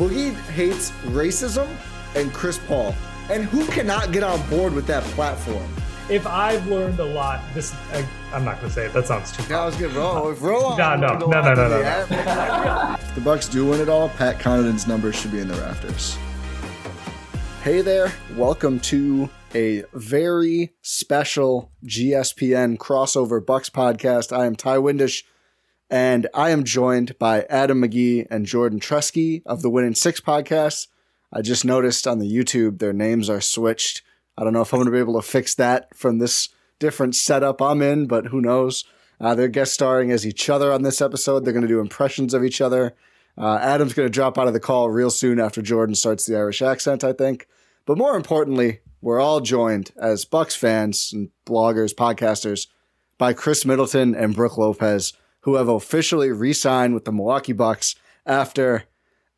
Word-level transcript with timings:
Boogie 0.00 0.32
hates 0.52 0.92
racism 1.12 1.68
and 2.14 2.32
Chris 2.32 2.56
Paul. 2.56 2.94
And 3.28 3.44
who 3.44 3.66
cannot 3.66 4.12
get 4.12 4.22
on 4.22 4.40
board 4.48 4.72
with 4.72 4.86
that 4.86 5.02
platform? 5.12 5.68
If 6.08 6.26
I've 6.26 6.66
learned 6.68 6.98
a 7.00 7.04
lot, 7.04 7.42
this 7.52 7.74
I, 7.92 8.08
I'm 8.32 8.42
not 8.42 8.56
gonna 8.62 8.72
say 8.72 8.86
it. 8.86 8.94
That 8.94 9.06
sounds 9.06 9.30
too. 9.30 9.42
Yeah, 9.50 9.60
I 9.60 9.66
was 9.66 9.76
gonna 9.76 9.92
roll. 9.92 10.30
If 10.30 10.40
roll 10.40 10.64
on, 10.64 10.78
No, 10.78 10.96
no, 10.96 11.18
no, 11.18 11.26
no, 11.42 11.52
no, 11.52 11.68
no. 11.68 12.96
If 12.98 13.14
the 13.14 13.20
Bucks 13.20 13.46
do 13.46 13.66
win 13.66 13.78
it 13.78 13.90
all, 13.90 14.08
Pat 14.08 14.38
Connaughton's 14.38 14.86
numbers 14.86 15.16
should 15.16 15.32
be 15.32 15.40
in 15.40 15.48
the 15.48 15.54
rafters. 15.56 16.16
Hey 17.62 17.82
there, 17.82 18.10
welcome 18.36 18.80
to 18.80 19.28
a 19.54 19.84
very 19.92 20.72
special 20.80 21.70
GSPN 21.84 22.78
crossover 22.78 23.44
Bucks 23.44 23.68
podcast. 23.68 24.34
I 24.34 24.46
am 24.46 24.56
Ti 24.56 24.78
Windisch, 24.78 25.24
and 25.90 26.28
I 26.32 26.50
am 26.50 26.64
joined 26.64 27.18
by 27.18 27.42
Adam 27.50 27.82
McGee 27.82 28.26
and 28.30 28.46
Jordan 28.46 28.78
Treske 28.78 29.42
of 29.44 29.62
the 29.62 29.70
Win 29.70 29.84
In 29.84 29.94
6 29.94 30.20
podcast. 30.20 30.86
I 31.32 31.42
just 31.42 31.64
noticed 31.64 32.06
on 32.06 32.18
the 32.18 32.32
YouTube 32.32 32.78
their 32.78 32.92
names 32.92 33.28
are 33.28 33.40
switched. 33.40 34.02
I 34.38 34.44
don't 34.44 34.52
know 34.52 34.62
if 34.62 34.72
I'm 34.72 34.78
going 34.78 34.86
to 34.86 34.92
be 34.92 34.98
able 34.98 35.20
to 35.20 35.26
fix 35.26 35.54
that 35.56 35.94
from 35.96 36.18
this 36.18 36.48
different 36.78 37.16
setup 37.16 37.60
I'm 37.60 37.82
in, 37.82 38.06
but 38.06 38.26
who 38.26 38.40
knows? 38.40 38.84
Uh, 39.20 39.34
they're 39.34 39.48
guest 39.48 39.74
starring 39.74 40.10
as 40.10 40.26
each 40.26 40.48
other 40.48 40.72
on 40.72 40.82
this 40.82 41.00
episode. 41.00 41.44
They're 41.44 41.52
going 41.52 41.62
to 41.62 41.68
do 41.68 41.80
impressions 41.80 42.32
of 42.32 42.44
each 42.44 42.60
other. 42.60 42.94
Uh, 43.36 43.58
Adam's 43.60 43.92
going 43.92 44.06
to 44.06 44.12
drop 44.12 44.38
out 44.38 44.46
of 44.46 44.52
the 44.52 44.60
call 44.60 44.90
real 44.90 45.10
soon 45.10 45.40
after 45.40 45.60
Jordan 45.60 45.94
starts 45.94 46.24
the 46.24 46.36
Irish 46.36 46.62
accent, 46.62 47.04
I 47.04 47.12
think. 47.12 47.48
But 47.84 47.98
more 47.98 48.16
importantly, 48.16 48.80
we're 49.02 49.20
all 49.20 49.40
joined 49.40 49.90
as 50.00 50.24
Bucks 50.24 50.54
fans 50.54 51.10
and 51.12 51.30
bloggers, 51.46 51.94
podcasters 51.94 52.68
by 53.18 53.32
Khris 53.32 53.66
Middleton 53.66 54.14
and 54.14 54.34
Brook 54.34 54.56
Lopez, 54.56 55.12
who 55.42 55.54
have 55.54 55.68
officially 55.68 56.30
re-signed 56.30 56.94
with 56.94 57.04
the 57.04 57.12
Milwaukee 57.12 57.52
Bucks 57.52 57.94
after, 58.26 58.84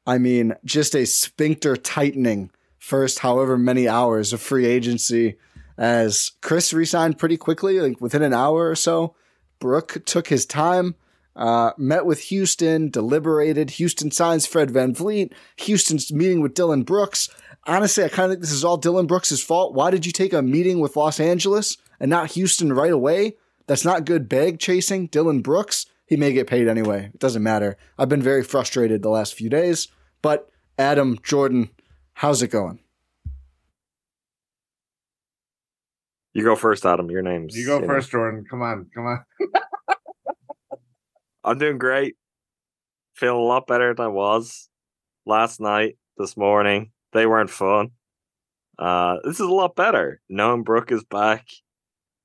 I 0.07 0.19
mean, 0.19 0.55
just 0.65 0.95
a 0.95 1.07
sphincter 1.07 1.77
tightening 1.77 2.51
first 2.79 3.21
however 3.21 3.57
many 3.57 3.89
hours 3.89 4.33
of 4.33 4.41
free 4.41 4.67
agency. 4.67 5.37
As 5.79 6.33
Khris 6.43 6.73
re-signed 6.73 7.19
pretty 7.19 7.37
quickly, 7.37 7.81
like 7.81 8.01
within 8.01 8.23
an 8.23 8.35
hour 8.35 8.69
or 8.69 8.77
so. 8.77 9.15
Brook 9.59 10.03
took 10.05 10.27
his 10.27 10.45
time, 10.45 10.97
uh, 11.37 11.71
met 11.79 12.05
with 12.05 12.21
Houston, 12.25 12.91
deliberated. 12.91 13.71
Houston 13.71 14.11
signs 14.11 14.45
Fred 14.45 14.71
VanVleet. 14.71 15.33
Houston's 15.59 16.13
meeting 16.13 16.41
with 16.41 16.55
Dillon 16.55 16.83
Brooks. 16.83 17.29
Honestly, 17.65 18.03
I 18.05 18.09
kind 18.09 18.25
of 18.25 18.33
think 18.33 18.41
this 18.41 18.53
is 18.53 18.65
all 18.65 18.77
Dillon 18.77 19.07
Brooks' 19.07 19.41
fault. 19.41 19.73
Why 19.73 19.93
did 19.93 20.05
you 20.05 20.11
take 20.11 20.33
a 20.33 20.43
meeting 20.43 20.81
with 20.81 20.97
Los 20.97 21.21
Angeles 21.21 21.77
and 22.01 22.11
not 22.11 22.33
Houston 22.33 22.73
right 22.73 22.93
away? 22.93 23.37
That's 23.69 23.85
not 23.85 24.05
good 24.05 24.29
bag 24.29 24.59
chasing. 24.59 25.07
Dillon 25.07 25.41
Brooks, 25.41 25.87
he 26.13 26.17
may 26.19 26.31
get 26.35 26.47
paid 26.47 26.69
anyway. 26.69 27.07
It 27.07 27.19
doesn't 27.21 27.43
matter. 27.43 27.75
I've 27.99 28.11
been 28.11 28.21
very 28.21 28.45
frustrated 28.45 29.01
the 29.01 29.09
last 29.09 29.33
few 29.33 29.49
days. 29.49 29.89
But 30.21 30.47
Adam, 30.79 31.19
Jordan, 31.23 31.71
how's 32.13 32.43
it 32.43 32.49
going? 32.49 32.81
You 36.35 36.45
go 36.45 36.55
first, 36.55 36.85
Adam. 36.85 37.11
Your 37.11 37.23
name's 37.23 37.57
You 37.57 37.65
go 37.65 37.79
know. 37.79 37.87
first, 37.87 38.11
Jordan. 38.11 38.45
Come 38.45 38.61
on, 38.61 38.91
come 38.95 39.07
on. 39.07 39.25
I'm 41.45 41.57
doing 41.57 41.79
great. 41.79 42.17
Feeling 43.15 43.41
a 43.41 43.45
lot 43.45 43.67
better 43.67 43.95
than 43.95 44.05
I 44.05 44.09
was 44.11 44.69
last 45.25 45.63
night, 45.63 45.97
this 46.19 46.37
morning. 46.37 46.93
They 47.15 47.25
weren't 47.25 47.49
fun. 47.49 47.93
Uh, 48.79 49.17
this 49.25 49.37
is 49.41 49.47
a 49.47 49.49
lot 49.49 49.75
better. 49.77 50.21
Knowing 50.29 50.63
Brook 50.63 50.93
is 50.93 51.05
back, 51.05 51.47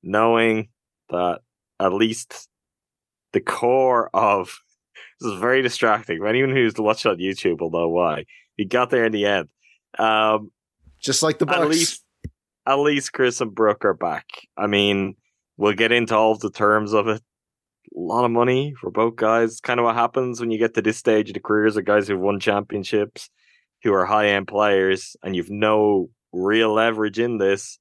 knowing 0.02 0.68
that 1.08 1.40
at 1.80 1.94
least 1.94 2.50
the 3.32 3.40
core 3.40 4.10
of 4.14 4.60
this 5.20 5.32
is 5.32 5.40
very 5.40 5.62
distracting. 5.62 6.24
Anyone 6.26 6.50
who's 6.50 6.74
watched 6.76 7.06
on 7.06 7.18
YouTube 7.18 7.60
will 7.60 7.70
know 7.70 7.88
why. 7.88 8.24
He 8.56 8.64
got 8.64 8.90
there 8.90 9.04
in 9.04 9.12
the 9.12 9.26
end. 9.26 9.48
Um, 9.98 10.50
Just 11.00 11.22
like 11.22 11.38
the 11.38 11.46
Bucks. 11.46 11.58
at 11.58 11.68
least 11.68 12.04
at 12.66 12.78
least 12.78 13.12
Khris 13.12 13.40
and 13.40 13.54
Brook 13.54 13.84
are 13.84 13.94
back. 13.94 14.26
I 14.56 14.66
mean, 14.66 15.16
we'll 15.56 15.72
get 15.72 15.92
into 15.92 16.14
all 16.14 16.32
of 16.32 16.40
the 16.40 16.50
terms 16.50 16.92
of 16.92 17.08
it. 17.08 17.22
A 17.96 17.98
lot 17.98 18.24
of 18.24 18.30
money 18.30 18.74
for 18.78 18.90
both 18.90 19.16
guys. 19.16 19.60
Kind 19.60 19.80
of 19.80 19.84
what 19.84 19.94
happens 19.94 20.40
when 20.40 20.50
you 20.50 20.58
get 20.58 20.74
to 20.74 20.82
this 20.82 20.98
stage 20.98 21.30
of 21.30 21.34
the 21.34 21.40
careers 21.40 21.76
of 21.76 21.86
guys 21.86 22.06
who've 22.06 22.20
won 22.20 22.38
championships, 22.38 23.30
who 23.82 23.94
are 23.94 24.04
high 24.04 24.28
end 24.28 24.46
players, 24.48 25.16
and 25.22 25.34
you've 25.34 25.50
no 25.50 26.10
real 26.32 26.74
leverage 26.74 27.18
in 27.18 27.38
this. 27.38 27.78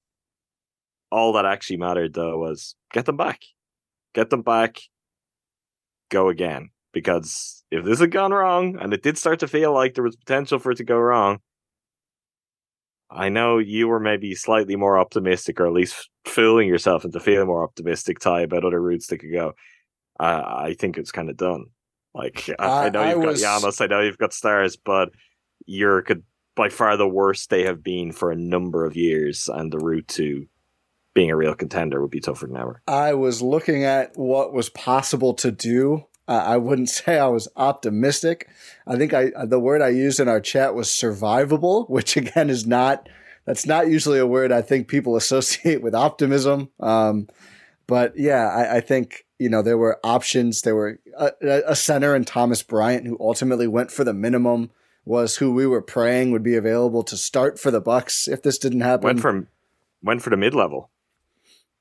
All 1.11 1.33
that 1.33 1.45
actually 1.45 1.77
mattered 1.77 2.13
though 2.13 2.37
was 2.37 2.75
get 2.93 3.05
them 3.05 3.17
back. 3.17 3.41
Get 4.13 4.29
them 4.29 4.41
back. 4.41 4.79
Go 6.09 6.29
again. 6.29 6.69
Because 6.93 7.63
if 7.69 7.83
this 7.83 7.99
had 7.99 8.11
gone 8.11 8.31
wrong, 8.31 8.77
and 8.79 8.93
it 8.93 9.03
did 9.03 9.17
start 9.17 9.39
to 9.39 9.47
feel 9.47 9.73
like 9.73 9.93
there 9.93 10.03
was 10.03 10.15
potential 10.15 10.57
for 10.57 10.71
it 10.71 10.77
to 10.77 10.83
go 10.83 10.97
wrong, 10.97 11.39
I 13.09 13.29
know 13.29 13.57
you 13.57 13.87
were 13.87 13.99
maybe 13.99 14.35
slightly 14.35 14.75
more 14.75 14.97
optimistic, 14.97 15.59
or 15.59 15.67
at 15.67 15.73
least 15.73 16.09
fooling 16.25 16.67
yourself 16.67 17.05
into 17.05 17.19
feeling 17.19 17.47
more 17.47 17.63
optimistic, 17.63 18.19
Ty, 18.19 18.41
about 18.41 18.65
other 18.65 18.81
routes 18.81 19.07
that 19.07 19.19
could 19.19 19.31
go. 19.31 19.53
Uh, 20.19 20.43
I 20.45 20.75
think 20.77 20.97
it's 20.97 21.11
kind 21.11 21.29
of 21.29 21.37
done. 21.37 21.65
Like 22.13 22.49
I, 22.59 22.87
I 22.87 22.89
know 22.89 23.01
I 23.01 23.11
you've 23.13 23.23
was- 23.23 23.41
got 23.41 23.61
Yamas, 23.61 23.81
I 23.81 23.87
know 23.87 24.01
you've 24.01 24.17
got 24.17 24.33
stars, 24.33 24.75
but 24.75 25.09
you're 25.65 26.01
could 26.01 26.23
by 26.55 26.69
far 26.69 26.97
the 26.97 27.07
worst 27.07 27.49
they 27.49 27.63
have 27.65 27.83
been 27.83 28.11
for 28.11 28.31
a 28.31 28.35
number 28.35 28.85
of 28.85 28.95
years, 28.95 29.47
and 29.47 29.71
the 29.71 29.77
route 29.77 30.07
to 30.09 30.47
being 31.17 31.31
a 31.31 31.35
real 31.35 31.55
contender 31.55 31.99
would 31.99 32.11
be 32.11 32.19
tougher 32.19 32.45
than 32.45 32.55
ever. 32.55 32.79
I 32.87 33.15
was 33.15 33.41
looking 33.41 33.83
at 33.83 34.15
what 34.15 34.53
was 34.53 34.69
possible 34.69 35.33
to 35.33 35.49
do. 35.49 36.05
Uh, 36.27 36.43
I 36.45 36.57
wouldn't 36.57 36.89
say 36.99 37.17
I 37.17 37.25
was 37.25 37.47
optimistic. 37.55 38.47
I 38.85 38.97
think 38.97 39.15
I 39.15 39.31
the 39.45 39.59
word 39.59 39.81
I 39.81 39.89
used 39.89 40.19
in 40.19 40.27
our 40.27 40.39
chat 40.39 40.75
was 40.75 40.89
survivable, 40.89 41.89
which 41.89 42.17
again 42.17 42.51
is 42.51 42.67
not 42.67 43.09
that's 43.45 43.65
not 43.65 43.87
usually 43.87 44.19
a 44.19 44.27
word 44.27 44.51
I 44.51 44.61
think 44.61 44.87
people 44.87 45.15
associate 45.15 45.81
with 45.81 45.95
optimism. 45.95 46.69
Um, 46.79 47.27
but 47.87 48.13
yeah, 48.15 48.47
I, 48.49 48.75
I 48.75 48.81
think 48.81 49.25
you 49.39 49.49
know 49.49 49.63
there 49.63 49.79
were 49.79 49.99
options. 50.03 50.61
There 50.61 50.75
were 50.75 50.99
a, 51.17 51.31
a 51.65 51.75
center 51.75 52.13
and 52.13 52.27
Thomas 52.27 52.61
Bryant 52.61 53.07
who 53.07 53.17
ultimately 53.19 53.67
went 53.67 53.89
for 53.89 54.03
the 54.03 54.13
minimum 54.13 54.69
was 55.03 55.37
who 55.37 55.51
we 55.51 55.65
were 55.65 55.81
praying 55.81 56.29
would 56.29 56.43
be 56.43 56.55
available 56.55 57.01
to 57.01 57.17
start 57.17 57.57
for 57.57 57.71
the 57.71 57.81
Bucks 57.81 58.27
if 58.27 58.43
this 58.43 58.59
didn't 58.59 58.81
happen. 58.81 59.05
Went 59.05 59.21
from 59.21 59.47
went 60.03 60.21
for 60.21 60.29
the 60.29 60.37
mid 60.37 60.53
level, 60.53 60.91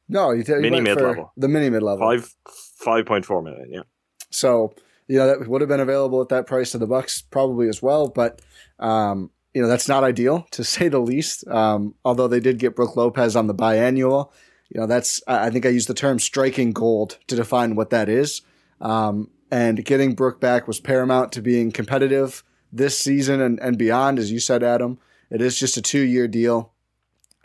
no, 0.08 0.32
you, 0.32 0.44
you 0.46 0.60
mini 0.60 0.82
went 0.82 0.88
for 0.88 0.94
mid-level. 0.94 1.32
the 1.36 1.48
mini 1.48 1.70
mid 1.70 1.82
level 1.82 2.06
five 2.06 2.34
five 2.76 3.06
point 3.06 3.24
four 3.24 3.42
million. 3.42 3.68
Yeah, 3.70 3.82
So 4.30 4.74
you 5.08 5.18
know 5.18 5.26
that 5.26 5.48
would 5.48 5.60
have 5.60 5.68
been 5.68 5.80
available 5.80 6.20
at 6.20 6.28
that 6.28 6.46
price 6.46 6.72
to 6.72 6.78
the 6.78 6.86
Bucks 6.86 7.22
probably 7.22 7.68
as 7.68 7.82
well, 7.82 8.08
but 8.08 8.40
um, 8.78 9.30
you 9.54 9.62
know 9.62 9.68
that's 9.68 9.88
not 9.88 10.04
ideal 10.04 10.46
to 10.52 10.64
say 10.74 10.88
the 10.88 11.00
least. 11.00 11.46
Um, 11.48 11.94
although 12.04 12.28
they 12.28 12.40
did 12.40 12.58
get 12.58 12.76
Brook 12.76 12.96
Lopez 12.96 13.36
on 13.36 13.46
the 13.46 13.54
biannual, 13.54 14.30
you 14.70 14.80
know, 14.80 14.86
that's 14.86 15.22
I 15.26 15.50
think 15.50 15.64
I 15.66 15.70
used 15.70 15.88
the 15.88 15.94
term 15.94 16.18
striking 16.18 16.72
gold 16.72 17.18
to 17.28 17.36
define 17.36 17.74
what 17.76 17.90
that 17.90 18.08
is. 18.08 18.42
Um, 18.80 19.30
and 19.50 19.84
getting 19.84 20.14
Brook 20.14 20.40
back 20.40 20.66
was 20.66 20.80
paramount 20.80 21.32
to 21.32 21.42
being 21.42 21.70
competitive 21.70 22.42
this 22.72 22.98
season 22.98 23.40
and, 23.40 23.60
and 23.60 23.78
beyond, 23.78 24.18
as 24.18 24.32
you 24.32 24.40
said, 24.40 24.62
Adam. 24.62 24.98
It 25.30 25.40
is 25.40 25.58
just 25.58 25.76
a 25.76 25.82
two 25.82 26.00
year 26.02 26.26
deal. 26.26 26.72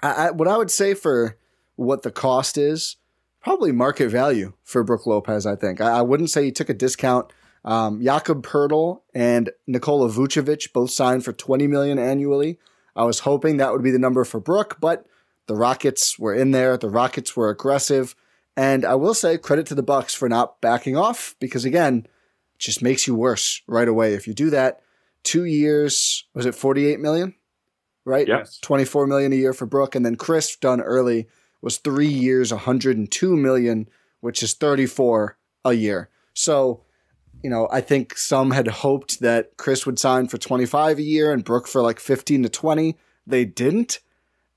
I, 0.02 0.28
I, 0.28 0.31
what 0.31 0.48
I 0.48 0.57
would 0.57 0.72
say 0.72 0.94
for 0.94 1.38
what 1.81 2.04
the 2.04 2.12
cost 2.12 2.57
is, 2.57 2.98
probably 3.42 3.72
market 3.72 4.10
value 4.10 4.54
for 4.63 4.83
Brook 4.83 5.06
Lopez. 5.06 5.45
I 5.45 5.56
think 5.56 5.81
I, 5.81 6.00
I 6.00 6.01
wouldn't 6.01 6.30
say 6.30 6.45
he 6.45 6.51
took 6.51 6.69
a 6.69 6.74
discount. 6.74 7.31
Um, 7.63 8.01
Jakob 8.04 8.45
Poeltl 8.45 9.01
and 9.13 9.51
Nikola 9.68 10.10
Vucevic 10.10 10.74
both 10.74 10.92
signed 10.92 11.24
for 11.24 11.33
20 11.33 11.68
million 11.68 12.00
annually. 12.00 12.57
I 12.95 13.04
was 13.04 13.19
hoping 13.19 13.57
that 13.57 13.72
would 13.72 13.83
be 13.83 13.92
the 13.92 14.00
number 14.00 14.24
for 14.24 14.39
Brook, 14.39 14.78
but 14.81 15.06
the 15.48 15.56
Rockets 15.56 16.18
were 16.18 16.33
in 16.33 16.51
there. 16.51 16.78
The 16.78 16.89
Rockets 16.89 17.36
were 17.36 17.50
aggressive, 17.50 18.16
and 18.57 18.83
I 18.83 18.95
will 18.95 19.13
say 19.13 19.38
credit 19.38 19.66
to 19.68 19.75
the 19.75 19.83
Bucks 19.83 20.13
for 20.13 20.28
not 20.28 20.60
backing 20.62 20.98
off 20.98 21.36
because 21.39 21.66
again, 21.66 22.07
it 22.56 22.60
just 22.60 22.81
makes 22.81 23.07
you 23.07 23.16
worse 23.16 23.62
right 23.68 23.88
away 23.88 24.13
if 24.13 24.28
you 24.28 24.33
do 24.33 24.50
that. 24.50 24.81
Two 25.24 25.45
years 25.45 26.25
was 26.33 26.45
it 26.45 26.56
48 26.56 27.00
million? 27.00 27.36
Right? 28.04 28.28
Yes. 28.28 28.57
24 28.62 29.06
million 29.06 29.31
a 29.31 29.36
year 29.36 29.54
for 29.54 29.68
Brook, 29.68 29.94
and 29.94 30.04
then 30.04 30.16
Khris 30.16 30.56
done 30.56 30.81
early 30.81 31.28
was 31.62 31.78
three 31.78 32.08
years, 32.08 32.52
102 32.52 33.36
million, 33.36 33.88
which 34.19 34.42
is 34.44 34.54
34 34.54 35.38
a 35.66 35.74
year. 35.74 36.10
So 36.34 36.84
you 37.44 37.50
know, 37.50 37.68
I 37.72 37.81
think 37.81 38.18
some 38.18 38.52
had 38.52 38.68
hoped 38.68 39.19
that 39.22 39.58
Khris 39.58 39.86
would 39.86 40.00
sign 40.00 40.28
for 40.28 40.38
25 40.38 41.00
a 41.00 41.02
year 41.02 41.31
and 41.31 41.44
Brook 41.44 41.68
for 41.68 41.81
like 41.81 42.00
15 42.00 42.44
to 42.44 42.50
20. 42.50 42.98
They 43.25 43.46
didn't. 43.46 44.00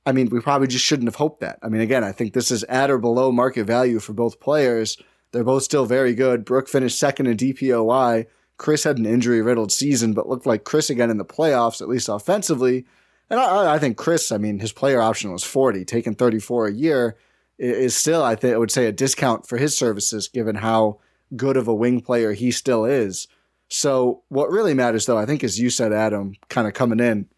I 0.07 0.13
mean, 0.13 0.29
we 0.29 0.41
probably 0.41 0.67
just 0.67 0.85
shouldn't 0.85 1.09
have 1.09 1.15
hoped 1.15 1.41
that. 1.41 1.59
I 1.63 1.69
mean, 1.69 1.81
again, 1.81 2.05
I 2.05 2.13
think 2.13 2.35
this 2.35 2.51
is 2.51 2.63
at 2.65 2.91
or 2.91 2.99
below 2.99 3.33
market 3.33 3.65
value 3.65 4.01
for 4.01 4.13
both 4.13 4.41
players. 4.41 4.99
They're 5.33 5.45
both 5.45 5.63
still 5.63 5.87
very 5.87 6.15
good. 6.15 6.45
Brook 6.45 6.69
finished 6.69 6.99
second 6.99 7.27
in 7.27 7.37
DPOY. 7.37 8.27
Khris 8.59 8.85
had 8.85 8.99
an 8.99 9.07
injury 9.07 9.41
riddled 9.41 9.73
season, 9.73 10.13
but 10.13 10.29
looked 10.29 10.47
like 10.47 10.65
Khris 10.65 10.91
again 10.91 11.11
in 11.11 11.17
the 11.17 11.25
playoffs, 11.25 11.81
at 11.81 11.89
least 11.89 12.09
offensively. 12.09 12.85
And 13.31 13.41
I, 13.41 13.75
I 13.75 13.79
think 13.79 13.97
Khris, 13.97 14.33
I 14.33 14.39
mean, 14.39 14.59
his 14.59 14.73
player 14.73 15.01
option 15.01 15.33
was 15.33 15.45
40, 15.45 15.85
taking 15.85 16.15
34 16.15 16.69
a 16.69 16.73
year 16.73 17.17
is 17.59 17.97
still, 17.97 18.23
I 18.23 18.35
think, 18.35 18.55
I 18.55 18.59
would 18.59 18.71
say 18.71 18.87
a 18.87 18.93
discount 18.93 19.47
for 19.47 19.59
his 19.59 19.77
services 19.77 20.29
given 20.29 20.57
how 20.57 20.99
good 21.37 21.57
of 21.57 21.69
a 21.69 21.75
wing 21.75 22.01
player 22.01 22.33
he 22.33 22.51
still 22.51 22.85
is. 22.85 23.29
So 23.69 24.23
what 24.29 24.51
really 24.51 24.75
matters 24.75 25.07
though, 25.07 25.19
I 25.19 25.27
think 25.27 25.43
as 25.43 25.59
you 25.59 25.71
said, 25.71 25.93
Adam, 25.93 26.35
kind 26.49 26.67
of 26.67 26.75
coming 26.75 27.01
in, 27.01 27.29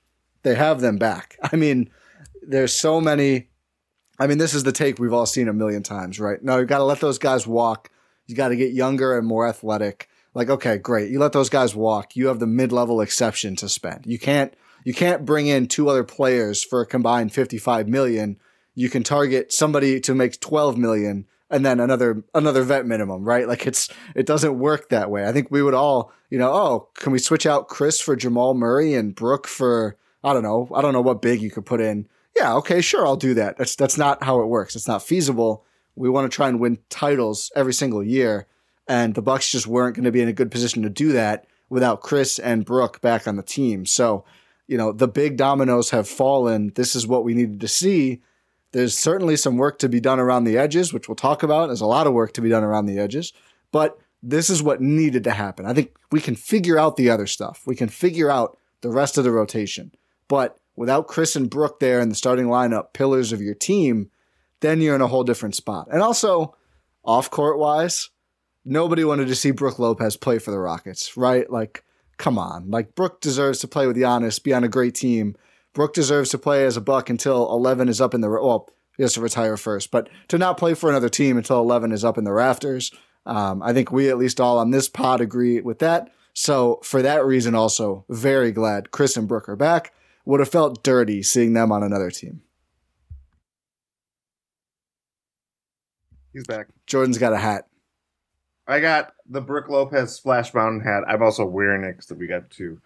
they 0.42 0.54
have 0.54 0.80
them 0.80 0.96
back. 0.96 1.36
I 1.52 1.56
mean, 1.56 1.90
there's 2.42 2.72
so 2.72 3.00
many 3.00 3.48
I 4.18 4.26
mean, 4.26 4.38
this 4.38 4.54
is 4.54 4.64
the 4.64 4.72
take 4.72 4.98
we've 4.98 5.12
all 5.12 5.26
seen 5.26 5.48
a 5.48 5.52
million 5.52 5.82
times, 5.82 6.18
right? 6.18 6.42
No, 6.42 6.58
you 6.58 6.64
got 6.64 6.78
to 6.78 6.84
let 6.84 7.00
those 7.00 7.18
guys 7.18 7.46
walk. 7.46 7.90
You 8.26 8.34
got 8.34 8.48
to 8.48 8.56
get 8.56 8.72
younger 8.72 9.16
and 9.18 9.26
more 9.26 9.46
athletic. 9.46 10.08
Like, 10.34 10.48
okay, 10.48 10.78
great. 10.78 11.10
You 11.10 11.18
let 11.18 11.32
those 11.32 11.50
guys 11.50 11.74
walk. 11.74 12.16
You 12.16 12.28
have 12.28 12.38
the 12.38 12.46
mid-level 12.46 13.00
exception 13.00 13.56
to 13.56 13.68
spend. 13.68 14.06
You 14.06 14.18
can't 14.18 14.54
you 14.86 14.94
can't 14.94 15.24
bring 15.24 15.48
in 15.48 15.66
two 15.66 15.88
other 15.88 16.04
players 16.04 16.62
for 16.62 16.80
a 16.80 16.86
combined 16.86 17.32
55 17.32 17.88
million. 17.88 18.36
You 18.76 18.88
can 18.88 19.02
target 19.02 19.52
somebody 19.52 19.98
to 19.98 20.14
make 20.14 20.40
12 20.40 20.78
million 20.78 21.26
and 21.50 21.66
then 21.66 21.80
another 21.80 22.22
another 22.34 22.62
vet 22.62 22.86
minimum, 22.86 23.24
right? 23.24 23.48
Like 23.48 23.66
it's 23.66 23.88
it 24.14 24.26
doesn't 24.26 24.60
work 24.60 24.88
that 24.90 25.10
way. 25.10 25.26
I 25.26 25.32
think 25.32 25.50
we 25.50 25.60
would 25.60 25.74
all, 25.74 26.12
you 26.30 26.38
know, 26.38 26.52
oh, 26.52 26.88
can 26.94 27.10
we 27.10 27.18
switch 27.18 27.46
out 27.46 27.66
Khris 27.66 28.00
for 28.00 28.14
Jamal 28.14 28.54
Murray 28.54 28.94
and 28.94 29.12
Brook 29.12 29.48
for 29.48 29.96
I 30.22 30.32
don't 30.32 30.44
know, 30.44 30.68
I 30.72 30.82
don't 30.82 30.92
know 30.92 31.00
what 31.00 31.20
big 31.20 31.42
you 31.42 31.50
could 31.50 31.66
put 31.66 31.80
in. 31.80 32.06
Yeah, 32.36 32.54
okay, 32.54 32.80
sure, 32.80 33.04
I'll 33.04 33.16
do 33.16 33.34
that. 33.34 33.58
That's 33.58 33.74
that's 33.74 33.98
not 33.98 34.22
how 34.22 34.40
it 34.40 34.46
works. 34.46 34.76
It's 34.76 34.86
not 34.86 35.02
feasible. 35.02 35.64
We 35.96 36.08
want 36.08 36.30
to 36.30 36.34
try 36.34 36.46
and 36.48 36.60
win 36.60 36.78
titles 36.90 37.50
every 37.56 37.74
single 37.74 38.04
year, 38.04 38.46
and 38.86 39.16
the 39.16 39.22
Bucks 39.22 39.50
just 39.50 39.66
weren't 39.66 39.96
going 39.96 40.04
to 40.04 40.12
be 40.12 40.20
in 40.20 40.28
a 40.28 40.32
good 40.32 40.52
position 40.52 40.84
to 40.84 40.90
do 40.90 41.10
that 41.10 41.44
without 41.68 42.02
Khris 42.02 42.38
and 42.38 42.64
Brook 42.64 43.00
back 43.00 43.26
on 43.26 43.34
the 43.34 43.42
team. 43.42 43.84
So, 43.84 44.24
you 44.66 44.76
know, 44.76 44.92
the 44.92 45.08
big 45.08 45.36
dominoes 45.36 45.90
have 45.90 46.08
fallen. 46.08 46.72
This 46.74 46.96
is 46.96 47.06
what 47.06 47.24
we 47.24 47.34
needed 47.34 47.60
to 47.60 47.68
see 47.68 48.20
there's 48.76 48.98
certainly 48.98 49.36
some 49.36 49.56
work 49.56 49.78
to 49.78 49.88
be 49.88 50.00
done 50.00 50.20
around 50.20 50.44
the 50.44 50.58
edges, 50.58 50.92
which 50.92 51.08
we'll 51.08 51.16
talk 51.16 51.42
about. 51.42 51.68
There's 51.68 51.80
a 51.80 51.86
lot 51.86 52.06
of 52.06 52.12
work 52.12 52.34
to 52.34 52.42
be 52.42 52.50
done 52.50 52.62
around 52.62 52.84
the 52.84 52.98
edges, 52.98 53.32
but 53.72 53.98
this 54.22 54.50
is 54.50 54.62
what 54.62 54.82
needed 54.82 55.24
to 55.24 55.30
happen. 55.30 55.64
I 55.64 55.72
think 55.72 55.96
we 56.12 56.20
can 56.20 56.36
figure 56.36 56.78
out 56.78 56.96
the 56.96 57.08
other 57.08 57.26
stuff. 57.26 57.62
We 57.64 57.74
can 57.74 57.88
figure 57.88 58.30
out 58.30 58.58
the 58.82 58.90
rest 58.90 59.16
of 59.16 59.24
the 59.24 59.30
rotation. 59.30 59.92
But 60.28 60.58
without 60.76 61.08
Khris 61.08 61.36
and 61.36 61.48
Brook 61.48 61.80
there 61.80 62.00
in 62.00 62.10
the 62.10 62.14
starting 62.14 62.48
lineup, 62.48 62.92
pillars 62.92 63.32
of 63.32 63.40
your 63.40 63.54
team, 63.54 64.10
then 64.60 64.82
you're 64.82 64.94
in 64.94 65.00
a 65.00 65.06
whole 65.06 65.24
different 65.24 65.54
spot. 65.54 65.88
And 65.90 66.02
also, 66.02 66.54
off 67.02 67.30
court 67.30 67.58
wise, 67.58 68.10
nobody 68.62 69.04
wanted 69.04 69.28
to 69.28 69.34
see 69.34 69.52
Brook 69.52 69.78
Lopez 69.78 70.18
play 70.18 70.38
for 70.38 70.50
the 70.50 70.58
Rockets, 70.58 71.16
right? 71.16 71.48
Like, 71.48 71.82
come 72.18 72.38
on. 72.38 72.70
Like, 72.70 72.94
Brook 72.94 73.20
deserves 73.20 73.58
to 73.60 73.68
play 73.68 73.86
with 73.86 73.96
Giannis, 73.96 74.42
be 74.42 74.52
on 74.52 74.64
a 74.64 74.68
great 74.68 74.94
team, 74.94 75.36
Brook 75.76 75.92
deserves 75.92 76.30
to 76.30 76.38
play 76.38 76.64
as 76.64 76.78
a 76.78 76.80
Buck 76.80 77.10
until 77.10 77.50
11 77.50 77.90
is 77.90 78.00
up 78.00 78.14
in 78.14 78.22
the 78.22 78.30
well. 78.30 78.70
He 78.96 79.02
has 79.02 79.12
to 79.12 79.20
retire 79.20 79.58
first, 79.58 79.90
but 79.90 80.08
to 80.28 80.38
not 80.38 80.56
play 80.56 80.72
for 80.72 80.88
another 80.88 81.10
team 81.10 81.36
until 81.36 81.60
11 81.60 81.92
is 81.92 82.02
up 82.02 82.16
in 82.16 82.24
the 82.24 82.32
rafters. 82.32 82.90
Um, 83.26 83.62
I 83.62 83.74
think 83.74 83.92
we 83.92 84.08
at 84.08 84.16
least 84.16 84.40
all 84.40 84.58
on 84.58 84.70
this 84.70 84.88
pod 84.88 85.20
agree 85.20 85.60
with 85.60 85.80
that. 85.80 86.08
So 86.32 86.80
for 86.82 87.02
that 87.02 87.26
reason, 87.26 87.54
also 87.54 88.06
very 88.08 88.52
glad 88.52 88.90
Khris 88.90 89.18
and 89.18 89.28
Brook 89.28 89.50
are 89.50 89.56
back. 89.56 89.92
Would 90.24 90.40
have 90.40 90.48
felt 90.48 90.82
dirty 90.82 91.22
seeing 91.22 91.52
them 91.52 91.70
on 91.70 91.82
another 91.82 92.10
team. 92.10 92.40
He's 96.32 96.46
back. 96.46 96.68
Jordan's 96.86 97.18
got 97.18 97.34
a 97.34 97.38
hat. 97.38 97.66
I 98.66 98.80
got 98.80 99.12
the 99.28 99.40
Brook 99.40 99.68
Lopez 99.68 100.14
Splash 100.14 100.52
Mountain 100.52 100.80
hat. 100.80 101.04
I'm 101.06 101.22
also 101.22 101.44
wearing 101.44 101.84
it 101.84 101.96
because 101.96 102.12
we 102.16 102.26
got 102.26 102.50
two. 102.50 102.80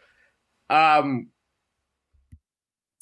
Um, 0.69 1.29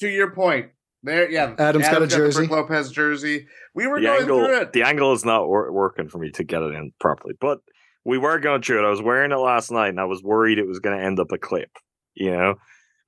to 0.01 0.09
your 0.09 0.31
point, 0.31 0.71
there, 1.03 1.31
yeah. 1.31 1.55
Adam's, 1.59 1.87
Adam's 1.87 1.89
got 1.89 2.03
a 2.03 2.07
jersey. 2.07 2.47
Brook 2.47 2.51
Lopez 2.51 2.91
jersey. 2.91 3.47
We 3.75 3.87
were 3.87 4.01
the 4.01 4.07
going 4.07 4.21
angle, 4.23 4.45
through 4.45 4.61
it. 4.61 4.73
The 4.73 4.83
angle 4.83 5.13
is 5.13 5.25
not 5.25 5.49
wor- 5.49 5.73
working 5.73 6.09
for 6.09 6.19
me 6.19 6.31
to 6.33 6.45
get 6.45 6.63
it 6.63 6.75
in 6.75 6.93
properly, 7.01 7.35
but 7.41 7.59
we 8.05 8.17
were 8.19 8.39
going 8.39 8.63
through 8.63 8.85
it. 8.85 8.87
I 8.87 8.91
was 8.91 9.03
wearing 9.03 9.33
it 9.33 9.37
last 9.37 9.71
night, 9.71 9.89
and 9.89 10.01
I 10.01 10.05
was 10.05 10.23
worried 10.23 10.59
it 10.59 10.67
was 10.67 10.79
going 10.79 10.97
to 10.97 11.05
end 11.05 11.21
up 11.21 11.33
a 11.33 11.39
clip. 11.39 11.71
You 12.15 12.31
know, 12.31 12.55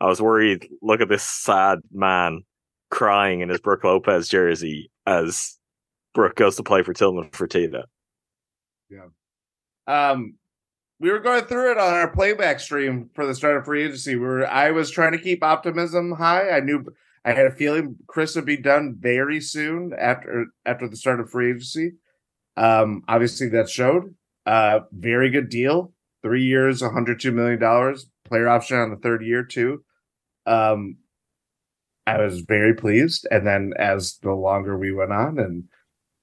I 0.00 0.06
was 0.06 0.20
worried. 0.20 0.68
Look 0.82 1.00
at 1.00 1.08
this 1.08 1.22
sad 1.22 1.78
man 1.92 2.42
crying 2.90 3.40
in 3.40 3.48
his 3.48 3.60
Brook 3.60 3.84
Lopez 3.84 4.28
jersey 4.28 4.90
as 5.06 5.58
Brook 6.14 6.34
goes 6.34 6.56
to 6.56 6.62
play 6.62 6.82
for 6.82 6.92
Tillman 6.92 7.30
Fertitta. 7.30 7.84
Yeah. 8.90 9.06
Um, 9.90 10.34
we 11.00 11.10
were 11.10 11.18
going 11.18 11.44
through 11.44 11.72
it 11.72 11.78
on 11.78 11.94
our 11.94 12.10
playback 12.10 12.60
stream 12.60 13.10
for 13.14 13.26
the 13.26 13.34
start 13.34 13.56
of 13.56 13.64
free 13.64 13.84
agency. 13.84 14.14
We 14.14 14.26
were 14.26 14.46
I 14.46 14.70
was 14.70 14.90
trying 14.90 15.12
to 15.12 15.18
keep 15.18 15.42
optimism 15.42 16.12
high. 16.12 16.50
I 16.50 16.60
knew 16.60 16.84
I 17.24 17.32
had 17.32 17.46
a 17.46 17.50
feeling 17.50 17.96
Khris 18.06 18.36
would 18.36 18.44
be 18.44 18.56
done 18.56 18.96
very 18.98 19.40
soon 19.40 19.92
after 19.98 20.46
after 20.64 20.88
the 20.88 20.96
start 20.96 21.20
of 21.20 21.30
free 21.30 21.50
agency. 21.50 21.92
Um, 22.56 23.02
obviously 23.08 23.48
that 23.48 23.68
showed. 23.68 24.14
Uh, 24.46 24.80
very 24.92 25.30
good 25.30 25.48
deal. 25.48 25.92
Three 26.22 26.44
years, 26.44 26.82
102 26.82 27.32
million 27.32 27.58
dollars. 27.58 28.06
Player 28.26 28.48
option 28.48 28.78
on 28.78 28.90
the 28.90 28.96
third 28.96 29.24
year 29.24 29.42
too. 29.42 29.82
Um, 30.46 30.98
I 32.06 32.22
was 32.22 32.40
very 32.40 32.74
pleased. 32.74 33.26
And 33.30 33.46
then 33.46 33.72
as 33.78 34.18
the 34.22 34.32
longer 34.32 34.78
we 34.78 34.92
went 34.92 35.12
on 35.12 35.38
and 35.38 35.64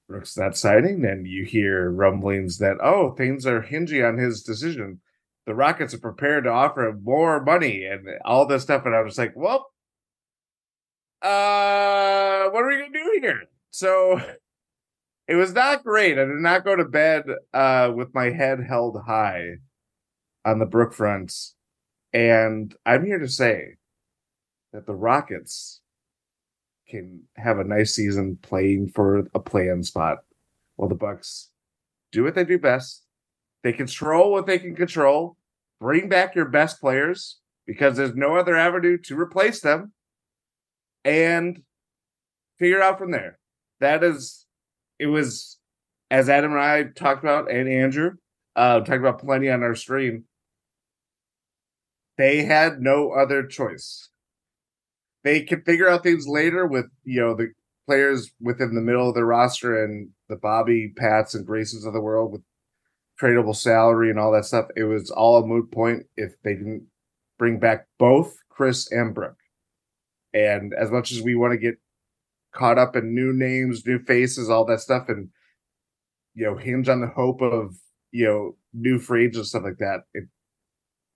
Brook's 0.08 0.38
not 0.38 0.56
signing, 0.56 1.04
and 1.04 1.26
you 1.26 1.44
hear 1.44 1.90
rumblings 1.90 2.58
that 2.58 2.78
oh 2.82 3.12
things 3.12 3.46
are 3.46 3.60
hinging 3.60 4.02
on 4.02 4.16
his 4.16 4.42
decision. 4.42 5.00
The 5.46 5.54
Rockets 5.54 5.92
are 5.94 5.98
prepared 5.98 6.44
to 6.44 6.50
offer 6.50 6.88
him 6.88 7.02
more 7.04 7.42
money 7.42 7.84
and 7.84 8.06
all 8.24 8.46
this 8.46 8.62
stuff, 8.62 8.86
and 8.86 8.94
I 8.94 9.02
was 9.02 9.18
like, 9.18 9.34
well, 9.36 9.66
uh, 11.20 12.48
what 12.50 12.64
are 12.64 12.68
we 12.68 12.78
gonna 12.78 12.92
do 12.92 13.18
here? 13.20 13.42
So 13.70 14.20
it 15.28 15.34
was 15.34 15.52
not 15.52 15.84
great. 15.84 16.18
I 16.18 16.24
did 16.24 16.36
not 16.36 16.64
go 16.64 16.74
to 16.74 16.84
bed 16.84 17.24
uh 17.52 17.92
with 17.94 18.14
my 18.14 18.30
head 18.30 18.60
held 18.66 19.02
high 19.06 19.56
on 20.44 20.58
the 20.58 20.66
Brook 20.66 20.94
fronts, 20.94 21.54
and 22.14 22.74
I'm 22.86 23.04
here 23.04 23.18
to 23.18 23.28
say 23.28 23.74
that 24.72 24.86
the 24.86 24.94
Rockets 24.94 25.82
can 26.88 27.22
have 27.36 27.58
a 27.58 27.64
nice 27.64 27.94
season 27.94 28.38
playing 28.42 28.88
for 28.88 29.28
a 29.34 29.40
play-in 29.40 29.82
spot, 29.82 30.18
while 30.76 30.88
the 30.88 30.94
Bucks 30.94 31.50
do 32.12 32.24
what 32.24 32.34
they 32.34 32.44
do 32.44 32.58
best. 32.58 33.04
They 33.62 33.72
control 33.72 34.32
what 34.32 34.46
they 34.46 34.58
can 34.58 34.74
control. 34.74 35.36
Bring 35.80 36.08
back 36.08 36.34
your 36.34 36.46
best 36.46 36.80
players 36.80 37.38
because 37.66 37.96
there's 37.96 38.14
no 38.14 38.36
other 38.36 38.56
avenue 38.56 38.96
to 39.04 39.18
replace 39.18 39.60
them, 39.60 39.92
and 41.04 41.62
figure 42.58 42.82
out 42.82 42.98
from 42.98 43.10
there. 43.10 43.38
That 43.80 44.02
is, 44.02 44.46
it 44.98 45.06
was 45.06 45.58
as 46.10 46.28
Adam 46.28 46.52
and 46.52 46.60
I 46.60 46.84
talked 46.84 47.22
about, 47.22 47.50
and 47.50 47.68
Andrew 47.68 48.12
uh, 48.56 48.80
talked 48.80 49.00
about 49.00 49.20
plenty 49.20 49.50
on 49.50 49.62
our 49.62 49.74
stream. 49.74 50.24
They 52.16 52.42
had 52.42 52.80
no 52.80 53.12
other 53.12 53.46
choice 53.46 54.07
they 55.24 55.42
can 55.42 55.62
figure 55.62 55.88
out 55.88 56.02
things 56.02 56.26
later 56.26 56.66
with 56.66 56.86
you 57.04 57.20
know 57.20 57.34
the 57.34 57.52
players 57.86 58.30
within 58.40 58.74
the 58.74 58.80
middle 58.80 59.08
of 59.08 59.14
their 59.14 59.24
roster 59.24 59.82
and 59.82 60.10
the 60.28 60.36
Bobby 60.36 60.92
Pats 60.96 61.34
and 61.34 61.46
Graces 61.46 61.86
of 61.86 61.94
the 61.94 62.00
world 62.00 62.32
with 62.32 62.42
tradable 63.20 63.56
salary 63.56 64.10
and 64.10 64.18
all 64.18 64.32
that 64.32 64.44
stuff, 64.44 64.66
it 64.76 64.84
was 64.84 65.10
all 65.10 65.42
a 65.42 65.46
moot 65.46 65.72
point 65.72 66.04
if 66.16 66.34
they 66.44 66.54
didn't 66.54 66.86
bring 67.38 67.58
back 67.58 67.86
both 67.98 68.36
Khris 68.50 68.90
and 68.92 69.14
Brook. 69.14 69.36
And 70.34 70.74
as 70.74 70.90
much 70.90 71.10
as 71.12 71.22
we 71.22 71.34
want 71.34 71.52
to 71.52 71.58
get 71.58 71.76
caught 72.52 72.78
up 72.78 72.94
in 72.94 73.14
new 73.14 73.32
names, 73.32 73.86
new 73.86 73.98
faces, 74.00 74.50
all 74.50 74.64
that 74.66 74.80
stuff, 74.80 75.08
and 75.08 75.30
you 76.34 76.44
know, 76.44 76.56
hinge 76.56 76.88
on 76.88 77.00
the 77.00 77.08
hope 77.08 77.40
of 77.40 77.74
you 78.12 78.26
know 78.26 78.56
new 78.72 78.98
free 78.98 79.24
agents 79.24 79.38
and 79.38 79.46
stuff 79.46 79.62
like 79.64 79.78
that, 79.78 80.00
it 80.14 80.24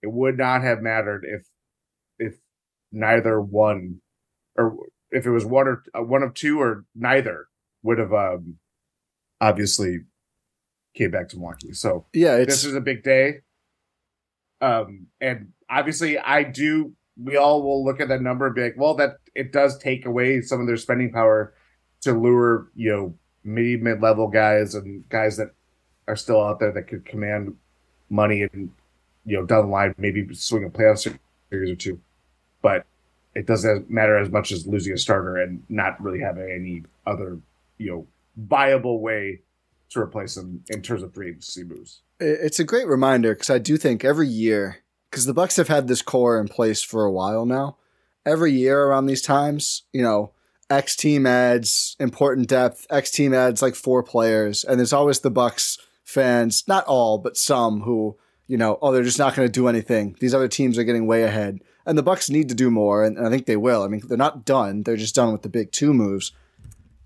it 0.03 0.11
would 0.11 0.39
not 0.39 0.63
have 0.63 0.81
mattered 0.81 1.25
if 1.29 1.47
neither 2.93 3.41
one 3.41 4.01
or 4.57 4.77
if 5.11 5.27
it 5.27 5.31
was 5.31 5.45
one 5.45 5.67
or 5.67 5.83
uh, 5.99 6.03
one 6.03 6.23
of 6.23 6.35
two 6.35 6.61
or 6.61 6.85
neither 6.95 7.47
would 7.83 7.99
have 7.99 8.13
um 8.13 8.57
obviously 9.41 10.01
came 10.95 11.11
back 11.11 11.29
to 11.31 11.37
Milwaukee. 11.37 11.73
So 11.73 12.07
Yeah, 12.13 12.37
it's 12.37 12.55
this 12.55 12.65
is 12.65 12.75
a 12.75 12.81
big 12.81 13.03
day. 13.03 13.41
Um, 14.61 15.09
and 15.21 15.53
obviously, 15.69 16.19
I 16.19 16.45
do. 16.45 16.93
We 17.23 17.37
all 17.37 17.63
will 17.63 17.85
look 17.85 18.01
at 18.01 18.09
that 18.09 18.23
number 18.23 18.47
and 18.47 18.55
be 18.55 18.63
like, 18.63 18.75
well, 18.77 18.95
that 18.95 19.17
it 19.35 19.53
does 19.53 19.77
take 19.79 20.07
away 20.07 20.41
some 20.41 20.61
of 20.61 20.67
their 20.67 20.77
spending 20.77 21.13
power 21.13 21.53
to 22.03 22.13
lure, 22.13 22.69
you 22.75 22.91
know, 22.91 23.15
mid 23.45 23.83
mid 23.83 24.01
level 24.01 24.29
guys 24.29 24.75
and 24.75 25.09
guys 25.09 25.37
that 25.37 25.49
are 26.07 26.17
still 26.17 26.41
out 26.43 26.61
there 26.61 26.73
that 26.73 26.89
could 26.89 27.05
command 27.05 27.57
money 28.09 28.43
and 28.43 28.71
you 29.25 29.37
know 29.37 29.47
down 29.47 29.67
the 29.67 29.71
line 29.71 29.95
maybe 29.99 30.35
swing 30.35 30.65
a 30.65 30.71
playoff 30.71 30.99
series 31.51 31.71
or 31.71 31.77
two. 31.77 32.01
But 32.63 32.87
it 33.35 33.47
doesn't 33.47 33.91
matter 33.91 34.17
as 34.17 34.31
much 34.31 34.53
as 34.53 34.67
losing 34.67 34.93
a 34.93 34.99
starter 34.99 35.37
and 35.37 35.63
not 35.69 36.01
really 36.03 36.21
having 36.21 36.51
any 36.51 36.83
other 37.07 37.39
you 37.79 37.91
know 37.91 38.07
viable 38.37 39.01
way 39.01 39.41
to 39.91 40.01
replace 40.01 40.37
him 40.37 40.65
in 40.71 40.83
terms 40.83 41.03
of 41.03 41.13
free 41.13 41.29
agency 41.29 41.65
moves. 41.65 42.01
it's 42.19 42.59
a 42.59 42.65
great 42.65 42.87
reminder 42.87 43.35
because 43.35 43.51
I 43.51 43.59
do 43.59 43.77
think 43.77 44.05
every 44.05 44.29
year, 44.29 44.79
because 45.11 45.27
the 45.27 45.35
Bucks 45.35 45.57
have 45.57 45.69
had 45.69 45.87
this 45.87 46.01
core 46.01 46.41
in 46.41 46.49
place 46.49 46.83
for 46.83 47.05
a 47.05 47.13
while 47.13 47.45
now. 47.45 47.77
Every 48.25 48.53
year 48.53 48.85
around 48.85 49.07
these 49.07 49.21
times, 49.21 49.83
you 49.93 50.03
know, 50.03 50.33
X 50.71 50.97
team 50.97 51.27
adds 51.27 51.97
important 52.01 52.49
depth. 52.49 52.87
X 52.89 53.11
team 53.11 53.35
adds 53.35 53.61
like 53.61 53.75
four 53.75 54.03
players, 54.03 54.65
and 54.65 54.79
there's 54.79 54.93
always 54.93 55.21
the 55.21 55.31
Bucks 55.31 55.77
fans, 56.05 56.65
not 56.67 56.85
all, 56.87 57.19
but 57.19 57.37
some 57.37 57.83
who, 57.83 58.17
you 58.47 58.57
know, 58.57 58.79
oh, 58.81 58.93
they're 58.93 59.03
just 59.03 59.19
not 59.19 59.35
going 59.35 59.47
to 59.47 59.53
do 59.53 59.69
anything. 59.69 60.17
These 60.21 60.35
other 60.35 60.49
teams 60.49 60.79
are 60.79 60.85
getting 60.85 61.07
way 61.07 61.25
ahead, 61.25 61.61
and 61.87 61.99
the 61.99 62.03
Bucks 62.03 62.31
need 62.31 62.49
to 62.49 62.55
do 62.55 62.71
more, 62.71 63.05
and, 63.05 63.17
and 63.17 63.27
I 63.27 63.31
think 63.31 63.47
they 63.47 63.57
will. 63.57 63.83
I 63.83 63.89
mean, 63.89 64.03
they're 64.07 64.17
not 64.17 64.45
done; 64.45 64.83
they're 64.83 64.97
just 64.97 65.15
done 65.15 65.33
with 65.33 65.43
the 65.43 65.49
big 65.49 65.73
two 65.73 65.93
moves. 65.93 66.33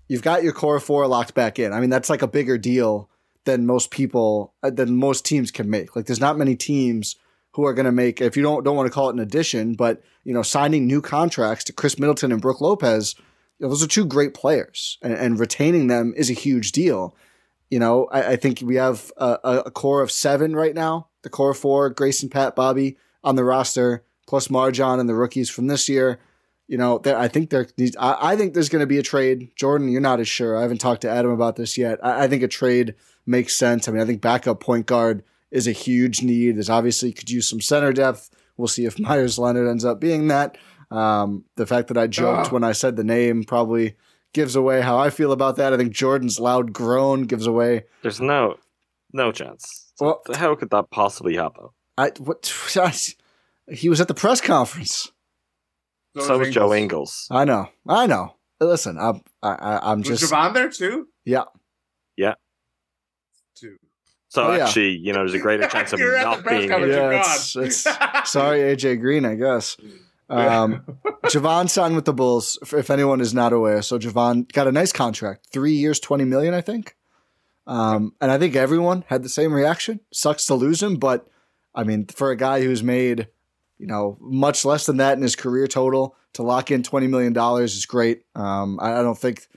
You've 0.07 0.21
got 0.21 0.43
your 0.43 0.53
core 0.53 0.79
four 0.79 1.05
locked 1.07 1.33
back 1.33 1.59
in. 1.59 1.73
I 1.73 1.79
mean, 1.79 1.89
that's 1.89 2.09
like 2.09 2.21
a 2.21 2.27
bigger 2.27 2.57
deal 2.57 3.09
than 3.47 3.65
most 3.65 3.89
people 3.91 4.53
uh, 4.61 4.69
than 4.69 4.97
most 4.97 5.25
teams 5.25 5.49
can 5.49 5.69
make. 5.69 5.95
Like 5.95 6.05
there's 6.05 6.19
not 6.19 6.37
many 6.37 6.55
teams 6.55 7.15
who 7.53 7.65
are 7.65 7.73
going 7.73 7.85
to 7.85 7.91
make 7.91 8.21
if 8.21 8.37
you 8.37 8.43
don't 8.43 8.63
don't 8.63 8.75
want 8.75 8.85
to 8.85 8.93
call 8.93 9.09
it 9.09 9.13
an 9.13 9.19
addition, 9.19 9.73
but 9.73 10.03
you 10.23 10.33
know, 10.33 10.43
signing 10.43 10.85
new 10.85 11.01
contracts 11.01 11.63
to 11.63 11.73
Khris 11.73 11.97
Middleton 11.97 12.31
and 12.31 12.41
Brook 12.41 12.61
Lopez, 12.61 13.15
you 13.57 13.65
know, 13.65 13.69
those 13.69 13.81
are 13.81 13.87
two 13.87 14.05
great 14.05 14.33
players, 14.33 14.99
and, 15.01 15.13
and 15.13 15.39
retaining 15.39 15.87
them 15.87 16.13
is 16.15 16.29
a 16.29 16.33
huge 16.33 16.71
deal. 16.71 17.15
You 17.71 17.79
know, 17.79 18.05
I, 18.11 18.33
I 18.33 18.35
think 18.35 18.61
we 18.61 18.75
have 18.75 19.11
a, 19.17 19.63
a 19.65 19.71
core 19.71 20.01
of 20.01 20.11
seven 20.11 20.55
right 20.55 20.75
now. 20.75 21.07
The 21.23 21.29
core 21.29 21.53
four: 21.53 21.89
Grayson, 21.89 22.29
Pat, 22.29 22.55
Bobby 22.55 22.97
on 23.23 23.35
the 23.35 23.43
roster, 23.43 24.03
plus 24.27 24.49
MarJon 24.49 24.99
and 24.99 25.09
the 25.09 25.15
rookies 25.15 25.49
from 25.49 25.67
this 25.67 25.89
year. 25.89 26.19
You 26.67 26.77
know, 26.77 26.97
there, 26.99 27.17
I 27.17 27.27
think 27.29 27.49
there. 27.49 27.65
I, 27.97 28.33
I 28.33 28.35
think 28.35 28.53
there's 28.53 28.69
going 28.69 28.81
to 28.81 28.85
be 28.87 28.97
a 28.97 29.03
trade. 29.03 29.49
Jordan, 29.55 29.87
you're 29.89 30.01
not 30.01 30.19
as 30.19 30.27
sure. 30.27 30.57
I 30.57 30.61
haven't 30.61 30.79
talked 30.81 31.01
to 31.03 31.09
Adam 31.09 31.31
about 31.31 31.55
this 31.55 31.77
yet. 31.77 31.97
I, 32.03 32.25
I 32.25 32.27
think 32.27 32.43
a 32.43 32.47
trade 32.47 32.93
makes 33.25 33.55
sense. 33.55 33.87
I 33.87 33.91
mean, 33.91 34.01
I 34.01 34.05
think 34.05 34.21
backup 34.21 34.59
point 34.59 34.85
guard 34.85 35.23
is 35.49 35.65
a 35.65 35.71
huge 35.71 36.21
need. 36.21 36.57
There's 36.57 36.69
obviously 36.69 37.13
could 37.13 37.29
use 37.29 37.47
some 37.49 37.61
center 37.61 37.93
depth. 37.93 38.29
We'll 38.57 38.67
see 38.67 38.85
if 38.85 38.99
Meyers 38.99 39.39
Leonard 39.39 39.69
ends 39.69 39.85
up 39.85 40.01
being 40.01 40.27
that. 40.27 40.57
Um, 40.91 41.45
the 41.55 41.65
fact 41.65 41.87
that 41.87 41.97
I 41.97 42.07
joked 42.07 42.47
Ah. 42.47 42.49
when 42.49 42.63
I 42.65 42.73
said 42.73 42.95
the 42.97 43.03
name 43.03 43.43
probably 43.45 43.95
gives 44.33 44.55
away 44.57 44.81
how 44.81 44.97
I 44.97 45.09
feel 45.09 45.31
about 45.31 45.55
that. 45.55 45.73
I 45.73 45.77
think 45.77 45.93
Jordan's 45.93 46.37
loud 46.39 46.73
groan 46.73 47.23
gives 47.23 47.47
away. 47.47 47.85
There's 48.03 48.19
no 48.21 48.57
no 49.13 49.31
chance. 49.31 49.93
Well, 50.01 50.21
How 50.35 50.53
could 50.55 50.69
that 50.71 50.89
possibly 50.91 51.35
happen? 51.37 51.69
I 51.97 52.11
what 52.19 52.43
he 53.71 53.89
was 53.89 53.99
at 54.01 54.07
the 54.07 54.13
press 54.13 54.41
conference. 54.41 55.11
So 56.19 56.37
was 56.39 56.49
Joe 56.53 56.73
Ingles. 56.73 57.27
I 57.29 57.45
know, 57.45 57.69
I 57.87 58.07
know. 58.07 58.35
Listen, 58.59 58.97
I'm 58.97 59.21
I, 59.43 59.49
I, 59.53 59.91
I'm 59.91 59.99
Was 59.99 60.07
just 60.19 60.31
Jevon 60.33 60.53
there 60.53 60.69
too? 60.69 61.07
yeah. 61.25 61.43
Yeah. 62.15 62.33
Too. 63.55 63.77
So 64.29 64.47
Oh, 64.47 64.55
yeah. 64.55 64.65
actually, 64.65 64.97
you 64.97 65.13
know, 65.13 65.19
there's 65.19 65.35
a 65.35 65.39
greater 65.39 65.67
chance 65.67 65.93
of 65.93 65.99
You're 66.01 66.17
him 66.17 66.19
at 66.19 66.23
the 66.23 66.35
not 66.37 66.43
press 66.43 66.57
being 66.59 66.69
conference. 66.69 66.93
here. 66.95 67.11
Yeah, 67.11 67.67
it's, 67.67 67.85
it's 67.85 68.29
sorry, 68.31 68.59
AJ 68.59 68.99
Green, 68.99 69.25
I 69.25 69.35
guess. 69.35 69.77
Um, 70.29 70.83
Jevon 71.25 71.69
signed 71.69 71.95
with 71.95 72.05
the 72.05 72.13
Bulls. 72.13 72.57
If, 72.61 72.73
if 72.73 72.89
anyone 72.89 73.21
is 73.21 73.33
not 73.33 73.53
aware, 73.53 73.81
so 73.83 73.97
Jevon 73.99 74.51
got 74.51 74.67
a 74.67 74.71
nice 74.71 74.91
contract, 74.91 75.47
three 75.51 75.73
years, 75.73 75.99
twenty 75.99 76.25
million, 76.25 76.53
I 76.53 76.61
think. 76.61 76.95
Um, 77.67 78.13
and 78.21 78.31
I 78.31 78.37
think 78.39 78.55
everyone 78.55 79.03
had 79.07 79.23
the 79.23 79.29
same 79.29 79.53
reaction. 79.53 79.99
Sucks 80.11 80.45
to 80.47 80.55
lose 80.55 80.81
him, 80.81 80.95
but 80.95 81.27
I 81.75 81.83
mean, 81.83 82.07
for 82.07 82.31
a 82.31 82.35
guy 82.37 82.61
who's 82.61 82.81
made, 82.81 83.27
you 83.77 83.87
know, 83.87 84.17
much 84.19 84.65
less 84.65 84.85
than 84.85 84.97
that 84.97 85.17
in 85.17 85.21
his 85.21 85.35
career 85.35 85.67
total, 85.67 86.15
to 86.33 86.43
lock 86.43 86.71
in 86.71 86.83
twenty 86.83 87.07
million 87.07 87.33
dollars 87.33 87.75
is 87.75 87.85
great. 87.85 88.23
Um, 88.35 88.79
I, 88.81 88.99
I 88.99 89.01
don't 89.01 89.17
think, 89.17 89.47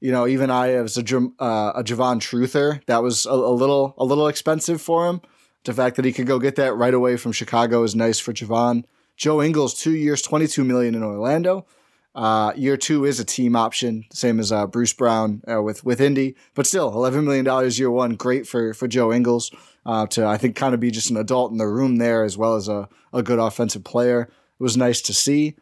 you 0.00 0.12
know, 0.12 0.26
even 0.26 0.50
I 0.50 0.72
as 0.72 0.96
a 0.96 1.00
uh, 1.38 1.72
a 1.76 1.84
Jevon 1.84 2.20
truther, 2.20 2.84
that 2.86 3.02
was 3.02 3.26
a, 3.26 3.30
a 3.30 3.54
little 3.54 3.94
a 3.98 4.04
little 4.04 4.28
expensive 4.28 4.80
for 4.80 5.08
him. 5.08 5.20
The 5.64 5.72
fact 5.72 5.96
that 5.96 6.04
he 6.04 6.12
could 6.12 6.26
go 6.26 6.38
get 6.38 6.56
that 6.56 6.74
right 6.74 6.94
away 6.94 7.16
from 7.16 7.32
Chicago 7.32 7.84
is 7.84 7.94
nice 7.94 8.18
for 8.18 8.32
Jevon. 8.32 8.84
Joe 9.16 9.42
Ingles, 9.42 9.74
two 9.74 9.94
years, 9.94 10.22
twenty-two 10.22 10.64
million 10.64 10.94
in 10.94 11.02
Orlando. 11.02 11.66
Uh, 12.14 12.52
year 12.56 12.76
two 12.76 13.04
is 13.04 13.20
a 13.20 13.24
team 13.24 13.56
option, 13.56 14.04
same 14.12 14.38
as 14.38 14.52
uh, 14.52 14.66
Bruce 14.66 14.92
Brown 14.92 15.40
uh, 15.50 15.62
with 15.62 15.84
with 15.84 16.00
Indy, 16.00 16.34
but 16.54 16.66
still, 16.66 16.88
eleven 16.88 17.24
million 17.24 17.44
dollars 17.44 17.78
year 17.78 17.90
one, 17.90 18.16
great 18.16 18.46
for 18.46 18.74
for 18.74 18.86
Joe 18.88 19.12
Ingles 19.12 19.50
uh, 19.84 20.06
to 20.08 20.26
I 20.26 20.36
think 20.36 20.56
kind 20.56 20.74
of 20.74 20.80
be 20.80 20.90
just 20.90 21.10
an 21.10 21.16
adult 21.16 21.52
in 21.52 21.58
the 21.58 21.66
room 21.66 21.96
there 21.96 22.24
as 22.24 22.36
well 22.36 22.54
as 22.54 22.68
a 22.68 22.88
a 23.12 23.22
good 23.22 23.38
offensive 23.38 23.84
player. 23.84 24.22
It 24.22 24.62
was 24.62 24.76
nice 24.76 25.00
to 25.02 25.14
see. 25.14 25.56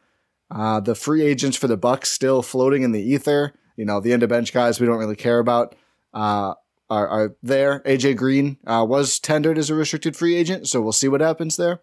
Uh, 0.50 0.80
the 0.80 0.94
free 0.94 1.22
agents 1.22 1.56
for 1.56 1.68
the 1.68 1.76
Bucks 1.76 2.10
still 2.10 2.42
floating 2.42 2.82
in 2.82 2.92
the 2.92 3.02
ether. 3.02 3.54
You 3.76 3.84
know, 3.84 4.00
the 4.00 4.12
end 4.12 4.22
of 4.22 4.28
bench 4.28 4.52
guys 4.52 4.80
we 4.80 4.86
don't 4.86 4.98
really 4.98 5.16
care 5.16 5.38
about 5.38 5.74
uh, 6.12 6.54
are, 6.90 7.08
are 7.08 7.36
there. 7.42 7.80
AJ 7.80 8.16
Green 8.16 8.58
uh, 8.66 8.84
was 8.86 9.18
tendered 9.18 9.58
as 9.58 9.70
a 9.70 9.74
restricted 9.74 10.16
free 10.16 10.34
agent, 10.34 10.68
so 10.68 10.80
we'll 10.80 10.92
see 10.92 11.08
what 11.08 11.20
happens 11.20 11.56
there. 11.56 11.80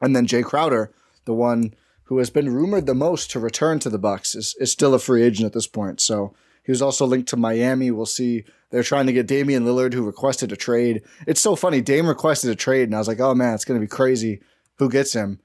And 0.00 0.14
then 0.14 0.26
Jae 0.26 0.44
Crowder, 0.44 0.92
the 1.24 1.34
one 1.34 1.74
who 2.04 2.18
has 2.18 2.30
been 2.30 2.54
rumored 2.54 2.86
the 2.86 2.94
most 2.94 3.30
to 3.30 3.40
return 3.40 3.78
to 3.80 3.90
the 3.90 3.98
Bucks, 3.98 4.34
is, 4.34 4.54
is 4.60 4.70
still 4.70 4.94
a 4.94 4.98
free 4.98 5.22
agent 5.22 5.46
at 5.46 5.52
this 5.54 5.66
point. 5.66 6.00
So 6.00 6.34
he 6.66 6.72
was 6.72 6.82
also 6.82 7.06
linked 7.06 7.28
to 7.30 7.36
Miami. 7.36 7.90
We'll 7.90 8.04
see. 8.06 8.44
They're 8.70 8.82
trying 8.82 9.06
to 9.06 9.12
get 9.12 9.26
Damian 9.28 9.64
Lillard, 9.64 9.94
who 9.94 10.02
requested 10.02 10.50
a 10.52 10.56
trade. 10.56 11.02
It's 11.26 11.40
so 11.40 11.54
funny. 11.56 11.80
Dame 11.80 12.06
requested 12.08 12.50
a 12.50 12.56
trade, 12.56 12.84
and 12.88 12.94
I 12.94 12.98
was 12.98 13.08
like, 13.08 13.20
oh 13.20 13.34
man, 13.34 13.54
it's 13.54 13.64
going 13.64 13.80
to 13.80 13.84
be 13.84 13.88
crazy. 13.88 14.40
Who 14.78 14.90
gets 14.90 15.12
him? 15.12 15.38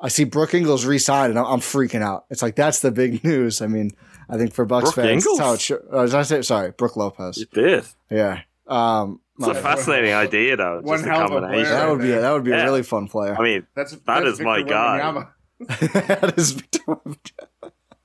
I 0.00 0.08
see 0.08 0.24
Brook 0.24 0.54
Ingles 0.54 0.84
re-signed, 0.84 1.30
and 1.30 1.38
I'm, 1.38 1.46
I'm 1.46 1.60
freaking 1.60 2.02
out. 2.02 2.24
It's 2.30 2.42
like 2.42 2.56
that's 2.56 2.80
the 2.80 2.90
big 2.90 3.22
news. 3.24 3.62
I 3.62 3.66
mean, 3.68 3.92
I 4.28 4.36
think 4.38 4.52
for 4.54 4.64
Bucks 4.64 4.92
Brook 4.92 5.06
fans, 5.06 5.24
that's 5.24 5.38
how 5.38 5.44
Ingles? 5.44 5.58
it 5.58 5.60
should. 5.62 5.80
Uh, 5.92 6.06
did 6.06 6.14
I 6.14 6.22
say 6.22 6.42
sorry? 6.42 6.70
Brook 6.72 6.96
Lopez. 6.96 7.36
You 7.38 7.46
did. 7.52 7.84
Yeah. 8.10 8.40
Um, 8.66 9.20
It's 9.38 9.46
a 9.48 9.52
my- 9.54 9.60
fascinating 9.60 10.12
idea, 10.14 10.56
though. 10.56 10.80
One 10.80 10.94
Just 10.96 11.04
the 11.04 11.10
hell 11.10 11.28
combination. 11.28 11.64
player. 11.66 11.74
that 11.78 11.90
would 11.90 12.00
be 12.00 12.12
a, 12.12 12.20
that 12.22 12.32
would 12.32 12.44
be 12.44 12.52
a 12.52 12.64
really 12.64 12.82
fun 12.82 13.08
player. 13.08 13.36
I 13.38 13.42
mean, 13.42 13.66
That's 13.76 13.92
That 13.92 14.04
that's 14.06 14.26
is 14.26 14.40
my 14.40 14.58
Victor 14.58 14.72
guy. 14.72 15.26
That 15.68 16.34
is 16.38 16.52
Victor. 16.52 16.96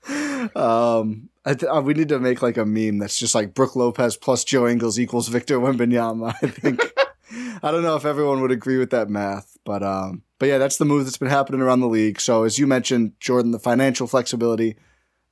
Um, 0.55 1.28
I 1.45 1.53
th- 1.53 1.71
uh, 1.73 1.81
we 1.81 1.93
need 1.93 2.09
to 2.09 2.19
make 2.19 2.41
like 2.41 2.57
a 2.57 2.65
meme 2.65 2.97
that's 2.97 3.17
just 3.17 3.33
like 3.33 3.53
Brook 3.53 3.75
Lopez 3.75 4.17
plus 4.17 4.43
Joe 4.43 4.67
Ingles 4.67 4.99
equals 4.99 5.29
Victor 5.29 5.59
Wembanyama. 5.59 6.35
I 6.41 6.47
think. 6.47 6.81
I 7.63 7.71
don't 7.71 7.83
know 7.83 7.95
if 7.95 8.05
everyone 8.05 8.41
would 8.41 8.51
agree 8.51 8.77
with 8.77 8.89
that 8.91 9.09
math, 9.09 9.57
but 9.63 9.83
um, 9.83 10.23
but 10.39 10.47
yeah, 10.47 10.57
that's 10.57 10.77
the 10.77 10.85
move 10.85 11.05
that's 11.05 11.17
been 11.17 11.29
happening 11.29 11.61
around 11.61 11.81
the 11.81 11.87
league. 11.87 12.19
So 12.19 12.43
as 12.43 12.57
you 12.57 12.65
mentioned, 12.67 13.13
Jordan, 13.19 13.51
the 13.51 13.59
financial 13.59 14.07
flexibility, 14.07 14.75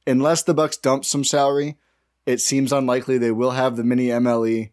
unless 0.06 0.44
the 0.44 0.54
Bucks 0.54 0.78
dump 0.78 1.06
some 1.06 1.24
salary, 1.24 1.78
it 2.26 2.42
seems 2.42 2.72
unlikely 2.72 3.18
they 3.18 3.32
will 3.32 3.52
have 3.52 3.76
the 3.76 3.84
mini 3.84 4.08
MLE. 4.08 4.72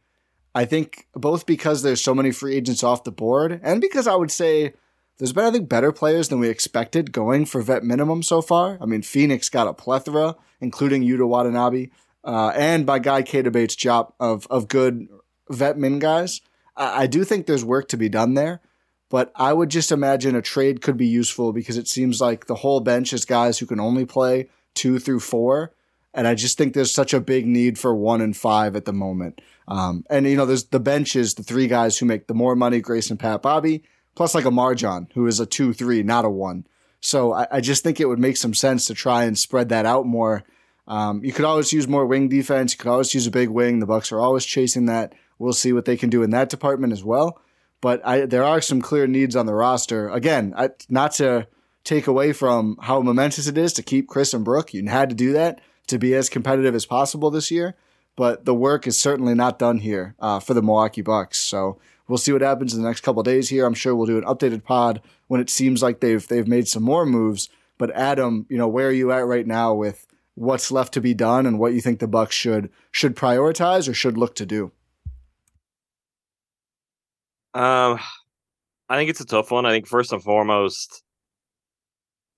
I 0.54 0.64
think 0.64 1.08
both 1.14 1.46
because 1.46 1.82
there's 1.82 2.00
so 2.00 2.14
many 2.14 2.30
free 2.30 2.56
agents 2.56 2.84
off 2.84 3.04
the 3.04 3.12
board, 3.12 3.60
and 3.62 3.80
because 3.80 4.06
I 4.06 4.14
would 4.14 4.30
say 4.30 4.74
there's 5.18 5.32
been, 5.32 5.44
I 5.44 5.50
think, 5.50 5.68
better 5.68 5.92
players 5.92 6.28
than 6.28 6.40
we 6.40 6.48
expected 6.48 7.12
going 7.12 7.46
for 7.46 7.62
vet 7.62 7.84
minimum 7.84 8.22
so 8.22 8.42
far. 8.42 8.78
I 8.80 8.86
mean, 8.86 9.02
Phoenix 9.02 9.48
got 9.48 9.68
a 9.68 9.72
plethora, 9.72 10.36
including 10.64 11.04
Yuta 11.04 11.28
Watanabe, 11.28 11.90
uh, 12.24 12.52
and 12.56 12.84
by 12.84 12.98
Guy 12.98 13.22
Bates' 13.22 13.76
job 13.76 14.12
of 14.18 14.46
of 14.50 14.66
good 14.66 15.06
vet 15.48 15.78
min 15.78 16.00
guys. 16.00 16.40
I, 16.76 17.02
I 17.02 17.06
do 17.06 17.22
think 17.22 17.46
there's 17.46 17.64
work 17.64 17.88
to 17.88 17.96
be 17.96 18.08
done 18.08 18.34
there, 18.34 18.60
but 19.10 19.30
I 19.36 19.52
would 19.52 19.68
just 19.68 19.92
imagine 19.92 20.34
a 20.34 20.42
trade 20.42 20.80
could 20.80 20.96
be 20.96 21.06
useful 21.06 21.52
because 21.52 21.76
it 21.76 21.86
seems 21.86 22.20
like 22.20 22.46
the 22.46 22.56
whole 22.56 22.80
bench 22.80 23.12
is 23.12 23.24
guys 23.24 23.58
who 23.58 23.66
can 23.66 23.78
only 23.78 24.04
play 24.04 24.48
two 24.74 24.98
through 24.98 25.20
four, 25.20 25.72
And 26.14 26.28
I 26.28 26.34
just 26.36 26.56
think 26.56 26.72
there's 26.72 26.92
such 26.92 27.12
a 27.12 27.20
big 27.20 27.44
need 27.44 27.76
for 27.78 27.94
one 27.94 28.20
and 28.20 28.36
five 28.36 28.76
at 28.76 28.84
the 28.84 28.92
moment. 28.92 29.40
Um, 29.66 30.04
and 30.08 30.26
you 30.26 30.36
know, 30.36 30.46
there's 30.46 30.64
the 30.66 30.80
bench 30.80 31.16
is 31.16 31.34
the 31.34 31.42
three 31.42 31.66
guys 31.66 31.98
who 31.98 32.06
make 32.06 32.28
the 32.28 32.34
more 32.34 32.54
money, 32.54 32.80
Grace 32.80 33.10
and 33.10 33.18
Pat, 33.18 33.42
Bobby, 33.42 33.82
plus 34.14 34.34
like 34.34 34.44
a 34.44 34.50
MarJon, 34.50 35.12
who 35.14 35.26
is 35.26 35.40
a 35.40 35.46
two, 35.46 35.72
three, 35.72 36.02
not 36.02 36.24
a 36.24 36.30
one. 36.30 36.66
So 37.00 37.32
I, 37.32 37.46
I 37.50 37.60
just 37.60 37.82
think 37.82 38.00
it 38.00 38.06
would 38.06 38.20
make 38.20 38.36
some 38.36 38.54
sense 38.54 38.86
to 38.86 38.94
try 38.94 39.24
and 39.24 39.36
spread 39.36 39.68
that 39.70 39.86
out 39.86 40.06
more. 40.06 40.44
Um, 40.86 41.24
you 41.24 41.32
could 41.32 41.44
always 41.44 41.72
use 41.72 41.88
more 41.88 42.06
wing 42.06 42.28
defense. 42.28 42.72
You 42.72 42.78
could 42.78 42.90
always 42.90 43.14
use 43.14 43.26
a 43.26 43.30
big 43.30 43.48
wing. 43.48 43.78
The 43.78 43.86
Bucks 43.86 44.12
are 44.12 44.20
always 44.20 44.44
chasing 44.44 44.86
that. 44.86 45.14
We'll 45.38 45.52
see 45.52 45.72
what 45.72 45.84
they 45.84 45.96
can 45.96 46.10
do 46.10 46.22
in 46.22 46.30
that 46.30 46.50
department 46.50 46.92
as 46.92 47.02
well. 47.02 47.40
But 47.80 48.04
I, 48.06 48.26
there 48.26 48.44
are 48.44 48.60
some 48.60 48.80
clear 48.80 49.06
needs 49.06 49.36
on 49.36 49.46
the 49.46 49.54
roster. 49.54 50.08
Again, 50.08 50.54
I, 50.56 50.70
not 50.88 51.12
to 51.12 51.48
take 51.84 52.06
away 52.06 52.32
from 52.32 52.78
how 52.80 53.00
momentous 53.00 53.46
it 53.46 53.58
is 53.58 53.72
to 53.74 53.82
keep 53.82 54.08
Khris 54.08 54.32
and 54.34 54.44
Brook. 54.44 54.72
You 54.72 54.86
had 54.88 55.10
to 55.10 55.14
do 55.14 55.32
that 55.32 55.60
to 55.88 55.98
be 55.98 56.14
as 56.14 56.30
competitive 56.30 56.74
as 56.74 56.86
possible 56.86 57.30
this 57.30 57.50
year. 57.50 57.76
But 58.16 58.44
the 58.44 58.54
work 58.54 58.86
is 58.86 58.98
certainly 58.98 59.34
not 59.34 59.58
done 59.58 59.78
here 59.78 60.14
uh, 60.20 60.38
for 60.38 60.54
the 60.54 60.62
Milwaukee 60.62 61.02
Bucks. 61.02 61.38
So 61.40 61.80
we'll 62.06 62.18
see 62.18 62.32
what 62.32 62.42
happens 62.42 62.72
in 62.72 62.80
the 62.80 62.88
next 62.88 63.00
couple 63.00 63.22
days 63.22 63.48
here. 63.48 63.66
I'm 63.66 63.74
sure 63.74 63.94
we'll 63.94 64.06
do 64.06 64.18
an 64.18 64.24
updated 64.24 64.64
pod 64.64 65.02
when 65.26 65.40
it 65.40 65.50
seems 65.50 65.82
like 65.82 66.00
they've 66.00 66.26
they've 66.26 66.46
made 66.46 66.68
some 66.68 66.82
more 66.82 67.04
moves. 67.04 67.48
But 67.76 67.90
Adam, 67.90 68.46
you 68.48 68.56
know, 68.56 68.68
where 68.68 68.88
are 68.88 68.92
you 68.92 69.10
at 69.10 69.26
right 69.26 69.46
now 69.46 69.74
with 69.74 70.06
what's 70.34 70.70
left 70.70 70.94
to 70.94 71.00
be 71.00 71.14
done 71.14 71.46
and 71.46 71.58
what 71.58 71.74
you 71.74 71.80
think 71.80 71.98
the 71.98 72.08
Bucks 72.08 72.34
should 72.34 72.70
should 72.90 73.16
prioritize 73.16 73.88
or 73.88 73.94
should 73.94 74.18
look 74.18 74.34
to 74.36 74.46
do? 74.46 74.72
Um, 77.54 78.00
I 78.88 78.96
think 78.96 79.10
it's 79.10 79.20
a 79.20 79.26
tough 79.26 79.50
one. 79.50 79.64
I 79.64 79.70
think 79.70 79.86
first 79.86 80.12
and 80.12 80.22
foremost, 80.22 81.02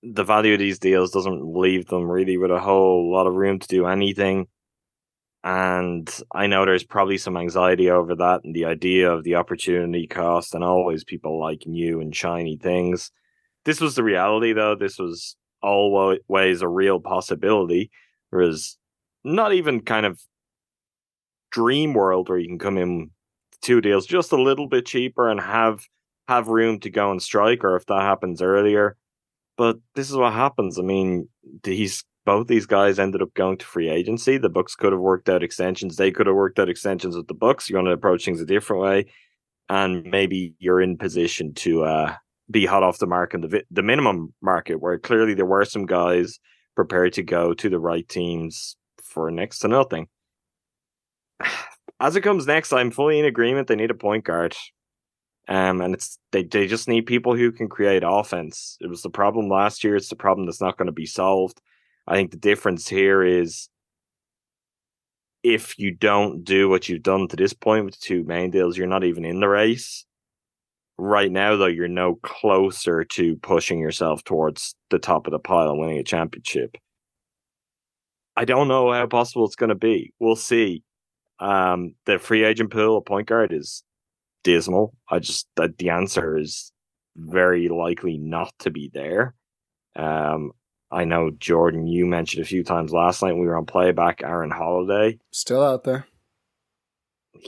the 0.03 0.23
value 0.23 0.53
of 0.53 0.59
these 0.59 0.79
deals 0.79 1.11
doesn't 1.11 1.55
leave 1.55 1.87
them 1.87 2.09
really 2.09 2.37
with 2.37 2.51
a 2.51 2.59
whole 2.59 3.11
lot 3.11 3.27
of 3.27 3.33
room 3.33 3.59
to 3.59 3.67
do 3.67 3.87
anything. 3.87 4.47
And 5.43 6.09
I 6.33 6.47
know 6.47 6.65
there's 6.65 6.83
probably 6.83 7.17
some 7.17 7.37
anxiety 7.37 7.89
over 7.89 8.15
that 8.15 8.41
and 8.43 8.55
the 8.55 8.65
idea 8.65 9.11
of 9.11 9.23
the 9.23 9.35
opportunity 9.35 10.05
cost 10.07 10.53
and 10.53 10.63
always 10.63 11.03
people 11.03 11.39
like 11.39 11.63
new 11.65 12.01
and 12.01 12.15
shiny 12.15 12.57
things. 12.57 13.11
This 13.65 13.79
was 13.79 13.95
the 13.95 14.03
reality, 14.03 14.53
though. 14.53 14.75
This 14.75 14.97
was 14.99 15.35
always 15.61 16.61
a 16.61 16.67
real 16.67 16.99
possibility. 16.99 17.91
There 18.31 18.41
is 18.41 18.77
not 19.23 19.53
even 19.53 19.81
kind 19.81 20.05
of 20.05 20.19
dream 21.51 21.93
world 21.93 22.29
where 22.29 22.37
you 22.37 22.47
can 22.47 22.59
come 22.59 22.77
in 22.77 23.11
two 23.61 23.81
deals 23.81 24.05
just 24.05 24.31
a 24.31 24.41
little 24.41 24.67
bit 24.67 24.85
cheaper 24.85 25.29
and 25.29 25.39
have 25.39 25.81
have 26.27 26.49
room 26.49 26.79
to 26.81 26.89
go 26.89 27.09
and 27.11 27.21
strike, 27.21 27.63
or 27.63 27.75
if 27.75 27.85
that 27.85 28.01
happens 28.01 28.41
earlier. 28.41 28.97
But 29.57 29.77
this 29.95 30.09
is 30.09 30.15
what 30.15 30.33
happens. 30.33 30.77
I 30.77 30.81
mean, 30.83 31.29
these 31.63 32.03
both 32.25 32.47
these 32.47 32.65
guys 32.65 32.99
ended 32.99 33.21
up 33.21 33.33
going 33.33 33.57
to 33.57 33.65
free 33.65 33.89
agency. 33.89 34.37
The 34.37 34.49
Bucks 34.49 34.75
could 34.75 34.91
have 34.91 35.01
worked 35.01 35.29
out 35.29 35.43
extensions. 35.43 35.95
They 35.95 36.11
could 36.11 36.27
have 36.27 36.35
worked 36.35 36.59
out 36.59 36.69
extensions 36.69 37.15
with 37.15 37.27
the 37.27 37.33
Bucks. 37.33 37.69
You 37.69 37.77
want 37.77 37.87
to 37.87 37.93
approach 37.93 38.25
things 38.25 38.41
a 38.41 38.45
different 38.45 38.83
way, 38.83 39.05
and 39.69 40.03
maybe 40.03 40.53
you're 40.59 40.81
in 40.81 40.97
position 40.97 41.53
to 41.55 41.83
uh, 41.85 42.15
be 42.49 42.65
hot 42.65 42.83
off 42.83 42.99
the 42.99 43.07
mark 43.07 43.33
in 43.33 43.41
the 43.41 43.63
the 43.71 43.83
minimum 43.83 44.33
market, 44.41 44.81
where 44.81 44.97
clearly 44.97 45.33
there 45.33 45.45
were 45.45 45.65
some 45.65 45.85
guys 45.85 46.39
prepared 46.75 47.13
to 47.13 47.23
go 47.23 47.53
to 47.53 47.69
the 47.69 47.79
right 47.79 48.07
teams 48.07 48.75
for 49.03 49.31
next 49.31 49.59
to 49.59 49.67
nothing. 49.67 50.07
As 51.99 52.15
it 52.15 52.21
comes 52.21 52.45
next, 52.45 52.73
I'm 52.73 52.91
fully 52.91 53.17
in 53.17 53.25
agreement. 53.25 53.67
They 53.67 53.75
need 53.75 53.89
a 53.89 53.95
point 53.95 54.23
guard. 54.23 54.55
Um, 55.47 55.81
and 55.81 55.93
it's 55.93 56.19
they, 56.31 56.43
they 56.43 56.67
just 56.67 56.87
need 56.87 57.05
people 57.05 57.35
who 57.35 57.51
can 57.51 57.69
create 57.69 58.03
offense. 58.05 58.77
It 58.81 58.87
was 58.87 59.01
the 59.01 59.09
problem 59.09 59.49
last 59.49 59.83
year. 59.83 59.95
It's 59.95 60.09
the 60.09 60.15
problem 60.15 60.45
that's 60.45 60.61
not 60.61 60.77
going 60.77 60.87
to 60.87 60.91
be 60.91 61.05
solved. 61.05 61.61
I 62.05 62.15
think 62.15 62.31
the 62.31 62.37
difference 62.37 62.87
here 62.87 63.23
is 63.23 63.69
if 65.43 65.79
you 65.79 65.91
don't 65.91 66.43
do 66.43 66.67
what 66.67 66.89
you've 66.89 67.03
done 67.03 67.27
to 67.29 67.35
this 67.35 67.53
point 67.53 67.85
with 67.85 67.93
the 67.95 68.01
two 68.01 68.23
main 68.25 68.51
deals, 68.51 68.77
you're 68.77 68.87
not 68.87 69.03
even 69.03 69.23
in 69.23 69.39
the 69.39 69.47
race. 69.47 70.05
Right 70.97 71.31
now, 71.31 71.55
though, 71.55 71.67
you're 71.67 71.87
no 71.87 72.15
closer 72.23 73.03
to 73.03 73.35
pushing 73.37 73.79
yourself 73.79 74.23
towards 74.23 74.75
the 74.89 74.97
top 74.97 75.27
of 75.27 75.31
the 75.31 75.39
pile 75.39 75.69
and 75.69 75.79
winning 75.79 75.99
a 75.99 76.03
championship. 76.03 76.75
I 78.35 78.45
don't 78.45 78.67
know 78.67 78.91
how 78.91 79.05
possible 79.07 79.45
it's 79.45 79.55
going 79.55 79.69
to 79.69 79.75
be. 79.75 80.13
We'll 80.19 80.35
see. 80.35 80.83
Um, 81.39 81.93
the 82.05 82.17
free 82.17 82.43
agent 82.43 82.71
pool, 82.71 82.97
a 82.97 83.01
point 83.01 83.27
guard, 83.27 83.53
is 83.53 83.83
dismal. 84.43 84.95
I 85.09 85.19
just 85.19 85.47
that 85.55 85.77
the 85.77 85.89
answer 85.89 86.37
is 86.37 86.71
very 87.15 87.67
likely 87.67 88.17
not 88.17 88.53
to 88.59 88.71
be 88.71 88.89
there. 88.93 89.35
Um, 89.95 90.51
I 90.91 91.03
know 91.03 91.31
Jordan, 91.31 91.87
you 91.87 92.05
mentioned 92.05 92.43
a 92.43 92.47
few 92.47 92.63
times 92.63 92.91
last 92.91 93.21
night 93.21 93.33
we 93.33 93.45
were 93.45 93.57
on 93.57 93.65
playback. 93.65 94.21
Aaron 94.23 94.51
Holiday 94.51 95.19
still 95.31 95.63
out 95.63 95.83
there. 95.83 96.07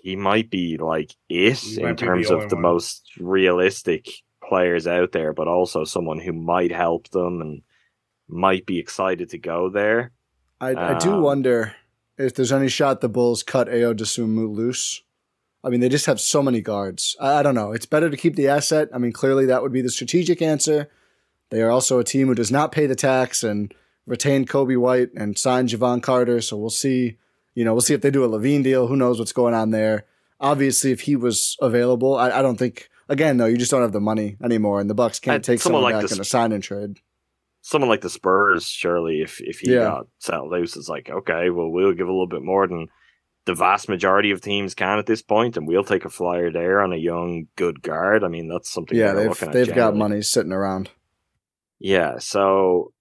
He 0.04 0.16
might 0.16 0.50
be 0.50 0.78
like 0.78 1.16
it 1.30 1.78
in 1.78 1.96
terms 1.96 2.30
the 2.30 2.38
of 2.38 2.50
the 2.50 2.56
one. 2.56 2.64
most 2.64 3.12
realistic 3.20 4.10
players 4.44 4.88
out 4.88 5.12
there, 5.12 5.34
but 5.34 5.48
also 5.48 5.84
someone 5.84 6.20
who 6.20 6.34
might 6.34 6.72
help 6.72 7.10
them 7.10 7.42
and 7.42 7.62
might 8.28 8.66
be 8.66 8.80
excited 8.80 9.30
to 9.30 9.38
go 9.38 9.70
there. 9.70 10.12
I, 10.62 10.74
um, 10.74 10.96
I 10.96 11.00
do 11.00 11.14
um, 11.14 11.22
wonder 11.22 11.76
if 12.18 12.36
there's 12.36 12.52
any 12.52 12.68
shot 12.68 13.02
the 13.02 13.10
Bulls 13.10 13.44
cut 13.44 13.70
Ayo 13.70 13.96
Dosunmu 13.96 14.54
loose. 14.54 15.02
I 15.64 15.70
mean, 15.70 15.80
they 15.80 15.90
just 15.90 16.06
have 16.06 16.20
so 16.20 16.42
many 16.42 16.62
guards. 16.62 17.16
I, 17.20 17.36
I 17.36 17.44
don't 17.44 17.56
know. 17.56 17.72
It's 17.72 17.86
better 17.86 18.10
to 18.10 18.18
keep 18.18 18.36
the 18.36 18.48
asset. 18.48 18.90
I 18.94 18.98
mean, 18.98 19.12
clearly 19.12 19.46
that 19.48 19.62
would 19.62 19.74
be 19.74 19.82
the 19.82 19.90
strategic 19.90 20.42
answer. 20.42 20.90
They 21.50 21.62
are 21.62 21.72
also 21.72 22.00
a 22.00 22.04
team 22.04 22.28
who 22.28 22.36
does 22.36 22.52
not 22.52 22.72
pay 22.72 22.86
the 22.86 22.96
tax 22.96 23.44
and 23.44 23.74
retain 24.06 24.46
Coby 24.46 24.78
White 24.78 25.10
and 25.16 25.38
sign 25.38 25.68
Jevon 25.68 26.02
Carter. 26.02 26.42
So 26.42 26.58
we'll 26.58 26.70
see. 26.70 27.18
You 27.60 27.66
know, 27.66 27.74
we'll 27.74 27.82
see 27.82 27.94
if 27.94 28.00
they 28.00 28.10
do 28.10 28.24
a 28.24 28.30
LaVine 28.30 28.64
deal. 28.64 28.88
Who 28.88 28.96
knows 28.96 29.20
what's 29.20 29.34
going 29.34 29.54
on 29.54 29.72
there? 29.72 30.06
Obviously, 30.40 30.94
if 30.94 31.02
he 31.02 31.18
was 31.18 31.58
available, 31.60 32.16
I, 32.16 32.32
I 32.32 32.42
don't 32.42 32.56
think. 32.56 32.88
Again, 33.10 33.36
though, 33.36 33.48
you 33.48 33.58
just 33.58 33.70
don't 33.70 33.82
have 33.82 33.92
the 33.92 34.00
money 34.00 34.38
anymore, 34.42 34.80
and 34.80 34.90
the 34.90 34.94
Bucks 34.94 35.20
can't 35.20 35.36
and 35.36 35.44
take 35.44 35.60
someone, 35.60 35.80
someone 35.82 35.92
like 35.92 36.04
back 36.04 36.10
the, 36.10 36.16
in 36.16 36.22
a 36.22 36.24
sign 36.24 36.54
and 36.54 36.64
trade. 36.64 37.02
Someone 37.60 37.90
like 37.90 38.00
the 38.00 38.10
Spurs, 38.10 38.66
surely, 38.66 39.22
if 39.22 39.42
if 39.42 39.60
he 39.60 39.74
yeah. 39.74 39.80
got 39.80 40.08
set 40.20 40.46
loose, 40.46 40.78
it's 40.78 40.88
like 40.88 41.10
okay, 41.10 41.50
well, 41.50 41.70
we'll 41.70 41.92
give 41.92 42.08
a 42.08 42.12
little 42.12 42.28
bit 42.28 42.44
more 42.44 42.66
than 42.66 42.88
the 43.44 43.56
vast 43.56 43.90
majority 43.90 44.32
of 44.32 44.40
teams 44.40 44.74
can 44.74 44.98
at 44.98 45.06
this 45.06 45.22
point, 45.22 45.58
and 45.58 45.68
we'll 45.68 45.84
take 45.84 46.06
a 46.06 46.10
flyer 46.10 46.54
there 46.54 46.80
on 46.80 46.94
a 46.94 46.98
young, 46.98 47.48
good 47.58 47.82
guard. 47.82 48.24
I 48.24 48.30
mean, 48.30 48.48
that's 48.48 48.70
something. 48.70 48.98
Yeah, 48.98 49.12
they've 49.12 49.52
they've 49.52 49.76
got 49.76 49.98
money 49.98 50.22
sitting 50.22 50.54
around. 50.54 50.92
Yeah, 51.78 52.20
so 52.20 52.94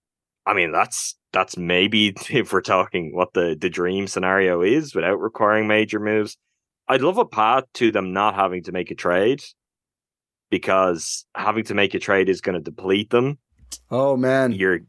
I 0.44 0.54
mean 0.54 0.72
that's 0.72 1.14
that's 1.32 1.56
maybe 1.56 2.14
if 2.30 2.52
we're 2.52 2.60
talking 2.60 3.14
what 3.14 3.32
the 3.34 3.56
the 3.58 3.70
dream 3.70 4.06
scenario 4.06 4.62
is 4.62 4.94
without 4.94 5.20
requiring 5.20 5.66
major 5.66 6.00
moves. 6.00 6.36
I'd 6.88 7.02
love 7.02 7.18
a 7.18 7.26
path 7.26 7.64
to 7.74 7.90
them 7.90 8.12
not 8.14 8.34
having 8.34 8.62
to 8.64 8.72
make 8.72 8.90
a 8.90 8.94
trade 8.94 9.42
because 10.50 11.26
having 11.34 11.64
to 11.64 11.74
make 11.74 11.92
a 11.94 11.98
trade 11.98 12.30
is 12.30 12.40
going 12.40 12.54
to 12.54 12.62
deplete 12.62 13.10
them. 13.10 13.38
Oh 13.90 14.16
man, 14.16 14.52
you're 14.52 14.80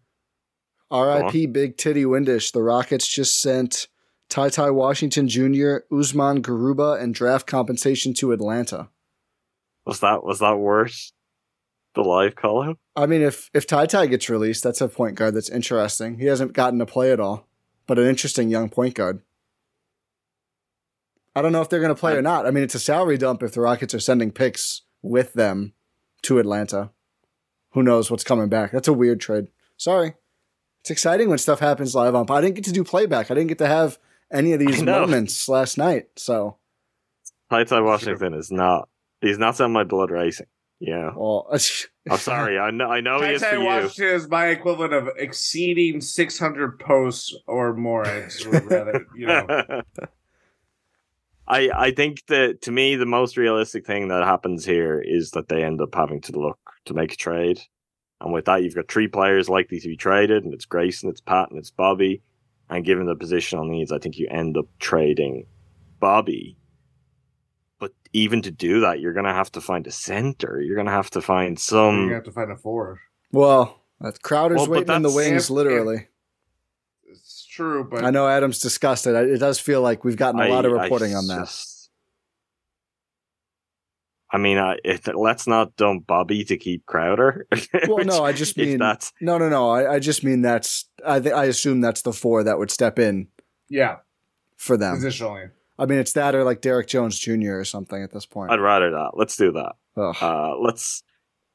R.I.P. 0.91 1.47
Big 1.47 1.77
Titty 1.77 2.05
Windisch. 2.05 2.51
The 2.51 2.63
Rockets 2.63 3.07
just 3.07 3.41
sent 3.41 3.87
Ty 4.29 4.49
Ty 4.49 4.71
Washington 4.71 5.27
Jr., 5.27 5.77
Usman 5.91 6.41
Garuba, 6.41 6.99
and 7.01 7.13
draft 7.13 7.45
compensation 7.45 8.13
to 8.15 8.31
Atlanta. 8.31 8.89
Was 9.85 9.99
that 9.99 10.23
was 10.23 10.39
that 10.39 10.57
worse? 10.57 11.13
The 11.95 12.01
live 12.01 12.35
call 12.35 12.63
out? 12.63 12.77
I 12.99 13.05
mean, 13.05 13.21
if 13.21 13.49
if 13.53 13.65
Ty 13.65 13.85
Ty 13.85 14.07
gets 14.07 14.29
released, 14.29 14.61
that's 14.61 14.81
a 14.81 14.89
point 14.89 15.15
guard 15.15 15.33
that's 15.33 15.49
interesting. 15.49 16.19
He 16.19 16.25
hasn't 16.25 16.51
gotten 16.51 16.79
to 16.79 16.85
play 16.85 17.13
at 17.13 17.19
all, 17.19 17.47
but 17.87 17.97
an 17.97 18.05
interesting 18.05 18.49
young 18.49 18.67
point 18.67 18.93
guard. 18.93 19.21
I 21.33 21.41
don't 21.41 21.53
know 21.53 21.61
if 21.61 21.69
they're 21.69 21.79
going 21.79 21.95
to 21.95 21.99
play 21.99 22.15
or 22.15 22.21
not. 22.21 22.45
I 22.45 22.51
mean, 22.51 22.63
it's 22.63 22.75
a 22.75 22.79
salary 22.79 23.17
dump 23.17 23.41
if 23.41 23.53
the 23.53 23.61
Rockets 23.61 23.93
are 23.93 23.99
sending 24.01 24.31
picks 24.31 24.81
with 25.01 25.31
them 25.33 25.73
to 26.23 26.39
Atlanta. 26.39 26.89
Who 27.71 27.83
knows 27.83 28.11
what's 28.11 28.25
coming 28.25 28.49
back? 28.49 28.71
That's 28.71 28.89
a 28.89 28.93
weird 28.93 29.21
trade. 29.21 29.47
Sorry. 29.77 30.15
It's 30.81 30.91
exciting 30.91 31.29
when 31.29 31.37
stuff 31.37 31.59
happens 31.59 31.95
live 31.95 32.15
on. 32.15 32.29
I 32.29 32.41
didn't 32.41 32.55
get 32.55 32.65
to 32.65 32.73
do 32.73 32.83
playback. 32.83 33.31
I 33.31 33.33
didn't 33.33 33.47
get 33.47 33.59
to 33.59 33.67
have 33.67 33.97
any 34.29 34.51
of 34.51 34.59
these 34.59 34.83
moments 34.83 35.47
last 35.47 35.77
night. 35.77 36.07
So, 36.17 36.57
Ty 37.49 37.63
Ty 37.63 37.81
Washington 37.81 38.33
is 38.33 38.51
not. 38.51 38.89
He's 39.21 39.37
not 39.37 39.61
on 39.61 39.71
my 39.71 39.85
blood 39.85 40.11
racing. 40.11 40.47
Yeah. 40.79 41.11
Well, 41.15 41.47
I'm 42.09 42.17
sorry. 42.17 42.57
I 42.57 42.71
know. 42.71 42.89
I 42.89 43.01
know. 43.01 43.19
Ty 43.19 43.37
Ty 43.37 43.57
Washington 43.57 44.15
is 44.15 44.29
my 44.29 44.47
equivalent 44.47 44.93
of 44.93 45.09
exceeding 45.17 46.01
600 46.01 46.79
posts 46.79 47.35
or 47.47 47.73
more. 47.73 48.07
I 48.07 48.27
rather, 48.49 49.05
you 49.15 49.27
know. 49.27 49.47
I 51.49 51.69
I 51.75 51.91
think 51.91 52.25
that 52.27 52.61
to 52.61 52.71
me 52.71 52.95
the 52.95 53.05
most 53.05 53.35
realistic 53.35 53.85
thing 53.85 54.07
that 54.09 54.23
happens 54.23 54.63
here 54.63 55.01
is 55.01 55.31
that 55.31 55.49
they 55.49 55.63
end 55.63 55.81
up 55.81 55.93
having 55.95 56.21
to 56.21 56.39
look 56.39 56.59
to 56.85 56.93
make 56.93 57.13
a 57.13 57.17
trade, 57.17 57.59
and 58.21 58.31
with 58.31 58.45
that 58.45 58.63
you've 58.63 58.75
got 58.75 58.87
three 58.87 59.07
players 59.07 59.49
likely 59.49 59.79
to 59.79 59.87
be 59.87 59.97
traded, 59.97 60.45
and 60.45 60.53
it's 60.53 60.65
Grayson, 60.65 61.09
it's 61.09 61.21
Pat, 61.21 61.49
and 61.49 61.59
it's 61.59 61.71
Bobby. 61.71 62.21
And 62.69 62.85
given 62.85 63.07
the 63.07 63.15
positional 63.15 63.67
needs, 63.67 63.91
I 63.91 63.97
think 63.97 64.19
you 64.19 64.27
end 64.29 64.55
up 64.55 64.67
trading 64.77 65.47
Bobby. 65.99 66.55
But 68.11 68.19
even 68.19 68.41
to 68.43 68.51
do 68.51 68.81
that, 68.81 68.99
you're 68.99 69.13
going 69.13 69.25
to 69.25 69.33
have 69.33 69.51
to 69.53 69.61
find 69.61 69.85
a 69.87 69.91
center. 69.91 70.61
You're 70.61 70.75
going 70.75 70.87
to 70.87 70.91
have 70.93 71.09
to 71.11 71.21
find 71.21 71.59
some. 71.59 72.07
You 72.07 72.13
have 72.13 72.23
to 72.23 72.31
find 72.31 72.51
a 72.51 72.55
four. 72.55 72.99
Well, 73.31 73.81
Crowder's 74.23 74.61
well, 74.61 74.69
waiting 74.69 74.95
in 74.95 75.01
the 75.01 75.11
wings, 75.11 75.45
if, 75.45 75.49
literally. 75.49 76.07
If, 77.03 77.17
it's 77.17 77.45
true, 77.45 77.83
but 77.89 78.03
I 78.03 78.09
know 78.09 78.27
Adam's 78.27 78.59
disgusted. 78.59 79.15
I- 79.15 79.21
It 79.23 79.37
does 79.39 79.59
feel 79.59 79.81
like 79.81 80.03
we've 80.03 80.17
gotten 80.17 80.39
a 80.41 80.47
lot 80.47 80.65
of 80.65 80.73
I- 80.73 80.77
I 80.77 80.83
reporting 80.83 81.15
on 81.15 81.27
that. 81.27 81.39
just- 81.39 81.89
I 84.31 84.37
mean, 84.37 84.59
I, 84.59 84.77
if, 84.83 85.07
let's 85.07 85.47
not 85.47 85.75
dump 85.75 86.05
Bobby 86.05 86.43
to 86.45 86.57
keep 86.57 86.85
Crowder. 86.85 87.47
Well, 87.87 87.97
Which, 87.97 88.07
no, 88.07 88.23
I 88.23 88.31
just 88.31 88.57
mean 88.57 88.77
that's 88.77 89.11
no, 89.19 89.37
no, 89.39 89.49
no. 89.49 89.69
I, 89.69 89.95
I 89.95 89.99
just 89.99 90.23
mean 90.23 90.41
that's. 90.43 90.85
I 91.03 91.19
think 91.19 91.33
I 91.33 91.45
assume 91.45 91.81
that's 91.81 92.03
the 92.03 92.13
four 92.13 92.43
that 92.43 92.59
would 92.59 92.69
step 92.69 92.99
in 92.99 93.27
yeah, 93.69 93.97
for 94.57 94.77
them. 94.77 94.97
positionally. 94.97 95.49
I 95.79 95.85
mean, 95.85 95.99
it's 95.99 96.13
that 96.13 96.35
or 96.35 96.43
like 96.43 96.61
Derrick 96.61 96.87
Jones 96.87 97.17
Jr. 97.17 97.53
or 97.59 97.65
something 97.65 98.03
at 98.03 98.11
this 98.11 98.25
point. 98.25 98.51
I'd 98.51 98.59
rather 98.59 98.91
that. 98.91 99.11
Let's 99.15 99.35
do 99.37 99.51
that. 99.53 99.73
Uh, 99.95 100.57
let's. 100.59 101.03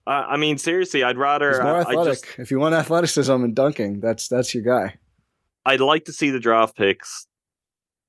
Uh, 0.06 0.10
I 0.28 0.36
mean, 0.36 0.58
seriously, 0.58 1.02
I'd 1.02 1.16
rather. 1.18 1.50
He's 1.50 1.60
more 1.60 1.74
I- 1.76 1.78
I 1.78 1.80
athletic. 1.82 2.24
just, 2.24 2.38
if 2.38 2.50
you 2.50 2.58
want 2.58 2.74
athleticism 2.74 3.32
and 3.32 3.54
dunking, 3.54 4.00
that's 4.00 4.28
that's 4.28 4.54
your 4.54 4.64
guy. 4.64 4.96
I'd 5.66 5.80
like 5.80 6.04
to 6.06 6.12
see 6.12 6.30
the 6.30 6.40
draft 6.40 6.76
picks 6.76 7.26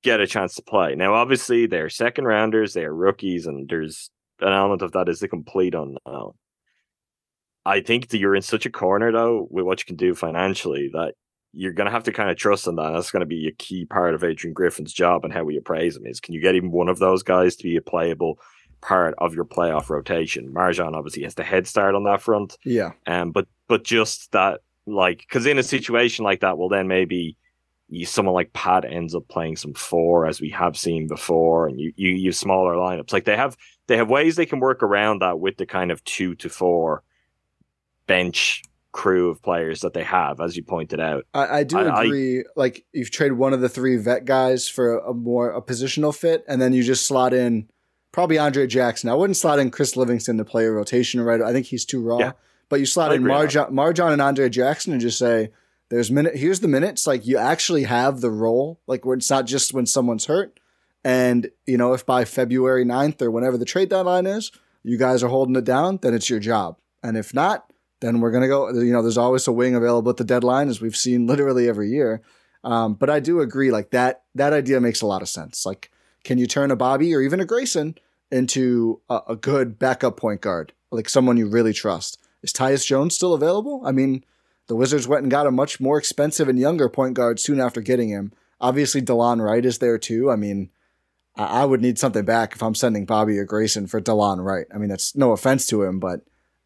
get 0.02 0.20
a 0.20 0.26
chance 0.26 0.54
to 0.56 0.62
play. 0.62 0.94
Now, 0.94 1.14
obviously, 1.14 1.66
they're 1.66 1.88
second 1.88 2.24
rounders, 2.26 2.74
they 2.74 2.84
are 2.84 2.94
rookies, 2.94 3.46
and 3.46 3.68
there's 3.68 4.10
an 4.40 4.52
element 4.52 4.82
of 4.82 4.92
that 4.92 5.08
is 5.08 5.20
the 5.20 5.28
complete 5.28 5.74
unknown. 5.74 6.32
I 7.64 7.80
think 7.80 8.08
that 8.08 8.18
you're 8.18 8.36
in 8.36 8.42
such 8.42 8.66
a 8.66 8.70
corner 8.70 9.10
though 9.10 9.48
with 9.50 9.64
what 9.64 9.80
you 9.80 9.86
can 9.86 9.96
do 9.96 10.14
financially 10.14 10.90
that 10.92 11.14
you're 11.56 11.72
going 11.72 11.86
to 11.86 11.90
have 11.92 12.04
to 12.04 12.12
kind 12.12 12.30
of 12.30 12.36
trust 12.36 12.66
in 12.66 12.76
that. 12.76 12.90
That's 12.90 13.10
going 13.10 13.20
to 13.20 13.26
be 13.26 13.48
a 13.48 13.52
key 13.52 13.86
part 13.86 14.14
of 14.14 14.22
Adrian 14.22 14.52
Griffin's 14.52 14.92
job 14.92 15.24
and 15.24 15.32
how 15.32 15.42
we 15.42 15.56
appraise 15.56 15.96
him. 15.96 16.06
Is 16.06 16.20
can 16.20 16.34
you 16.34 16.40
get 16.40 16.54
even 16.54 16.70
one 16.70 16.90
of 16.90 16.98
those 16.98 17.22
guys 17.22 17.56
to 17.56 17.64
be 17.64 17.76
a 17.76 17.82
playable 17.82 18.38
part 18.82 19.14
of 19.18 19.34
your 19.34 19.46
playoff 19.46 19.88
rotation? 19.88 20.52
MarJon 20.52 20.94
obviously 20.94 21.22
has 21.22 21.34
the 21.34 21.44
head 21.44 21.66
start 21.66 21.94
on 21.94 22.04
that 22.04 22.20
front. 22.20 22.58
Yeah, 22.64 22.92
Um, 23.06 23.32
but 23.32 23.48
but 23.68 23.84
just 23.84 24.32
that, 24.32 24.60
like, 24.86 25.20
because 25.20 25.46
in 25.46 25.58
a 25.58 25.62
situation 25.62 26.24
like 26.24 26.40
that, 26.40 26.58
well, 26.58 26.68
then 26.68 26.88
maybe 26.88 27.38
you, 27.88 28.04
someone 28.04 28.34
like 28.34 28.52
Pat 28.52 28.84
ends 28.84 29.14
up 29.14 29.26
playing 29.28 29.56
some 29.56 29.72
four, 29.72 30.26
as 30.26 30.42
we 30.42 30.50
have 30.50 30.76
seen 30.76 31.06
before, 31.06 31.68
and 31.68 31.80
you 31.80 31.90
you 31.96 32.10
use 32.10 32.38
smaller 32.38 32.74
lineups. 32.74 33.14
Like 33.14 33.24
they 33.24 33.36
have 33.36 33.56
they 33.86 33.96
have 33.96 34.10
ways 34.10 34.36
they 34.36 34.46
can 34.46 34.60
work 34.60 34.82
around 34.82 35.22
that 35.22 35.40
with 35.40 35.56
the 35.56 35.66
kind 35.66 35.90
of 35.90 36.04
two 36.04 36.34
to 36.36 36.50
four 36.50 37.02
bench 38.06 38.62
crew 38.92 39.28
of 39.30 39.42
players 39.42 39.80
that 39.80 39.92
they 39.92 40.02
have, 40.04 40.40
as 40.40 40.56
you 40.56 40.62
pointed 40.62 41.00
out. 41.00 41.24
I, 41.34 41.58
I 41.58 41.64
do 41.64 41.78
I- 41.78 41.84
I- 41.84 42.04
agree. 42.04 42.44
like 42.56 42.84
you've 42.92 43.10
traded 43.10 43.36
one 43.38 43.52
of 43.52 43.60
the 43.60 43.68
three 43.68 43.96
vet 43.96 44.24
guys 44.24 44.68
for 44.68 44.98
a 44.98 45.12
more 45.12 45.50
a 45.50 45.60
positional 45.62 46.16
fit, 46.16 46.44
and 46.48 46.60
then 46.60 46.72
you 46.72 46.82
just 46.82 47.06
slot 47.06 47.34
in 47.34 47.68
probably 48.12 48.38
Andre 48.38 48.66
Jackson. 48.66 49.10
I 49.10 49.14
wouldn't 49.14 49.36
slot 49.36 49.58
in 49.58 49.70
Chris 49.70 49.96
Livingston 49.96 50.38
to 50.38 50.44
play 50.44 50.64
a 50.64 50.70
rotation 50.70 51.20
right. 51.20 51.42
I 51.42 51.52
think 51.52 51.66
he's 51.66 51.84
too 51.84 52.00
raw. 52.02 52.18
Yeah. 52.18 52.32
But 52.68 52.80
you 52.80 52.86
slot 52.86 53.12
I 53.12 53.16
in 53.16 53.22
Marjon, 53.22 53.70
Marjon 53.72 54.12
and 54.12 54.22
Andre 54.22 54.48
Jackson 54.48 54.92
and 54.92 55.00
just 55.00 55.18
say, 55.18 55.50
"There's 55.90 56.10
minute. 56.10 56.34
Here's 56.36 56.60
the 56.60 56.66
minutes. 56.68 57.06
Like 57.06 57.26
you 57.26 57.36
actually 57.38 57.84
have 57.84 58.20
the 58.20 58.30
role. 58.30 58.80
Like 58.86 59.04
where 59.04 59.16
it's 59.16 59.30
not 59.30 59.44
just 59.46 59.72
when 59.74 59.86
someone's 59.86 60.24
hurt." 60.26 60.58
And 61.04 61.50
you 61.66 61.76
know, 61.76 61.92
if 61.92 62.04
by 62.04 62.24
February 62.24 62.84
9th 62.84 63.22
or 63.22 63.30
whenever 63.30 63.56
the 63.56 63.64
trade 63.64 63.90
deadline 63.90 64.26
is, 64.26 64.50
you 64.82 64.96
guys 64.98 65.22
are 65.22 65.28
holding 65.28 65.54
it 65.54 65.64
down, 65.64 65.98
then 66.02 66.14
it's 66.14 66.28
your 66.30 66.40
job. 66.40 66.78
And 67.04 67.16
if 67.16 67.32
not, 67.32 67.65
then 68.00 68.20
we're 68.20 68.30
gonna 68.30 68.48
go. 68.48 68.70
You 68.70 68.92
know, 68.92 69.02
there's 69.02 69.18
always 69.18 69.46
a 69.46 69.52
wing 69.52 69.74
available 69.74 70.10
at 70.10 70.16
the 70.16 70.24
deadline, 70.24 70.68
as 70.68 70.80
we've 70.80 70.96
seen 70.96 71.26
literally 71.28 71.68
every 71.68 71.90
year. 71.90 72.22
Um, 72.64 72.94
but 72.94 73.10
I 73.10 73.20
do 73.20 73.40
agree, 73.40 73.70
like 73.70 73.90
that. 73.90 74.22
That 74.34 74.52
idea 74.52 74.80
makes 74.80 75.00
a 75.00 75.06
lot 75.06 75.22
of 75.22 75.28
sense. 75.28 75.64
Like, 75.64 75.90
can 76.24 76.38
you 76.38 76.46
turn 76.46 76.70
a 76.70 76.76
Bobby 76.76 77.14
or 77.14 77.20
even 77.20 77.40
a 77.40 77.44
Grayson 77.44 77.96
into 78.30 79.00
a, 79.08 79.20
a 79.28 79.36
good 79.36 79.78
backup 79.78 80.16
point 80.16 80.40
guard, 80.40 80.72
like 80.90 81.08
someone 81.08 81.36
you 81.36 81.48
really 81.48 81.72
trust? 81.72 82.18
Is 82.42 82.52
Tyus 82.52 82.86
Jones 82.86 83.14
still 83.14 83.34
available? 83.34 83.82
I 83.84 83.92
mean, 83.92 84.24
the 84.66 84.76
Wizards 84.76 85.08
went 85.08 85.22
and 85.22 85.30
got 85.30 85.46
a 85.46 85.50
much 85.50 85.80
more 85.80 85.98
expensive 85.98 86.48
and 86.48 86.58
younger 86.58 86.88
point 86.88 87.14
guard 87.14 87.40
soon 87.40 87.60
after 87.60 87.80
getting 87.80 88.08
him. 88.08 88.32
Obviously, 88.60 89.02
Delon 89.02 89.40
Wright 89.40 89.64
is 89.64 89.78
there 89.78 89.98
too. 89.98 90.30
I 90.30 90.36
mean, 90.36 90.70
I, 91.36 91.62
I 91.62 91.64
would 91.64 91.80
need 91.80 91.98
something 91.98 92.24
back 92.24 92.54
if 92.54 92.62
I'm 92.62 92.74
sending 92.74 93.06
Bobby 93.06 93.38
or 93.38 93.44
Grayson 93.44 93.86
for 93.86 94.00
Delon 94.00 94.44
Wright. 94.44 94.66
I 94.74 94.78
mean, 94.78 94.88
that's 94.88 95.14
no 95.14 95.32
offense 95.32 95.66
to 95.68 95.82
him, 95.82 96.00
but 96.00 96.22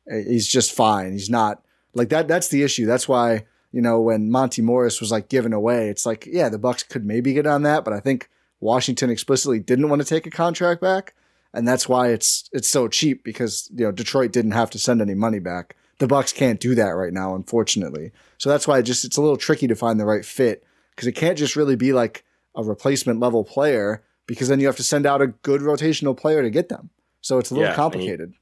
he's 0.08 0.48
just 0.48 0.72
fine. 0.72 1.12
He's 1.12 1.30
not 1.30 1.62
like 1.94 2.08
that. 2.10 2.28
That's 2.28 2.48
the 2.48 2.62
issue. 2.62 2.86
That's 2.86 3.08
why 3.08 3.44
you 3.72 3.80
know 3.80 4.00
when 4.00 4.30
Monty 4.30 4.62
Morris 4.62 5.00
was 5.00 5.10
like 5.10 5.28
given 5.28 5.52
away, 5.52 5.88
it's 5.88 6.06
like 6.06 6.26
yeah, 6.26 6.48
the 6.48 6.58
Bucks 6.58 6.82
could 6.82 7.04
maybe 7.04 7.32
get 7.32 7.46
on 7.46 7.62
that, 7.62 7.84
but 7.84 7.92
I 7.92 8.00
think 8.00 8.28
Washington 8.60 9.10
explicitly 9.10 9.58
didn't 9.58 9.88
want 9.88 10.02
to 10.02 10.08
take 10.08 10.26
a 10.26 10.30
contract 10.30 10.80
back, 10.80 11.14
and 11.52 11.66
that's 11.66 11.88
why 11.88 12.08
it's 12.08 12.48
it's 12.52 12.68
so 12.68 12.88
cheap 12.88 13.24
because 13.24 13.70
you 13.74 13.84
know 13.84 13.92
Detroit 13.92 14.32
didn't 14.32 14.52
have 14.52 14.70
to 14.70 14.78
send 14.78 15.00
any 15.00 15.14
money 15.14 15.38
back. 15.38 15.76
The 15.98 16.06
Bucks 16.06 16.32
can't 16.32 16.60
do 16.60 16.74
that 16.76 16.90
right 16.90 17.12
now, 17.12 17.34
unfortunately. 17.34 18.12
So 18.38 18.48
that's 18.48 18.66
why 18.66 18.78
it 18.78 18.84
just 18.84 19.04
it's 19.04 19.16
a 19.18 19.22
little 19.22 19.36
tricky 19.36 19.66
to 19.66 19.74
find 19.76 20.00
the 20.00 20.06
right 20.06 20.24
fit 20.24 20.64
because 20.94 21.06
it 21.06 21.12
can't 21.12 21.38
just 21.38 21.56
really 21.56 21.76
be 21.76 21.92
like 21.92 22.24
a 22.56 22.64
replacement 22.64 23.20
level 23.20 23.44
player 23.44 24.02
because 24.26 24.48
then 24.48 24.60
you 24.60 24.66
have 24.66 24.76
to 24.76 24.82
send 24.82 25.06
out 25.06 25.20
a 25.20 25.26
good 25.28 25.60
rotational 25.60 26.16
player 26.16 26.42
to 26.42 26.50
get 26.50 26.68
them. 26.68 26.90
So 27.20 27.38
it's 27.38 27.50
a 27.50 27.54
little 27.54 27.68
Yeah, 27.68 27.76
complicated. 27.76 28.32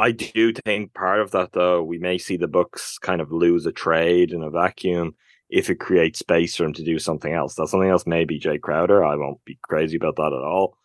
I 0.00 0.12
do 0.12 0.54
think 0.54 0.94
part 0.94 1.20
of 1.20 1.32
that, 1.32 1.52
though, 1.52 1.82
we 1.82 1.98
may 1.98 2.16
see 2.16 2.38
the 2.38 2.48
Bucks 2.48 2.96
kind 2.98 3.20
of 3.20 3.30
lose 3.30 3.66
a 3.66 3.72
trade 3.72 4.32
in 4.32 4.42
a 4.42 4.48
vacuum 4.48 5.14
if 5.50 5.68
it 5.68 5.74
creates 5.74 6.20
space 6.20 6.56
for 6.56 6.64
him 6.64 6.72
to 6.72 6.82
do 6.82 6.98
something 6.98 7.34
else. 7.34 7.54
That 7.56 7.68
something 7.68 7.90
else 7.90 8.06
may 8.06 8.24
be 8.24 8.40
Jae 8.40 8.58
Crowder. 8.58 9.04
I 9.04 9.16
won't 9.16 9.44
be 9.44 9.58
crazy 9.62 9.98
about 9.98 10.16
that 10.16 10.32
at 10.32 10.42
all. 10.42 10.78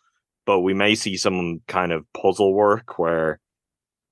But 0.44 0.60
we 0.60 0.74
may 0.74 0.94
see 0.94 1.16
some 1.16 1.62
kind 1.66 1.92
of 1.92 2.04
puzzle 2.12 2.52
work 2.52 2.98
where 2.98 3.40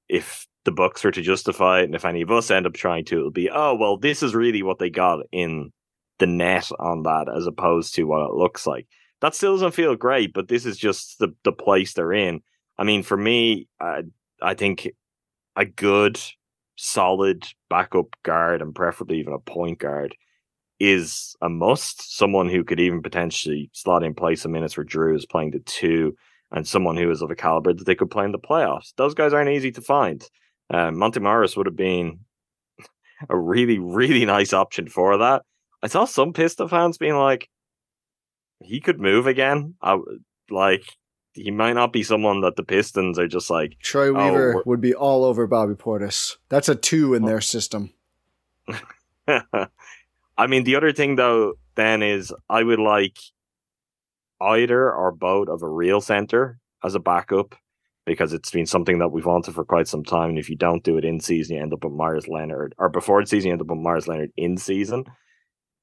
if 0.08 0.46
the 0.64 0.72
Bucks 0.72 1.04
are 1.04 1.10
to 1.10 1.20
justify 1.20 1.80
it, 1.80 1.84
and 1.84 1.94
if 1.94 2.06
any 2.06 2.22
of 2.22 2.30
us 2.30 2.50
end 2.50 2.66
up 2.66 2.72
trying 2.72 3.04
to, 3.06 3.18
it'll 3.18 3.30
be, 3.30 3.50
oh, 3.50 3.74
well, 3.74 3.98
this 3.98 4.22
is 4.22 4.34
really 4.34 4.62
what 4.62 4.78
they 4.78 4.88
got 4.88 5.20
in 5.32 5.70
the 6.18 6.26
net 6.26 6.70
on 6.78 7.02
that, 7.02 7.26
as 7.28 7.46
opposed 7.46 7.94
to 7.96 8.04
what 8.04 8.24
it 8.24 8.32
looks 8.32 8.66
like. 8.66 8.88
That 9.20 9.34
still 9.34 9.52
doesn't 9.52 9.72
feel 9.72 9.96
great, 9.96 10.32
but 10.32 10.48
this 10.48 10.64
is 10.64 10.78
just 10.78 11.18
the, 11.18 11.34
the 11.44 11.52
place 11.52 11.92
they're 11.92 12.14
in. 12.14 12.40
I 12.78 12.84
mean, 12.84 13.02
for 13.02 13.18
me, 13.18 13.68
uh, 13.80 14.02
I 14.44 14.54
think 14.54 14.88
a 15.56 15.64
good, 15.64 16.20
solid 16.76 17.44
backup 17.70 18.14
guard 18.22 18.62
and 18.62 18.74
preferably 18.74 19.18
even 19.18 19.32
a 19.32 19.38
point 19.38 19.78
guard 19.78 20.14
is 20.80 21.36
a 21.40 21.48
must. 21.48 22.16
Someone 22.16 22.48
who 22.48 22.64
could 22.64 22.80
even 22.80 23.02
potentially 23.02 23.70
slot 23.72 24.02
in 24.02 24.14
place 24.14 24.42
some 24.42 24.52
minutes 24.52 24.74
for 24.74 24.84
Jrue 24.84 25.16
is 25.16 25.26
playing 25.26 25.52
the 25.52 25.60
two, 25.60 26.16
and 26.52 26.66
someone 26.66 26.96
who 26.96 27.10
is 27.10 27.22
of 27.22 27.30
a 27.30 27.36
caliber 27.36 27.72
that 27.72 27.84
they 27.84 27.94
could 27.94 28.10
play 28.10 28.24
in 28.24 28.32
the 28.32 28.38
playoffs. 28.38 28.92
Those 28.96 29.14
guys 29.14 29.32
aren't 29.32 29.50
easy 29.50 29.72
to 29.72 29.80
find. 29.80 30.24
Um, 30.70 30.98
Monty 30.98 31.20
Morris 31.20 31.56
would 31.56 31.66
have 31.66 31.76
been 31.76 32.20
a 33.28 33.36
really, 33.36 33.78
really 33.78 34.24
nice 34.24 34.52
option 34.52 34.88
for 34.88 35.16
that. 35.18 35.42
I 35.82 35.86
saw 35.86 36.04
some 36.04 36.32
Pistol 36.32 36.68
fans 36.68 36.98
being 36.98 37.16
like, 37.16 37.48
he 38.60 38.80
could 38.80 39.00
move 39.00 39.26
again. 39.26 39.74
I 39.82 39.98
like 40.50 40.84
he 41.34 41.50
might 41.50 41.72
not 41.74 41.92
be 41.92 42.02
someone 42.02 42.40
that 42.42 42.56
the 42.56 42.62
Pistons 42.62 43.18
are 43.18 43.26
just 43.28 43.50
like, 43.50 43.78
Troy 43.80 44.08
Oh, 44.08 44.12
Weaver 44.14 44.52
we're- 44.54 44.62
would 44.66 44.80
be 44.80 44.94
all 44.94 45.24
over 45.24 45.46
Bobby 45.46 45.74
Portis. 45.74 46.36
That's 46.48 46.68
a 46.68 46.74
two 46.74 47.14
in 47.14 47.24
Oh. 47.24 47.26
their 47.26 47.40
system. 47.40 47.92
I 49.28 50.46
mean, 50.48 50.64
the 50.64 50.76
other 50.76 50.92
thing 50.92 51.16
though, 51.16 51.54
then 51.76 52.02
is 52.02 52.32
I 52.48 52.62
would 52.62 52.78
like 52.78 53.18
either 54.40 54.92
or 54.92 55.12
both 55.12 55.48
of 55.48 55.62
a 55.62 55.68
real 55.68 56.00
center 56.00 56.58
as 56.84 56.94
a 56.94 57.00
backup 57.00 57.54
because 58.04 58.32
it's 58.32 58.50
been 58.50 58.66
something 58.66 58.98
that 58.98 59.08
we've 59.08 59.24
wanted 59.26 59.54
for 59.54 59.64
quite 59.64 59.88
some 59.88 60.04
time. 60.04 60.30
And 60.30 60.38
if 60.38 60.50
you 60.50 60.56
don't 60.56 60.84
do 60.84 60.98
it 60.98 61.04
in 61.04 61.20
season, 61.20 61.56
you 61.56 61.62
end 61.62 61.72
up 61.72 61.84
with 61.84 61.92
Meyers 61.94 62.28
Leonard, 62.28 62.74
or 62.78 62.88
before 62.90 63.22
the 63.22 63.26
season, 63.26 63.48
you 63.48 63.52
end 63.52 63.62
up 63.62 63.68
with 63.68 63.78
Meyers 63.78 64.06
Leonard 64.06 64.30
in 64.36 64.56
season. 64.58 65.04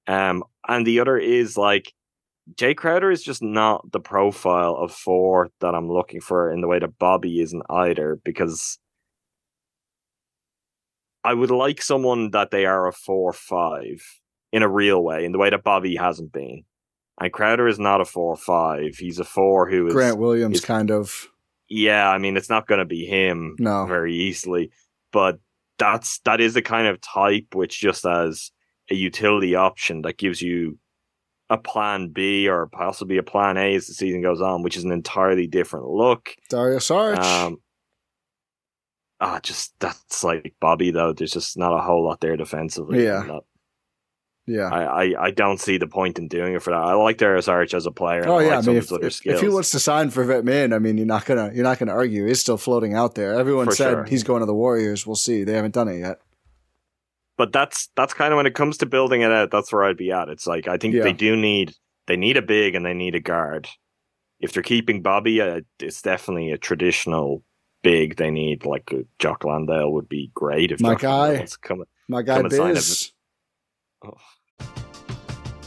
Um, 0.07 0.43
and 0.67 0.85
the 0.85 0.99
other 0.99 1.17
is 1.17 1.57
like 1.57 1.93
Jae 2.55 2.75
Crowder 2.75 3.11
is 3.11 3.23
just 3.23 3.41
not 3.41 3.91
the 3.91 3.99
profile 3.99 4.75
of 4.75 4.91
four 4.91 5.49
that 5.59 5.75
I'm 5.75 5.89
looking 5.89 6.21
for 6.21 6.51
in 6.51 6.61
the 6.61 6.67
way 6.67 6.79
that 6.79 6.97
Bobby 6.97 7.39
isn't 7.41 7.63
either, 7.69 8.19
because 8.25 8.77
I 11.23 11.33
would 11.33 11.51
like 11.51 11.81
someone 11.81 12.31
that 12.31 12.51
they 12.51 12.65
are 12.65 12.87
a 12.87 12.91
four 12.93 13.31
five 13.31 14.01
in 14.51 14.63
a 14.63 14.69
real 14.69 15.03
way, 15.03 15.23
in 15.23 15.31
the 15.31 15.37
way 15.37 15.49
that 15.49 15.63
Bobby 15.63 15.95
hasn't 15.95 16.31
been. 16.33 16.63
And 17.19 17.31
Crowder 17.31 17.67
is 17.67 17.79
not 17.79 18.01
a 18.01 18.05
four 18.05 18.35
five. 18.35 18.95
He's 18.97 19.19
a 19.19 19.23
four 19.23 19.69
who 19.69 19.87
is 19.87 19.93
Grant 19.93 20.17
Williams, 20.17 20.57
is- 20.57 20.65
kind 20.65 20.89
of. 20.91 21.27
yeah, 21.69 22.09
I 22.09 22.17
mean, 22.17 22.37
it's 22.37 22.49
not 22.49 22.67
going 22.67 22.79
to 22.79 22.85
be 22.85 23.05
him 23.05 23.55
No. 23.59 23.85
very 23.85 24.15
easily, 24.15 24.71
but 25.13 25.39
that's 25.77 26.19
that 26.25 26.41
is 26.41 26.55
the 26.55 26.61
kind 26.61 26.87
of 26.87 26.99
type 27.01 27.53
which 27.53 27.79
just 27.79 28.05
as 28.05 28.51
a 28.89 28.95
utility 28.95 29.55
option 29.55 30.01
that 30.01 30.17
gives 30.17 30.41
you 30.41 30.77
a 31.51 31.57
plan 31.57 32.07
B 32.07 32.47
or 32.47 32.67
possibly 32.67 33.17
a 33.17 33.23
plan 33.23 33.57
A 33.57 33.75
as 33.75 33.85
the 33.87 33.93
season 33.93 34.21
goes 34.21 34.39
on, 34.41 34.63
which 34.63 34.77
is 34.77 34.85
an 34.85 34.91
entirely 34.91 35.47
different 35.47 35.87
look. 35.87 36.29
Dario 36.49 36.77
Saric. 36.79 37.17
Um, 37.17 37.57
ah, 39.19 39.39
just 39.43 39.73
that's 39.79 40.23
like 40.23 40.55
Bobby 40.61 40.91
though. 40.91 41.11
There's 41.13 41.33
just 41.33 41.57
not 41.57 41.77
a 41.77 41.81
whole 41.81 42.05
lot 42.05 42.21
there 42.21 42.37
defensively. 42.37 43.03
Yeah. 43.03 43.23
that- 43.27 43.41
yeah. 44.47 44.69
I, 44.73 45.03
I, 45.03 45.23
I 45.25 45.31
don't 45.31 45.59
see 45.59 45.77
the 45.77 45.87
point 45.87 46.17
in 46.17 46.27
doing 46.27 46.55
it 46.55 46.63
for 46.63 46.71
that. 46.71 46.81
I 46.81 46.93
like 46.93 47.17
Dario 47.17 47.39
Saric 47.41 47.73
as 47.75 47.85
a 47.85 47.91
player. 47.91 48.23
Oh 48.27 48.39
I 48.39 48.43
yeah, 48.43 48.49
like 48.55 48.63
I 48.65 48.67
mean, 48.67 48.77
if, 48.77 48.91
if, 48.91 49.25
if 49.25 49.39
he 49.39 49.47
wants 49.47 49.69
to 49.71 49.79
sign 49.79 50.09
for 50.09 50.23
Vet 50.23 50.43
Min, 50.43 50.73
I 50.73 50.79
mean, 50.79 50.97
you're 50.97 51.05
not 51.05 51.25
gonna 51.25 51.51
you're 51.53 51.63
not 51.63 51.77
gonna 51.77 51.91
argue. 51.91 52.25
He's 52.25 52.39
still 52.39 52.57
floating 52.57 52.93
out 52.95 53.13
there. 53.15 53.35
Everyone 53.35 53.67
For 53.67 53.75
said 53.75 53.91
sure. 53.91 54.03
he's 54.05 54.23
going 54.23 54.39
to 54.39 54.47
the 54.47 54.53
Warriors. 54.53 55.05
We'll 55.05 55.15
see. 55.15 55.43
They 55.43 55.53
haven't 55.53 55.75
done 55.75 55.87
it 55.89 55.99
yet. 55.99 56.21
But 57.41 57.51
that's 57.51 57.89
that's 57.95 58.13
kind 58.13 58.31
of 58.31 58.37
when 58.37 58.45
it 58.45 58.53
comes 58.53 58.77
to 58.77 58.85
building 58.85 59.21
it 59.21 59.31
out. 59.31 59.49
That's 59.49 59.73
where 59.73 59.83
I'd 59.83 59.97
be 59.97 60.11
at. 60.11 60.29
It's 60.29 60.45
like 60.45 60.67
I 60.67 60.77
think 60.77 60.93
Yeah. 60.93 61.01
they 61.01 61.11
do 61.13 61.35
need 61.35 61.73
they 62.05 62.15
need 62.15 62.37
a 62.37 62.41
big 62.43 62.75
and 62.75 62.85
they 62.85 62.93
need 62.93 63.15
a 63.15 63.19
guard. 63.19 63.67
If 64.39 64.53
they're 64.53 64.61
keeping 64.61 65.01
Bobby, 65.01 65.41
uh, 65.41 65.61
it's 65.79 66.03
definitely 66.03 66.51
a 66.51 66.59
traditional 66.59 67.43
big. 67.81 68.17
They 68.17 68.29
need 68.29 68.63
like 68.63 68.93
uh, 68.93 68.97
Jock 69.17 69.43
Landale 69.43 69.91
would 69.91 70.07
be 70.07 70.29
great 70.35 70.71
if 70.71 70.81
My 70.81 70.93
Jock 70.93 71.01
guy. 71.01 71.47
come. 71.63 71.83
My 72.07 72.21
guy 72.21 72.35
Come 72.37 72.45
and 72.45 72.77
sign 72.77 73.01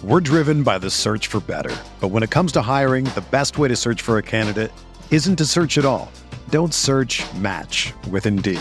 We're 0.04 0.20
driven 0.20 0.62
by 0.62 0.78
the 0.78 0.90
search 0.90 1.26
for 1.26 1.40
better. 1.40 1.74
But 2.00 2.08
when 2.08 2.22
it 2.22 2.30
comes 2.30 2.52
to 2.52 2.62
hiring, 2.62 3.06
the 3.16 3.24
best 3.32 3.58
way 3.58 3.66
to 3.66 3.74
search 3.74 4.00
for 4.00 4.18
a 4.18 4.22
candidate 4.22 4.70
isn't 5.10 5.36
to 5.38 5.44
search 5.44 5.76
at 5.76 5.84
all. 5.84 6.12
Don't 6.50 6.72
search 6.72 7.24
match 7.34 7.92
with 8.10 8.26
Indeed. 8.26 8.60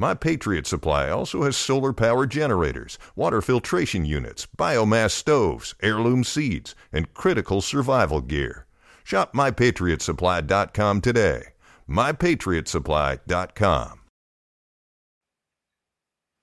My 0.00 0.14
Patriot 0.14 0.66
Supply 0.66 1.10
also 1.10 1.42
has 1.42 1.58
solar 1.58 1.92
power 1.92 2.24
generators, 2.24 2.98
water 3.14 3.42
filtration 3.42 4.06
units, 4.06 4.48
biomass 4.56 5.10
stoves, 5.10 5.74
heirloom 5.82 6.24
seeds, 6.24 6.74
and 6.90 7.12
critical 7.12 7.60
survival 7.60 8.22
gear. 8.22 8.64
Shop 9.04 9.34
mypatriotsupply.com 9.34 11.02
today. 11.02 11.48
mypatriotsupply.com. 11.86 14.00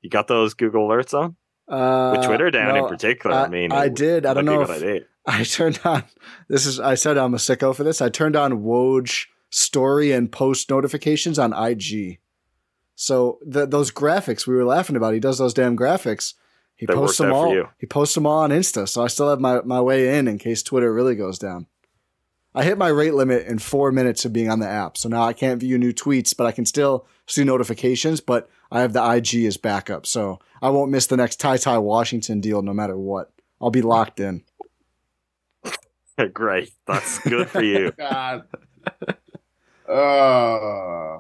You 0.02 0.10
got 0.12 0.28
those 0.28 0.54
Google 0.54 0.88
alerts 0.88 1.15
on? 1.15 1.36
Uh, 1.67 2.15
With 2.15 2.28
Twitter 2.28 2.52
down 2.52 2.76
no, 2.76 2.84
in 2.84 2.89
particular. 2.91 3.36
I, 3.36 3.48
mean, 3.48 3.72
I 3.72 3.89
did. 3.89 4.28
I 4.28 4.36
don't 4.36 4.46
know 4.46 4.67
good 4.67 4.70
if 4.70 4.84
idea. 4.84 5.02
I 5.26 5.43
turned 5.43 5.80
on. 5.84 6.04
This 6.48 6.67
is. 6.67 6.80
I 6.80 6.93
said 6.93 7.17
I'm 7.17 7.34
a 7.34 7.38
sicko 7.38 7.76
for 7.76 7.84
this. 7.84 8.04
I 8.04 8.10
turned 8.10 8.36
on 8.36 8.62
Woj 8.62 9.26
story 9.50 10.12
and 10.12 10.32
post 10.32 10.70
notifications 10.70 11.39
on 11.39 11.54
IG. 11.54 12.20
So 13.00 13.38
the, 13.46 13.68
those 13.68 13.92
graphics 13.92 14.48
we 14.48 14.56
were 14.56 14.66
laughing 14.66 14.96
about, 14.96 15.14
he 15.14 15.20
does 15.20 15.38
those 15.38 15.54
damn 15.54 15.78
graphics. 15.78 16.34
He 16.76 16.88
That 16.88 16.96
posts 16.96 17.20
them 17.20 17.32
all. 17.32 17.56
He 17.78 17.86
posts 17.86 18.16
them 18.16 18.26
all 18.26 18.40
on 18.40 18.50
Insta. 18.50 18.90
So 18.90 19.04
I 19.04 19.08
still 19.08 19.30
have 19.30 19.40
my, 19.40 19.62
my 19.62 19.80
way 19.80 20.18
in 20.18 20.28
in 20.28 20.40
case 20.40 20.64
Twitter 20.64 20.92
really 20.92 21.14
goes 21.16 21.38
down. 21.38 21.68
I 22.56 22.64
hit 22.64 22.80
my 22.80 22.88
rate 22.88 23.14
limit 23.14 23.46
in 23.46 23.60
four 23.60 23.92
minutes 23.92 24.26
of 24.26 24.34
being 24.34 24.50
on 24.50 24.60
the 24.60 24.68
app. 24.68 24.98
So 24.98 25.10
now 25.10 25.22
I 25.22 25.34
can't 25.34 25.60
view 25.60 25.78
new 25.78 25.94
tweets, 25.94 26.36
but 26.36 26.48
I 26.48 26.52
can 26.52 26.66
still 26.66 27.06
see 27.28 27.44
notifications. 27.44 28.20
But 28.20 28.50
I 28.72 28.82
have 28.82 28.94
the 28.94 29.12
IG 29.12 29.46
as 29.46 29.58
backup. 29.58 30.08
So 30.08 30.40
I 30.60 30.70
won't 30.72 30.90
miss 30.90 31.06
the 31.06 31.18
next 31.18 31.40
Ty 31.40 31.58
Ty 31.58 31.78
Washington 31.78 32.42
deal 32.42 32.64
no 32.64 32.74
matter 32.74 32.98
what. 32.98 33.32
I'll 33.62 33.70
be 33.70 33.84
locked 33.84 34.20
in. 34.20 34.44
Great. 36.34 36.72
That's 36.88 37.20
good 37.20 37.48
for 37.48 37.62
you. 37.62 37.92
God. 37.98 38.44
Uh, 39.88 41.20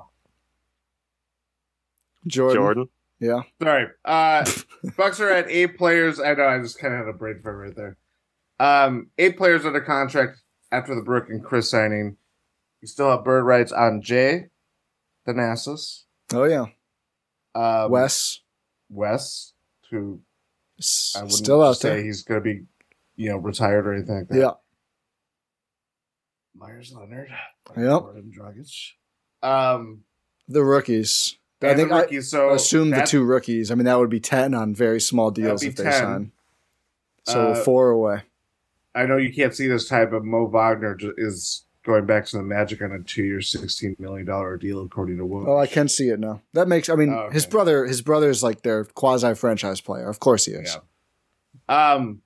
Jordan. 2.27 2.55
Jordan. 2.61 2.89
Yeah. 3.19 3.41
sorry. 3.61 3.87
Uh, 4.05 4.45
Bucks 4.97 5.19
are 5.19 5.29
at 5.29 5.49
eight 5.49 5.77
players. 5.77 6.19
I 6.19 6.33
know. 6.35 6.45
I 6.47 6.59
just 6.59 6.77
kind 6.79 6.93
of 6.93 6.99
had 6.99 7.07
a 7.09 7.13
brain 7.17 7.39
fart 7.41 7.57
right 7.57 7.75
there. 7.75 7.97
Um, 8.59 9.09
eight 9.17 9.37
players 9.37 9.65
under 9.65 9.81
contract 9.81 10.41
after 10.71 10.93
the 10.95 11.01
Brook 11.01 11.25
and 11.29 11.43
Khris 11.43 11.69
signing. 11.69 12.17
You 12.81 12.87
still 12.87 13.09
have 13.09 13.23
bird 13.23 13.43
rights 13.43 13.71
on 13.71 14.01
Jae, 14.01 14.49
Thanasis, 15.27 16.03
Oh 16.33 16.43
yeah. 16.43 16.65
um, 17.55 17.89
Wes 17.91 18.41
Wes, 18.89 19.53
who 19.89 20.21
s- 20.79 21.13
I 21.15 21.21
wouldn't 21.23 21.33
still 21.37 21.63
out 21.63 21.77
say 21.77 21.89
there. 21.95 22.03
he's 22.03 22.21
going 22.23 22.39
to 22.39 22.43
be, 22.43 22.65
you 23.15 23.29
know, 23.29 23.37
retired 23.37 23.87
or 23.87 23.93
anything 23.93 24.15
like 24.19 24.27
that. 24.29 24.37
Yeah. 24.37 24.51
Meyers 26.55 26.93
Leonard, 26.93 27.29
Yep. 27.75 27.77
Goran 27.77 28.31
Dragic. 28.33 28.91
Um, 29.43 30.03
The 30.47 30.63
rookies. 30.63 31.37
I 31.61 31.73
think 31.73 31.89
the 31.89 31.95
I 31.95 32.01
rookies. 32.01 32.29
so 32.29 32.51
assume 32.53 32.91
the 32.91 33.01
two 33.01 33.23
rookies. 33.23 33.71
I 33.71 33.75
mean, 33.75 33.85
that 33.85 33.97
would 33.97 34.09
be 34.09 34.19
ten 34.19 34.53
on 34.53 34.75
very 34.75 35.01
small 35.01 35.31
deals 35.31 35.63
if 35.63 35.75
they 35.75 35.83
10. 35.83 35.93
sign. 35.93 36.31
So 37.23 37.51
Uh, 37.51 37.55
four 37.63 37.89
away. 37.89 38.21
I 38.95 39.05
know 39.05 39.17
you 39.17 39.33
can't 39.33 39.53
see 39.53 39.67
this 39.67 39.87
type, 39.87 40.11
but 40.11 40.23
Mo 40.23 40.45
Wagner 40.47 40.97
is 41.17 41.63
going 41.83 42.05
back 42.05 42.25
to 42.27 42.37
the 42.37 42.43
Magic 42.43 42.81
on 42.81 42.91
a 42.91 42.99
two-year, 42.99 43.41
sixteen 43.41 43.95
million 43.99 44.25
dollar 44.25 44.57
deal, 44.57 44.83
according 44.83 45.17
to 45.17 45.23
Woj. 45.23 45.47
Oh, 45.47 45.57
I 45.57 45.67
can 45.67 45.87
see 45.87 46.09
it 46.09 46.19
now. 46.19 46.41
That 46.53 46.67
makes. 46.67 46.89
I 46.89 46.95
mean, 46.95 47.09
Oh, 47.13 47.17
okay. 47.25 47.33
his 47.33 47.45
brother. 47.45 47.85
His 47.85 48.01
brother 48.01 48.29
is 48.29 48.43
like 48.43 48.61
their 48.61 48.85
quasi 48.85 49.33
franchise 49.35 49.81
player. 49.81 50.07
Of 50.09 50.19
course 50.19 50.45
he 50.45 50.51
is. 50.53 50.77
Yeah. 51.69 51.93
Um, 51.93 52.21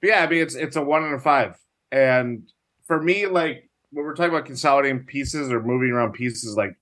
but 0.00 0.10
yeah, 0.10 0.22
I 0.24 0.28
mean, 0.28 0.42
it's 0.42 0.54
it's 0.54 0.76
a 0.76 0.82
one 0.82 1.02
and 1.04 1.14
a 1.14 1.18
five, 1.18 1.56
and 1.90 2.48
for 2.86 3.02
me, 3.02 3.26
like 3.26 3.68
when 3.90 4.04
we're 4.04 4.14
talking 4.14 4.30
about 4.32 4.44
consolidating 4.46 5.00
pieces 5.04 5.50
or 5.50 5.62
moving 5.62 5.90
around 5.90 6.12
pieces, 6.12 6.56
like 6.56 6.76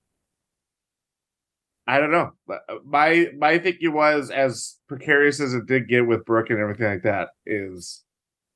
I 1.86 1.98
don't 1.98 2.10
know. 2.10 2.32
Uh, 2.50 2.76
my 2.84 3.28
my 3.38 3.58
thinking 3.58 3.92
was 3.92 4.30
as 4.30 4.76
precarious 4.88 5.40
as 5.40 5.54
it 5.54 5.66
did 5.66 5.88
get 5.88 6.06
with 6.06 6.24
Brook 6.24 6.50
and 6.50 6.58
everything 6.58 6.86
like 6.86 7.02
that 7.02 7.28
is, 7.44 8.02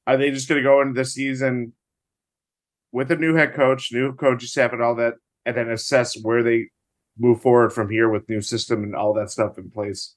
are 0.06 0.16
they 0.16 0.30
just 0.30 0.48
going 0.48 0.60
to 0.60 0.68
go 0.68 0.80
into 0.80 0.94
the 0.94 1.04
season 1.04 1.72
with 2.92 3.10
a 3.12 3.16
new 3.16 3.34
head 3.34 3.54
coach, 3.54 3.90
new 3.92 4.14
coaching 4.14 4.48
staff, 4.48 4.72
and 4.72 4.82
all 4.82 4.96
that, 4.96 5.14
and 5.46 5.56
then 5.56 5.70
assess 5.70 6.20
where 6.22 6.42
they 6.42 6.66
move 7.18 7.40
forward 7.40 7.72
from 7.72 7.90
here 7.90 8.08
with 8.10 8.28
new 8.28 8.40
system 8.40 8.82
and 8.82 8.96
all 8.96 9.14
that 9.14 9.30
stuff 9.30 9.58
in 9.58 9.70
place, 9.70 10.16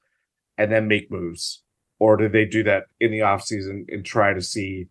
and 0.57 0.71
then 0.71 0.87
make 0.87 1.11
moves? 1.11 1.63
or 2.03 2.17
do 2.17 2.27
they 2.27 2.43
do 2.43 2.63
that 2.63 2.83
in 2.99 3.11
the 3.11 3.21
off 3.21 3.43
season 3.43 3.85
and 3.87 4.05
try 4.05 4.33
to 4.33 4.41
see, 4.41 4.87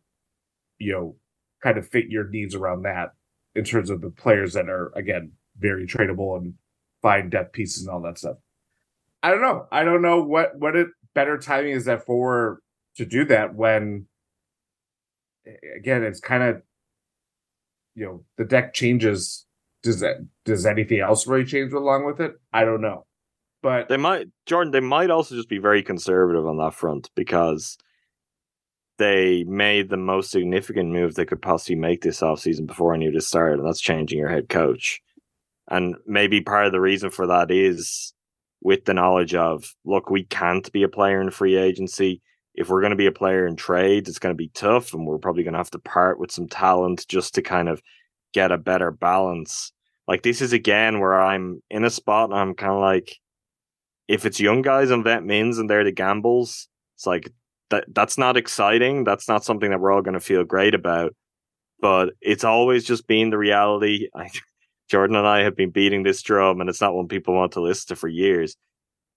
you 0.78 0.92
know, 0.92 1.14
kind 1.62 1.76
of 1.76 1.86
fit 1.86 2.06
your 2.08 2.26
needs 2.28 2.54
around 2.54 2.82
that 2.82 3.10
in 3.54 3.64
terms 3.64 3.90
of 3.90 4.00
the 4.00 4.08
players 4.08 4.54
that 4.54 4.70
are 4.70 4.90
again 4.96 5.32
very 5.58 5.86
tradable 5.86 6.38
and 6.38 6.54
find 7.02 7.30
depth 7.30 7.52
pieces 7.52 7.84
and 7.84 7.92
all 7.92 8.00
that 8.02 8.18
stuff. 8.18 8.36
I 9.22 9.30
don't 9.30 9.42
know. 9.42 9.66
I 9.70 9.84
don't 9.84 10.02
know 10.02 10.22
what 10.22 10.58
what 10.58 10.76
it 10.76 10.88
better 11.14 11.38
timing 11.38 11.72
is 11.72 11.84
that 11.84 12.06
for 12.06 12.60
to 12.96 13.04
do 13.04 13.24
that 13.26 13.54
when 13.54 14.06
again 15.76 16.02
it's 16.02 16.20
kind 16.20 16.42
of 16.42 16.62
you 17.94 18.06
know 18.06 18.24
the 18.38 18.44
deck 18.44 18.74
changes. 18.74 19.46
Does 19.82 20.00
that 20.00 20.16
does 20.44 20.64
anything 20.64 21.00
else 21.00 21.26
really 21.26 21.44
change 21.44 21.72
along 21.72 22.06
with 22.06 22.20
it? 22.20 22.32
I 22.52 22.64
don't 22.64 22.80
know. 22.80 23.06
But 23.62 23.88
They 23.88 23.96
might, 23.96 24.26
Jordan. 24.46 24.72
They 24.72 24.80
might 24.80 25.10
also 25.10 25.36
just 25.36 25.48
be 25.48 25.58
very 25.58 25.82
conservative 25.82 26.46
on 26.46 26.56
that 26.58 26.74
front 26.74 27.10
because 27.14 27.78
they 28.98 29.44
made 29.44 29.88
the 29.88 29.96
most 29.96 30.30
significant 30.30 30.90
move 30.90 31.14
they 31.14 31.24
could 31.24 31.40
possibly 31.40 31.76
make 31.76 32.02
this 32.02 32.20
offseason 32.20 32.66
before 32.66 32.92
any 32.92 33.06
of 33.06 33.14
this 33.14 33.28
started, 33.28 33.58
and 33.58 33.66
that's 33.66 33.80
changing 33.80 34.18
your 34.18 34.28
head 34.28 34.48
coach. 34.48 35.00
And 35.72 35.96
maybe 36.06 36.42
part 36.42 36.66
of 36.66 36.72
the 36.72 36.82
reason 36.82 37.08
for 37.08 37.26
that 37.28 37.50
is 37.50 38.12
with 38.60 38.84
the 38.84 38.92
knowledge 38.92 39.34
of, 39.34 39.74
look, 39.86 40.10
we 40.10 40.24
can't 40.24 40.70
be 40.70 40.82
a 40.82 40.88
player 40.88 41.18
in 41.18 41.30
free 41.30 41.56
agency. 41.56 42.20
If 42.54 42.68
we're 42.68 42.82
going 42.82 42.90
to 42.90 42.96
be 42.96 43.06
a 43.06 43.12
player 43.12 43.46
in 43.46 43.56
trades, 43.56 44.06
it's 44.06 44.18
going 44.18 44.34
to 44.34 44.36
be 44.36 44.50
tough, 44.52 44.92
and 44.92 45.06
we're 45.06 45.16
probably 45.16 45.44
going 45.44 45.54
to 45.54 45.58
have 45.58 45.70
to 45.70 45.78
part 45.78 46.20
with 46.20 46.30
some 46.30 46.46
talent 46.46 47.06
just 47.08 47.34
to 47.34 47.42
kind 47.42 47.70
of 47.70 47.80
get 48.34 48.52
a 48.52 48.58
better 48.58 48.90
balance. 48.90 49.72
Like 50.06 50.22
this 50.22 50.42
is 50.42 50.52
again 50.52 51.00
where 51.00 51.18
I'm 51.18 51.62
in 51.70 51.84
a 51.84 51.90
spot 51.90 52.28
and 52.28 52.38
I'm 52.38 52.54
kind 52.54 52.72
of 52.72 52.80
like, 52.80 53.16
if 54.08 54.26
it's 54.26 54.40
young 54.40 54.60
guys 54.60 54.90
on 54.90 55.02
vet 55.02 55.22
and 55.22 55.70
they're 55.70 55.84
the 55.84 55.92
gambles, 55.92 56.68
it's 56.96 57.06
like 57.06 57.32
that 57.70 57.84
that's 57.88 58.18
not 58.18 58.36
exciting. 58.36 59.04
That's 59.04 59.26
not 59.26 59.42
something 59.42 59.70
that 59.70 59.80
we're 59.80 59.92
all 59.92 60.02
going 60.02 60.14
to 60.14 60.20
feel 60.20 60.44
great 60.44 60.74
about. 60.74 61.14
But 61.80 62.10
it's 62.20 62.44
always 62.44 62.84
just 62.84 63.06
been 63.06 63.30
the 63.30 63.38
reality. 63.38 64.08
I, 64.14 64.28
Jordan 64.92 65.16
and 65.16 65.26
I 65.26 65.42
have 65.42 65.56
been 65.56 65.70
beating 65.70 66.02
this 66.02 66.20
drum, 66.20 66.60
and 66.60 66.68
it's 66.68 66.82
not 66.82 66.94
one 66.94 67.08
people 67.08 67.32
want 67.34 67.52
to 67.52 67.62
listen 67.62 67.88
to 67.88 67.96
for 67.96 68.08
years. 68.08 68.56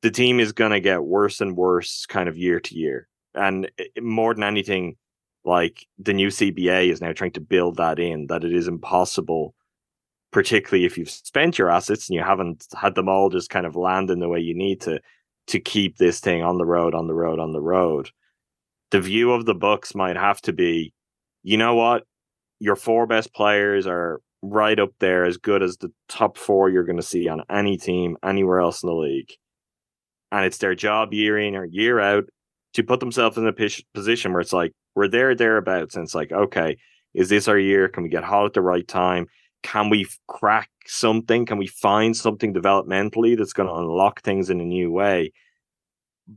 The 0.03 0.09
team 0.09 0.39
is 0.39 0.53
going 0.53 0.71
to 0.71 0.79
get 0.79 1.03
worse 1.03 1.41
and 1.41 1.57
worse, 1.57 2.05
kind 2.05 2.29
of 2.29 2.37
year 2.37 2.61
to 2.61 2.75
year, 2.75 3.09
and 3.33 3.69
more 4.01 4.33
than 4.33 4.43
anything, 4.43 4.95
like 5.43 5.85
the 5.97 6.13
new 6.13 6.29
CBA 6.29 6.89
is 6.89 7.01
now 7.01 7.11
trying 7.11 7.33
to 7.33 7.41
build 7.41 7.75
that 7.75 7.99
in 7.99 8.27
that 8.27 8.45
it 8.45 8.53
is 8.53 8.69
impossible 8.69 9.53
particularly 10.31 10.83
if 10.83 10.97
you've 10.97 11.09
spent 11.09 11.57
your 11.57 11.69
assets 11.69 12.09
and 12.09 12.15
you 12.15 12.21
haven't 12.21 12.65
had 12.75 12.93
them 12.93 13.07
all 13.07 13.29
just 13.29 13.49
kind 13.49 13.65
of 13.65 13.77
land 13.77 14.09
in 14.11 14.19
the 14.19 14.27
way 14.27 14.37
you 14.37 14.53
need 14.53 14.81
to 14.81 14.99
to 15.47 15.61
keep 15.61 15.95
this 15.95 16.19
thing 16.19 16.43
on 16.43 16.57
the 16.57 16.65
road 16.65 16.93
on 16.93 17.07
the 17.07 17.13
road 17.13 17.39
on 17.39 17.53
the 17.53 17.61
road. 17.61 18.09
The 18.91 18.99
view 18.99 19.31
of 19.31 19.45
the 19.45 19.55
Bucks 19.55 19.95
might 19.95 20.17
have 20.17 20.41
to 20.41 20.51
be 20.51 20.93
you 21.43 21.55
know 21.55 21.75
what? 21.75 22.03
Your 22.59 22.75
four 22.75 23.07
best 23.07 23.33
players 23.33 23.87
are 23.87 24.19
right 24.51 24.79
up 24.79 24.91
there 24.99 25.25
as 25.25 25.37
good 25.37 25.63
as 25.63 25.77
the 25.77 25.91
top 26.07 26.37
four 26.37 26.69
you're 26.69 26.83
going 26.83 26.97
to 26.97 27.03
see 27.03 27.27
on 27.27 27.41
any 27.49 27.77
team 27.77 28.17
anywhere 28.23 28.59
else 28.59 28.83
in 28.83 28.87
the 28.87 28.95
league 28.95 29.31
and 30.31 30.45
it's 30.45 30.57
their 30.57 30.75
job 30.75 31.13
year 31.13 31.37
in 31.37 31.55
or 31.55 31.65
year 31.65 31.99
out 31.99 32.25
to 32.73 32.83
put 32.83 32.99
themselves 32.99 33.37
in 33.37 33.47
a 33.47 33.53
position 33.93 34.33
where 34.33 34.41
it's 34.41 34.53
like 34.53 34.71
we're 34.95 35.07
there 35.07 35.35
thereabouts 35.35 35.95
and 35.95 36.03
it's 36.03 36.15
like 36.15 36.31
okay 36.31 36.77
is 37.13 37.29
this 37.29 37.47
our 37.47 37.57
year 37.57 37.87
can 37.87 38.03
we 38.03 38.09
get 38.09 38.23
hot 38.23 38.45
at 38.45 38.53
the 38.53 38.61
right 38.61 38.87
time 38.87 39.27
can 39.65 39.89
we 39.89 40.05
crack 40.27 40.69
something? 40.85 41.43
Can 41.47 41.57
we 41.57 41.65
find 41.65 42.15
something 42.15 42.53
developmentally 42.53 43.35
that's 43.35 43.51
going 43.51 43.67
to 43.67 43.73
unlock 43.73 44.21
things 44.21 44.51
in 44.51 44.61
a 44.61 44.63
new 44.63 44.91
way? 44.91 45.31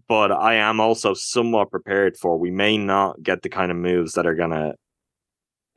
But 0.09 0.33
I 0.33 0.55
am 0.55 0.81
also 0.81 1.13
somewhat 1.13 1.71
prepared 1.71 2.17
for 2.17 2.39
we 2.39 2.51
may 2.51 2.79
not 2.79 3.23
get 3.23 3.43
the 3.43 3.51
kind 3.51 3.71
of 3.71 3.77
moves 3.77 4.13
that 4.13 4.27
are 4.27 4.35
going 4.35 4.51
to 4.51 4.75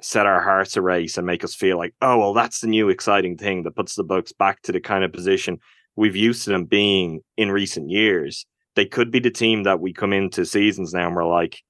set 0.01 0.25
our 0.25 0.41
hearts 0.41 0.75
a 0.77 0.81
race 0.81 1.17
and 1.17 1.27
make 1.27 1.43
us 1.43 1.55
feel 1.55 1.77
like, 1.77 1.93
oh, 2.01 2.17
well, 2.17 2.33
that's 2.33 2.61
the 2.61 2.67
new 2.67 2.89
exciting 2.89 3.37
thing 3.37 3.63
that 3.63 3.75
puts 3.75 3.95
the 3.95 4.03
Bucks 4.03 4.31
back 4.31 4.61
to 4.63 4.71
the 4.71 4.81
kind 4.81 5.03
of 5.03 5.13
position 5.13 5.59
we've 5.95 6.15
used 6.15 6.43
to 6.43 6.49
them 6.49 6.65
being 6.65 7.21
in 7.37 7.51
recent 7.51 7.89
years. 7.89 8.45
They 8.75 8.85
could 8.85 9.11
be 9.11 9.19
the 9.19 9.31
team 9.31 9.63
that 9.63 9.79
we 9.79 9.93
come 9.93 10.13
into 10.13 10.45
seasons 10.45 10.93
now 10.93 11.07
and 11.07 11.15
we're 11.15 11.25
like, 11.25 11.61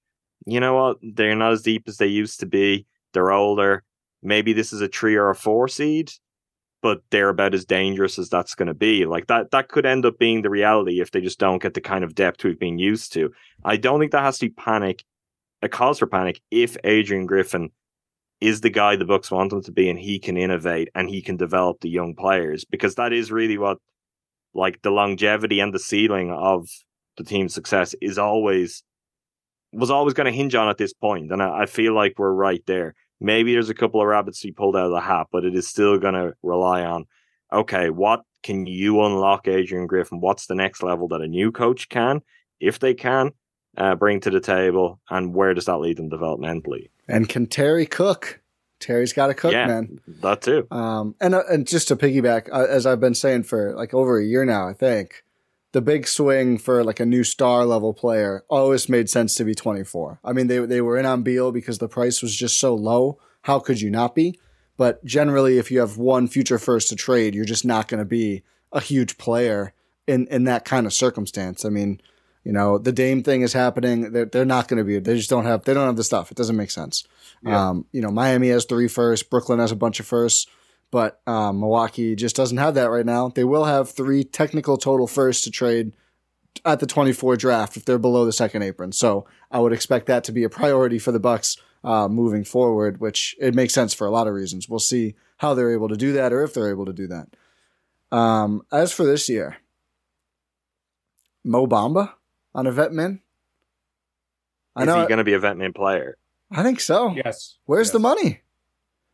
you 0.46 0.60
know 0.60 0.76
what? 0.76 0.98
They're 1.02 1.36
not 1.36 1.54
as 1.54 1.62
deep 1.62 1.84
as 1.88 1.98
they 1.98 2.08
used 2.08 2.40
to 2.40 2.46
be. 2.46 2.86
They're 3.14 3.32
older 3.32 3.84
maybe 4.22 4.54
this 4.54 4.74
is 4.74 4.82
a 4.82 4.88
three 4.88 5.16
or 5.16 5.30
a 5.30 5.36
four 5.36 5.68
seed, 5.68 6.12
but 6.82 7.02
they're 7.10 7.30
about 7.30 7.54
as 7.54 7.66
dangerous 7.66 8.20
as 8.20 8.30
that's 8.30 8.56
going 8.56 8.68
to 8.68 8.74
be. 8.74 9.06
Like 9.06 9.28
that, 9.28 9.52
that 9.52 9.70
could 9.70 9.86
end 9.86 10.06
up 10.06 10.18
being 10.20 10.42
the 10.42 10.50
reality 10.50 11.02
if 11.02 11.12
they 11.12 11.22
just 11.22 11.40
don't 11.40 11.62
get 11.62 11.74
the 11.74 11.82
kind 11.82 12.04
of 12.04 12.16
depth 12.16 12.44
we've 12.44 12.60
been 12.60 12.80
used 12.80 13.14
to. 13.14 13.32
I 13.64 13.78
don't 13.78 14.00
think 14.00 14.12
that 14.12 14.24
has 14.24 14.40
to 14.40 14.48
be 14.48 14.54
panic, 14.54 15.04
a 15.62 15.70
cause 15.70 16.00
for 16.00 16.08
panic 16.08 16.42
if 16.50 16.78
Adrian 16.84 17.26
Griffin 17.26 17.72
is 18.42 18.62
the 18.62 18.70
guy 18.70 18.96
the 18.96 19.06
Bucks 19.06 19.32
want 19.32 19.54
him 19.54 19.62
to 19.64 19.72
be 19.72 19.90
and 19.90 20.00
he 20.00 20.20
can 20.20 20.36
innovate 20.36 20.90
and 20.96 21.10
he 21.10 21.22
can 21.22 21.38
develop 21.38 21.80
the 21.80 21.90
young 21.90 22.16
players 22.16 22.66
because 22.66 22.96
that 22.96 23.14
is 23.14 23.32
really 23.32 23.58
what 23.58 23.78
like 24.54 24.82
the 24.82 24.92
longevity 24.92 25.60
and 25.60 25.74
the 25.74 25.80
ceiling 25.80 26.32
of 26.32 26.68
the 27.18 27.24
team's 27.24 27.54
success 27.54 27.96
is 28.02 28.18
always 28.18 28.84
was 29.72 29.92
always 29.92 30.14
going 30.14 30.26
to 30.26 30.32
hinge 30.32 30.56
on 30.56 30.68
at 30.68 30.78
this 30.78 30.94
point 30.94 31.32
and 31.32 31.42
I, 31.42 31.62
I 31.62 31.66
feel 31.66 31.94
like 31.94 32.16
we're 32.18 32.34
right 32.34 32.64
there 32.66 32.96
Maybe 33.24 33.54
there's 33.54 33.70
a 33.70 33.76
couple 33.76 34.02
of 34.02 34.08
rabbits 34.08 34.42
be 34.42 34.52
pulled 34.52 34.76
out 34.76 34.88
of 34.88 34.92
the 34.92 35.00
hat, 35.00 35.28
but 35.32 35.46
it 35.46 35.56
is 35.56 35.68
still 35.68 36.00
going 36.00 36.16
to 36.16 36.34
rely 36.42 36.84
on 36.84 37.06
okay, 37.54 37.90
what 37.90 38.22
can 38.44 38.66
you 38.66 39.04
unlock, 39.04 39.46
Adrian 39.48 39.86
Griffin? 39.86 40.22
What's 40.22 40.48
the 40.48 40.56
next 40.56 40.82
level 40.82 41.10
that 41.10 41.22
a 41.22 41.28
new 41.28 41.52
coach 41.52 41.90
can, 41.90 42.22
if 42.62 42.80
they 42.80 42.94
can, 42.94 43.32
uh, 43.78 43.96
bring 43.96 44.20
to 44.22 44.30
the 44.30 44.40
table, 44.40 45.00
and 45.10 45.34
where 45.34 45.54
does 45.54 45.66
that 45.66 45.78
lead 45.78 45.98
them 45.98 46.10
developmentally? 46.10 46.90
And 47.08 47.28
can 47.28 47.48
Terry 47.48 47.86
cook? 47.86 48.42
Terry's 48.80 49.14
got 49.14 49.28
to 49.28 49.34
cook, 49.34 49.52
yeah, 49.52 49.68
man. 49.68 50.00
That 50.22 50.42
too. 50.42 50.68
Um, 50.72 51.16
and 51.22 51.36
uh, 51.36 51.44
and 51.50 51.68
just 51.68 51.88
to 51.90 51.96
piggyback, 51.96 52.50
uh, 52.52 52.66
as 52.68 52.86
I've 52.86 53.00
been 53.00 53.14
saying 53.14 53.44
for 53.44 53.74
like 53.76 53.94
over 53.94 54.18
a 54.18 54.26
year 54.26 54.44
now, 54.44 54.68
I 54.68 54.74
think 54.74 55.24
the 55.72 55.82
big 55.82 56.08
swing 56.08 56.58
for 56.58 56.84
like 56.84 57.00
a 57.00 57.06
new 57.06 57.24
star 57.24 57.66
level 57.66 57.94
player 57.94 58.44
always 58.50 58.90
made 58.90 59.10
sense 59.10 59.36
to 59.36 59.44
be 59.44 59.56
24. 59.56 60.20
I 60.24 60.34
mean, 60.34 60.48
they, 60.48 60.60
they 60.60 60.82
were 60.82 60.98
in 60.98 61.06
on 61.06 61.24
Beal 61.24 61.52
because 61.52 61.78
the 61.78 61.88
price 61.88 62.22
was 62.22 62.36
just 62.36 62.60
so 62.60 62.76
low. 62.76 63.20
How 63.44 63.60
could 63.60 63.80
you 63.80 63.90
not 63.90 64.14
be? 64.14 64.38
But 64.78 65.04
generally, 65.06 65.58
if 65.58 65.72
you 65.72 65.80
have 65.80 65.98
one 65.98 66.28
future 66.28 66.58
first 66.58 66.90
to 66.90 66.96
trade, 66.96 67.36
you're 67.36 67.46
just 67.46 67.66
not 67.66 67.88
going 67.88 68.00
to 68.00 68.06
be 68.06 68.44
a 68.72 68.82
huge 68.82 69.18
player 69.18 69.74
in, 70.08 70.28
in 70.28 70.46
that 70.46 70.66
kind 70.66 70.86
of 70.86 70.94
circumstance. 70.94 71.64
I 71.64 71.70
mean, 71.70 72.02
you 72.44 72.52
know, 72.52 72.78
the 72.78 72.92
Dame 72.92 73.24
thing 73.24 73.42
is 73.42 73.54
happening. 73.54 74.12
They're, 74.12 74.26
they're 74.26 74.46
not 74.46 74.68
going 74.68 74.80
to 74.80 74.84
be, 74.84 75.00
they 75.00 75.16
just 75.16 75.30
don't 75.30 75.46
have, 75.46 75.64
they 75.64 75.74
don't 75.74 75.86
have 75.86 75.98
the 75.98 76.04
stuff. 76.04 76.32
It 76.32 76.38
doesn't 76.38 76.58
make 76.58 76.72
sense. 76.72 77.06
Yeah. 77.44 77.70
Um, 77.70 77.86
you 77.92 78.02
know, 78.02 78.12
Miami 78.12 78.50
has 78.50 78.66
three 78.66 78.88
firsts. 78.88 79.28
Brooklyn 79.28 79.60
has 79.60 79.72
a 79.72 79.76
bunch 79.76 80.00
of 80.00 80.06
firsts 80.06 80.48
but 80.92 81.22
um, 81.26 81.62
Milwaukee 81.62 82.16
just 82.16 82.36
doesn't 82.36 82.58
have 82.58 82.76
that 82.76 82.92
right 82.92 83.06
now. 83.06 83.30
They 83.30 83.46
will 83.46 83.64
have 83.64 83.90
three 83.90 84.24
technical 84.26 84.78
total 84.78 85.08
firsts 85.08 85.44
to 85.46 85.52
trade 85.52 85.94
at 86.66 86.82
the 86.82 86.86
24 86.86 87.38
draft 87.38 87.78
if 87.78 87.86
they're 87.86 87.98
below 87.98 88.26
the 88.26 88.34
second 88.34 88.62
apron. 88.62 88.92
So 88.92 89.26
I 89.50 89.60
would 89.60 89.72
expect 89.72 90.06
that 90.08 90.26
to 90.26 90.34
be 90.34 90.44
a 90.44 90.50
priority 90.50 91.00
for 91.00 91.14
the 91.14 91.20
Bucks 91.20 91.58
uh, 91.84 92.10
moving 92.10 92.44
forward, 92.44 93.00
which 93.00 93.36
it 93.40 93.56
makes 93.56 93.74
sense 93.74 93.94
for 93.94 94.06
a 94.06 94.12
lot 94.12 94.28
of 94.28 94.34
reasons. 94.34 94.68
We'll 94.68 94.80
see 94.80 95.16
how 95.38 95.54
they're 95.54 95.72
able 95.72 95.88
to 95.88 95.96
do 95.96 96.12
that 96.14 96.34
or 96.34 96.44
if 96.44 96.54
they're 96.54 96.70
able 96.70 96.86
to 96.86 96.94
do 96.94 97.08
that. 97.08 97.30
Um, 98.16 98.64
as 98.72 98.92
for 98.92 99.06
this 99.06 99.30
year, 99.30 99.58
Mo 101.46 101.66
Bamba 101.66 102.14
on 102.54 102.68
a 102.68 102.72
vet 102.72 102.92
min. 102.92 103.22
I 104.76 104.82
Is 104.82 104.88
know 104.88 105.02
he 105.02 105.08
going 105.08 105.18
to 105.18 105.24
be 105.24 105.34
a 105.34 105.40
vet 105.40 105.58
min 105.58 105.74
player? 105.74 106.18
I 106.52 106.64
think 106.64 106.80
so. 106.80 107.14
Yes. 107.16 107.58
Where's 107.66 107.88
yes. 107.88 107.94
the 107.94 108.00
money? 108.00 108.42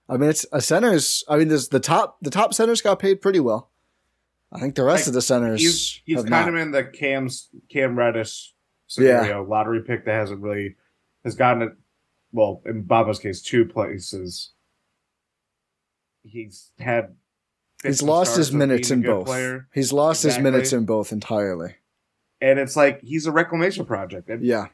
I 0.10 0.18
mean, 0.18 0.30
it's 0.30 0.46
a 0.52 0.62
center's. 0.62 1.24
I 1.28 1.38
mean, 1.38 1.50
there's 1.50 1.68
the 1.70 1.80
top. 1.80 2.18
The 2.22 2.30
top 2.30 2.54
centers 2.54 2.82
got 2.82 3.00
paid 3.00 3.22
pretty 3.22 3.40
well. 3.40 3.70
I 4.52 4.60
think 4.60 4.76
the 4.76 4.84
rest 4.84 5.04
like, 5.04 5.08
of 5.08 5.14
the 5.14 5.22
centers. 5.22 5.60
He's, 5.60 6.02
he's 6.06 6.18
kind 6.18 6.30
not. 6.30 6.50
of 6.50 6.56
in 6.56 6.72
the 6.72 6.86
Cam's 6.86 7.50
Cam 7.70 7.98
Reddish 7.98 8.54
scenario. 8.88 9.42
Yeah. 9.42 9.48
Lottery 9.48 9.82
pick 9.82 10.06
that 10.06 10.14
hasn't 10.14 10.42
really 10.42 10.76
has 11.24 11.36
gotten 11.36 11.64
it. 11.64 11.74
Well, 12.32 12.62
in 12.66 12.84
Bamba's 12.84 13.20
case, 13.20 13.42
two 13.42 13.66
places. 13.66 14.52
He's 16.24 16.72
had. 16.80 17.16
He's 17.84 18.02
lost 18.02 18.38
his 18.38 18.52
minutes 18.52 18.90
in 18.90 19.02
both. 19.02 19.28
Player. 19.28 19.68
He's 19.74 19.94
lost 19.94 20.26
exactly. 20.26 20.46
his 20.46 20.52
minutes 20.52 20.74
in 20.74 20.86
both 20.86 21.12
entirely. 21.12 21.76
And 22.42 22.60
it's 22.60 22.76
like 22.76 23.02
he's 23.02 23.26
a 23.26 23.32
reclamation 23.32 23.86
project. 23.86 24.30
And 24.30 24.46
yeah, 24.46 24.68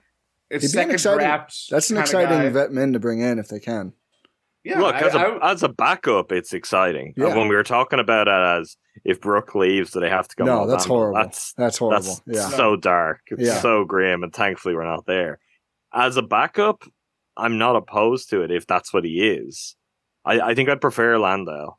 it's 0.50 0.72
second 0.72 1.00
draft. 1.00 1.70
That's 1.70 1.90
an 1.90 1.98
exciting 1.98 2.52
vet 2.52 2.72
min 2.72 2.94
to 2.94 3.00
bring 3.00 3.22
in 3.22 3.40
if 3.40 3.48
they 3.48 3.60
can. 3.60 3.94
Yeah, 4.64 4.80
look 4.80 4.96
as 4.96 5.14
a 5.14 5.40
as 5.42 5.64
a 5.64 5.70
backup, 5.70 6.32
it's 6.32 6.54
exciting. 6.54 7.14
Uh, 7.20 7.28
yeah. 7.28 7.36
when 7.36 7.50
we 7.50 7.56
were 7.56 7.64
talking 7.64 8.00
about 8.00 8.30
it 8.30 8.62
as 8.62 8.78
if 9.04 9.20
Brook 9.20 9.56
leaves, 9.56 9.92
do 9.92 10.00
they 10.00 10.10
have 10.10 10.28
to 10.30 10.36
go? 10.38 10.46
No, 10.46 10.68
that's 10.68 10.86
horrible. 10.86 11.20
That's 11.20 11.54
that's 11.54 11.78
horrible. 11.78 12.02
That's 12.04 12.22
yeah. 12.26 12.48
so 12.50 12.78
dark. 12.78 13.20
It's 13.28 13.42
yeah. 13.42 13.60
so 13.60 13.84
grim, 13.84 14.24
and 14.24 14.34
thankfully 14.34 14.74
we're 14.74 14.86
not 14.86 15.06
there. 15.06 15.40
As 15.94 16.16
a 16.16 16.22
backup, 16.22 16.84
I'm 17.36 17.58
not 17.58 17.76
opposed 17.76 18.30
to 18.30 18.42
it 18.42 18.52
if 18.52 18.66
that's 18.66 18.94
what 18.94 19.04
he 19.04 19.28
is. 19.28 19.76
I, 20.24 20.40
I 20.40 20.56
think 20.56 20.70
I'd 20.70 20.82
prefer 20.82 21.18
Landale. 21.18 21.78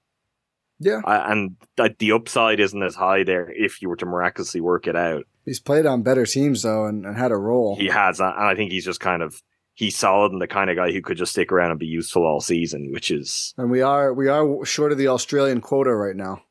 Yeah, 0.79 1.01
I, 1.05 1.33
and 1.33 1.57
the 1.99 2.13
upside 2.13 2.61
isn't 2.61 2.83
as 2.83 2.95
high 2.95 3.23
there 3.23 3.51
if 3.51 3.81
you 3.81 3.89
were 3.89 3.97
to 3.97 4.07
miraculously 4.07 4.61
work 4.61 4.87
it 4.87 4.97
out. 4.97 5.25
He's 5.45 5.61
played 5.61 5.87
on 5.87 6.03
better 6.03 6.27
teams 6.27 6.63
though, 6.63 6.87
and, 6.87 7.07
and 7.07 7.17
had 7.17 7.31
a 7.31 7.37
role. 7.37 7.77
He 7.77 7.87
has, 7.87 8.21
and 8.21 8.29
I 8.29 8.55
think 8.55 8.73
he's 8.73 8.85
just 8.85 9.01
kind 9.01 9.23
of 9.23 9.43
he's 9.75 9.97
solid 9.97 10.33
and 10.33 10.41
the 10.41 10.47
kind 10.47 10.71
of 10.71 10.77
guy 10.77 10.93
who 10.93 11.03
could 11.03 11.19
just 11.19 11.33
stick 11.33 11.53
around 11.53 11.71
and 11.71 11.81
be 11.81 11.87
useful 11.87 12.25
all 12.25 12.41
season, 12.41 12.93
which 12.93 13.11
is 13.11 13.55
and 13.57 13.71
we 13.71 13.83
are 13.83 14.13
we 14.13 14.29
are 14.29 14.65
short 14.65 14.93
of 14.93 14.99
the 14.99 15.09
Australian 15.09 15.61
quota 15.61 15.95
right 15.95 16.17
now. 16.17 16.43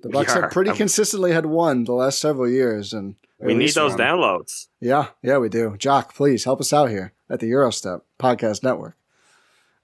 The 0.00 0.10
Bucks 0.10 0.34
have 0.34 0.50
pretty 0.50 0.72
consistently 0.72 1.32
had 1.32 1.46
one 1.46 1.84
the 1.84 1.92
last 1.92 2.20
several 2.20 2.48
years, 2.48 2.92
and 2.92 3.16
we 3.40 3.54
need 3.54 3.72
those 3.72 3.92
one. 3.92 4.00
downloads. 4.00 4.68
Yeah, 4.80 5.08
yeah, 5.22 5.38
we 5.38 5.48
do. 5.48 5.76
Jock, 5.78 6.14
please 6.14 6.44
help 6.44 6.60
us 6.60 6.72
out 6.72 6.90
here 6.90 7.12
at 7.28 7.40
the 7.40 7.48
Gyro 7.48 7.70
Step 7.70 8.04
Podcast 8.18 8.62
Network. 8.62 8.96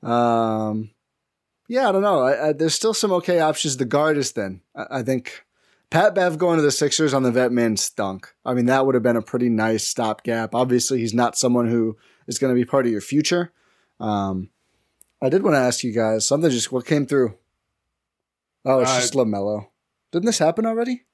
Um, 0.02 0.90
yeah, 1.72 1.88
I 1.88 1.92
don't 1.92 2.02
know. 2.02 2.20
I, 2.20 2.48
I, 2.48 2.52
there's 2.52 2.74
still 2.74 2.92
some 2.92 3.12
okay 3.12 3.40
options. 3.40 3.78
The 3.78 3.86
guard 3.86 4.18
is 4.18 4.30
thin. 4.30 4.60
I, 4.76 4.98
I 4.98 5.02
think 5.02 5.44
Pat 5.90 6.14
Bev 6.14 6.36
going 6.36 6.56
to 6.58 6.62
the 6.62 6.70
Sixers 6.70 7.14
on 7.14 7.22
the 7.22 7.32
vet 7.32 7.50
min 7.50 7.78
stunk. 7.78 8.34
I 8.44 8.52
mean, 8.52 8.66
that 8.66 8.84
would 8.84 8.94
have 8.94 9.02
been 9.02 9.16
a 9.16 9.22
pretty 9.22 9.48
nice 9.48 9.82
stopgap. 9.82 10.54
Obviously, 10.54 10.98
he's 11.00 11.14
not 11.14 11.38
someone 11.38 11.68
who 11.68 11.96
is 12.26 12.38
going 12.38 12.54
to 12.54 12.60
be 12.60 12.66
part 12.66 12.84
of 12.84 12.92
your 12.92 13.00
future. 13.00 13.52
Um, 13.98 14.50
I 15.22 15.30
did 15.30 15.42
want 15.42 15.54
to 15.54 15.60
ask 15.60 15.82
you 15.82 15.92
guys 15.92 16.28
something. 16.28 16.50
Just 16.50 16.72
what 16.72 16.84
came 16.84 17.06
through? 17.06 17.36
Oh, 18.66 18.80
it's 18.80 18.90
Uh, 18.90 19.00
just 19.00 19.14
LaMelo. 19.14 19.68
Didn't 20.12 20.26
this 20.26 20.38
happen 20.38 20.66
already? 20.66 21.04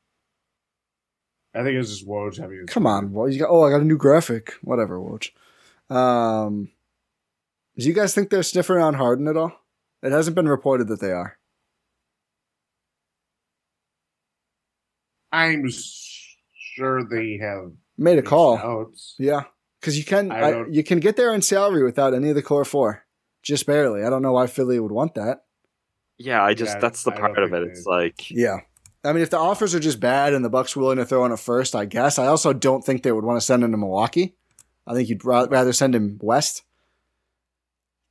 I 1.55 1.63
think 1.63 1.75
it 1.75 1.79
was 1.79 1.91
just 1.91 2.09
Woj 2.09 2.39
having. 2.39 2.67
Come 2.67 2.87
on, 2.87 3.13
well, 3.13 3.29
you 3.29 3.39
got. 3.39 3.49
Oh, 3.49 3.63
I 3.63 3.71
got 3.71 3.81
a 3.81 3.85
new 3.85 3.97
graphic. 3.97 4.55
Whatever, 4.63 4.99
Woj. 4.99 5.31
Um, 5.89 6.71
do 7.77 7.87
you 7.87 7.95
guys 7.95 8.13
think 8.15 8.29
they're 8.31 8.43
sniffing 8.43 8.77
around 8.77 8.95
Harden 8.95 9.29
at 9.29 9.37
all? 9.37 9.53
It 10.03 10.13
hasn't 10.13 10.37
been 10.37 10.49
reported 10.49 10.89
that 10.89 11.01
they 11.01 11.13
are. 11.13 11.39
I'm 15.33 15.69
sure 16.55 17.05
they 17.05 17.39
have 17.41 17.73
Made 17.99 18.19
a 18.19 18.23
call. 18.23 18.57
Notes. 18.59 19.17
Yeah, 19.19 19.43
because 19.81 19.99
you 19.99 20.05
can 20.05 20.31
I 20.31 20.53
I 20.53 20.65
you 20.71 20.85
can 20.85 21.01
get 21.01 21.17
there 21.17 21.35
in 21.35 21.43
salary 21.43 21.83
without 21.83 22.15
any 22.15 22.29
of 22.29 22.37
the 22.37 22.43
core 22.43 22.65
four, 22.65 23.03
just 23.43 23.67
barely. 23.67 24.05
I 24.05 24.11
don't 24.11 24.23
know 24.23 24.33
why 24.33 24.47
Philly 24.47 24.79
would 24.79 24.93
want 24.93 25.15
that. 25.17 25.41
Yeah, 26.17 26.43
I 26.43 26.55
just 26.55 26.75
Yeah, 26.75 26.81
that's 26.81 27.03
the 27.03 27.13
I 27.13 27.19
part 27.19 27.39
of 27.39 27.53
it. 27.53 27.63
It's 27.65 27.87
like 27.87 28.31
Yeah, 28.31 28.61
I 29.05 29.13
mean, 29.13 29.23
if 29.23 29.31
the 29.31 29.39
offers 29.39 29.75
are 29.75 29.81
just 29.81 29.99
bad 29.99 30.33
and 30.33 30.45
the 30.45 30.51
Bucks 30.51 30.77
willing 30.77 30.99
to 30.99 31.05
throw 31.05 31.25
in 31.25 31.33
a 31.33 31.37
first, 31.37 31.75
I 31.75 31.87
guess. 31.87 32.19
I 32.19 32.27
also 32.27 32.53
don't 32.53 32.85
think 32.85 33.03
they 33.03 33.13
would 33.13 33.25
want 33.25 33.39
to 33.39 33.45
send 33.45 33.65
him 33.65 33.73
to 33.73 33.77
Milwaukee. 33.77 34.37
I 34.87 34.95
think 34.95 35.09
you'd 35.09 35.25
ra- 35.25 35.47
rather 35.51 35.73
send 35.73 35.95
him 35.95 36.19
west. 36.23 36.63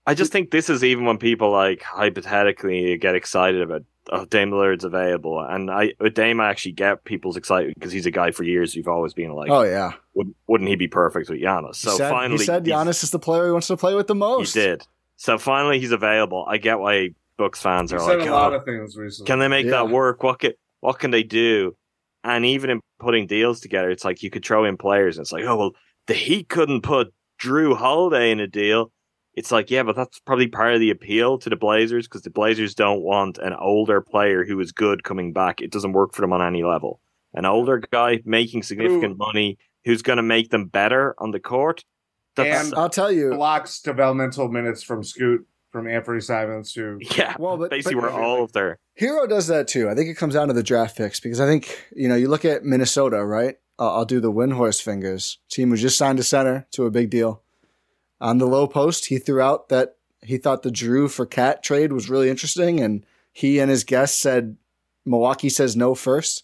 I 0.08 0.14
just 0.14 0.32
think 0.32 0.52
this 0.52 0.70
is 0.70 0.84
even 0.86 1.04
when 1.06 1.18
people 1.18 1.52
like 1.52 1.84
hypothetically 1.84 2.98
get 2.98 3.16
excited 3.16 3.62
about 3.62 3.84
oh 4.10 4.24
Dame 4.26 4.52
Lillard's 4.52 4.86
available, 4.86 5.40
and 5.42 5.70
I 5.70 5.94
with 6.00 6.14
Dame 6.14 6.40
I 6.40 6.50
actually 6.50 6.72
get 6.72 7.04
people's 7.04 7.38
excitement 7.38 7.76
because 7.76 7.92
he's 7.92 8.06
a 8.06 8.12
guy 8.12 8.32
for 8.32 8.44
years 8.44 8.76
you've 8.76 8.88
always 8.88 9.14
been 9.14 9.34
like, 9.34 9.50
oh 9.52 9.64
yeah, 9.64 9.92
would, 10.14 10.34
wouldn't 10.48 10.70
he 10.70 10.76
be 10.76 10.88
perfect 10.88 11.30
with 11.30 11.40
Giannis? 11.42 11.76
So 11.76 11.92
he 11.92 11.98
said, 11.98 12.10
finally, 12.10 12.40
he 12.40 12.46
said 12.46 12.66
he's- 12.66 12.76
Giannis 12.78 13.04
is 13.04 13.12
the 13.12 13.20
player 13.20 13.46
he 13.48 13.52
wants 13.52 13.68
to 13.68 13.78
play 13.78 13.94
with 13.96 14.08
the 14.08 14.16
most. 14.16 14.54
He 14.54 14.62
did. 14.62 14.84
So 15.18 15.38
finally, 15.38 15.80
he's 15.80 15.92
available. 15.92 16.46
I 16.48 16.58
get 16.58 16.80
why 16.80 17.10
Bucks 17.38 17.62
fans 17.62 17.92
He 17.92 17.98
are 17.98 18.00
said 18.00 18.20
like, 18.20 18.30
a 18.30 18.32
lot 18.32 18.54
oh, 18.54 18.58
of 18.58 18.66
things 18.66 18.96
recently. 18.96 19.28
can 19.28 19.40
they 19.40 19.48
make 19.48 19.66
Yeah. 19.66 19.72
that 19.72 19.90
work? 19.90 20.24
What 20.24 20.40
can 20.40 20.54
what 20.80 21.00
can 21.00 21.12
they 21.12 21.24
do? 21.24 21.76
And 22.24 22.46
even 22.46 22.70
in 22.70 22.80
putting 23.00 23.28
deals 23.28 23.60
together, 23.60 23.90
it's 23.90 24.06
like 24.06 24.24
you 24.24 24.30
could 24.30 24.46
throw 24.46 24.64
in 24.64 24.78
players, 24.78 25.18
and 25.18 25.24
it's 25.24 25.32
like, 25.34 25.44
oh 25.46 25.56
well, 25.58 25.72
the 26.08 26.14
Heat 26.14 26.48
couldn't 26.48 26.82
put 26.82 27.14
Jrue 27.42 27.76
Holiday 27.76 28.32
in 28.32 28.40
a 28.40 28.48
deal. 28.48 28.92
It's 29.38 29.52
like, 29.52 29.70
yeah, 29.70 29.84
but 29.84 29.96
that's 29.96 30.18
probably 30.18 30.48
part 30.48 30.74
of 30.74 30.80
the 30.80 30.90
appeal 30.90 31.38
to 31.38 31.48
the 31.48 31.56
Blazers 31.56 32.08
because 32.08 32.24
the 32.24 32.32
Blazers 32.32 32.74
don't 32.74 33.02
want 33.02 33.38
an 33.38 33.54
older 33.54 34.02
player 34.02 34.44
who 34.44 34.60
is 34.60 34.72
good 34.72 35.04
coming 35.04 35.32
back. 35.32 35.62
It 35.62 35.72
doesn't 35.72 35.92
work 35.92 36.16
for 36.16 36.22
them 36.22 36.34
on 36.34 36.42
any 36.42 36.64
level. 36.64 37.00
An 37.36 37.46
older 37.46 37.78
guy 37.78 38.20
making 38.26 38.64
significant 38.64 39.16
money 39.16 39.60
who's 39.86 40.02
going 40.02 40.18
to 40.18 40.24
make 40.24 40.50
them 40.50 40.66
better 40.66 41.14
on 41.20 41.30
the 41.30 41.40
court. 41.40 41.86
That's 42.36 42.66
And- 42.66 42.76
I'll 42.76 42.90
tell 42.90 43.12
you. 43.12 43.30
blocks 43.30 43.80
developmental 43.80 44.48
minutes 44.48 44.82
from 44.82 45.04
Scoot 45.04 45.46
from 45.72 45.88
Anthony 45.88 46.20
Simons 46.20 46.74
who 46.74 46.98
yeah, 47.16 47.36
Well, 47.38 47.58
but, 47.58 47.70
basically 47.70 48.02
but 48.02 48.12
we're 48.12 48.20
all 48.20 48.44
of 48.44 48.54
their 48.54 48.80
Herro 49.00 49.30
does 49.30 49.46
that 49.48 49.68
too. 49.68 49.88
I 49.88 49.94
think 49.94 50.10
it 50.10 50.16
comes 50.16 50.34
down 50.34 50.48
to 50.48 50.54
the 50.56 50.64
draft 50.64 50.98
picks 50.98 51.20
because 51.20 51.40
I 51.40 51.46
think 51.46 51.86
you 51.96 52.10
know 52.10 52.16
you 52.16 52.28
look 52.28 52.44
at 52.44 52.64
Minnesota, 52.64 53.24
right? 53.24 53.58
Uh, 53.78 53.94
I'll 53.94 54.06
do 54.06 54.20
the 54.20 54.32
Windhorst 54.32 54.82
fingers 54.82 55.38
team 55.48 55.70
who 55.70 55.78
just 55.78 55.96
signed 55.96 56.18
a 56.18 56.24
center 56.24 56.66
to 56.72 56.88
a 56.88 56.92
big 56.92 57.12
deal. 57.12 57.44
On 58.20 58.38
the 58.38 58.48
Lowe 58.48 58.68
Post, 58.68 59.06
he 59.06 59.20
threw 59.20 59.42
out 59.42 59.70
that 59.70 59.96
he 60.22 60.38
thought 60.38 60.64
the 60.64 60.70
Jrue 60.70 61.10
for 61.10 61.26
KAT 61.26 61.64
trade 61.64 61.94
was 61.94 62.10
really 62.10 62.30
interesting, 62.30 62.80
and 62.80 63.06
he 63.32 63.60
and 63.60 63.70
his 63.70 63.84
guests 63.84 64.20
said 64.20 64.58
Milwaukee 65.06 65.50
says 65.50 65.76
no 65.76 65.96
first. 65.96 66.44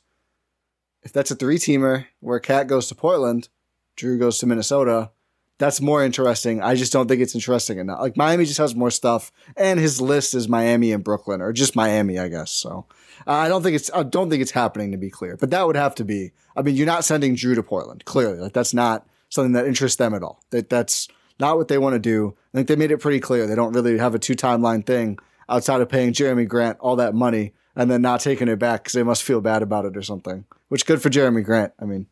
If 1.02 1.12
that's 1.12 1.32
a 1.32 1.36
three 1.36 1.58
teamer 1.58 2.06
where 2.20 2.40
KAT 2.40 2.68
goes 2.68 2.88
to 2.88 2.96
Portland, 2.96 3.50
Jrue 3.98 4.20
goes 4.20 4.38
to 4.40 4.48
Minnesota, 4.48 5.12
that's 5.58 5.82
more 5.82 6.04
interesting. 6.04 6.62
I 6.62 6.76
just 6.76 6.92
don't 6.92 7.08
think 7.08 7.22
it's 7.22 7.36
interesting 7.36 7.78
enough. 7.78 8.02
Like 8.02 8.18
Miami 8.18 8.46
just 8.46 8.58
has 8.58 8.76
more 8.76 8.92
stuff, 8.92 9.32
and 9.56 9.80
his 9.80 10.02
list 10.02 10.34
is 10.34 10.50
Miami 10.50 10.92
and 10.92 11.04
Brooklyn, 11.04 11.42
or 11.42 11.54
just 11.54 11.76
Miami, 11.76 12.20
I 12.20 12.28
guess. 12.28 12.52
So 12.52 12.86
uh, 13.28 13.32
I 13.32 13.48
don't 13.48 13.64
think 13.64 13.76
it's 13.76 13.92
I 13.94 14.04
don't 14.04 14.30
think 14.30 14.42
it's 14.42 14.52
happening 14.52 14.92
to 14.92 14.98
be 14.98 15.10
clear, 15.10 15.38
but 15.38 15.52
that 15.52 15.66
would 15.66 15.76
have 15.76 15.96
to 15.96 16.04
be. 16.04 16.32
I 16.56 16.62
mean, 16.62 16.76
you're 16.76 16.86
not 16.86 17.06
sending 17.06 17.36
Jrue 17.36 17.56
to 17.56 17.64
Portland. 17.64 18.06
Clearly, 18.06 18.40
like 18.40 18.54
that's 18.54 18.74
not 18.74 19.08
something 19.30 19.54
that 19.54 19.68
interests 19.68 19.98
them 19.98 20.14
at 20.14 20.24
all. 20.24 20.44
That 20.50 20.70
that's 20.70 21.08
not 21.40 21.58
what 21.58 21.68
they 21.68 21.78
want 21.78 21.94
to 21.94 22.00
do. 22.00 22.36
I 22.54 22.58
think 22.58 22.68
they 22.68 22.76
made 22.76 22.92
it 22.92 23.00
pretty 23.00 23.20
clear 23.20 23.48
they 23.48 23.56
don't 23.56 23.74
really 23.74 23.98
have 23.98 24.16
a 24.16 24.20
two 24.20 24.36
timeline 24.36 24.86
thing 24.86 25.18
outside 25.50 25.82
of 25.82 25.90
paying 25.90 26.14
Jerami 26.14 26.48
Grant 26.48 26.78
all 26.80 26.96
that 26.98 27.14
money 27.16 27.54
and 27.76 27.90
then 27.90 28.02
not 28.02 28.20
taking 28.22 28.48
it 28.48 28.60
back 28.60 28.84
because 28.84 28.94
they 28.94 29.04
must 29.04 29.24
feel 29.24 29.42
bad 29.42 29.62
about 29.62 29.86
it 29.86 29.98
or 29.98 30.02
something. 30.04 30.46
Which 30.70 30.86
good 30.86 31.02
for 31.02 31.10
Jerami 31.10 31.44
Grant. 31.44 31.74
I 31.80 31.86
mean, 31.86 32.08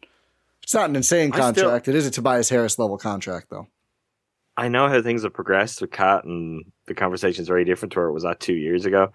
it's 0.63 0.73
not 0.73 0.89
an 0.89 0.95
insane 0.95 1.31
I 1.33 1.51
still- 1.51 1.63
contract. 1.65 1.87
it 1.87 1.95
is 1.95 2.05
a 2.07 2.11
Tobias 2.11 2.49
Harris 2.49 2.77
level 2.79 2.97
contract 2.97 3.49
though. 3.49 3.67
I 4.57 4.67
know 4.67 4.89
how 4.89 5.01
things 5.01 5.23
have 5.23 5.33
progressed 5.33 5.79
with 5.81 5.91
KAT, 5.91 6.25
and 6.25 6.65
the 6.85 6.93
conversation's 6.93 7.47
very 7.47 7.63
different 7.63 7.93
to 7.93 7.99
where 7.99 8.09
it 8.09 8.13
was 8.13 8.25
at 8.25 8.39
two 8.41 8.53
years 8.53 8.85
ago. 8.85 9.13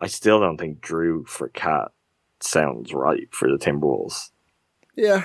I 0.00 0.06
still 0.06 0.40
don't 0.40 0.56
think 0.56 0.80
Jrue 0.80 1.28
for 1.28 1.48
KAT 1.50 1.92
sounds 2.40 2.94
right 2.94 3.28
for 3.30 3.50
the 3.50 3.58
Timberwolves. 3.58 4.30
Yeah, 4.96 5.24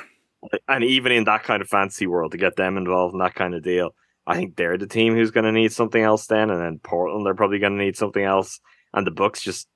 And 0.67 0.83
even 0.83 1.11
in 1.13 1.23
that 1.23 1.43
kind 1.43 1.61
of 1.61 1.69
fantasy 1.69 2.05
world, 2.07 2.33
to 2.33 2.37
get 2.37 2.57
them 2.57 2.75
involved 2.77 3.13
in 3.13 3.19
that 3.19 3.35
kind 3.35 3.55
of 3.55 3.63
deal, 3.63 3.95
I 4.25 4.35
think 4.35 4.55
they're 4.55 4.77
the 4.77 4.87
team 4.87 5.15
who's 5.15 5.31
going 5.31 5.45
to 5.45 5.51
need 5.51 5.71
something 5.73 6.01
else 6.01 6.27
then. 6.27 6.49
And 6.49 6.61
then 6.61 6.79
Portland, 6.79 7.25
they're 7.25 7.33
probably 7.35 7.59
going 7.59 7.77
to 7.77 7.83
need 7.83 7.97
something 7.97 8.23
else. 8.23 8.59
And 8.93 9.05
the 9.05 9.11
Bucks 9.11 9.41
just 9.41 9.67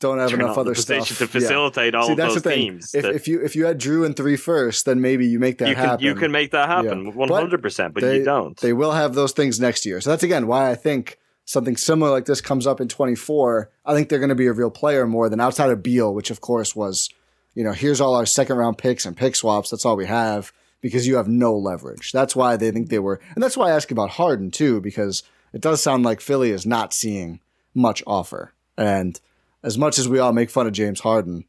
don't 0.00 0.18
have 0.18 0.32
enough 0.32 0.58
other 0.58 0.74
stuff 0.74 1.06
to 1.06 1.14
Yeah. 1.24 1.28
facilitate 1.28 1.94
all 1.94 2.06
See, 2.06 2.12
of 2.12 2.18
that's 2.18 2.34
those 2.34 2.42
the 2.42 2.50
thing. 2.50 2.58
teams. 2.72 2.94
If, 2.94 3.04
if 3.04 3.28
you 3.28 3.40
if 3.44 3.54
you 3.54 3.66
had 3.66 3.78
Jrue 3.78 4.04
and 4.04 4.16
three 4.16 4.36
first, 4.36 4.84
then 4.86 5.00
maybe 5.00 5.26
you 5.26 5.38
make 5.38 5.58
that 5.58 5.68
you 5.68 5.74
can 5.76 5.84
happen. 5.84 6.04
you 6.04 6.14
can 6.16 6.32
make 6.32 6.50
that 6.50 6.68
happen, 6.68 7.14
one 7.14 7.28
hundred 7.28 7.62
percent, 7.62 7.94
but 7.94 8.02
they- 8.02 8.18
you 8.18 8.24
don't. 8.24 8.56
They 8.58 8.72
will 8.72 8.90
have 8.90 9.14
those 9.14 9.30
things 9.32 9.60
next 9.60 9.86
year. 9.86 10.00
So 10.00 10.10
that's 10.10 10.24
again 10.24 10.48
why 10.48 10.70
I 10.70 10.74
think 10.74 11.18
something 11.44 11.76
similar 11.76 12.10
like 12.10 12.24
this 12.24 12.40
comes 12.40 12.66
up 12.66 12.80
in 12.80 12.88
24. 12.88 13.70
I 13.84 13.94
think 13.94 14.08
they're 14.08 14.18
going 14.18 14.28
to 14.30 14.34
be 14.34 14.46
a 14.46 14.52
real 14.52 14.70
player 14.70 15.06
more 15.06 15.28
than 15.28 15.40
outside 15.40 15.70
of 15.70 15.82
Beal, 15.82 16.12
which 16.14 16.30
of 16.30 16.40
course 16.40 16.74
was, 16.74 17.08
you 17.54 17.62
know, 17.62 17.72
here's 17.72 18.00
all 18.00 18.14
our 18.16 18.26
second 18.26 18.56
round 18.56 18.78
picks 18.78 19.04
and 19.06 19.16
pick 19.16 19.36
swaps. 19.36 19.70
That's 19.70 19.84
all 19.84 19.96
we 19.96 20.06
have 20.06 20.52
because 20.82 21.06
you 21.06 21.16
have 21.16 21.28
no 21.28 21.56
leverage. 21.56 22.12
That's 22.12 22.36
why 22.36 22.56
they 22.58 22.70
think 22.70 22.90
they 22.90 22.98
were, 22.98 23.18
and 23.34 23.42
that's 23.42 23.56
why 23.56 23.68
I 23.70 23.74
ask 23.74 23.90
about 23.90 24.10
Harden 24.10 24.50
too, 24.50 24.82
because 24.82 25.22
it 25.54 25.62
does 25.62 25.82
sound 25.82 26.02
like 26.04 26.20
Philly 26.20 26.50
is 26.50 26.66
not 26.66 26.92
seeing 26.92 27.40
much 27.74 28.02
offer. 28.06 28.52
And 28.76 29.18
as 29.62 29.78
much 29.78 29.98
as 29.98 30.08
we 30.08 30.18
all 30.18 30.32
make 30.34 30.50
fun 30.50 30.66
of 30.66 30.74
James 30.74 31.00
Harden, 31.00 31.44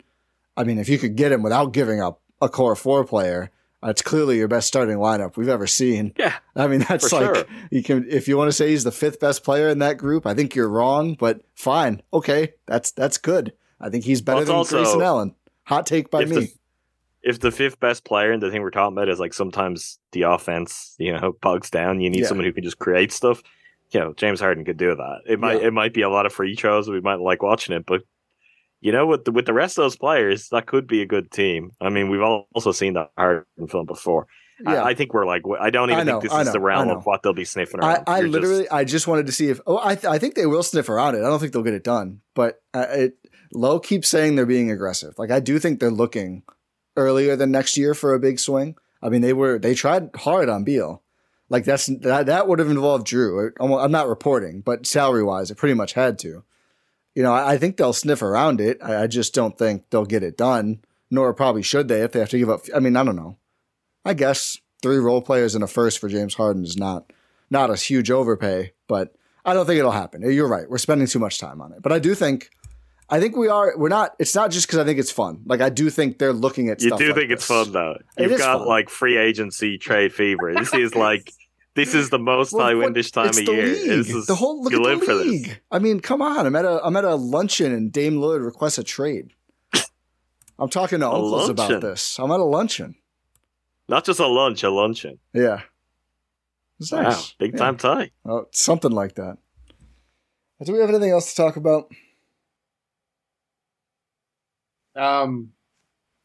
I 0.55 0.63
mean, 0.63 0.77
if 0.79 0.87
you 0.87 0.97
could 0.97 1.17
get 1.17 1.31
him 1.33 1.43
without 1.43 1.73
giving 1.73 1.99
up 2.01 2.21
a 2.41 2.47
core 2.47 2.75
four 2.75 3.03
player, 3.03 3.49
it's 3.81 4.01
clearly 4.01 4.37
your 4.37 4.47
best 4.47 4.67
starting 4.67 4.97
lineup 4.97 5.35
we've 5.35 5.49
ever 5.49 5.67
seen. 5.67 6.13
yeah, 6.17 6.35
I 6.55 6.67
mean, 6.67 6.85
that's 6.87 7.11
like 7.11 7.35
sure. 7.35 7.45
you 7.71 7.83
can 7.83 8.05
if 8.09 8.27
you 8.29 8.37
want 8.37 8.47
to 8.47 8.53
say 8.53 8.69
he's 8.69 8.85
the 8.85 8.91
fifth 8.91 9.19
best 9.19 9.43
player 9.43 9.67
in 9.67 9.79
that 9.79 9.97
group. 9.97 10.25
I 10.25 10.33
think 10.33 10.55
you're 10.55 10.69
wrong, 10.69 11.15
but 11.19 11.41
fine, 11.55 12.01
okay, 12.13 12.53
that's 12.65 12.91
that's 12.91 13.17
good. 13.17 13.51
I 13.81 13.89
think 13.89 14.05
he's 14.05 14.21
better 14.21 14.37
Well, 14.37 14.45
than 14.45 14.55
also- 14.55 14.77
Grayson 14.83 15.01
Allen. 15.01 15.35
Hot 15.65 15.85
take 15.85 16.09
by 16.11 16.25
me. 16.25 16.35
the 16.35 16.53
if 17.23 17.39
the 17.39 17.51
fifth 17.51 17.79
best 17.79 18.03
player 18.05 18.31
and 18.31 18.43
the 18.43 18.51
thing 18.51 18.61
we're 18.61 18.69
talking 18.69 18.95
about 18.97 19.09
is 19.09 19.19
like 19.19 19.33
sometimes 19.33 19.97
the 20.11 20.23
offense, 20.23 20.95
you 20.99 21.13
know, 21.13 21.33
bogs 21.41 21.69
down. 21.69 22.01
You 22.01 22.09
need 22.09 22.21
Yeah. 22.21 22.27
someone 22.27 22.45
who 22.45 22.53
can 22.53 22.63
just 22.63 22.79
create 22.79 23.11
stuff. 23.11 23.41
You 23.91 23.99
know, 23.99 24.13
James 24.13 24.39
Harden 24.39 24.65
could 24.65 24.77
do 24.77 24.95
that. 24.95 25.19
It 25.27 25.39
might 25.39 25.61
Yeah. 25.61 25.67
it 25.67 25.73
might 25.73 25.93
be 25.93 26.01
a 26.01 26.09
lot 26.09 26.25
of 26.25 26.33
free 26.33 26.55
throws. 26.55 26.89
We 26.89 26.99
might 27.01 27.19
like 27.19 27.41
watching 27.41 27.75
it, 27.75 27.85
but 27.85 28.01
you 28.81 28.91
know, 28.91 29.07
with 29.07 29.23
the, 29.23 29.31
with 29.31 29.45
the 29.45 29.53
rest 29.53 29.77
of 29.77 29.83
those 29.85 29.95
players, 29.95 30.49
that 30.49 30.65
could 30.65 30.87
be 30.87 31.01
a 31.01 31.05
good 31.05 31.31
team. 31.31 31.71
I 31.79 31.89
mean, 31.89 32.09
we've 32.09 32.19
al- 32.19 32.47
also 32.53 32.73
seen 32.73 32.93
that 32.95 33.11
Harden 33.17 33.45
film 33.69 33.85
before. 33.85 34.27
yeah, 34.61 34.83
I, 34.83 34.89
I 34.89 34.93
think 34.93 35.13
we're 35.13 35.25
like, 35.25 35.43
I 35.57 35.69
don't 35.69 35.89
I 35.89 35.93
even 35.93 36.07
know, 36.07 36.19
think 36.19 36.23
this 36.23 36.33
I 36.33 36.41
is 36.41 36.51
the 36.51 36.59
realm 36.59 36.89
of 36.89 37.05
what 37.05 37.23
they'll 37.23 37.31
be 37.33 37.45
sniffing 37.45 37.79
around. 37.79 38.03
I 38.07 38.21
just- 38.21 38.31
literally, 38.33 38.69
I 38.69 38.83
just 38.83 39.07
wanted 39.07 39.27
to 39.27 39.31
see 39.31 39.47
if. 39.47 39.61
Oh, 39.65 39.79
I, 39.81 39.95
th- 39.95 40.05
I 40.11 40.17
think 40.17 40.35
they 40.35 40.45
will 40.47 40.63
sniff 40.63 40.89
around 40.89 41.15
it. 41.15 41.19
I 41.19 41.29
don't 41.29 41.39
think 41.39 41.53
they'll 41.53 41.63
get 41.63 41.73
it 41.75 41.85
done, 41.85 42.19
but 42.35 42.61
uh, 42.73 42.87
it. 42.89 43.13
Lowe 43.53 43.79
keeps 43.79 44.09
saying 44.09 44.35
they're 44.35 44.45
being 44.47 44.69
aggressive. 44.71 45.13
Like 45.17 45.29
I 45.31 45.39
do 45.39 45.59
think 45.59 45.79
they're 45.79 45.89
looking 45.91 46.41
earlier 46.95 47.35
than 47.35 47.51
next 47.51 47.77
year 47.77 47.93
for 47.93 48.13
a 48.13 48.19
big 48.19 48.39
swing. 48.39 48.75
I 49.01 49.09
mean, 49.09 49.21
they 49.21 49.33
were 49.33 49.59
they 49.59 49.75
tried 49.75 50.09
hard 50.15 50.49
on 50.49 50.63
Beal. 50.63 51.01
Like 51.49 51.65
that's 51.65 51.87
that 51.87 52.25
that 52.27 52.47
would 52.47 52.59
have 52.59 52.69
involved 52.69 53.07
Jrue. 53.07 53.51
I'm 53.59 53.91
not 53.91 54.07
reporting, 54.07 54.61
but 54.61 54.87
salary 54.87 55.23
wise, 55.23 55.51
it 55.51 55.57
pretty 55.57 55.75
much 55.75 55.93
had 55.93 56.17
to. 56.19 56.43
You 57.15 57.21
know, 57.21 57.33
I, 57.33 57.53
I 57.53 57.57
think 57.57 57.77
they'll 57.77 57.93
sniff 57.93 58.21
around 58.21 58.59
it. 58.59 58.79
I, 58.81 59.03
I 59.03 59.07
just 59.07 59.33
don't 59.33 59.57
think 59.57 59.89
they'll 59.89 60.05
get 60.05 60.23
it 60.23 60.37
done. 60.37 60.79
Nor 61.11 61.33
probably 61.35 61.61
should 61.61 61.89
they 61.89 62.01
if 62.01 62.11
they 62.11 62.19
have 62.19 62.29
to 62.29 62.39
give 62.39 62.49
up. 62.49 62.61
I 62.75 62.79
mean, 62.79 62.95
I 62.95 63.03
don't 63.03 63.15
know. 63.15 63.37
I 64.03 64.15
guess 64.15 64.57
three 64.81 64.97
role 64.97 65.21
players 65.21 65.53
and 65.53 65.63
a 65.63 65.67
first 65.67 65.99
for 65.99 66.09
James 66.09 66.33
Harden 66.33 66.63
is 66.63 66.75
not 66.75 67.11
not 67.51 67.69
a 67.69 67.75
huge 67.75 68.09
overpay, 68.09 68.73
but 68.87 69.15
I 69.45 69.53
don't 69.53 69.65
think 69.65 69.77
it'll 69.77 69.91
happen. 69.91 70.21
You're 70.23 70.47
right. 70.47 70.69
We're 70.69 70.77
spending 70.77 71.07
too 71.07 71.19
much 71.19 71.37
time 71.37 71.61
on 71.61 71.71
it. 71.71 71.81
But 71.81 71.91
I 71.91 71.99
do 71.99 72.15
think 72.15 72.49
I 73.13 73.19
think 73.19 73.37
we 73.37 73.47
are 73.47 73.73
we're 73.77 73.89
not 73.89 74.15
it's 74.19 74.33
not 74.33 74.49
just 74.49 74.65
because 74.65 74.79
I 74.79 74.83
think 74.85 74.97
it's 74.99 75.11
fun. 75.11 75.41
Like 75.45 75.61
I 75.61 75.69
do 75.69 75.89
think 75.91 76.17
they're 76.17 76.33
looking 76.33 76.69
at 76.69 76.81
you 76.81 76.89
stuff 76.89 76.99
do 76.99 77.07
like 77.07 77.15
think 77.15 77.31
it's 77.31 77.45
fun 77.45 77.71
though. 77.71 77.97
It 78.17 78.29
You've 78.29 78.39
got 78.39 78.59
fun. 78.59 78.67
like 78.67 78.89
free 78.89 79.17
agency 79.17 79.77
trade 79.77 80.13
fever. 80.13 80.53
This 80.55 80.73
is 80.73 80.95
like 81.07 81.31
this 81.75 81.93
is 81.93 82.09
the 82.09 82.17
most 82.19 82.53
Well, 82.53 82.91
this 82.91 83.11
time 83.11 83.29
of 83.29 83.39
year. 83.39 83.67
League. 83.67 83.87
This 83.89 84.09
is, 84.09 84.25
the 84.25 84.35
whole 84.35 84.63
look 84.63 84.71
you 84.73 84.79
at 84.79 84.83
live 84.83 84.99
the 85.01 85.05
for 85.05 85.13
this. 85.15 85.27
league. 85.27 85.61
I 85.71 85.79
mean, 85.79 85.99
come 85.99 86.21
on. 86.21 86.45
I'm 86.47 86.55
at 86.55 86.65
a 86.65 86.83
I'm 86.83 86.95
at 86.95 87.03
a 87.05 87.15
luncheon 87.15 87.71
and 87.71 87.91
Dame 87.91 88.15
Lillard 88.15 88.43
requests 88.45 88.77
a 88.79 88.83
trade. 88.83 89.33
I'm 90.59 90.69
talking 90.69 90.99
to 91.01 91.07
uncles 91.09 91.49
about 91.49 91.81
this. 91.81 92.17
I'm 92.19 92.31
at 92.31 92.39
a 92.39 92.43
luncheon. 92.43 92.95
Not 93.89 94.05
just 94.05 94.19
a 94.19 94.27
lunch, 94.27 94.63
a 94.63 94.69
luncheon. 94.69 95.19
Yeah. 95.33 95.61
It's 96.79 96.91
Wow, 96.91 97.01
nice. 97.03 97.33
big 97.33 97.51
Yeah. 97.53 97.59
time 97.59 97.77
tie. 97.77 98.09
Oh, 98.25 98.45
something 98.51 98.91
like 98.91 99.15
that. 99.15 99.37
Do 100.63 100.73
we 100.73 100.79
have 100.79 100.89
anything 100.89 101.11
else 101.11 101.29
to 101.31 101.35
talk 101.35 101.57
about? 101.57 101.91
Um, 104.95 105.51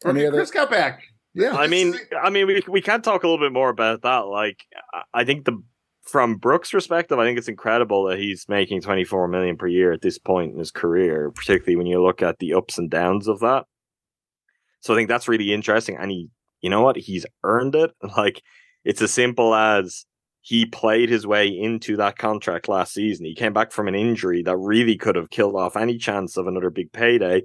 Any 0.04 0.20
okay, 0.20 0.26
other- 0.28 0.36
Khris 0.38 0.50
got 0.50 0.70
back. 0.70 1.02
Yeah. 1.34 1.56
I 1.56 1.66
mean, 1.68 1.94
I 2.20 2.30
mean, 2.30 2.46
we 2.46 2.62
we 2.68 2.80
can 2.80 3.02
talk 3.02 3.22
a 3.22 3.28
little 3.28 3.44
bit 3.44 3.52
more 3.52 3.68
about 3.68 4.02
that. 4.02 4.26
Like, 4.26 4.64
I- 4.92 5.02
I 5.14 5.24
think 5.24 5.44
the 5.44 5.62
from 6.02 6.36
Brook's 6.36 6.70
perspective, 6.70 7.18
I 7.18 7.24
think 7.26 7.38
it's 7.38 7.48
incredible 7.48 8.04
that 8.04 8.18
he's 8.18 8.46
making 8.48 8.80
twenty 8.80 9.04
four 9.04 9.28
million 9.28 9.56
per 9.56 9.66
year 9.66 9.92
at 9.92 10.00
this 10.00 10.18
point 10.18 10.52
in 10.52 10.58
his 10.58 10.70
career, 10.70 11.30
particularly 11.30 11.76
when 11.76 11.86
you 11.86 12.02
look 12.02 12.22
at 12.22 12.38
the 12.38 12.54
ups 12.54 12.78
and 12.78 12.90
downs 12.90 13.28
of 13.28 13.40
that. 13.40 13.66
So 14.80 14.94
I 14.94 14.96
think 14.96 15.08
that's 15.08 15.28
really 15.28 15.52
interesting, 15.52 15.96
and 15.96 16.10
he, 16.10 16.28
you 16.60 16.70
know 16.70 16.82
what, 16.82 16.96
he's 16.96 17.26
earned 17.44 17.74
it. 17.74 17.90
Like, 18.16 18.42
it's 18.84 19.02
as 19.02 19.12
simple 19.12 19.54
as 19.54 20.06
he 20.40 20.64
played 20.66 21.10
his 21.10 21.26
way 21.26 21.46
into 21.48 21.96
that 21.98 22.16
contract 22.16 22.68
last 22.68 22.94
season. 22.94 23.26
He 23.26 23.34
came 23.34 23.52
back 23.52 23.70
from 23.70 23.86
an 23.88 23.94
injury 23.94 24.42
that 24.44 24.56
really 24.56 24.96
could 24.96 25.16
have 25.16 25.30
killed 25.30 25.56
off 25.56 25.76
any 25.76 25.98
chance 25.98 26.36
of 26.38 26.46
another 26.46 26.70
big 26.70 26.90
payday 26.92 27.42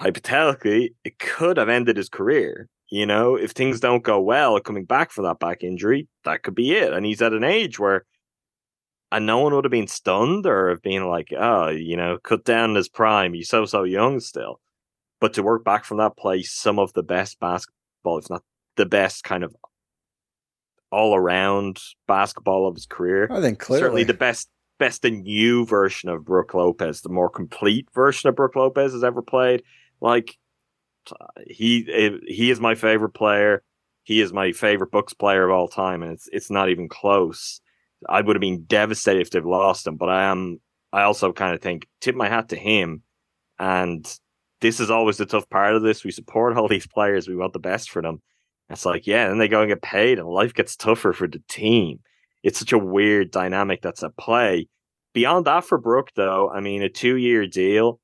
hypothetically, 0.00 0.94
it 1.04 1.18
could 1.18 1.58
have 1.58 1.68
ended 1.68 1.96
his 1.96 2.08
career. 2.08 2.68
You 2.90 3.06
know, 3.06 3.36
if 3.36 3.52
things 3.52 3.78
don't 3.78 4.02
go 4.02 4.20
well 4.20 4.58
coming 4.58 4.84
back 4.84 5.12
from 5.12 5.24
that 5.24 5.38
back 5.38 5.62
injury, 5.62 6.08
that 6.24 6.42
could 6.42 6.54
be 6.54 6.72
it. 6.72 6.92
And 6.92 7.06
he's 7.06 7.22
at 7.22 7.32
an 7.32 7.44
age 7.44 7.78
where, 7.78 8.04
and 9.12 9.26
no 9.26 9.38
one 9.38 9.54
would 9.54 9.64
have 9.64 9.70
been 9.70 9.86
stunned 9.86 10.46
or 10.46 10.70
have 10.70 10.82
been 10.82 11.06
like, 11.06 11.32
oh, 11.38 11.68
you 11.68 11.96
know, 11.96 12.18
cut 12.24 12.44
down 12.44 12.74
his 12.74 12.88
prime. 12.88 13.32
He's 13.32 13.48
so, 13.48 13.64
so 13.64 13.84
young 13.84 14.18
still. 14.18 14.60
But 15.20 15.34
to 15.34 15.42
work 15.42 15.64
back 15.64 15.84
from 15.84 15.98
that 15.98 16.16
place, 16.16 16.52
some 16.52 16.78
of 16.78 16.92
the 16.94 17.02
best 17.02 17.38
basketball, 17.38 18.18
if 18.18 18.30
not 18.30 18.42
the 18.76 18.86
best 18.86 19.22
kind 19.22 19.44
of 19.44 19.54
all 20.90 21.14
around 21.14 21.78
basketball 22.08 22.66
of 22.66 22.74
his 22.74 22.86
career 22.86 23.28
I 23.30 23.40
think 23.40 23.60
clearly. 23.60 23.80
certainly 23.80 24.04
the 24.04 24.14
best 24.14 24.48
best 24.80 25.04
and 25.04 25.22
new 25.22 25.64
version 25.64 26.08
of 26.08 26.24
Brook 26.24 26.54
Lopez, 26.54 27.02
the 27.02 27.10
more 27.10 27.30
complete 27.30 27.86
version 27.94 28.28
of 28.28 28.34
Brook 28.34 28.56
Lopez 28.56 28.92
has 28.92 29.04
ever 29.04 29.22
played. 29.22 29.62
Like 30.00 30.36
he 31.46 32.18
he 32.26 32.50
is 32.50 32.60
my 32.60 32.74
favorite 32.74 33.14
player. 33.14 33.62
He 34.02 34.20
is 34.20 34.32
my 34.32 34.52
favorite 34.52 34.90
Bucks 34.90 35.14
player 35.14 35.44
of 35.44 35.50
all 35.50 35.68
time, 35.68 36.02
and 36.02 36.12
it's 36.12 36.28
it's 36.32 36.50
not 36.50 36.68
even 36.68 36.88
close. 36.88 37.60
I 38.08 38.22
would 38.22 38.36
have 38.36 38.40
been 38.40 38.64
devastated 38.64 39.20
if 39.20 39.30
they've 39.30 39.44
lost 39.44 39.86
him, 39.86 39.96
but 39.96 40.08
I 40.08 40.24
am. 40.24 40.60
I 40.92 41.02
also 41.02 41.32
kind 41.32 41.54
of 41.54 41.60
think 41.60 41.86
tip 42.00 42.16
my 42.16 42.28
hat 42.28 42.48
to 42.48 42.56
him, 42.56 43.02
and 43.58 44.06
this 44.60 44.80
is 44.80 44.90
always 44.90 45.16
the 45.16 45.26
tough 45.26 45.48
part 45.50 45.74
of 45.74 45.82
this. 45.82 46.04
We 46.04 46.10
support 46.10 46.56
all 46.56 46.68
these 46.68 46.86
players. 46.86 47.28
We 47.28 47.36
want 47.36 47.52
the 47.52 47.58
best 47.58 47.90
for 47.90 48.02
them. 48.02 48.20
It's 48.68 48.86
like, 48.86 49.06
yeah, 49.06 49.30
and 49.30 49.40
they 49.40 49.48
go 49.48 49.60
and 49.60 49.68
get 49.68 49.82
paid, 49.82 50.18
and 50.18 50.28
life 50.28 50.54
gets 50.54 50.76
tougher 50.76 51.12
for 51.12 51.26
the 51.26 51.42
team. 51.48 52.00
It's 52.42 52.58
such 52.58 52.72
a 52.72 52.78
weird 52.78 53.30
dynamic 53.30 53.82
that's 53.82 54.02
at 54.02 54.16
play. 54.16 54.68
Beyond 55.12 55.44
that, 55.46 55.64
for 55.64 55.76
Brook, 55.76 56.10
though, 56.14 56.48
I 56.50 56.60
mean, 56.60 56.82
a 56.82 56.88
two 56.88 57.16
year 57.16 57.46
deal, 57.46 58.00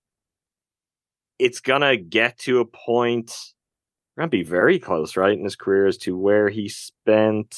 it's 1.38 1.60
gonna 1.60 1.96
get 1.96 2.38
to 2.40 2.60
a 2.60 2.64
point. 2.64 3.32
we're 4.16 4.22
Gonna 4.22 4.30
be 4.30 4.42
very 4.42 4.78
close, 4.78 5.16
right, 5.16 5.36
in 5.36 5.44
his 5.44 5.56
career 5.56 5.86
as 5.86 5.96
to 5.98 6.16
where 6.16 6.48
he 6.48 6.68
spent 6.68 7.56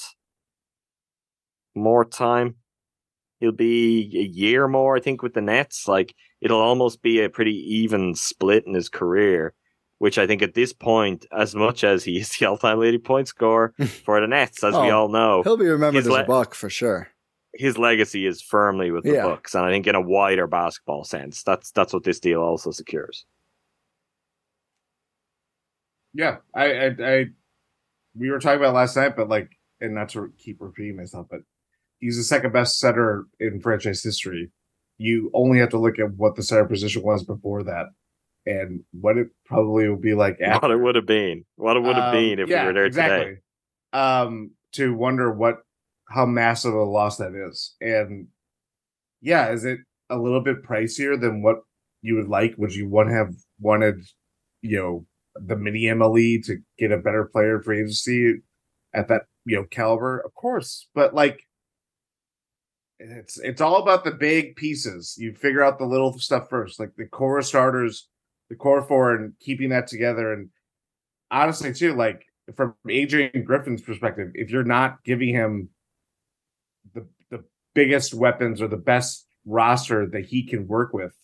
more 1.75 2.05
time. 2.05 2.57
He'll 3.41 3.53
be 3.53 4.11
a 4.19 4.23
year 4.37 4.67
more, 4.67 4.97
I 4.97 5.01
think, 5.01 5.23
with 5.23 5.35
the 5.35 5.41
Nets. 5.41 5.87
Like 5.87 6.15
it'll 6.41 6.61
almost 6.61 7.03
be 7.03 7.21
a 7.21 7.31
pretty 7.31 7.55
even 7.77 8.15
split 8.15 8.65
in 8.67 8.75
his 8.75 8.89
career, 8.89 9.55
which 9.99 10.19
I 10.19 10.27
think 10.27 10.43
at 10.43 10.55
this 10.55 10.73
point, 10.73 11.25
as 11.31 11.55
much 11.55 11.85
as 11.85 12.03
he 12.03 12.19
is 12.19 12.31
the 12.37 12.47
all-time 12.49 12.79
leading 12.81 13.01
point 13.01 13.29
scorer 13.29 13.75
for 14.05 14.21
the 14.21 14.27
Nets, 14.27 14.65
as 14.65 14.75
we 14.75 14.91
Oh, 14.91 15.03
all 15.03 15.09
know, 15.09 15.43
He'll 15.45 15.57
be 15.57 15.67
remembered 15.67 16.01
as 16.01 16.09
le- 16.09 16.23
a 16.25 16.27
buck 16.27 16.55
for 16.55 16.69
sure. 16.69 17.09
his 17.55 17.79
legacy 17.79 18.27
is 18.27 18.43
firmly 18.43 18.91
with 18.91 19.05
the 19.05 19.13
Yeah. 19.13 19.25
Bucks, 19.25 19.55
and 19.55 19.65
I 19.65 19.71
think 19.71 19.87
in 19.87 19.95
a 19.95 20.01
wider 20.01 20.49
basketball 20.49 21.05
sense, 21.05 21.45
that's 21.45 21.71
that's 21.71 21.93
what 21.93 22.03
this 22.03 22.19
deal 22.19 22.41
also 22.43 22.73
secures. 22.73 23.25
Yeah, 26.15 26.37
I, 26.55 26.73
I, 26.73 26.95
I, 27.01 27.25
we 28.15 28.31
were 28.31 28.41
talking 28.41 28.61
about 28.61 28.75
last 28.75 28.97
night, 28.97 29.17
but 29.17 29.29
like, 29.29 29.51
and 29.81 29.95
not 29.95 30.09
to 30.11 30.33
keep 30.39 30.57
repeating 30.61 30.97
myself, 30.97 31.27
but 31.31 31.41
he's 31.99 32.17
the 32.17 32.25
second 32.25 32.53
best 32.53 32.79
setter 32.79 33.27
in 33.39 33.61
franchise 33.61 34.03
history. 34.03 34.51
You 34.97 35.31
only 35.33 35.59
have 35.61 35.69
to 35.71 35.79
look 35.79 35.99
at 35.99 36.13
what 36.15 36.35
the 36.35 36.43
center 36.43 36.65
position 36.65 37.03
was 37.03 37.23
before 37.23 37.63
that, 37.65 37.87
and 38.47 38.81
what 38.93 39.17
it 39.19 39.29
probably 39.47 39.89
would 39.89 40.01
be 40.01 40.15
like 40.15 40.39
after. 40.41 40.61
What 40.69 40.71
it 40.73 40.81
would 40.81 40.95
have 40.97 41.07
been, 41.07 41.45
what 41.57 41.77
it 41.77 41.81
would 41.81 41.97
have 41.97 42.07
Um, 42.07 42.15
been 42.15 42.39
if 42.41 42.49
yeah, 42.49 42.63
we 42.63 42.67
were 42.69 42.73
there 42.73 42.87
exactly. 42.87 43.25
today. 43.25 43.41
Um, 43.93 44.51
to 44.73 44.93
wonder 44.95 45.31
what 45.33 45.59
how 46.09 46.27
massive 46.27 46.75
a 46.75 46.83
loss 46.83 47.19
that 47.19 47.35
is, 47.35 47.77
and 47.81 48.29
yeah, 49.21 49.51
is 49.53 49.65
it 49.65 49.81
a 50.11 50.19
little 50.19 50.41
bit 50.41 50.63
pricier 50.65 51.21
than 51.21 51.43
what 51.43 51.59
you 52.03 52.17
would 52.17 52.29
like? 52.29 52.55
Would 52.59 52.75
you 52.75 52.89
want 52.89 53.11
to 53.11 53.15
have 53.15 53.35
wanted, 53.61 54.01
you 54.63 54.77
know, 54.79 55.07
the 55.47 55.57
mini 55.57 55.85
MLE 55.85 56.45
to 56.47 56.59
get 56.79 56.93
a 56.93 56.99
better 56.99 57.25
player 57.25 57.61
for 57.61 57.73
agency 57.73 58.37
at 58.95 59.09
that 59.09 59.23
you 59.45 59.57
know 59.57 59.65
caliber? 59.65 60.19
Of 60.21 60.35
course, 60.35 60.89
but 60.95 61.15
like. 61.15 61.41
It's 63.01 63.39
it's 63.39 63.61
all 63.61 63.77
about 63.81 64.03
the 64.03 64.11
big 64.11 64.57
pieces. 64.57 65.15
You 65.17 65.33
figure 65.33 65.63
out 65.63 65.79
the 65.79 65.87
little 65.87 66.19
stuff 66.19 66.49
first, 66.51 66.81
like 66.81 66.97
the 66.97 67.07
core 67.07 67.41
starters, 67.43 68.09
the 68.51 68.57
core 68.57 68.83
four, 68.83 69.15
and 69.15 69.35
keeping 69.39 69.69
that 69.69 69.87
together. 69.87 70.33
And 70.33 70.49
honestly, 71.31 71.73
too, 71.73 71.95
like 71.95 72.25
from 72.57 72.75
Adrian 72.89 73.45
Griffin's 73.45 73.83
perspective, 73.83 74.33
if 74.35 74.51
you're 74.51 74.65
not 74.65 75.05
giving 75.05 75.33
him 75.33 75.69
the 76.93 77.07
the 77.31 77.45
biggest 77.73 78.15
weapons 78.15 78.61
or 78.61 78.67
the 78.67 78.77
best 78.77 79.29
roster 79.47 80.05
that 80.09 80.25
he 80.25 80.45
can 80.45 80.67
work 80.67 80.93
with, 80.93 81.15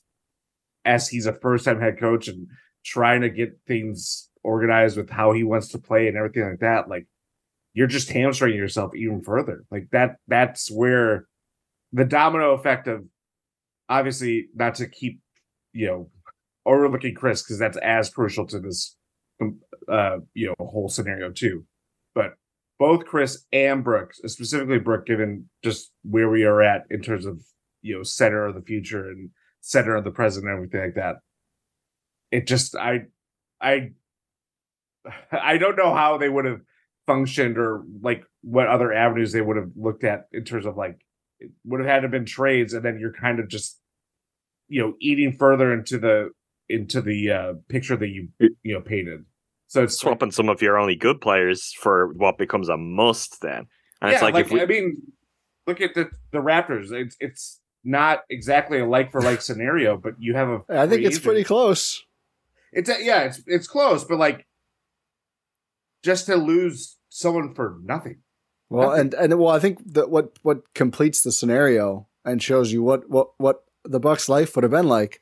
as 0.85 1.09
he's 1.09 1.27
a 1.27 1.33
first 1.33 1.65
time 1.65 1.81
head 1.81 1.99
coach 1.99 2.29
and 2.29 2.47
trying 2.85 3.23
to 3.23 3.31
get 3.31 3.59
things 3.67 4.29
organized 4.43 4.97
with 4.97 5.11
how 5.11 5.33
he 5.33 5.43
wants 5.43 5.69
to 5.69 5.79
play 5.79 6.07
and 6.09 6.17
everything 6.17 6.49
like 6.49 6.61
that, 6.61 6.89
like 6.89 7.07
you're 7.73 7.87
just 7.87 8.11
hamstringing 8.11 8.59
yourself 8.59 8.95
even 8.95 9.23
further. 9.23 9.65
Like 9.71 9.89
that, 9.93 10.17
that's 10.29 10.71
where 10.71 11.27
the 11.93 12.05
domino 12.05 12.53
effect 12.53 12.87
of 12.87 13.05
obviously 13.89 14.49
not 14.55 14.77
to 14.77 14.89
keep, 14.89 15.21
you 15.73 15.87
know, 15.87 16.11
overlooking 16.67 17.15
Khris 17.15 17.43
because 17.43 17.59
that's 17.59 17.79
as 17.79 18.11
crucial 18.11 18.47
to 18.47 18.61
this, 18.61 18.97
um, 19.41 19.61
uh, 19.89 20.19
you 20.35 20.49
know, 20.49 20.67
whole 20.67 20.89
scenario 20.89 21.31
too. 21.31 21.65
But 22.15 22.35
both 22.79 23.07
Khris 23.07 23.47
and 23.53 23.85
Brooks, 23.85 24.21
specifically 24.27 24.79
Brook, 24.79 25.07
given 25.07 25.49
just 25.63 25.93
where 26.03 26.29
we 26.29 26.45
are 26.45 26.63
at 26.63 26.85
in 26.91 27.03
terms 27.03 27.27
of 27.27 27.41
you 27.83 27.97
know 27.97 28.03
center 28.03 28.47
of 28.47 28.55
the 28.55 28.63
future 28.63 29.09
and 29.09 29.31
center 29.61 29.95
of 29.95 30.05
the 30.05 30.11
present 30.11 30.47
and 30.47 30.55
everything 30.55 30.81
like 30.81 30.95
that. 30.95 31.17
It 32.35 32.49
just 32.49 32.75
I 32.75 33.03
I 33.61 33.93
I 35.33 35.57
don't 35.57 35.77
know 35.77 35.95
how 35.95 36.19
they 36.19 36.29
would 36.29 36.47
have 36.47 36.63
functioned 37.07 37.59
or 37.59 37.85
like 38.03 38.25
what 38.43 38.67
other 38.67 38.93
avenues 38.93 39.31
they 39.33 39.41
would 39.41 39.57
have 39.57 39.71
looked 39.77 40.03
at 40.03 40.27
in 40.33 40.43
terms 40.45 40.67
of 40.67 40.77
like 40.77 40.99
it 41.39 41.53
would 41.65 41.79
have 41.81 41.89
had 41.89 42.01
to 42.01 42.09
been 42.09 42.25
trades 42.25 42.73
and 42.73 42.85
then 42.85 42.99
you're 42.99 43.13
kind 43.13 43.39
of 43.39 43.49
just 43.49 43.79
you 44.69 44.83
know 44.83 44.95
eating 45.01 45.33
further 45.33 45.73
into 45.73 45.97
the 45.97 46.31
into 46.69 47.01
the 47.01 47.31
uh 47.31 47.53
picture 47.69 47.97
that 47.97 48.09
you 48.09 48.29
you 48.41 48.75
know 48.75 48.81
painted. 48.81 49.25
So 49.69 49.85
it's 49.85 50.03
like- 50.03 50.11
Swapping 50.11 50.33
some 50.33 50.49
of 50.49 50.61
your 50.61 50.77
only 50.77 50.97
good 50.97 51.21
players 51.21 51.73
for 51.73 52.13
what 52.15 52.37
becomes 52.37 52.69
a 52.69 52.77
must 52.77 53.41
then. 53.43 53.69
And 54.03 54.13
it's 54.13 54.23
like, 54.23 54.35
if 54.35 54.51
we, 54.51 54.61
I 54.61 54.67
mean, 54.67 55.01
look 55.69 55.81
at 55.81 55.95
the 55.95 56.11
the 56.33 56.39
Raptors. 56.39 56.91
It's 56.91 57.17
it's 57.21 57.61
not 57.85 58.23
exactly 58.29 58.81
a 58.81 58.87
like 58.87 59.13
for 59.13 59.21
like 59.21 59.41
scenario, 59.41 59.97
but 59.97 60.15
you 60.19 60.35
have 60.35 60.49
a. 60.49 60.63
I 60.69 60.87
think 60.87 61.03
it's 61.03 61.17
agent. 61.17 61.25
pretty 61.25 61.45
close. 61.45 62.03
It's 62.75 62.91
a, 62.91 62.97
yeah, 63.03 63.23
it's 63.23 63.41
it's 63.47 63.67
close, 63.69 64.05
but 64.05 64.19
like 64.19 64.47
just 66.03 66.27
to 66.27 66.37
lose 66.37 66.97
someone 67.09 67.55
for 67.55 67.79
nothing. 67.83 68.19
Well, 68.69 68.91
Nothing. 68.91 69.01
and 69.01 69.15
and 69.15 69.39
well, 69.41 69.55
I 69.55 69.59
think 69.59 69.79
that 69.95 70.11
what 70.11 70.39
what 70.43 70.75
completes 70.75 71.23
the 71.23 71.33
scenario 71.33 72.09
and 72.25 72.43
shows 72.43 72.73
you 72.73 72.83
what 72.83 73.09
what 73.09 73.29
what 73.39 73.65
the 73.85 74.01
Bucks' 74.01 74.29
life 74.29 74.55
would 74.57 74.65
have 74.65 74.71
been 74.73 74.89
like 74.89 75.21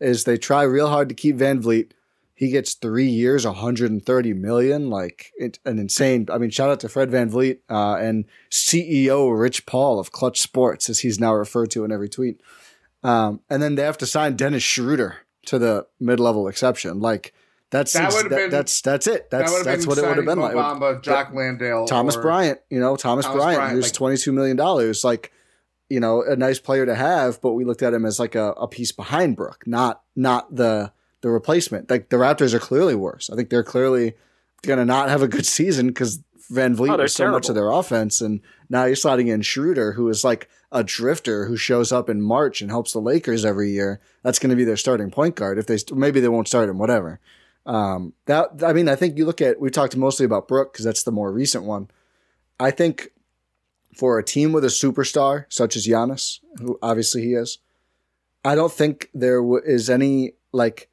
is 0.00 0.24
they 0.24 0.36
try 0.36 0.62
real 0.62 0.88
hard 0.88 1.08
to 1.08 1.14
keep 1.14 1.36
VanVleet. 1.36 1.92
He 2.36 2.50
gets 2.50 2.74
three 2.74 3.06
years, 3.06 3.46
130 3.46 4.34
million, 4.34 4.90
like 4.90 5.32
it, 5.38 5.60
an 5.64 5.78
insane. 5.78 6.26
I 6.30 6.38
mean, 6.38 6.50
shout 6.50 6.68
out 6.68 6.80
to 6.80 6.88
Fred 6.88 7.08
VanVleet 7.10 7.58
uh, 7.70 7.94
and 7.94 8.24
CEO 8.50 9.38
Rich 9.38 9.66
Paul 9.66 10.00
of 10.00 10.10
Klutch 10.10 10.40
Sports, 10.40 10.88
as 10.90 11.00
he's 11.00 11.20
now 11.20 11.32
referred 11.32 11.70
to 11.70 11.84
in 11.84 11.92
every 11.92 12.08
tweet. 12.08 12.40
Um, 13.04 13.40
and 13.48 13.62
then 13.62 13.76
they 13.76 13.82
have 13.82 13.98
to 13.98 14.06
sign 14.06 14.34
Dennis 14.34 14.64
Schroeder 14.64 15.18
to 15.46 15.58
the 15.58 15.86
mid-level 16.00 16.48
exception. 16.48 17.00
Like 17.00 17.32
that's 17.70 17.92
That 17.94 18.10
that 18.12 18.28
been- 18.28 18.50
that's 18.50 18.80
that's 18.80 19.06
it. 19.06 19.30
That's 19.30 19.52
that 19.52 19.64
that's 19.64 19.86
what 19.86 19.98
it 19.98 20.02
would 20.06 20.16
have 20.16 20.26
been 20.26 20.38
like. 20.38 20.54
Bamba, 20.54 21.02
Jock 21.02 21.32
Landale, 21.34 21.86
Thomas 21.86 22.16
Bryant, 22.16 22.60
you 22.70 22.78
know, 22.80 22.96
Thomas, 22.96 23.24
Thomas 23.26 23.42
Bryant, 23.42 23.58
Bryant, 23.58 23.74
who's 23.74 23.86
like- 23.86 23.92
twenty 23.94 24.16
two 24.16 24.32
million 24.32 24.56
dollars, 24.56 25.02
like, 25.04 25.32
you 25.88 25.98
know, 26.00 26.22
a 26.22 26.36
nice 26.36 26.58
player 26.58 26.86
to 26.86 26.94
have, 26.94 27.40
but 27.40 27.52
we 27.52 27.64
looked 27.64 27.82
at 27.82 27.92
him 27.92 28.04
as 28.04 28.18
like 28.20 28.34
a, 28.34 28.52
a 28.52 28.68
piece 28.68 28.92
behind 28.92 29.36
Brook, 29.36 29.64
not 29.66 30.02
not 30.14 30.54
the 30.54 30.92
the 31.22 31.30
replacement. 31.30 31.90
Like 31.90 32.10
the 32.10 32.16
Raptors 32.16 32.54
are 32.54 32.58
clearly 32.60 32.94
worse. 32.94 33.28
I 33.30 33.34
think 33.36 33.50
they're 33.50 33.62
clearly 33.64 34.14
going 34.62 34.78
to 34.78 34.84
not 34.84 35.08
have 35.08 35.22
a 35.22 35.28
good 35.28 35.46
season 35.46 35.88
because 35.88 36.22
VanVleet 36.52 36.90
Oh, 36.90 36.96
was 37.02 37.14
so 37.14 37.30
much 37.30 37.48
of 37.48 37.54
their 37.54 37.70
offense, 37.70 38.20
and 38.20 38.40
now 38.68 38.84
you're 38.84 38.96
sliding 38.96 39.28
in 39.28 39.42
Schroeder, 39.42 39.92
who 39.92 40.08
is 40.08 40.24
like 40.24 40.48
a 40.70 40.84
drifter 40.84 41.46
who 41.46 41.56
shows 41.56 41.90
up 41.92 42.08
in 42.10 42.20
March 42.20 42.60
and 42.60 42.70
helps 42.70 42.92
the 42.92 43.00
Lakers 43.00 43.44
every 43.44 43.70
year. 43.70 44.00
That's 44.22 44.38
going 44.38 44.50
to 44.50 44.56
be 44.56 44.64
their 44.64 44.76
starting 44.76 45.10
point 45.10 45.36
guard. 45.36 45.58
If 45.58 45.66
they 45.66 45.78
maybe 45.94 46.20
they 46.20 46.28
won't 46.28 46.48
start 46.48 46.68
him, 46.68 46.78
whatever. 46.78 47.20
Um, 47.66 48.12
that 48.26 48.62
I 48.62 48.72
mean, 48.72 48.88
I 48.88 48.96
think 48.96 49.16
you 49.16 49.24
look 49.24 49.40
at 49.40 49.58
we 49.60 49.70
talked 49.70 49.96
mostly 49.96 50.26
about 50.26 50.48
Brook 50.48 50.72
because 50.72 50.84
that's 50.84 51.02
the 51.02 51.12
more 51.12 51.32
recent 51.32 51.64
one. 51.64 51.88
I 52.60 52.70
think 52.70 53.08
for 53.96 54.18
a 54.18 54.24
team 54.24 54.52
with 54.52 54.64
a 54.64 54.68
superstar 54.68 55.46
such 55.48 55.76
as 55.76 55.86
Giannis, 55.86 56.40
who 56.60 56.78
obviously 56.82 57.22
he 57.22 57.34
is, 57.34 57.58
I 58.44 58.54
don't 58.54 58.72
think 58.72 59.08
there 59.14 59.40
w- 59.40 59.62
is 59.64 59.88
any 59.88 60.32
like 60.52 60.88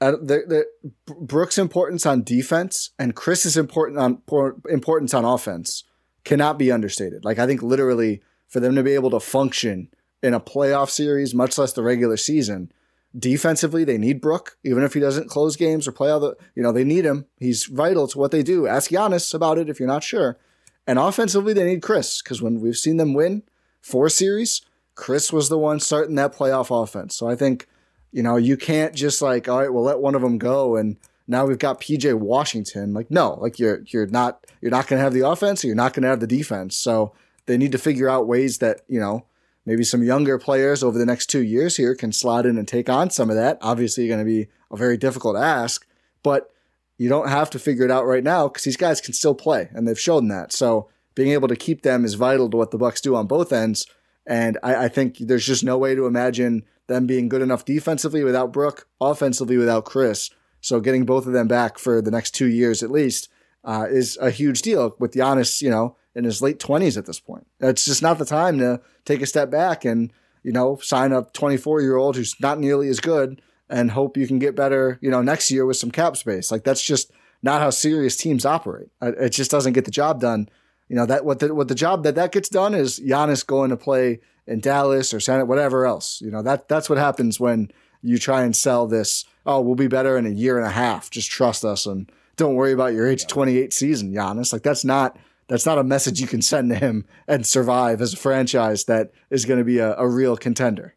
uh, 0.00 0.12
the, 0.12 0.66
the 1.06 1.14
Brook's 1.14 1.58
importance 1.58 2.04
on 2.04 2.22
defense 2.22 2.90
and 2.98 3.14
Khris's 3.14 3.56
important 3.56 3.98
on 3.98 4.18
por- 4.18 4.56
importance 4.68 5.14
on 5.14 5.24
offense 5.24 5.84
cannot 6.24 6.58
be 6.58 6.72
understated. 6.72 7.24
Like 7.24 7.38
I 7.38 7.46
think 7.46 7.62
literally 7.62 8.22
for 8.48 8.60
them 8.60 8.74
to 8.74 8.82
be 8.82 8.94
able 8.94 9.10
to 9.10 9.20
function 9.20 9.88
in 10.22 10.34
a 10.34 10.40
playoff 10.40 10.90
series, 10.90 11.34
much 11.34 11.58
less 11.58 11.72
the 11.72 11.82
regular 11.82 12.16
season, 12.16 12.72
defensively 13.16 13.84
they 13.84 13.98
need 13.98 14.20
Brook, 14.20 14.58
even 14.64 14.82
if 14.82 14.94
he 14.94 15.00
doesn't 15.00 15.30
close 15.30 15.56
games 15.56 15.86
or 15.86 15.92
play 15.92 16.10
all 16.10 16.20
the 16.20 16.36
you 16.54 16.62
know 16.62 16.72
they 16.72 16.84
need 16.84 17.04
him. 17.04 17.26
He's 17.38 17.64
vital 17.64 18.08
to 18.08 18.18
what 18.18 18.30
they 18.30 18.42
do. 18.42 18.66
Ask 18.66 18.90
Giannis 18.90 19.32
about 19.34 19.58
it 19.58 19.68
if 19.68 19.78
you're 19.78 19.88
not 19.88 20.04
sure. 20.04 20.38
And 20.86 20.98
offensively 20.98 21.52
they 21.52 21.64
need 21.64 21.82
Khris 21.82 22.22
because 22.22 22.42
when 22.42 22.60
we've 22.60 22.76
seen 22.76 22.96
them 22.96 23.14
win 23.14 23.42
four 23.80 24.08
series, 24.08 24.62
Khris 24.94 25.32
was 25.32 25.48
the 25.48 25.58
one 25.58 25.80
starting 25.80 26.16
that 26.16 26.34
playoff 26.34 26.70
offense. 26.70 27.16
So 27.16 27.28
I 27.28 27.36
think 27.36 27.66
you 28.14 28.22
know 28.22 28.36
you 28.36 28.56
can't 28.56 28.94
just 28.94 29.20
like 29.20 29.48
all 29.48 29.58
right, 29.58 29.72
we'll 29.72 29.82
let 29.82 29.98
one 29.98 30.14
of 30.14 30.22
them 30.22 30.38
go 30.38 30.76
and 30.76 30.96
now 31.26 31.46
we've 31.46 31.58
got 31.58 31.80
PJ 31.80 32.14
Washington. 32.14 32.94
Like 32.94 33.10
no, 33.10 33.34
like 33.34 33.58
you're 33.58 33.82
you're 33.88 34.06
not 34.06 34.46
you're 34.60 34.70
not 34.70 34.86
to 34.88 34.96
have 34.96 35.12
the 35.12 35.28
offense 35.28 35.64
or 35.64 35.66
you're 35.66 35.76
not 35.76 35.94
to 35.94 36.02
have 36.02 36.20
the 36.20 36.26
defense. 36.26 36.76
So 36.76 37.12
they 37.46 37.58
need 37.58 37.72
to 37.72 37.78
figure 37.78 38.08
out 38.08 38.28
ways 38.28 38.58
that 38.58 38.82
you 38.88 39.00
know 39.00 39.26
maybe 39.66 39.82
some 39.82 40.04
younger 40.04 40.38
players 40.38 40.84
over 40.84 40.96
the 40.96 41.06
next 41.06 41.26
two 41.26 41.42
years 41.42 41.76
here 41.76 41.96
can 41.96 42.12
slot 42.12 42.46
in 42.46 42.56
and 42.56 42.68
take 42.68 42.88
on 42.88 43.10
some 43.10 43.30
of 43.30 43.36
that. 43.36 43.58
Obviously, 43.60 44.06
to 44.08 44.24
be 44.24 44.46
a 44.70 44.76
very 44.76 44.96
difficult 44.96 45.36
ask, 45.36 45.84
but 46.22 46.50
you 46.98 47.08
don't 47.08 47.28
have 47.28 47.50
to 47.50 47.58
figure 47.58 47.84
it 47.84 47.90
out 47.90 48.06
right 48.06 48.22
now 48.22 48.46
because 48.46 48.62
these 48.62 48.76
guys 48.76 49.00
can 49.00 49.12
still 49.12 49.34
play 49.34 49.68
and 49.72 49.88
they've 49.88 49.98
shown 49.98 50.28
that. 50.28 50.52
So 50.52 50.88
being 51.16 51.32
able 51.32 51.48
to 51.48 51.56
keep 51.56 51.82
them 51.82 52.04
is 52.04 52.14
vital 52.14 52.48
to 52.50 52.56
what 52.56 52.70
the 52.70 52.78
Bucks 52.78 53.00
do 53.00 53.16
on 53.16 53.26
both 53.26 53.52
ends. 53.52 53.86
And 54.26 54.58
I, 54.62 54.84
I 54.84 54.88
think 54.88 55.18
there's 55.18 55.46
just 55.46 55.64
no 55.64 55.78
way 55.78 55.94
to 55.94 56.06
imagine 56.06 56.64
them 56.86 57.06
being 57.06 57.28
good 57.28 57.42
enough 57.42 57.64
defensively 57.64 58.24
without 58.24 58.52
Brook, 58.52 58.86
offensively 59.00 59.56
without 59.56 59.84
Khris. 59.84 60.30
So 60.60 60.80
getting 60.80 61.04
both 61.04 61.26
of 61.26 61.32
them 61.32 61.48
back 61.48 61.78
for 61.78 62.00
the 62.00 62.10
next 62.10 62.32
two 62.32 62.46
years 62.48 62.82
at 62.82 62.90
least 62.90 63.28
uh, 63.64 63.86
is 63.88 64.18
a 64.20 64.30
huge 64.30 64.62
deal. 64.62 64.94
With 64.98 65.12
Giannis, 65.12 65.60
you 65.60 65.70
know, 65.70 65.96
in 66.14 66.24
his 66.24 66.40
late 66.40 66.58
twenties 66.58 66.96
at 66.96 67.06
this 67.06 67.20
point, 67.20 67.46
it's 67.60 67.84
just 67.84 68.02
not 68.02 68.18
the 68.18 68.24
time 68.24 68.58
to 68.58 68.80
take 69.04 69.20
a 69.20 69.26
step 69.26 69.50
back 69.50 69.84
and 69.84 70.12
you 70.42 70.52
know 70.52 70.76
sign 70.76 71.12
a 71.12 71.26
24 71.32 71.80
year 71.80 71.96
old 71.96 72.16
who's 72.16 72.38
not 72.40 72.58
nearly 72.58 72.88
as 72.88 73.00
good 73.00 73.42
and 73.68 73.90
hope 73.90 74.16
you 74.16 74.26
can 74.26 74.38
get 74.38 74.54
better, 74.54 74.98
you 75.00 75.10
know, 75.10 75.22
next 75.22 75.50
year 75.50 75.66
with 75.66 75.76
some 75.76 75.90
cap 75.90 76.16
space. 76.16 76.50
Like 76.52 76.64
that's 76.64 76.82
just 76.82 77.10
not 77.42 77.60
how 77.60 77.70
serious 77.70 78.16
teams 78.16 78.44
operate. 78.46 78.88
Uh, 79.02 79.12
It 79.18 79.30
just 79.30 79.50
doesn't 79.50 79.72
get 79.72 79.84
the 79.84 79.90
job 79.90 80.20
done. 80.20 80.48
You 80.88 80.96
know 80.96 81.06
that 81.06 81.24
what 81.24 81.38
the 81.38 81.54
what 81.54 81.68
the 81.68 81.74
job 81.74 82.04
that 82.04 82.14
that 82.14 82.32
gets 82.32 82.48
done 82.48 82.74
is 82.74 83.00
Giannis 83.00 83.46
going 83.46 83.70
to 83.70 83.76
play 83.76 84.20
in 84.46 84.60
Dallas 84.60 85.14
or 85.14 85.20
San 85.20 85.46
whatever 85.48 85.86
else. 85.86 86.20
You 86.20 86.30
know 86.30 86.42
that 86.42 86.68
that's 86.68 86.88
what 86.88 86.98
happens 86.98 87.40
when 87.40 87.70
you 88.02 88.18
try 88.18 88.42
and 88.42 88.54
sell 88.54 88.86
this. 88.86 89.24
Oh, 89.46 89.60
we'll 89.60 89.74
be 89.74 89.88
better 89.88 90.16
in 90.18 90.26
a 90.26 90.30
year 90.30 90.58
and 90.58 90.66
a 90.66 90.70
half. 90.70 91.10
Just 91.10 91.30
trust 91.30 91.64
us 91.64 91.86
and 91.86 92.10
don't 92.36 92.54
worry 92.54 92.72
about 92.72 92.92
your 92.92 93.08
age 93.08 93.26
28 93.26 93.72
season, 93.72 94.12
Giannis. 94.12 94.52
Like 94.52 94.62
that's 94.62 94.84
not 94.84 95.16
that's 95.48 95.66
not 95.66 95.78
a 95.78 95.84
message 95.84 96.20
you 96.20 96.26
can 96.26 96.42
send 96.42 96.70
to 96.70 96.76
him 96.76 97.04
and 97.28 97.46
survive 97.46 98.00
as 98.00 98.14
a 98.14 98.18
franchise 98.18 98.84
that 98.84 99.10
is 99.30 99.44
going 99.44 99.58
to 99.58 99.64
be 99.64 99.78
a, 99.78 99.94
a 99.96 100.08
real 100.08 100.36
contender. 100.36 100.94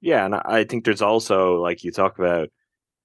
Yeah, 0.00 0.24
and 0.24 0.34
I 0.34 0.64
think 0.64 0.84
there's 0.84 1.02
also 1.02 1.60
like 1.60 1.84
you 1.84 1.90
talk 1.90 2.18
about, 2.18 2.50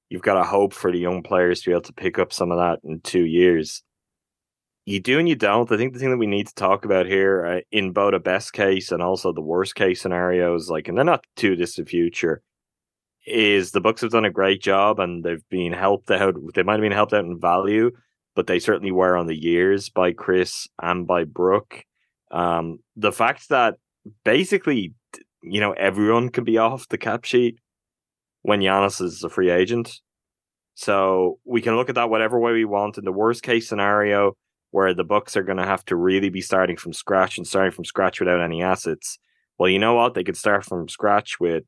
you've 0.10 0.22
got 0.22 0.36
to 0.36 0.44
hope 0.44 0.74
for 0.74 0.92
the 0.92 1.00
young 1.00 1.24
players 1.24 1.62
to 1.62 1.70
be 1.70 1.74
able 1.74 1.82
to 1.84 1.94
pick 1.94 2.20
up 2.20 2.32
some 2.34 2.52
of 2.52 2.58
that 2.58 2.80
in 2.84 3.00
two 3.02 3.26
years. 3.26 3.84
You 4.86 5.00
do 5.00 5.18
and 5.18 5.30
you 5.30 5.36
don't. 5.36 5.72
I 5.72 5.78
think 5.78 5.94
the 5.94 6.00
thing 6.00 6.10
that 6.10 6.18
we 6.18 6.28
need 6.28 6.48
to 6.48 6.56
talk 6.56 6.84
about 6.84 7.06
here, 7.06 7.46
uh, 7.46 7.60
in 7.72 7.94
both 7.94 8.14
a 8.14 8.20
best 8.20 8.52
case 8.54 8.92
and 8.92 9.02
also 9.02 9.32
the 9.32 9.42
worst 9.42 9.76
case 9.76 10.02
scenarios, 10.02 10.70
like, 10.70 10.88
and 10.88 10.98
they're 10.98 11.06
not 11.06 11.26
too 11.36 11.56
distant 11.56 11.88
future, 11.88 12.42
is 13.26 13.72
the 13.72 13.80
Bucks 13.80 14.02
have 14.02 14.12
done 14.12 14.26
a 14.26 14.30
great 14.30 14.62
job 14.62 15.00
and 15.00 15.24
they've 15.24 15.48
been 15.50 15.72
helped 15.72 16.12
out. 16.12 16.36
They 16.54 16.64
might 16.64 16.74
have 16.74 16.82
been 16.82 16.92
helped 16.92 17.14
out 17.14 17.24
in 17.24 17.40
value, 17.40 17.92
but 18.36 18.48
they 18.48 18.60
certainly 18.60 18.92
were 18.92 19.16
on 19.16 19.28
the 19.28 19.42
years 19.42 19.90
by 19.90 20.12
Khris 20.12 20.68
and 20.82 21.08
by 21.08 21.24
Brook. 21.24 21.86
Um, 22.32 22.80
the 22.98 23.14
fact 23.14 23.48
that 23.50 23.76
basically 24.26 24.94
you 25.44 25.60
know, 25.60 25.74
everyone 25.74 26.30
can 26.30 26.44
be 26.44 26.58
off 26.58 26.88
the 26.88 26.98
cap 26.98 27.26
sheet 27.26 27.58
when 28.42 28.62
Giannis 28.62 29.02
is 29.02 29.24
a 29.24 29.30
free 29.30 29.50
agent. 29.50 30.00
So 30.76 31.40
we 31.46 31.62
can 31.62 31.76
look 31.76 31.90
at 31.90 31.96
that 31.96 32.10
whatever 32.10 32.40
way 32.40 32.54
we 32.54 32.66
want. 32.66 32.98
In 32.98 33.06
the 33.06 33.12
worst 33.12 33.44
case 33.44 33.68
scenario, 33.68 34.34
where 34.74 34.96
the 34.96 35.04
Bucks 35.04 35.38
are 35.38 35.44
going 35.44 35.60
to 35.60 35.66
have 35.66 35.86
to 35.86 35.96
really 35.96 36.30
be 36.30 36.42
starting 36.42 36.76
from 36.78 36.94
scratch 36.94 37.38
and 37.38 37.48
starting 37.48 37.72
from 37.72 37.86
scratch 37.86 38.20
without 38.20 38.42
any 38.42 38.64
assets. 38.64 39.20
Well, 39.60 39.70
you 39.70 39.78
know 39.78 39.94
what? 39.94 40.16
They 40.16 40.24
could 40.24 40.36
start 40.36 40.66
from 40.66 40.90
scratch 40.90 41.40
with 41.40 41.64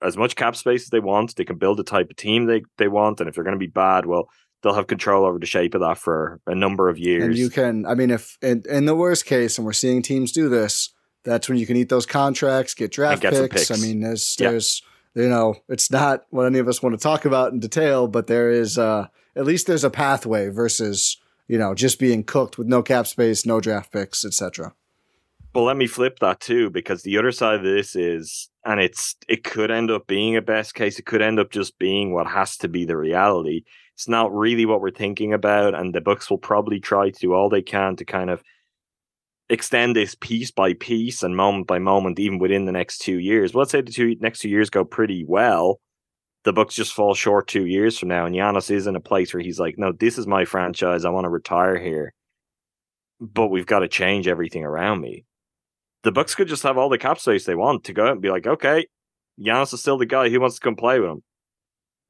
as 0.00 0.16
much 0.16 0.36
cap 0.36 0.54
space 0.54 0.84
as 0.84 0.90
they 0.90 1.00
want. 1.00 1.34
They 1.34 1.44
can 1.44 1.58
build 1.58 1.78
the 1.78 1.82
type 1.82 2.08
of 2.08 2.14
team 2.14 2.46
they, 2.46 2.62
they 2.78 2.86
want. 2.86 3.18
And 3.18 3.28
if 3.28 3.34
they're 3.34 3.42
going 3.42 3.56
to 3.56 3.58
be 3.58 3.66
bad, 3.66 4.06
well, 4.06 4.28
they'll 4.62 4.74
have 4.74 4.86
control 4.86 5.24
over 5.26 5.40
the 5.40 5.46
shape 5.46 5.74
of 5.74 5.80
that 5.80 5.98
for 5.98 6.40
a 6.46 6.54
number 6.54 6.88
of 6.88 7.00
years. 7.00 7.24
And 7.24 7.36
you 7.36 7.50
can, 7.50 7.84
I 7.84 7.94
mean, 7.96 8.12
if 8.12 8.38
in, 8.40 8.62
in 8.70 8.84
the 8.84 8.94
worst 8.94 9.26
case, 9.26 9.58
and 9.58 9.66
we're 9.66 9.72
seeing 9.72 10.00
teams 10.00 10.30
do 10.30 10.48
this, 10.48 10.94
that's 11.24 11.48
when 11.48 11.58
you 11.58 11.66
can 11.66 11.76
eat 11.76 11.88
those 11.88 12.06
contracts, 12.06 12.74
get 12.74 12.92
draft 12.92 13.22
get 13.22 13.34
some 13.34 13.48
picks. 13.48 13.72
I 13.72 13.76
mean, 13.76 13.98
there's 13.98 14.36
Yeah. 14.38 14.52
there's 14.52 14.82
you 15.16 15.28
know, 15.28 15.56
it's 15.68 15.90
not 15.90 16.26
what 16.30 16.46
any 16.46 16.60
of 16.60 16.68
us 16.68 16.80
want 16.80 16.92
to 16.96 17.02
talk 17.02 17.24
about 17.24 17.52
in 17.52 17.58
detail, 17.58 18.06
but 18.06 18.28
there 18.28 18.52
is 18.52 18.78
uh 18.78 19.08
at 19.34 19.44
least 19.46 19.66
there's 19.66 19.82
a 19.82 19.90
pathway 19.90 20.48
versus 20.48 21.16
you 21.48 21.58
know 21.58 21.74
just 21.74 21.98
being 21.98 22.24
cooked 22.24 22.58
with 22.58 22.66
no 22.66 22.82
cap 22.82 23.06
space, 23.06 23.46
no 23.46 23.60
draft 23.60 23.92
picks, 23.92 24.24
etc. 24.24 24.72
But 25.52 25.62
let 25.62 25.78
me 25.78 25.86
flip 25.86 26.18
that 26.18 26.40
too, 26.40 26.68
because 26.68 27.02
the 27.02 27.16
other 27.16 27.32
side 27.32 27.54
of 27.54 27.62
this 27.62 27.96
is, 27.96 28.50
and 28.64 28.78
it's 28.78 29.16
it 29.26 29.42
could 29.42 29.70
end 29.70 29.90
up 29.90 30.06
being 30.06 30.36
a 30.36 30.42
best 30.42 30.74
case. 30.74 30.98
It 30.98 31.06
could 31.06 31.22
end 31.22 31.40
up 31.40 31.50
just 31.50 31.78
being 31.78 32.12
what 32.12 32.26
has 32.26 32.56
to 32.58 32.68
be 32.68 32.84
the 32.84 32.96
reality. 32.96 33.62
It's 33.94 34.06
not 34.06 34.34
really 34.34 34.66
what 34.66 34.82
we're 34.82 34.90
thinking 34.90 35.32
about, 35.32 35.74
and 35.74 35.94
the 35.94 36.02
Bucks 36.02 36.28
will 36.28 36.38
probably 36.38 36.78
try 36.78 37.08
to 37.08 37.18
do 37.18 37.32
all 37.32 37.48
they 37.48 37.62
can 37.62 37.96
to 37.96 38.04
kind 38.04 38.28
of 38.28 38.42
extend 39.48 39.96
this 39.96 40.14
piece 40.14 40.50
by 40.50 40.74
piece 40.74 41.22
and 41.22 41.36
moment 41.36 41.66
by 41.66 41.78
moment, 41.78 42.18
even 42.18 42.38
within 42.38 42.66
the 42.66 42.72
next 42.72 42.98
two 42.98 43.18
years. 43.18 43.54
Let's 43.54 43.70
say 43.70 43.80
the 43.80 43.92
two 43.92 44.16
next 44.20 44.40
two 44.40 44.50
years 44.50 44.68
go 44.68 44.84
pretty 44.84 45.24
well. 45.24 45.80
The 46.46 46.54
Bucks 46.54 46.74
just 46.74 46.94
fall 46.94 47.14
short 47.14 47.48
two 47.48 47.66
years 47.66 47.98
from 47.98 48.08
now, 48.08 48.24
and 48.24 48.34
Giannis 48.34 48.70
is 48.70 48.86
in 48.86 48.96
a 48.96 49.00
place 49.00 49.34
where 49.34 49.42
he's 49.42 49.60
like, 49.60 49.76
"No, 49.76 49.92
this 49.92 50.16
is 50.16 50.26
my 50.26 50.46
franchise. 50.46 51.04
I 51.04 51.10
want 51.10 51.26
to 51.26 51.30
retire 51.30 51.78
here." 51.78 52.14
But 53.20 53.48
we've 53.48 53.66
got 53.66 53.80
to 53.80 53.88
change 53.88 54.28
everything 54.28 54.64
around 54.64 55.00
me 55.02 55.26
the 56.06 56.12
Bucks 56.12 56.36
could 56.36 56.46
just 56.46 56.62
have 56.62 56.78
all 56.78 56.88
the 56.88 56.98
cap 56.98 57.18
space 57.18 57.44
they 57.44 57.56
want 57.56 57.82
to 57.82 57.92
go 57.92 58.06
and 58.06 58.22
be 58.22 58.30
like, 58.30 58.46
okay, 58.46 58.86
Giannis 59.40 59.74
is 59.74 59.80
still 59.80 59.98
the 59.98 60.06
guy 60.06 60.28
who 60.28 60.38
wants 60.38 60.54
to 60.54 60.60
come 60.60 60.76
play 60.76 61.00
with 61.00 61.10
him, 61.10 61.22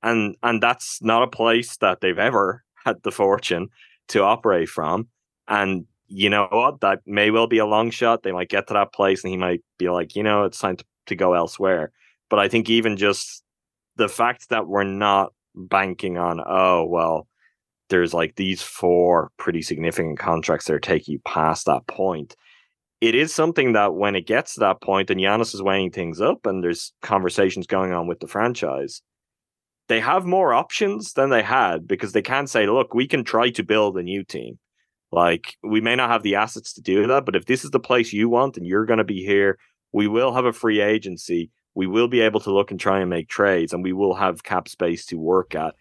and 0.02 0.36
and 0.42 0.62
that's 0.62 1.02
not 1.02 1.22
a 1.22 1.26
place 1.26 1.78
that 1.78 2.02
they've 2.02 2.18
ever 2.18 2.62
had 2.84 3.02
the 3.04 3.10
fortune 3.10 3.68
to 4.08 4.22
operate 4.22 4.68
from. 4.68 5.08
And 5.48 5.86
you 6.08 6.28
know 6.28 6.46
what? 6.50 6.82
That 6.82 7.00
may 7.06 7.30
well 7.30 7.46
be 7.46 7.56
a 7.56 7.64
long 7.64 7.88
shot. 7.90 8.22
They 8.22 8.32
might 8.32 8.50
get 8.50 8.66
to 8.66 8.74
that 8.74 8.92
place, 8.92 9.24
and 9.24 9.30
he 9.30 9.38
might 9.38 9.64
be 9.78 9.88
like, 9.88 10.14
you 10.14 10.22
know, 10.22 10.44
it's 10.44 10.58
time 10.58 10.76
to, 10.76 10.84
to 11.06 11.16
go 11.16 11.32
elsewhere. 11.32 11.90
But 12.28 12.38
I 12.38 12.48
think 12.48 12.68
even 12.68 12.98
just 12.98 13.42
the 13.96 14.08
fact 14.08 14.48
that 14.50 14.66
we're 14.66 14.84
not 14.84 15.32
banking 15.54 16.18
on, 16.18 16.40
oh 16.46 16.84
well, 16.84 17.26
there's 17.88 18.12
like 18.12 18.36
these 18.36 18.62
four 18.62 19.30
pretty 19.38 19.62
significant 19.62 20.18
contracts 20.18 20.66
that 20.66 20.74
are 20.74 20.80
taking 20.80 21.12
you 21.12 21.20
past 21.24 21.66
that 21.66 21.86
point 21.86 22.36
it 23.00 23.14
is 23.14 23.32
something 23.32 23.72
that 23.72 23.94
when 23.94 24.16
it 24.16 24.26
gets 24.26 24.54
to 24.54 24.60
that 24.60 24.80
point 24.80 25.10
and 25.10 25.20
Giannis 25.20 25.54
is 25.54 25.62
weighing 25.62 25.90
things 25.90 26.20
up 26.20 26.46
and 26.46 26.62
there's 26.62 26.92
conversations 27.02 27.66
going 27.66 27.92
on 27.92 28.06
with 28.06 28.20
the 28.20 28.26
franchise, 28.26 29.02
they 29.88 30.00
have 30.00 30.24
more 30.24 30.54
options 30.54 31.12
than 31.12 31.30
they 31.30 31.42
had 31.42 31.86
because 31.86 32.12
they 32.12 32.22
can 32.22 32.46
say, 32.46 32.66
look, 32.66 32.94
we 32.94 33.06
can 33.06 33.22
try 33.22 33.50
to 33.50 33.62
build 33.62 33.98
a 33.98 34.02
new 34.02 34.24
team. 34.24 34.58
Like, 35.12 35.56
we 35.62 35.80
may 35.80 35.94
not 35.94 36.10
have 36.10 36.22
the 36.22 36.34
assets 36.34 36.72
to 36.74 36.80
do 36.80 37.06
that, 37.06 37.24
but 37.24 37.36
if 37.36 37.44
this 37.44 37.64
is 37.64 37.70
the 37.70 37.78
place 37.78 38.12
you 38.12 38.28
want 38.28 38.56
and 38.56 38.66
you're 38.66 38.86
going 38.86 38.98
to 38.98 39.04
be 39.04 39.24
here, 39.24 39.58
we 39.92 40.08
will 40.08 40.32
have 40.32 40.46
a 40.46 40.52
free 40.52 40.80
agency. 40.80 41.50
We 41.76 41.86
will 41.86 42.08
be 42.08 42.20
able 42.22 42.40
to 42.40 42.50
look 42.52 42.70
and 42.72 42.80
try 42.80 43.00
and 43.00 43.08
make 43.10 43.28
trades, 43.28 43.72
and 43.72 43.84
we 43.84 43.92
will 43.92 44.14
have 44.14 44.42
cap 44.42 44.66
space 44.68 45.04
to 45.06 45.18
work 45.18 45.54
at 45.54 45.74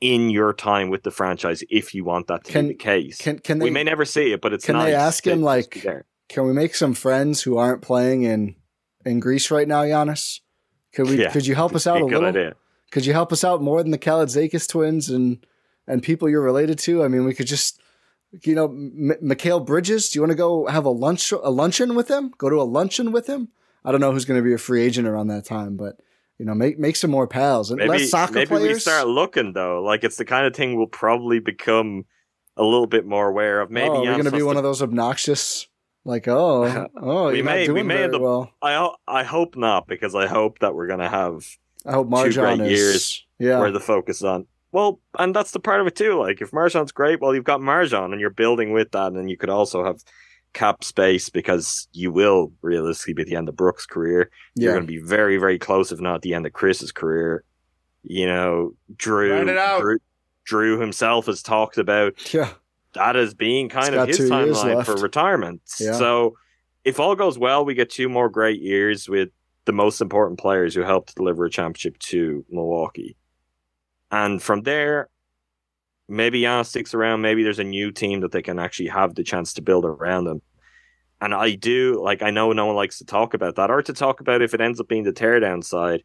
in 0.00 0.30
your 0.30 0.52
time 0.52 0.88
with 0.88 1.02
the 1.02 1.10
franchise 1.10 1.64
if 1.68 1.94
you 1.94 2.04
want 2.04 2.28
that 2.28 2.44
to 2.44 2.52
Can- 2.52 2.66
be 2.68 2.72
the 2.74 2.78
case. 2.78 3.18
Can 3.18 3.38
can 3.40 3.58
they 3.58 3.64
we 3.64 3.70
may 3.70 3.82
never 3.84 4.04
see 4.04 4.32
it, 4.32 4.40
but 4.40 4.52
it's 4.52 4.64
can 4.64 4.76
nice 4.76 4.86
they 4.86 4.94
ask 4.94 5.26
him, 5.26 5.42
like, 5.42 5.84
can 6.28 6.46
we 6.46 6.52
make 6.52 6.74
some 6.74 6.94
friends 6.94 7.42
who 7.42 7.56
aren't 7.58 7.82
playing 7.82 8.22
in 8.22 8.54
in 9.04 9.20
Greece 9.20 9.50
right 9.50 9.66
now, 9.68 9.82
Giannis? 9.82 10.40
Could 10.94 11.08
we? 11.08 11.20
Yeah, 11.20 11.30
could 11.32 11.46
you 11.46 11.54
help 11.54 11.74
us 11.74 11.86
out 11.86 12.00
a 12.00 12.04
a 12.04 12.06
little? 12.06 12.24
idea. 12.24 12.54
Could 12.92 13.04
you 13.04 13.12
help 13.12 13.32
us 13.32 13.42
out 13.42 13.60
more 13.60 13.82
than 13.82 13.90
the 13.90 13.98
Kalaitzakis 13.98 14.68
twins 14.68 15.10
and 15.10 15.44
and 15.88 16.02
people 16.02 16.28
you're 16.28 16.40
related 16.42 16.78
to? 16.80 17.02
I 17.02 17.08
mean, 17.08 17.24
we 17.24 17.34
could 17.34 17.46
just, 17.48 17.80
you 18.44 18.54
know, 18.54 18.66
M- 18.66 19.12
Mikal 19.22 19.64
Bridges. 19.66 20.08
Do 20.10 20.18
you 20.18 20.22
want 20.22 20.30
to 20.32 20.36
go 20.36 20.66
have 20.66 20.84
a 20.84 20.90
lunch 20.90 21.32
a 21.32 21.50
luncheon 21.50 21.94
with 21.96 22.08
him? 22.08 22.32
Go 22.38 22.48
to 22.48 22.60
a 22.60 22.64
luncheon 22.64 23.10
with 23.12 23.26
him. 23.26 23.48
I 23.86 23.92
don't 23.92 24.00
know 24.00 24.10
who's 24.12 24.24
going 24.24 24.38
to 24.40 24.44
be 24.44 24.52
a 24.52 24.58
free 24.58 24.82
agent 24.82 25.06
around 25.08 25.28
that 25.28 25.44
time, 25.44 25.76
but 25.76 25.96
you 26.38 26.44
know, 26.44 26.54
make 26.54 26.78
make 26.78 26.96
some 26.96 27.10
more 27.10 27.26
pals 27.26 27.70
and 27.70 27.78
Maybe, 27.78 27.88
less 27.90 28.10
soccer 28.10 28.34
maybe 28.34 28.46
players. 28.48 28.74
we 28.74 28.80
start 28.80 29.06
looking 29.06 29.52
though. 29.54 29.82
Like 29.82 30.04
it's 30.04 30.16
the 30.16 30.24
kind 30.24 30.46
of 30.46 30.54
thing 30.54 30.76
we'll 30.76 30.86
probably 30.88 31.38
become 31.38 32.04
a 32.56 32.62
little 32.64 32.86
bit 32.86 33.06
more 33.06 33.28
aware 33.28 33.60
of. 33.60 33.70
Maybe 33.70 33.88
oh, 33.88 34.00
we're 34.02 34.12
going 34.12 34.24
to 34.24 34.30
be 34.32 34.42
one 34.42 34.56
of 34.56 34.62
those 34.62 34.82
obnoxious, 34.82 35.66
like, 36.04 36.26
oh, 36.28 36.88
oh, 37.00 37.28
We 37.30 37.36
you're 37.36 37.44
may- 37.44 37.68
we 37.70 37.82
may 37.82 38.02
end 38.02 38.14
up- 38.14 38.20
well. 38.20 38.52
I 38.60 38.90
I 39.06 39.22
hope 39.22 39.56
not 39.56 39.86
because 39.86 40.14
I 40.14 40.26
hope 40.26 40.58
that 40.58 40.74
we're 40.74 40.88
gonna 40.88 41.08
have 41.08 41.46
I 41.86 41.92
hope 41.92 42.08
two 42.08 42.32
great 42.32 42.34
MarJon 42.34 42.66
is. 42.66 42.70
years 42.70 43.26
yeah, 43.38 43.60
where 43.60 43.70
the 43.70 43.80
focus 43.80 44.22
on. 44.22 44.46
Well, 44.72 45.00
and 45.18 45.34
that's 45.34 45.52
the 45.52 45.60
part 45.60 45.80
of 45.80 45.86
it 45.86 45.94
too. 45.96 46.18
Like 46.18 46.42
if 46.42 46.50
MarJon's 46.50 46.92
great, 46.92 47.20
well, 47.20 47.34
you've 47.34 47.44
got 47.44 47.60
MarJon 47.60 48.12
and 48.12 48.20
you're 48.20 48.30
building 48.30 48.72
with 48.72 48.90
that, 48.92 49.12
and 49.12 49.30
you 49.30 49.36
could 49.38 49.48
also 49.48 49.84
have 49.84 50.02
cap 50.56 50.82
space 50.82 51.28
because 51.28 51.86
you 51.92 52.10
will 52.10 52.50
realistically 52.62 53.12
be 53.12 53.22
at 53.22 53.28
the 53.28 53.36
end 53.36 53.48
of 53.48 53.56
Brook's 53.56 53.86
career. 53.86 54.30
You're 54.54 54.72
going 54.72 54.86
to 54.86 54.92
be 54.92 54.98
very, 54.98 55.36
very 55.36 55.58
close, 55.58 55.92
if 55.92 56.00
not 56.00 56.16
at 56.16 56.22
the 56.22 56.34
end 56.34 56.46
of 56.46 56.52
Khris's 56.52 56.92
career. 56.92 57.44
You 58.02 58.26
know, 58.26 58.74
Jrue, 58.96 59.48
it 59.48 59.58
out. 59.58 59.82
Jrue, 59.82 59.98
Jrue 60.50 60.80
himself 60.80 61.26
has 61.26 61.42
talked 61.42 61.76
about 61.76 62.32
Yeah, 62.32 62.50
that 62.94 63.16
as 63.16 63.34
being 63.34 63.68
kind 63.68 63.94
He's 63.94 64.02
of 64.02 64.08
his 64.08 64.30
timeline 64.30 64.84
for 64.84 64.96
retirement. 64.96 65.60
Yeah. 65.78 65.92
So 65.92 66.36
if 66.84 66.98
all 66.98 67.14
goes 67.14 67.38
well, 67.38 67.64
we 67.64 67.74
get 67.74 67.90
two 67.90 68.08
more 68.08 68.28
great 68.28 68.60
years 68.60 69.08
with 69.08 69.28
the 69.66 69.72
most 69.72 70.00
important 70.00 70.38
players 70.38 70.74
who 70.74 70.82
helped 70.82 71.16
deliver 71.16 71.44
a 71.44 71.50
championship 71.50 71.98
to 71.98 72.44
Milwaukee. 72.48 73.16
And 74.10 74.40
from 74.40 74.62
there, 74.62 75.08
maybe 76.08 76.40
Giannis 76.40 76.66
sticks 76.66 76.94
around. 76.94 77.20
Maybe 77.20 77.42
there's 77.42 77.58
a 77.58 77.64
new 77.64 77.90
team 77.90 78.20
that 78.20 78.32
they 78.32 78.42
can 78.42 78.58
actually 78.58 78.88
have 78.88 79.14
the 79.14 79.24
chance 79.24 79.52
to 79.54 79.62
build 79.62 79.84
around 79.84 80.24
them. 80.24 80.42
And 81.20 81.34
I 81.34 81.54
do 81.54 82.02
like 82.02 82.22
I 82.22 82.30
know 82.30 82.52
no 82.52 82.66
one 82.66 82.76
likes 82.76 82.98
to 82.98 83.04
talk 83.04 83.34
about 83.34 83.56
that 83.56 83.70
or 83.70 83.82
to 83.82 83.92
talk 83.92 84.20
about 84.20 84.42
if 84.42 84.52
it 84.52 84.60
ends 84.60 84.80
up 84.80 84.88
being 84.88 85.04
the 85.04 85.12
teardown 85.12 85.64
side. 85.64 86.02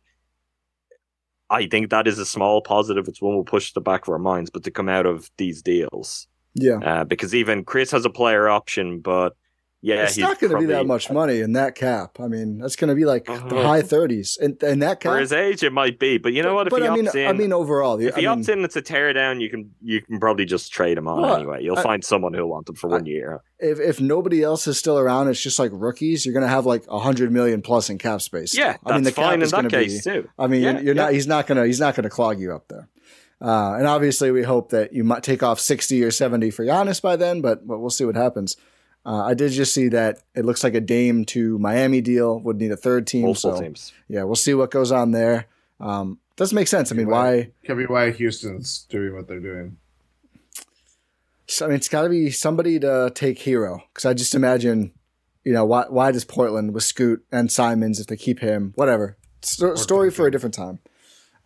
I 1.50 1.68
think 1.68 1.90
that 1.90 2.08
is 2.08 2.18
a 2.18 2.26
small 2.26 2.62
positive. 2.62 3.10
It's 3.10 3.22
one 3.22 3.36
we'll 3.36 3.44
push 3.44 3.74
the 3.74 3.82
back 3.82 4.08
of 4.08 4.10
our 4.10 4.20
minds, 4.20 4.50
but 4.50 4.64
to 4.64 4.72
come 4.72 4.88
out 4.88 5.06
of 5.06 5.30
these 5.38 5.62
deals, 5.62 6.28
yeah. 6.54 6.78
uh, 6.78 7.04
because 7.04 7.36
even 7.36 7.66
Khris 7.66 7.92
has 7.92 8.06
a 8.06 8.10
player 8.10 8.48
option, 8.48 9.02
but 9.02 9.36
yeah, 9.84 10.04
it's 10.04 10.16
he's 10.16 10.22
not 10.24 10.40
going 10.40 10.54
to 10.54 10.60
be 10.60 10.66
that 10.68 10.86
much 10.86 11.10
money 11.10 11.40
in 11.40 11.54
that 11.54 11.74
cap. 11.76 12.20
I 12.20 12.28
mean, 12.28 12.60
that's 12.60 12.76
going 12.76 12.90
to 12.90 12.96
be 12.96 13.06
like 13.06 13.26
the 13.26 13.34
Uh-huh. 13.34 13.64
high 13.64 13.82
thirties, 13.82 14.38
and 14.42 14.62
and 14.62 14.82
that 14.84 15.00
cap. 15.00 15.14
For 15.14 15.20
his 15.20 15.32
age, 15.34 15.64
it 15.64 15.74
might 15.74 15.98
be, 16.00 16.18
but 16.20 16.34
you 16.34 16.44
know 16.44 16.54
what? 16.54 16.68
If 16.68 16.72
but 16.72 16.82
he 16.84 16.88
I 16.88 16.96
mean, 16.96 17.08
in, 17.14 17.28
I 17.28 17.34
mean, 17.34 17.52
overall, 17.52 18.00
if 18.00 18.16
he 18.16 18.28
mean, 18.28 18.44
opts 18.44 18.50
in, 18.50 18.64
it's 18.64 18.76
a 18.76 18.82
teardown. 18.82 19.42
You 19.42 19.50
can 19.50 19.72
you 19.82 20.02
can 20.02 20.20
probably 20.20 20.46
just 20.46 20.72
trade 20.72 20.98
him 20.98 21.08
on 21.08 21.22
Well, 21.22 21.36
anyway. 21.36 21.64
You'll 21.64 21.80
I- 21.80 21.84
find 21.84 22.04
someone 22.04 22.34
who'll 22.34 22.50
want 22.50 22.70
him 22.70 22.76
for 22.76 22.90
one 22.90 23.06
year. 23.06 23.42
if 23.60 23.80
if 23.80 24.00
nobody 24.00 24.44
else 24.44 24.68
is 24.68 24.78
still 24.78 25.00
around, 25.00 25.30
it's 25.30 25.42
just 25.42 25.58
like 25.58 25.72
rookies. 25.74 26.26
You're 26.26 26.34
going 26.34 26.44
to 26.46 26.48
have 26.50 26.66
like 26.66 26.84
a 26.88 27.00
hundred 27.00 27.32
million 27.32 27.62
plus 27.62 27.90
in 27.90 27.98
cap 27.98 28.22
space. 28.22 28.56
Yeah, 28.58 28.78
I 28.86 28.94
mean, 28.94 29.04
the 29.04 29.12
cap 29.12 29.40
is 29.40 29.52
gonna 29.52 29.70
be, 29.70 30.00
too. 30.00 30.30
I 30.38 30.48
mean, 30.48 30.62
Yeah, 30.62 30.72
you're, 30.74 30.82
you're 30.84 30.96
not. 30.96 31.14
He's 31.14 31.28
not 31.28 31.48
gonna. 31.48 31.66
He's 31.66 31.80
not 31.80 31.96
gonna 31.96 32.10
clog 32.10 32.40
you 32.40 32.54
up 32.54 32.68
there. 32.68 32.88
Uh, 33.42 33.74
and 33.78 33.88
obviously, 33.88 34.30
we 34.30 34.44
hope 34.44 34.70
that 34.70 34.94
you 34.94 35.04
might 35.04 35.24
take 35.24 35.42
off 35.42 35.60
sixty 35.60 36.04
or 36.04 36.12
seventy 36.12 36.52
for 36.52 36.64
Giannis 36.64 37.02
by 37.02 37.16
then. 37.16 37.42
But 37.42 37.66
but 37.66 37.80
we'll 37.80 37.90
see 37.90 38.06
what 38.06 38.16
happens. 38.16 38.56
Uh, 39.06 39.24
I 39.26 39.34
did 39.34 39.52
just 39.52 39.74
see 39.74 39.88
that 39.90 40.20
it 40.36 40.46
looks 40.46 40.64
like 40.64 40.76
a 40.76 40.82
Dame 40.82 41.26
to 41.26 41.58
Miami 41.58 42.02
deal 42.02 42.40
would 42.40 42.58
need 42.58 42.72
a 42.72 42.78
third 42.78 43.08
team. 43.08 43.24
Multiple 43.24 43.56
so 43.56 43.62
teams. 43.62 43.94
yeah, 44.08 44.24
we'll 44.24 44.36
see 44.36 44.54
what 44.54 44.70
goes 44.70 44.92
on 44.92 45.12
there. 45.12 45.48
Um, 45.80 46.20
doesn't 46.36 46.56
make 46.56 46.68
sense. 46.68 46.92
I 46.92 46.96
mean, 46.96 47.10
why? 47.10 47.52
Could 47.66 47.78
be 47.78 47.86
why 47.86 48.12
Houston's 48.12 48.86
doing 48.90 49.16
what 49.16 49.28
they're 49.28 49.40
doing. 49.40 49.78
So, 51.48 51.66
I 51.66 51.70
mean, 51.70 51.78
it's 51.78 51.90
got 51.90 52.04
to 52.04 52.10
be 52.10 52.30
somebody 52.30 52.80
to 52.80 53.12
take 53.14 53.40
Herro 53.40 53.84
because 53.90 54.06
I 54.06 54.14
just 54.14 54.36
imagine, 54.36 54.94
you 55.44 55.52
know, 55.52 55.66
why 55.66 55.86
why 55.90 56.12
does 56.12 56.24
Portland 56.24 56.74
with 56.74 56.84
Scoot 56.84 57.26
and 57.32 57.52
Simons 57.52 58.00
if 58.00 58.08
they 58.08 58.18
keep 58.18 58.40
him, 58.40 58.74
whatever. 58.76 59.18
Sto- 59.42 59.76
story 59.76 60.12
for 60.12 60.28
a 60.28 60.32
different 60.32 60.54
time. 60.54 60.80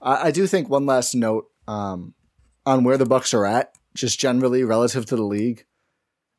I, 0.01 0.27
I 0.27 0.31
do 0.31 0.45
think 0.45 0.69
one 0.69 0.85
last 0.85 1.15
note 1.15 1.49
um, 1.67 2.13
on 2.65 2.83
where 2.83 2.97
the 2.97 3.05
Bucks 3.05 3.33
are 3.33 3.45
at, 3.45 3.73
just 3.93 4.19
generally 4.19 4.63
relative 4.63 5.05
to 5.07 5.15
the 5.15 5.23
league. 5.23 5.65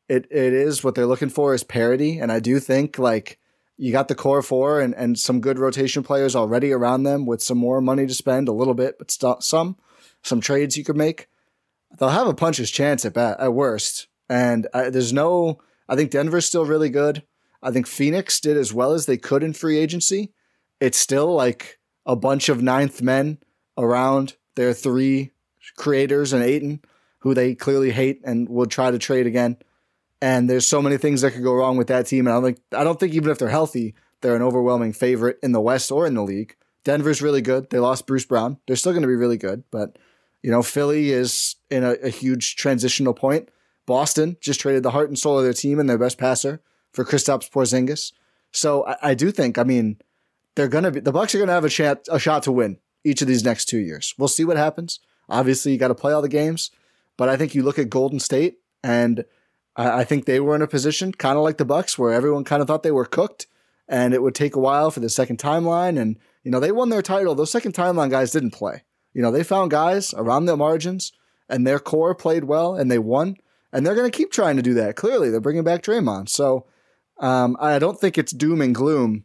It 0.08 0.26
it 0.30 0.52
is 0.52 0.84
what 0.84 0.94
they're 0.94 1.06
looking 1.06 1.28
for 1.28 1.54
is 1.54 1.64
parity, 1.64 2.18
and 2.18 2.30
I 2.30 2.40
do 2.40 2.60
think 2.60 2.98
like 2.98 3.38
you 3.76 3.92
got 3.92 4.08
the 4.08 4.14
core 4.14 4.42
four 4.42 4.80
and 4.80 4.94
and 4.94 5.18
some 5.18 5.40
good 5.40 5.58
rotation 5.58 6.02
players 6.02 6.36
already 6.36 6.72
around 6.72 7.02
them 7.02 7.26
with 7.26 7.42
some 7.42 7.58
more 7.58 7.80
money 7.80 8.06
to 8.06 8.14
spend, 8.14 8.48
a 8.48 8.52
little 8.52 8.74
bit, 8.74 8.98
but 8.98 9.10
st- 9.10 9.42
some 9.42 9.76
some 10.22 10.40
trades 10.40 10.76
you 10.76 10.84
could 10.84 10.96
make 10.96 11.28
they'll 11.98 12.08
have 12.08 12.26
a 12.26 12.34
puncher's 12.34 12.70
chance 12.70 13.04
at 13.04 13.14
bat, 13.14 13.38
at 13.40 13.54
worst. 13.54 14.08
And 14.28 14.66
uh, 14.72 14.90
there's 14.90 15.12
no. 15.12 15.60
I 15.88 15.96
think 15.96 16.10
Denver's 16.10 16.46
still 16.46 16.66
really 16.66 16.90
good. 16.90 17.22
I 17.62 17.70
think 17.70 17.86
Phoenix 17.86 18.40
did 18.40 18.56
as 18.56 18.72
well 18.72 18.92
as 18.92 19.06
they 19.06 19.16
could 19.16 19.42
in 19.42 19.52
free 19.52 19.78
agency. 19.78 20.32
It's 20.80 20.98
still 20.98 21.32
like 21.32 21.78
a 22.04 22.16
bunch 22.16 22.48
of 22.48 22.62
ninth 22.62 23.02
men 23.02 23.38
around 23.78 24.36
their 24.56 24.72
three 24.72 25.32
creators 25.76 26.32
and 26.32 26.42
Ayton, 26.42 26.80
who 27.20 27.34
they 27.34 27.54
clearly 27.54 27.92
hate 27.92 28.20
and 28.24 28.48
would 28.48 28.70
try 28.70 28.90
to 28.90 28.98
trade 28.98 29.26
again. 29.26 29.56
And 30.22 30.48
there's 30.48 30.66
so 30.66 30.80
many 30.80 30.96
things 30.96 31.20
that 31.20 31.32
could 31.32 31.42
go 31.42 31.54
wrong 31.54 31.76
with 31.76 31.88
that 31.88 32.06
team. 32.06 32.26
And 32.26 32.34
I 32.34 32.40
don't 32.40 32.44
think 32.44 32.60
I 32.72 32.84
don't 32.84 32.98
think 32.98 33.14
even 33.14 33.30
if 33.30 33.38
they're 33.38 33.48
healthy, 33.48 33.94
they're 34.20 34.36
an 34.36 34.42
overwhelming 34.42 34.92
favorite 34.92 35.38
in 35.42 35.52
the 35.52 35.60
West 35.60 35.90
or 35.90 36.06
in 36.06 36.14
the 36.14 36.22
league. 36.22 36.56
Denver's 36.84 37.20
really 37.20 37.42
good. 37.42 37.70
They 37.70 37.78
lost 37.78 38.06
Bruce 38.06 38.24
Brown. 38.24 38.58
They're 38.66 38.76
still 38.76 38.92
going 38.92 39.02
to 39.02 39.08
be 39.08 39.14
really 39.14 39.36
good, 39.36 39.64
but 39.70 39.98
you 40.42 40.50
know, 40.50 40.62
Philly 40.62 41.10
is 41.10 41.56
in 41.70 41.82
a, 41.82 41.92
a 41.94 42.08
huge 42.08 42.54
transitional 42.54 43.12
point. 43.12 43.48
Boston 43.86 44.36
just 44.40 44.60
traded 44.60 44.84
the 44.84 44.92
heart 44.92 45.08
and 45.08 45.18
soul 45.18 45.38
of 45.38 45.44
their 45.44 45.52
team 45.52 45.80
and 45.80 45.90
their 45.90 45.98
best 45.98 46.18
passer 46.18 46.60
for 46.92 47.04
Kristaps 47.04 47.50
Porzingis. 47.50 48.12
So 48.52 48.86
I, 48.86 48.96
I 49.02 49.14
do 49.14 49.32
think, 49.32 49.58
I 49.58 49.64
mean, 49.64 49.98
they're 50.54 50.68
gonna 50.68 50.90
be 50.90 51.00
the 51.00 51.12
Bucks 51.12 51.34
are 51.34 51.38
gonna 51.38 51.52
have 51.52 51.64
a 51.64 51.68
shot 51.68 52.06
a 52.10 52.18
shot 52.18 52.42
to 52.44 52.52
win 52.52 52.78
each 53.04 53.22
of 53.22 53.28
these 53.28 53.44
next 53.44 53.66
two 53.66 53.78
years. 53.78 54.14
We'll 54.18 54.28
see 54.28 54.44
what 54.44 54.56
happens. 54.56 55.00
Obviously, 55.28 55.72
you 55.72 55.78
got 55.78 55.88
to 55.88 55.94
play 55.94 56.12
all 56.12 56.22
the 56.22 56.28
games, 56.28 56.70
but 57.16 57.28
I 57.28 57.36
think 57.36 57.54
you 57.54 57.62
look 57.62 57.78
at 57.78 57.90
Golden 57.90 58.20
State, 58.20 58.58
and 58.82 59.24
I, 59.76 60.00
I 60.00 60.04
think 60.04 60.24
they 60.24 60.40
were 60.40 60.56
in 60.56 60.62
a 60.62 60.66
position 60.66 61.12
kind 61.12 61.36
of 61.36 61.44
like 61.44 61.58
the 61.58 61.64
Bucks, 61.64 61.98
where 61.98 62.12
everyone 62.12 62.44
kind 62.44 62.62
of 62.62 62.68
thought 62.68 62.82
they 62.82 62.90
were 62.90 63.04
cooked, 63.04 63.46
and 63.88 64.14
it 64.14 64.22
would 64.22 64.34
take 64.34 64.56
a 64.56 64.60
while 64.60 64.90
for 64.90 65.00
the 65.00 65.08
second 65.08 65.38
timeline. 65.38 66.00
And 66.00 66.16
you 66.42 66.50
know, 66.50 66.60
they 66.60 66.72
won 66.72 66.88
their 66.88 67.02
title. 67.02 67.34
Those 67.34 67.50
second 67.50 67.74
timeline 67.74 68.10
guys 68.10 68.30
didn't 68.30 68.52
play. 68.52 68.82
You 69.12 69.22
know, 69.22 69.30
they 69.30 69.42
found 69.42 69.70
guys 69.70 70.12
around 70.14 70.46
the 70.46 70.56
margins, 70.56 71.12
and 71.48 71.66
their 71.66 71.78
core 71.78 72.14
played 72.14 72.44
well, 72.44 72.74
and 72.74 72.90
they 72.90 72.98
won. 72.98 73.36
And 73.72 73.84
they're 73.84 73.94
going 73.94 74.10
to 74.10 74.16
keep 74.16 74.30
trying 74.30 74.56
to 74.56 74.62
do 74.62 74.74
that. 74.74 74.96
Clearly, 74.96 75.30
they're 75.30 75.40
bringing 75.40 75.64
back 75.64 75.82
Draymond. 75.82 76.28
So 76.28 76.66
um, 77.18 77.56
I 77.60 77.78
don't 77.78 78.00
think 78.00 78.16
it's 78.16 78.32
doom 78.32 78.60
and 78.60 78.74
gloom 78.74 79.24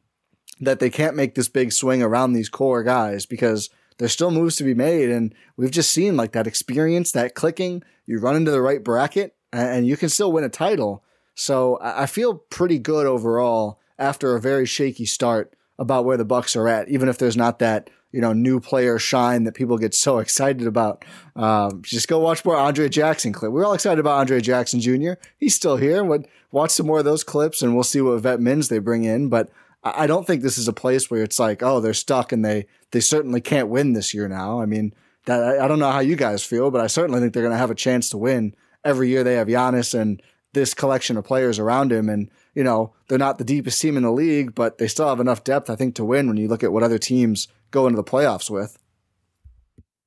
that 0.60 0.80
they 0.80 0.89
can't 0.89 1.16
make 1.16 1.36
this 1.36 1.49
big 1.49 1.72
swing 1.72 2.04
around 2.04 2.34
these 2.34 2.49
core 2.49 2.84
guys 2.84 3.26
because 3.26 3.70
there's 3.97 4.12
still 4.12 4.32
moves 4.32 4.56
to 4.58 4.64
be 4.64 4.74
made. 4.74 5.10
And 5.10 5.34
we've 5.58 5.72
just 5.72 5.91
seen 5.91 6.18
like 6.18 6.32
that 6.34 6.47
experience, 6.47 7.12
that 7.12 7.36
clicking. 7.36 7.84
You 8.06 8.20
run 8.20 8.36
into 8.36 8.52
the 8.52 8.62
right 8.62 8.84
bracket, 8.84 9.36
and, 9.52 9.88
you 9.88 9.97
can 9.97 10.10
still 10.10 10.32
win 10.32 10.43
a 10.43 10.49
title. 10.49 11.04
So 11.36 11.78
I, 11.82 12.06
feel 12.06 12.36
pretty 12.36 12.80
good 12.80 13.06
overall 13.06 13.80
after 13.97 14.36
a 14.36 14.41
very 14.41 14.66
shaky 14.66 15.06
start 15.06 15.54
about 15.80 16.06
where 16.06 16.18
the 16.18 16.26
Bucks 16.26 16.56
are 16.56 16.68
at, 16.68 16.89
even 16.89 17.10
if 17.10 17.18
there's 17.18 17.38
not 17.38 17.60
that 17.60 17.89
you 18.12 18.20
know 18.20 18.34
new 18.34 18.60
player 18.60 18.99
shine 18.99 19.45
that 19.45 19.54
people 19.54 19.78
get 19.78 19.93
so 19.93 20.20
excited 20.26 20.68
about. 20.68 21.04
Um, 21.36 21.82
just 21.84 22.08
go 22.08 22.20
watch 22.20 22.43
more 22.43 22.58
Andre 22.58 22.89
Jackson 22.89 23.34
clip. 23.34 23.52
We're 23.52 23.66
all 23.66 23.74
excited 23.74 23.99
about 23.99 24.20
Andre 24.20 24.41
Jackson 24.41 24.80
Jr. 24.80 25.14
He's 25.38 25.56
still 25.56 25.78
here. 25.78 26.04
What 26.04 26.28
watch 26.52 26.72
some 26.72 26.88
more 26.88 26.99
of 26.99 27.06
those 27.06 27.24
clips, 27.24 27.62
and 27.62 27.74
we'll 27.74 27.84
see 27.84 28.02
what 28.02 28.22
vet 28.22 28.39
mins 28.39 28.70
they 28.70 28.80
bring 28.80 29.04
in. 29.04 29.30
But 29.30 29.49
I 29.84 30.06
don't 30.06 30.28
think 30.28 30.41
this 30.41 30.58
is 30.58 30.68
a 30.68 30.74
place 30.74 31.10
where 31.10 31.24
it's 31.24 31.39
like, 31.39 31.64
oh, 31.64 31.80
they're 31.80 31.93
stuck 31.93 32.32
and 32.32 32.45
they 32.45 32.68
they 32.91 32.99
certainly 32.99 33.41
can't 33.41 33.70
win 33.70 33.93
this 33.93 34.14
year 34.14 34.28
now. 34.28 34.62
I 34.62 34.66
mean, 34.66 34.93
that 35.26 35.60
I 35.60 35.68
don't 35.68 35.80
know 35.80 35.91
how 35.91 35.99
you 35.99 36.16
guys 36.16 36.43
feel, 36.43 36.72
but 36.72 36.82
I 36.82 36.88
certainly 36.88 37.20
think 37.20 37.34
they're 37.34 37.43
going 37.43 37.54
to 37.54 37.58
have 37.58 37.72
a 37.72 37.76
chance 37.76 38.10
to 38.12 38.18
win 38.18 38.56
every 38.84 39.10
year 39.10 39.24
they 39.24 39.36
have 39.36 39.48
Giannis 39.48 39.98
and 39.98 40.22
this 40.54 40.74
collection 40.74 41.18
of 41.18 41.24
players 41.24 41.60
around 41.60 41.92
him. 41.92 42.10
And 42.10 42.30
you 42.54 42.64
know, 42.64 42.94
they're 43.08 43.18
not 43.18 43.38
the 43.38 43.44
deepest 43.44 43.82
team 43.82 43.98
in 43.98 44.04
the 44.04 44.12
league, 44.12 44.54
but 44.54 44.78
they 44.78 44.88
still 44.88 45.08
have 45.08 45.20
enough 45.20 45.44
depth, 45.44 45.70
I 45.70 45.76
think, 45.76 45.96
to 45.96 46.06
win 46.06 46.28
when 46.28 46.38
you 46.38 46.48
look 46.48 46.64
at 46.64 46.74
what 46.74 46.84
other 46.84 46.98
teams 46.98 47.48
go 47.72 47.88
into 47.88 47.98
the 47.98 48.04
playoffs 48.04 48.50
with. 48.50 48.78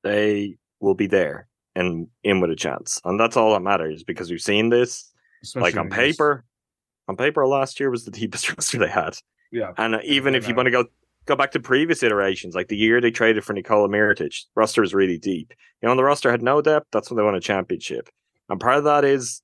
They 0.03 0.57
will 0.79 0.93
be 0.93 1.07
there 1.07 1.47
and 1.75 2.07
in 2.23 2.39
with 2.39 2.51
a 2.51 2.55
chance, 2.55 3.01
and 3.03 3.19
that's 3.19 3.35
all 3.35 3.53
that 3.53 3.61
matters 3.61 4.03
because 4.03 4.29
we've 4.29 4.41
seen 4.41 4.69
this. 4.69 5.11
Especially 5.43 5.63
like 5.63 5.77
on 5.77 5.85
in 5.85 5.89
this- 5.89 6.15
paper, 6.15 6.45
on 7.07 7.17
paper, 7.17 7.47
last 7.47 7.79
year 7.79 7.89
was 7.89 8.05
the 8.05 8.11
deepest 8.19 8.49
roster 8.49 8.77
they 8.77 8.87
had. 8.87 9.17
Yeah. 9.51 9.71
And 9.77 9.95
uh, 9.95 9.99
even 10.03 10.35
if 10.35 10.47
you 10.47 10.53
uh, 10.53 10.57
want 10.57 10.67
to 10.67 10.71
go 10.71 10.85
go 11.25 11.35
back 11.35 11.51
to 11.51 11.59
previous 11.59 12.03
iterations, 12.03 12.55
like 12.55 12.67
the 12.67 12.77
year 12.77 13.01
they 13.01 13.11
traded 13.11 13.43
for 13.43 13.53
Nikola 13.53 13.89
Mirotic, 13.89 14.35
roster 14.55 14.81
was 14.81 14.93
really 14.93 15.17
deep. 15.17 15.53
You 15.81 15.89
know, 15.89 15.95
the 15.95 16.03
roster 16.03 16.29
had 16.29 16.43
no 16.43 16.61
depth. 16.61 16.87
That's 16.91 17.09
when 17.09 17.17
they 17.17 17.23
won 17.23 17.35
a 17.35 17.39
championship. 17.39 18.09
And 18.49 18.59
part 18.59 18.77
of 18.77 18.83
that 18.85 19.03
is 19.05 19.41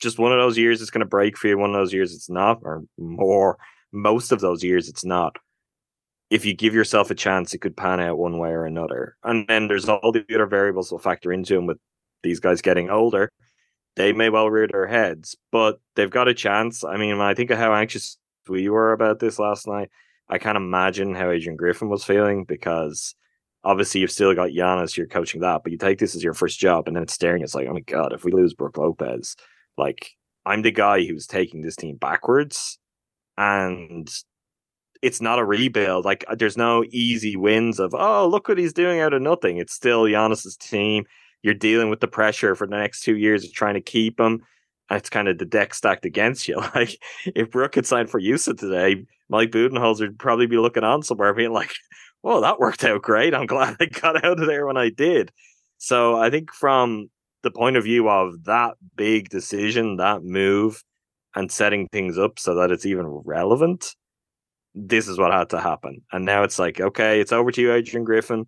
just 0.00 0.18
one 0.18 0.32
of 0.32 0.38
those 0.38 0.58
years 0.58 0.80
it's 0.82 0.90
going 0.90 1.00
to 1.00 1.06
break 1.06 1.36
for 1.36 1.48
you. 1.48 1.58
One 1.58 1.70
of 1.70 1.76
those 1.76 1.92
years 1.92 2.14
it's 2.14 2.30
not, 2.30 2.58
or 2.62 2.82
more. 2.98 3.58
Most 3.92 4.32
of 4.32 4.40
those 4.40 4.62
years 4.64 4.88
it's 4.88 5.04
not. 5.04 5.36
if 6.30 6.44
you 6.44 6.54
give 6.54 6.74
yourself 6.74 7.10
a 7.10 7.14
chance, 7.14 7.54
it 7.54 7.58
could 7.58 7.76
pan 7.76 8.00
out 8.00 8.18
one 8.18 8.38
way 8.38 8.50
or 8.50 8.64
another. 8.66 9.16
And 9.22 9.46
then 9.46 9.68
there's 9.68 9.88
all 9.88 10.10
the 10.12 10.24
other 10.34 10.46
variables 10.46 10.90
will 10.90 10.98
factor 10.98 11.32
into 11.32 11.54
them 11.54 11.66
with 11.66 11.78
these 12.22 12.40
guys 12.40 12.62
getting 12.62 12.90
older. 12.90 13.30
They 13.96 14.12
may 14.12 14.30
well 14.30 14.50
rear 14.50 14.66
their 14.66 14.86
heads, 14.88 15.36
but 15.52 15.80
they've 15.94 16.10
got 16.10 16.28
a 16.28 16.34
chance. 16.34 16.82
I 16.82 16.96
mean, 16.96 17.18
when 17.18 17.26
I 17.26 17.34
think 17.34 17.50
of 17.50 17.58
how 17.58 17.72
anxious 17.74 18.18
we 18.48 18.68
were 18.68 18.92
about 18.92 19.20
this 19.20 19.38
last 19.38 19.68
night, 19.68 19.90
I 20.28 20.38
can't 20.38 20.56
imagine 20.56 21.14
how 21.14 21.30
Adrian 21.30 21.56
Griffin 21.56 21.88
was 21.88 22.02
feeling 22.04 22.44
because 22.44 23.14
obviously 23.64 24.00
you've 24.00 24.10
still 24.10 24.34
got 24.34 24.50
Giannis, 24.50 24.96
you're 24.96 25.06
coaching 25.06 25.40
that, 25.40 25.62
but 25.62 25.72
you 25.72 25.78
take 25.78 25.98
this 25.98 26.14
as 26.14 26.22
your 26.22 26.34
first 26.34 26.58
job 26.58 26.86
and 26.86 26.94
then 26.94 27.02
it's 27.02 27.14
staring, 27.14 27.42
it's 27.42 27.54
like, 27.54 27.66
oh 27.68 27.72
my 27.72 27.80
God, 27.80 28.12
if 28.12 28.24
we 28.24 28.32
lose 28.32 28.54
Brook 28.54 28.76
Lopez, 28.76 29.36
like 29.76 30.10
I'm 30.46 30.62
the 30.62 30.70
guy 30.70 31.04
who's 31.04 31.26
taking 31.26 31.62
this 31.62 31.76
team 31.76 31.96
backwards. 31.96 32.78
And 33.36 34.08
it's 35.02 35.20
not 35.20 35.38
a 35.38 35.44
rebuild. 35.44 36.04
Like 36.04 36.24
uh, 36.28 36.34
there's 36.34 36.56
no 36.56 36.84
easy 36.90 37.36
wins 37.36 37.78
of 37.78 37.94
oh 37.94 38.26
look 38.26 38.48
what 38.48 38.58
he's 38.58 38.72
doing 38.72 39.00
out 39.00 39.12
of 39.12 39.22
nothing. 39.22 39.58
It's 39.58 39.74
still 39.74 40.04
Giannis's 40.04 40.56
team. 40.56 41.04
You're 41.42 41.54
dealing 41.54 41.90
with 41.90 42.00
the 42.00 42.08
pressure 42.08 42.54
for 42.54 42.66
the 42.66 42.76
next 42.76 43.02
two 43.02 43.16
years 43.16 43.44
of 43.44 43.52
trying 43.52 43.74
to 43.74 43.80
keep 43.80 44.18
him. 44.18 44.40
And 44.88 44.98
it's 44.98 45.10
kind 45.10 45.28
of 45.28 45.38
the 45.38 45.44
deck 45.44 45.74
stacked 45.74 46.04
against 46.04 46.48
you. 46.48 46.62
Like 46.74 46.96
if 47.26 47.50
Brook 47.50 47.74
had 47.74 47.86
signed 47.86 48.10
for 48.10 48.18
Houston 48.18 48.56
today, 48.56 49.04
Mike 49.28 49.50
Budenholzer 49.50 50.00
would 50.00 50.18
probably 50.18 50.46
be 50.46 50.58
looking 50.58 50.84
on 50.84 51.02
somewhere, 51.02 51.34
being 51.34 51.52
like, 51.52 51.72
"Well, 52.24 52.40
that 52.40 52.58
worked 52.58 52.84
out 52.84 53.02
great. 53.02 53.34
I'm 53.34 53.46
glad 53.46 53.76
I 53.80 53.86
got 53.86 54.24
out 54.24 54.40
of 54.40 54.46
there 54.46 54.66
when 54.66 54.76
I 54.76 54.90
did." 54.90 55.30
So 55.78 56.16
I 56.16 56.30
think 56.30 56.52
from 56.52 57.10
the 57.42 57.50
point 57.50 57.76
of 57.76 57.84
view 57.84 58.08
of 58.08 58.44
that 58.44 58.74
big 58.96 59.28
decision, 59.28 59.98
that 59.98 60.24
move, 60.24 60.82
and 61.34 61.52
setting 61.52 61.88
things 61.92 62.18
up 62.18 62.38
so 62.38 62.54
that 62.54 62.70
it's 62.70 62.86
even 62.86 63.06
relevant, 63.24 63.94
this 64.74 65.08
is 65.08 65.18
what 65.18 65.32
had 65.32 65.50
to 65.50 65.60
happen. 65.60 66.02
And 66.12 66.24
now 66.24 66.42
it's 66.42 66.58
like, 66.58 66.80
okay, 66.80 67.20
it's 67.20 67.32
over 67.32 67.50
to 67.50 67.60
you, 67.60 67.72
Adrian 67.72 68.04
Griffin. 68.04 68.46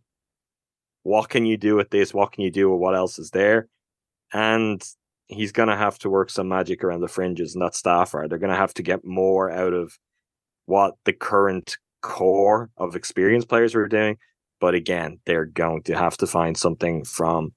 What 1.02 1.28
can 1.28 1.46
you 1.46 1.56
do 1.56 1.76
with 1.76 1.90
this? 1.90 2.14
What 2.14 2.32
can 2.32 2.42
you 2.42 2.50
do 2.50 2.70
with 2.70 2.80
what 2.80 2.96
else 2.96 3.18
is 3.18 3.30
there? 3.30 3.68
And 4.32 4.82
he's 5.26 5.52
going 5.52 5.68
to 5.68 5.76
have 5.76 5.98
to 6.00 6.10
work 6.10 6.30
some 6.30 6.48
magic 6.48 6.82
around 6.82 7.00
the 7.00 7.08
fringes, 7.08 7.54
and 7.54 7.62
that 7.62 7.74
staff 7.74 8.14
are. 8.14 8.28
They're 8.28 8.38
going 8.38 8.52
to 8.52 8.56
have 8.56 8.74
to 8.74 8.82
get 8.82 9.04
more 9.04 9.50
out 9.50 9.72
of 9.72 9.98
what 10.66 10.94
the 11.04 11.12
current 11.12 11.76
core 12.06 12.70
of 12.76 12.94
experienced 12.94 13.48
players 13.48 13.74
we're 13.74 13.88
doing. 13.88 14.16
But 14.60 14.74
again, 14.74 15.18
they're 15.26 15.44
going 15.44 15.82
to 15.82 15.96
have 15.96 16.16
to 16.18 16.26
find 16.26 16.56
something 16.56 17.04
from 17.04 17.52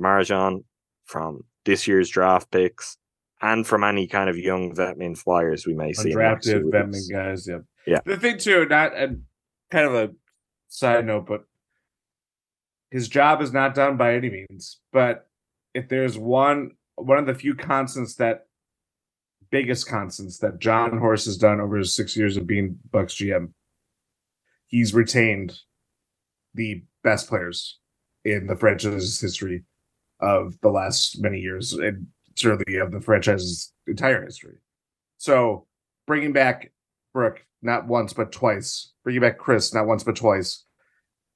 MarJon, 0.00 0.64
from 1.04 1.40
this 1.64 1.88
year's 1.88 2.08
draft 2.08 2.50
picks, 2.50 2.96
and 3.40 3.66
from 3.66 3.82
any 3.82 4.06
kind 4.06 4.30
of 4.30 4.36
young 4.36 4.74
veteran 4.74 5.16
flyers 5.16 5.66
we 5.66 5.74
may 5.74 5.92
see. 5.92 6.14
Undrafted 6.14 6.70
veteran 6.70 7.02
guys, 7.10 7.48
yeah. 7.48 7.58
Yeah. 7.86 8.00
The 8.04 8.16
thing 8.16 8.38
too, 8.38 8.66
not 8.66 8.94
and 8.96 9.22
kind 9.70 9.86
of 9.86 9.94
a 9.94 10.10
side 10.68 11.06
note, 11.06 11.26
but 11.26 11.44
his 12.90 13.08
job 13.08 13.42
is 13.42 13.52
not 13.52 13.74
done 13.74 13.96
by 13.96 14.14
any 14.14 14.30
means. 14.30 14.78
But 14.92 15.26
if 15.74 15.88
there's 15.88 16.16
one 16.16 16.72
one 16.96 17.18
of 17.18 17.26
the 17.26 17.34
few 17.34 17.54
constants 17.54 18.14
that 18.16 18.46
biggest 19.50 19.88
constants 19.88 20.38
that 20.38 20.60
Jon 20.60 20.98
Horst 20.98 21.24
has 21.24 21.36
done 21.36 21.60
over 21.60 21.76
his 21.76 21.94
six 21.94 22.16
years 22.16 22.36
of 22.36 22.46
being 22.46 22.78
Bucks 22.90 23.14
GM, 23.14 23.48
he's 24.72 24.92
retained 24.92 25.56
the 26.54 26.82
best 27.04 27.28
players 27.28 27.78
in 28.24 28.48
the 28.48 28.56
franchise's 28.56 29.20
history 29.20 29.62
of 30.18 30.58
the 30.62 30.70
last 30.70 31.22
many 31.22 31.38
years, 31.38 31.74
and 31.74 32.06
certainly 32.34 32.78
of 32.78 32.90
the 32.90 33.00
franchise's 33.00 33.72
entire 33.86 34.24
history. 34.24 34.56
So 35.18 35.66
bringing 36.06 36.32
back 36.32 36.72
Brook 37.12 37.44
not 37.60 37.86
once 37.86 38.12
but 38.12 38.32
twice, 38.32 38.92
bringing 39.04 39.20
back 39.20 39.38
Khris 39.38 39.74
not 39.74 39.86
once 39.86 40.02
but 40.02 40.16
twice, 40.16 40.64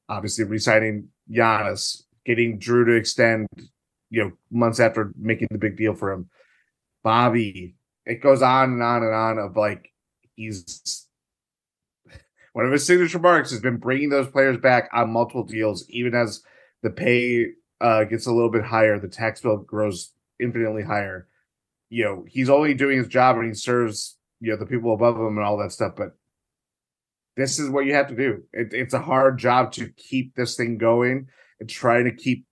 obviously 0.09 0.45
resigning 0.45 1.09
Giannis, 1.31 2.03
getting 2.25 2.59
Jrue 2.59 2.87
to 2.87 2.93
extend, 2.93 3.47
you 4.11 4.25
know, 4.25 4.33
months 4.51 4.81
after 4.81 5.13
making 5.19 5.49
the 5.51 5.59
big 5.59 5.77
deal 5.77 5.95
for 5.95 6.13
him. 6.13 6.31
Bobby, 7.05 7.77
it 8.05 8.23
goes 8.23 8.43
on 8.43 8.73
and 8.73 8.83
on 8.83 9.03
and 9.03 9.15
on 9.15 9.39
of 9.39 9.57
like 9.57 9.91
he's 10.37 11.06
one 12.57 12.65
of 12.65 12.73
his 12.73 12.87
signature 12.87 13.19
marks 13.19 13.51
has 13.51 13.61
been 13.61 13.77
bringing 13.77 14.09
those 14.09 14.29
players 14.29 14.57
back 14.57 14.89
on 14.95 15.11
multiple 15.11 15.45
deals, 15.45 15.85
even 15.91 16.15
as 16.15 16.41
the 16.83 16.89
pay 16.89 17.49
uh, 17.83 18.05
gets 18.05 18.25
a 18.25 18.33
little 18.33 18.51
bit 18.51 18.65
higher, 18.65 18.99
the 18.99 19.09
tax 19.09 19.43
bill 19.43 19.59
grows 19.59 20.15
infinitely 20.41 20.83
higher. 20.83 21.29
You 21.91 22.05
know, 22.05 22.25
he's 22.27 22.49
only 22.49 22.73
doing 22.73 22.97
his 22.97 23.09
job 23.09 23.37
and 23.37 23.47
he 23.47 23.53
serves 23.53 24.17
you 24.41 24.51
know 24.51 24.57
the 24.57 24.65
people 24.65 24.95
above 24.95 25.17
him 25.17 25.37
and 25.37 25.41
all 25.41 25.59
that 25.59 25.71
stuff. 25.71 25.97
But 25.99 26.17
this 27.37 27.59
is 27.59 27.69
what 27.69 27.85
you 27.85 27.93
have 27.93 28.09
to 28.09 28.17
do. 28.17 28.45
It, 28.55 28.69
it's 28.73 28.95
a 28.95 29.03
hard 29.03 29.37
job 29.37 29.73
to 29.73 29.91
keep 29.91 30.35
this 30.35 30.57
thing 30.57 30.79
going 30.79 31.27
and 31.61 31.69
trying 31.69 32.05
to 32.05 32.15
keep 32.15 32.47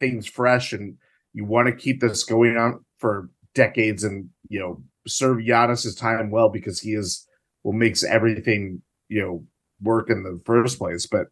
things 0.00 0.26
fresh, 0.26 0.72
and 0.72 0.96
you 1.34 1.44
want 1.44 1.68
to 1.68 1.74
keep 1.74 2.00
this 2.00 2.24
going 2.24 2.56
on 2.56 2.82
for 2.96 3.28
decades 3.54 4.02
and 4.02 4.30
you 4.48 4.60
know 4.60 4.82
serve 5.06 5.40
Giannis's 5.40 5.94
time 5.94 6.30
well 6.30 6.48
because 6.48 6.80
he 6.80 6.94
is 6.94 7.28
what 7.60 7.74
makes 7.74 8.02
everything 8.02 8.80
you 9.12 9.20
know 9.20 9.44
work 9.82 10.08
in 10.08 10.22
the 10.22 10.40
first 10.44 10.78
place. 10.78 11.06
But 11.06 11.26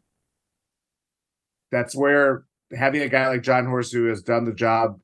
that's 1.72 1.96
where 1.96 2.44
having 2.76 3.00
a 3.00 3.08
guy 3.08 3.28
like 3.28 3.42
Jon 3.42 3.64
Horst 3.66 3.92
who 3.92 4.04
has 4.06 4.22
done 4.22 4.44
the 4.44 4.52
job 4.52 5.00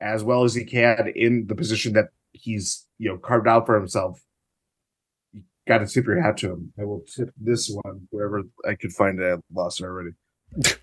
as 0.00 0.24
well 0.24 0.44
as 0.44 0.54
he 0.54 0.64
can 0.64 1.12
in 1.14 1.46
the 1.46 1.54
position 1.54 1.92
that 1.92 2.08
he's 2.32 2.86
you 2.98 3.10
know 3.10 3.18
carved 3.18 3.46
out 3.46 3.66
for 3.66 3.78
himself. 3.78 4.20
You 5.32 5.42
got 5.68 5.78
to 5.78 5.86
tip 5.86 6.06
your 6.06 6.20
hat 6.20 6.38
to 6.38 6.52
him. 6.52 6.72
I 6.80 6.84
will 6.84 7.04
tip 7.14 7.30
this 7.36 7.70
one 7.82 8.08
wherever 8.10 8.42
I 8.66 8.74
could 8.74 8.92
find 8.92 9.20
it. 9.20 9.38
I 9.38 9.40
lost 9.52 9.80
it 9.80 9.84
already. 9.84 10.10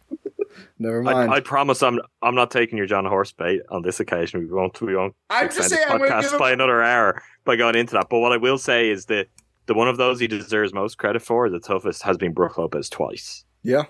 Never 0.78 1.02
mind. 1.02 1.32
I, 1.32 1.38
I, 1.38 1.40
promise 1.40 1.82
I'm 1.82 2.00
I'm 2.22 2.36
not 2.36 2.52
taking 2.52 2.78
your 2.78 2.86
Jon 2.86 3.06
Horst 3.06 3.38
bait 3.38 3.62
on 3.70 3.82
this 3.82 4.00
occasion. 4.00 4.42
We 4.42 4.48
won't 4.48 4.80
we 4.82 4.96
won't 4.96 5.16
I'm 5.30 5.46
extend 5.46 5.64
just 5.64 5.70
this 5.70 5.80
saying, 5.80 5.92
I'm 5.92 6.00
gonna 6.00 6.12
podcast 6.12 6.22
give 6.24 6.34
him- 6.34 6.40
by 6.40 6.52
another 6.52 6.84
hour 6.84 7.24
by 7.46 7.56
going 7.56 7.76
into 7.76 7.94
that. 7.94 8.08
But 8.10 8.20
what 8.20 8.34
I 8.34 8.38
will 8.38 8.58
say 8.58 8.90
is 8.90 9.06
that 9.06 9.28
the 9.72 9.78
one 9.78 9.88
of 9.88 9.96
those 9.96 10.20
he 10.20 10.28
deserves 10.28 10.74
most 10.74 10.98
credit 10.98 11.22
for, 11.22 11.50
the 11.50 11.58
toughest, 11.58 12.04
has 12.04 12.18
been 12.18 12.34
Brook 12.34 12.58
Lopez 12.58 12.90
twice. 12.90 13.46
yeah. 13.64 13.84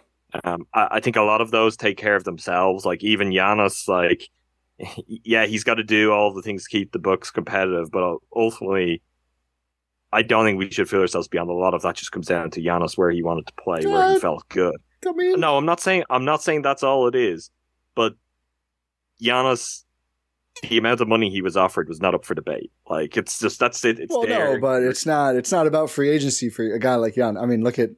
Um, 0.44 0.68
I, 0.76 0.88
I 0.92 1.00
think 1.00 1.16
a 1.16 1.24
lot 1.24 1.42
of 1.42 1.50
those 1.50 1.76
take 1.76 1.98
care 1.98 2.16
of 2.16 2.24
themselves. 2.24 2.86
Like 2.86 3.04
even 3.04 3.32
Giannis, 3.32 3.88
like 3.88 4.30
yeah, 5.08 5.48
he's 5.48 5.64
got 5.64 5.76
to 5.76 5.84
do 5.84 6.12
all 6.12 6.32
the 6.34 6.44
things 6.44 6.64
to 6.66 6.70
keep 6.70 6.92
the 6.92 7.00
Bucks 7.00 7.32
competitive, 7.32 7.90
but 7.92 8.18
ultimately, 8.36 9.02
I 10.14 10.22
don't 10.22 10.46
think 10.46 10.60
we 10.60 10.70
should 10.70 10.88
feel 10.88 11.02
ourselves 11.02 11.28
beyond 11.28 11.50
a 11.50 11.54
lot 11.54 11.74
of 11.74 11.82
that. 11.82 11.96
Just 11.96 12.12
comes 12.12 12.28
down 12.28 12.52
to 12.52 12.62
Giannis 12.62 12.96
where 12.96 13.10
he 13.10 13.24
wanted 13.24 13.48
to 13.48 13.54
play, 13.54 13.84
where 13.86 14.14
he 14.14 14.20
felt 14.20 14.48
good. 14.50 14.76
I 15.06 15.12
mean, 15.14 15.40
No, 15.40 15.58
I'm 15.58 15.66
not 15.66 15.80
saying 15.80 16.04
I'm 16.12 16.26
not 16.26 16.44
saying 16.44 16.62
that's 16.62 16.84
all 16.84 17.08
it 17.08 17.16
is, 17.16 17.50
but 17.96 18.14
Giannis, 19.22 19.84
the 20.70 20.78
amount 20.78 21.02
of 21.02 21.08
money 21.08 21.30
he 21.30 21.42
was 21.42 21.58
offered 21.58 21.88
was 21.88 22.02
not 22.02 22.14
up 22.14 22.26
for 22.26 22.36
debate. 22.36 22.72
Like 22.90 23.18
it's 23.18 23.40
just 23.40 23.60
that's 23.60 23.84
it. 23.86 24.00
It's 24.00 24.12
well, 24.12 24.26
there. 24.26 24.56
no, 24.56 24.60
but 24.62 24.84
it's 24.84 25.06
not. 25.06 25.36
It's 25.36 25.52
not 25.52 25.68
about 25.68 25.90
free 25.90 26.10
agency 26.10 26.50
for 26.50 26.64
a 26.74 26.80
guy 26.80 26.96
like 26.96 27.16
Jan. 27.16 27.38
I 27.38 27.46
mean, 27.46 27.64
look 27.64 27.80
at 27.80 27.92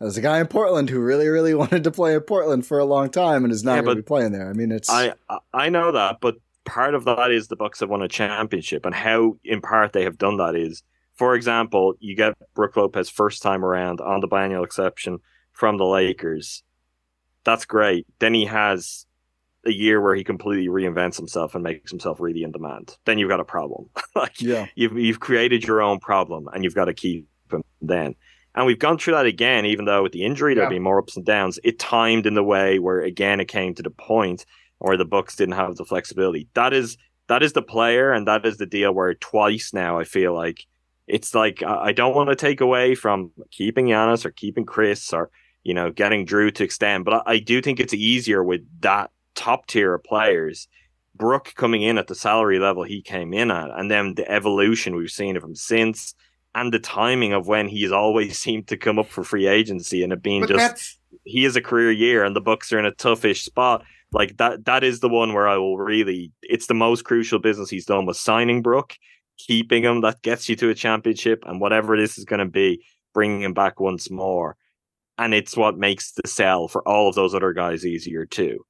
there's 0.00 0.16
a 0.16 0.20
guy 0.22 0.40
in 0.40 0.46
Portland 0.46 0.90
who 0.90 1.00
really, 1.00 1.28
really 1.28 1.54
wanted 1.62 1.84
to 1.84 1.90
play 1.90 2.14
in 2.14 2.20
Portland 2.22 2.66
for 2.66 2.78
a 2.78 2.84
long 2.84 3.10
time 3.10 3.44
and 3.44 3.52
is 3.52 3.64
not 3.64 3.76
Yeah, 3.76 3.82
going 3.82 3.96
to 3.96 4.02
be 4.02 4.06
playing 4.06 4.32
there. 4.32 4.48
I 4.48 4.52
mean, 4.52 4.72
it's 4.72 4.90
I 4.90 5.14
I- 5.52 5.68
know 5.68 5.92
that, 5.92 6.18
but 6.20 6.36
part 6.64 6.94
of 6.94 7.04
that 7.04 7.30
is 7.30 7.48
the 7.48 7.56
Bucks 7.56 7.80
have 7.80 7.90
won 7.90 8.02
a 8.02 8.08
championship, 8.08 8.84
and 8.86 8.94
how 8.94 9.36
in 9.44 9.60
part 9.60 9.92
they 9.92 10.04
have 10.04 10.18
done 10.18 10.36
that 10.38 10.56
is, 10.56 10.82
for 11.14 11.34
example, 11.34 11.94
you 12.00 12.16
get 12.16 12.34
Brook 12.54 12.76
Lopez 12.76 13.08
first 13.10 13.42
time 13.42 13.64
around 13.64 14.00
on 14.00 14.20
the 14.20 14.26
biennial 14.26 14.64
exception 14.64 15.18
from 15.52 15.76
the 15.76 15.84
Lakers. 15.84 16.62
That's 17.44 17.64
great. 17.64 18.06
Then 18.18 18.34
he 18.34 18.44
has 18.46 19.06
a 19.66 19.70
year 19.72 20.00
where 20.00 20.14
he 20.14 20.24
completely 20.24 20.68
reinvents 20.68 21.16
himself 21.16 21.54
and 21.54 21.62
makes 21.62 21.90
himself 21.90 22.18
really 22.20 22.42
in 22.42 22.50
demand. 22.52 22.96
Then 23.04 23.18
you've 23.18 23.28
got 23.28 23.40
a 23.40 23.44
problem. 23.44 23.90
like 24.14 24.40
yeah, 24.40 24.66
you've 24.74 24.96
you've 24.98 25.20
created 25.20 25.64
your 25.64 25.82
own 25.82 25.98
problem, 26.00 26.48
and 26.52 26.64
you've 26.64 26.74
got 26.74 26.86
to 26.86 26.94
keep 26.94 27.26
him 27.52 27.62
then. 27.82 28.14
And 28.54 28.66
we've 28.66 28.78
gone 28.78 28.98
through 28.98 29.14
that 29.14 29.26
again, 29.26 29.64
even 29.66 29.84
though 29.84 30.02
with 30.02 30.12
the 30.12 30.24
injury 30.24 30.54
there'll 30.54 30.72
Yeah. 30.72 30.78
be 30.78 30.82
more 30.82 30.98
ups 30.98 31.16
and 31.16 31.24
downs. 31.24 31.60
It 31.62 31.78
timed 31.78 32.26
in 32.26 32.34
the 32.34 32.42
way 32.42 32.78
where 32.78 33.00
again 33.00 33.38
it 33.40 33.46
came 33.48 33.74
to 33.74 33.82
the 33.82 33.90
point 33.90 34.44
where 34.78 34.96
the 34.96 35.04
Bucks 35.04 35.36
didn't 35.36 35.54
have 35.54 35.76
the 35.76 35.84
flexibility. 35.84 36.48
That 36.54 36.72
is 36.72 36.96
that 37.28 37.42
is 37.42 37.52
the 37.52 37.62
player, 37.62 38.10
and 38.12 38.26
that 38.26 38.44
is 38.46 38.56
the 38.56 38.66
deal. 38.66 38.92
Where 38.92 39.14
twice 39.14 39.72
now 39.72 39.98
I 39.98 40.04
feel 40.04 40.34
like 40.34 40.66
it's 41.06 41.34
like 41.34 41.62
I 41.62 41.88
I 41.88 41.92
don't 41.92 42.14
want 42.16 42.30
to 42.30 42.36
take 42.36 42.60
away 42.60 42.94
from 42.94 43.30
keeping 43.50 43.86
Giannis 43.86 44.24
or 44.24 44.30
keeping 44.30 44.64
Khris 44.64 45.12
or 45.12 45.30
you 45.62 45.74
know 45.74 45.90
getting 45.92 46.26
Jrue 46.26 46.52
to 46.54 46.64
extend, 46.64 47.04
but 47.04 47.14
I, 47.26 47.32
I 47.34 47.38
do 47.38 47.60
think 47.60 47.78
it's 47.78 47.94
easier 47.94 48.42
with 48.42 48.62
that 48.80 49.10
top 49.40 49.66
tier 49.66 49.94
of 49.94 50.04
players. 50.04 50.68
Brook 51.14 51.52
coming 51.56 51.82
in 51.82 51.98
at 51.98 52.06
the 52.06 52.14
salary 52.14 52.58
level 52.58 52.82
he 52.82 53.02
came 53.02 53.34
in 53.34 53.50
at, 53.50 53.70
and 53.78 53.90
then 53.90 54.14
the 54.14 54.30
evolution 54.30 54.94
we've 54.96 55.10
seen 55.10 55.36
of 55.36 55.44
him 55.44 55.54
since, 55.54 56.14
and 56.54 56.72
the 56.72 56.78
timing 56.78 57.32
of 57.34 57.46
when 57.46 57.68
he's 57.68 57.92
always 57.92 58.38
seemed 58.44 58.66
to 58.68 58.76
come 58.76 58.98
up 58.98 59.06
for 59.08 59.24
free 59.24 59.46
agency, 59.46 60.02
and 60.02 60.12
it 60.12 60.22
being 60.22 60.42
But 60.42 60.50
just 60.50 60.68
that's 60.68 60.98
he 61.24 61.44
is 61.44 61.56
a 61.56 61.60
career 61.60 61.90
year, 61.92 62.24
and 62.24 62.34
the 62.34 62.40
Bucks 62.40 62.72
are 62.72 62.78
in 62.78 62.86
a 62.86 62.92
toughish 62.92 63.42
spot. 63.42 63.84
Like 64.12 64.36
that, 64.38 64.64
that 64.64 64.82
is 64.82 65.00
the 65.00 65.08
one 65.08 65.34
where 65.34 65.48
I 65.48 65.56
will 65.58 65.76
really. 65.78 66.32
It's 66.42 66.66
the 66.68 66.74
most 66.86 67.04
crucial 67.04 67.38
business 67.38 67.70
he's 67.70 67.86
done 67.86 68.06
was 68.06 68.18
signing 68.18 68.62
Brook, 68.62 68.94
keeping 69.36 69.82
him. 69.84 70.00
That 70.00 70.22
gets 70.22 70.48
you 70.48 70.56
to 70.56 70.70
a 70.70 70.74
championship, 70.74 71.44
and 71.46 71.60
whatever 71.60 71.96
this 71.96 72.18
is 72.18 72.24
going 72.24 72.44
to 72.46 72.52
be, 72.62 72.82
bringing 73.12 73.42
him 73.42 73.54
back 73.54 73.78
once 73.80 74.10
more. 74.10 74.56
and 75.18 75.34
it's 75.34 75.56
what 75.56 75.76
makes 75.76 76.12
the 76.12 76.26
sell 76.26 76.66
for 76.66 76.80
all 76.88 77.08
of 77.08 77.14
those 77.14 77.34
other 77.34 77.52
guys 77.52 77.84
easier 77.84 78.24
too. 78.24 78.64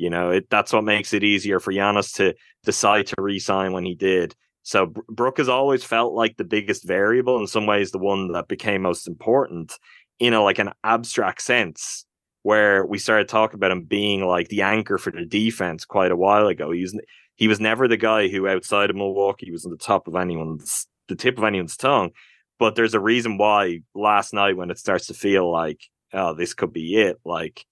You 0.00 0.08
know, 0.08 0.30
it 0.30 0.48
that's 0.48 0.72
what 0.72 0.84
makes 0.84 1.12
it 1.12 1.22
easier 1.22 1.60
for 1.60 1.74
Giannis 1.74 2.14
to 2.14 2.34
decide 2.64 3.06
to 3.08 3.16
re-sign 3.18 3.72
when 3.72 3.84
he 3.84 3.94
did. 3.94 4.34
So 4.62 4.86
Brook 4.86 5.36
has 5.36 5.48
always 5.50 5.84
felt 5.84 6.14
like 6.14 6.38
the 6.38 6.44
biggest 6.44 6.86
variable, 6.86 7.38
in 7.38 7.46
some 7.46 7.66
ways, 7.66 7.90
the 7.90 7.98
one 7.98 8.32
that 8.32 8.48
became 8.48 8.80
most 8.80 9.06
important 9.06 9.78
in 10.18 10.32
a 10.32 10.42
like 10.42 10.58
an 10.58 10.72
abstract 10.84 11.42
sense, 11.42 12.06
where 12.44 12.86
we 12.86 12.96
started 12.96 13.28
talking 13.28 13.56
about 13.56 13.72
him 13.72 13.82
being 13.82 14.24
like 14.24 14.48
the 14.48 14.62
anchor 14.62 14.96
for 14.96 15.10
the 15.10 15.26
defense 15.26 15.84
quite 15.84 16.12
a 16.12 16.16
while 16.16 16.46
ago. 16.46 16.70
He 16.70 16.80
was 16.80 16.98
he 17.36 17.46
was 17.46 17.60
never 17.60 17.86
the 17.86 17.98
guy 17.98 18.28
who 18.28 18.48
outside 18.48 18.88
of 18.88 18.96
Milwaukee 18.96 19.50
was 19.50 19.66
on 19.66 19.70
the 19.70 19.76
top 19.76 20.08
of 20.08 20.16
anyone's 20.16 20.86
the 21.08 21.14
tip 21.14 21.36
of 21.36 21.44
anyone's 21.44 21.76
tongue. 21.76 22.12
But 22.58 22.74
there's 22.74 22.94
a 22.94 23.00
reason 23.00 23.36
why 23.36 23.80
last 23.94 24.32
night 24.32 24.56
when 24.56 24.70
it 24.70 24.78
starts 24.78 25.08
to 25.08 25.14
feel 25.14 25.50
like, 25.50 25.82
oh, 26.14 26.32
this 26.32 26.54
could 26.54 26.72
be 26.72 26.96
it, 26.96 27.18
like 27.22 27.66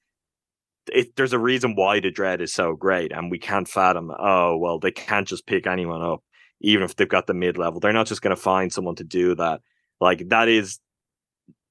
it, 0.92 1.16
there's 1.16 1.32
a 1.32 1.38
reason 1.38 1.74
why 1.74 2.00
the 2.00 2.10
dread 2.10 2.40
is 2.40 2.52
so 2.52 2.74
great, 2.74 3.12
and 3.12 3.30
we 3.30 3.38
can't 3.38 3.68
fathom. 3.68 4.10
Oh 4.18 4.56
well, 4.56 4.78
they 4.78 4.90
can't 4.90 5.28
just 5.28 5.46
pick 5.46 5.66
anyone 5.66 6.02
up, 6.02 6.22
even 6.60 6.84
if 6.84 6.96
they've 6.96 7.08
got 7.08 7.26
the 7.26 7.34
mid 7.34 7.58
level. 7.58 7.80
They're 7.80 7.92
not 7.92 8.06
just 8.06 8.22
going 8.22 8.34
to 8.34 8.40
find 8.40 8.72
someone 8.72 8.96
to 8.96 9.04
do 9.04 9.34
that. 9.36 9.60
Like 10.00 10.28
that 10.28 10.48
is 10.48 10.78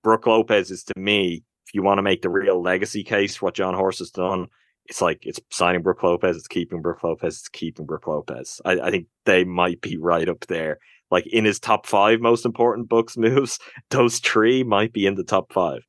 Brook 0.03 0.27
Lopez 0.27 0.71
is 0.71 0.83
to 0.85 0.99
me. 0.99 1.43
If 1.67 1.73
you 1.73 1.83
want 1.83 1.97
to 1.97 2.03
make 2.03 2.21
the 2.21 2.29
real 2.29 2.61
legacy 2.61 3.03
case, 3.03 3.41
what 3.41 3.55
Jon 3.55 3.73
Horst 3.73 3.99
has 3.99 4.09
done, 4.09 4.47
it's 4.85 5.01
like 5.01 5.19
it's 5.25 5.39
signing 5.51 5.81
Brook 5.81 6.01
Lopez, 6.01 6.37
it's 6.37 6.47
keeping 6.47 6.81
Brook 6.81 7.03
Lopez, 7.03 7.39
it's 7.39 7.49
keeping 7.49 7.85
Brook 7.85 8.07
Lopez. 8.07 8.61
I, 8.63 8.79
I 8.79 8.89
think 8.91 9.07
they 9.25 9.43
might 9.43 9.81
be 9.81 9.97
right 9.97 10.29
up 10.29 10.47
there 10.47 10.79
like 11.11 11.27
in 11.27 11.45
his 11.45 11.59
top 11.59 11.85
five 11.85 12.19
most 12.19 12.45
important 12.45 12.89
Bucks 12.89 13.17
moves, 13.17 13.59
those 13.89 14.19
three 14.19 14.63
might 14.63 14.93
be 14.93 15.05
in 15.05 15.15
the 15.15 15.23
top 15.23 15.51
five. 15.51 15.85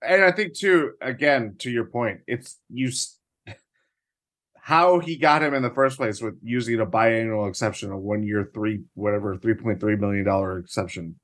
And 0.00 0.22
I 0.22 0.30
think 0.30 0.54
too, 0.54 0.92
again, 1.00 1.56
to 1.58 1.70
your 1.70 1.84
point, 1.84 2.20
it's 2.26 2.58
you 2.70 2.90
how 4.60 4.98
he 4.98 5.16
got 5.16 5.42
him 5.42 5.54
in 5.54 5.62
the 5.62 5.70
first 5.70 5.96
place 5.96 6.20
with 6.20 6.34
using 6.42 6.78
a 6.78 6.86
biannual 6.86 7.48
exception, 7.48 7.90
a 7.90 7.98
one 7.98 8.22
year 8.22 8.50
three 8.52 8.82
whatever 8.94 9.36
three 9.36 9.54
point 9.54 9.80
three 9.80 9.96
million 9.96 10.24
dollar 10.24 10.58
exception, 10.58 11.18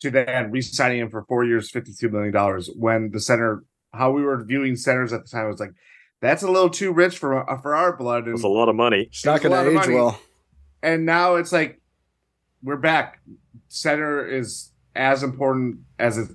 to 0.00 0.10
then 0.10 0.50
re-signing 0.50 1.00
him 1.00 1.10
for 1.10 1.24
four 1.28 1.44
years, 1.44 1.70
fifty 1.70 1.92
two 1.92 2.08
million 2.08 2.32
dollars. 2.32 2.70
When 2.74 3.10
the 3.12 3.20
center, 3.20 3.62
how 3.92 4.10
we 4.10 4.22
were 4.22 4.42
viewing 4.42 4.74
centers 4.74 5.12
at 5.12 5.24
the 5.24 5.28
time 5.28 5.48
was 5.48 5.60
like, 5.60 5.72
that's 6.20 6.42
a 6.42 6.50
little 6.50 6.70
too 6.70 6.92
rich 6.92 7.18
for 7.18 7.48
uh, 7.48 7.60
for 7.60 7.74
our 7.74 7.96
blood. 7.96 8.26
It's 8.26 8.42
a 8.42 8.48
lot 8.48 8.68
of 8.68 8.74
money. 8.74 9.02
It's 9.10 9.24
not 9.24 9.42
going 9.42 9.52
to 9.52 9.80
age 9.80 9.88
well. 9.88 10.18
And 10.82 11.04
now 11.04 11.36
it's 11.36 11.52
like 11.52 11.80
we're 12.62 12.76
back. 12.76 13.20
Center 13.68 14.26
is 14.26 14.72
as 14.94 15.22
important 15.22 15.80
as 15.98 16.16
it 16.16 16.30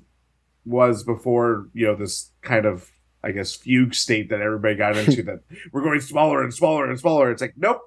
was 0.65 1.03
before, 1.03 1.67
you 1.73 1.87
know, 1.87 1.95
this 1.95 2.31
kind 2.41 2.65
of, 2.65 2.89
I 3.23 3.31
guess, 3.31 3.55
fugue 3.55 3.93
state 3.93 4.29
that 4.29 4.41
everybody 4.41 4.75
got 4.75 4.97
into 4.97 5.23
that 5.23 5.41
we're 5.71 5.83
going 5.83 6.01
smaller 6.01 6.43
and 6.43 6.53
smaller 6.53 6.89
and 6.89 6.99
smaller. 6.99 7.31
It's 7.31 7.41
like, 7.41 7.55
nope, 7.57 7.81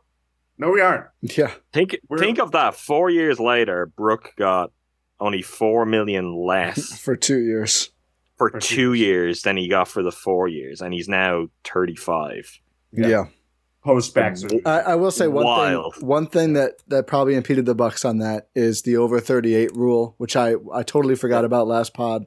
no, 0.58 0.70
we 0.70 0.80
aren't. 0.80 1.06
Yeah. 1.20 1.52
Think 1.72 1.96
we're, 2.08 2.18
think 2.18 2.38
of 2.38 2.52
that. 2.52 2.74
Four 2.74 3.10
years 3.10 3.40
later, 3.40 3.86
Brook 3.86 4.32
got 4.36 4.72
only 5.20 5.42
four 5.42 5.86
million 5.86 6.34
less 6.34 6.98
for 7.00 7.16
two 7.16 7.38
years. 7.38 7.90
For, 8.36 8.50
for 8.50 8.58
two, 8.58 8.76
two 8.76 8.92
years. 8.94 9.06
years 9.06 9.42
than 9.42 9.56
he 9.56 9.68
got 9.68 9.86
for 9.86 10.02
the 10.02 10.10
four 10.10 10.48
years, 10.48 10.80
and 10.80 10.92
he's 10.92 11.08
now 11.08 11.46
thirty 11.62 11.94
five. 11.94 12.58
Yeah. 12.90 13.06
yeah 13.06 13.24
post 13.84 14.14
back 14.14 14.36
I, 14.64 14.80
I, 14.80 14.94
will 14.94 15.10
say 15.10 15.28
one 15.28 15.44
Wild. 15.44 15.96
thing. 15.96 16.06
One 16.06 16.26
thing 16.26 16.54
that 16.54 16.76
that 16.88 17.06
probably 17.06 17.34
impeded 17.34 17.66
the 17.66 17.74
Bucks 17.74 18.04
on 18.04 18.18
that 18.18 18.48
is 18.54 18.82
the 18.82 18.96
over 18.96 19.20
thirty 19.20 19.54
eight 19.54 19.76
rule, 19.76 20.14
which 20.18 20.34
I 20.36 20.54
I 20.72 20.82
totally 20.82 21.14
forgot 21.14 21.44
about 21.44 21.68
last 21.68 21.94
pod. 21.94 22.26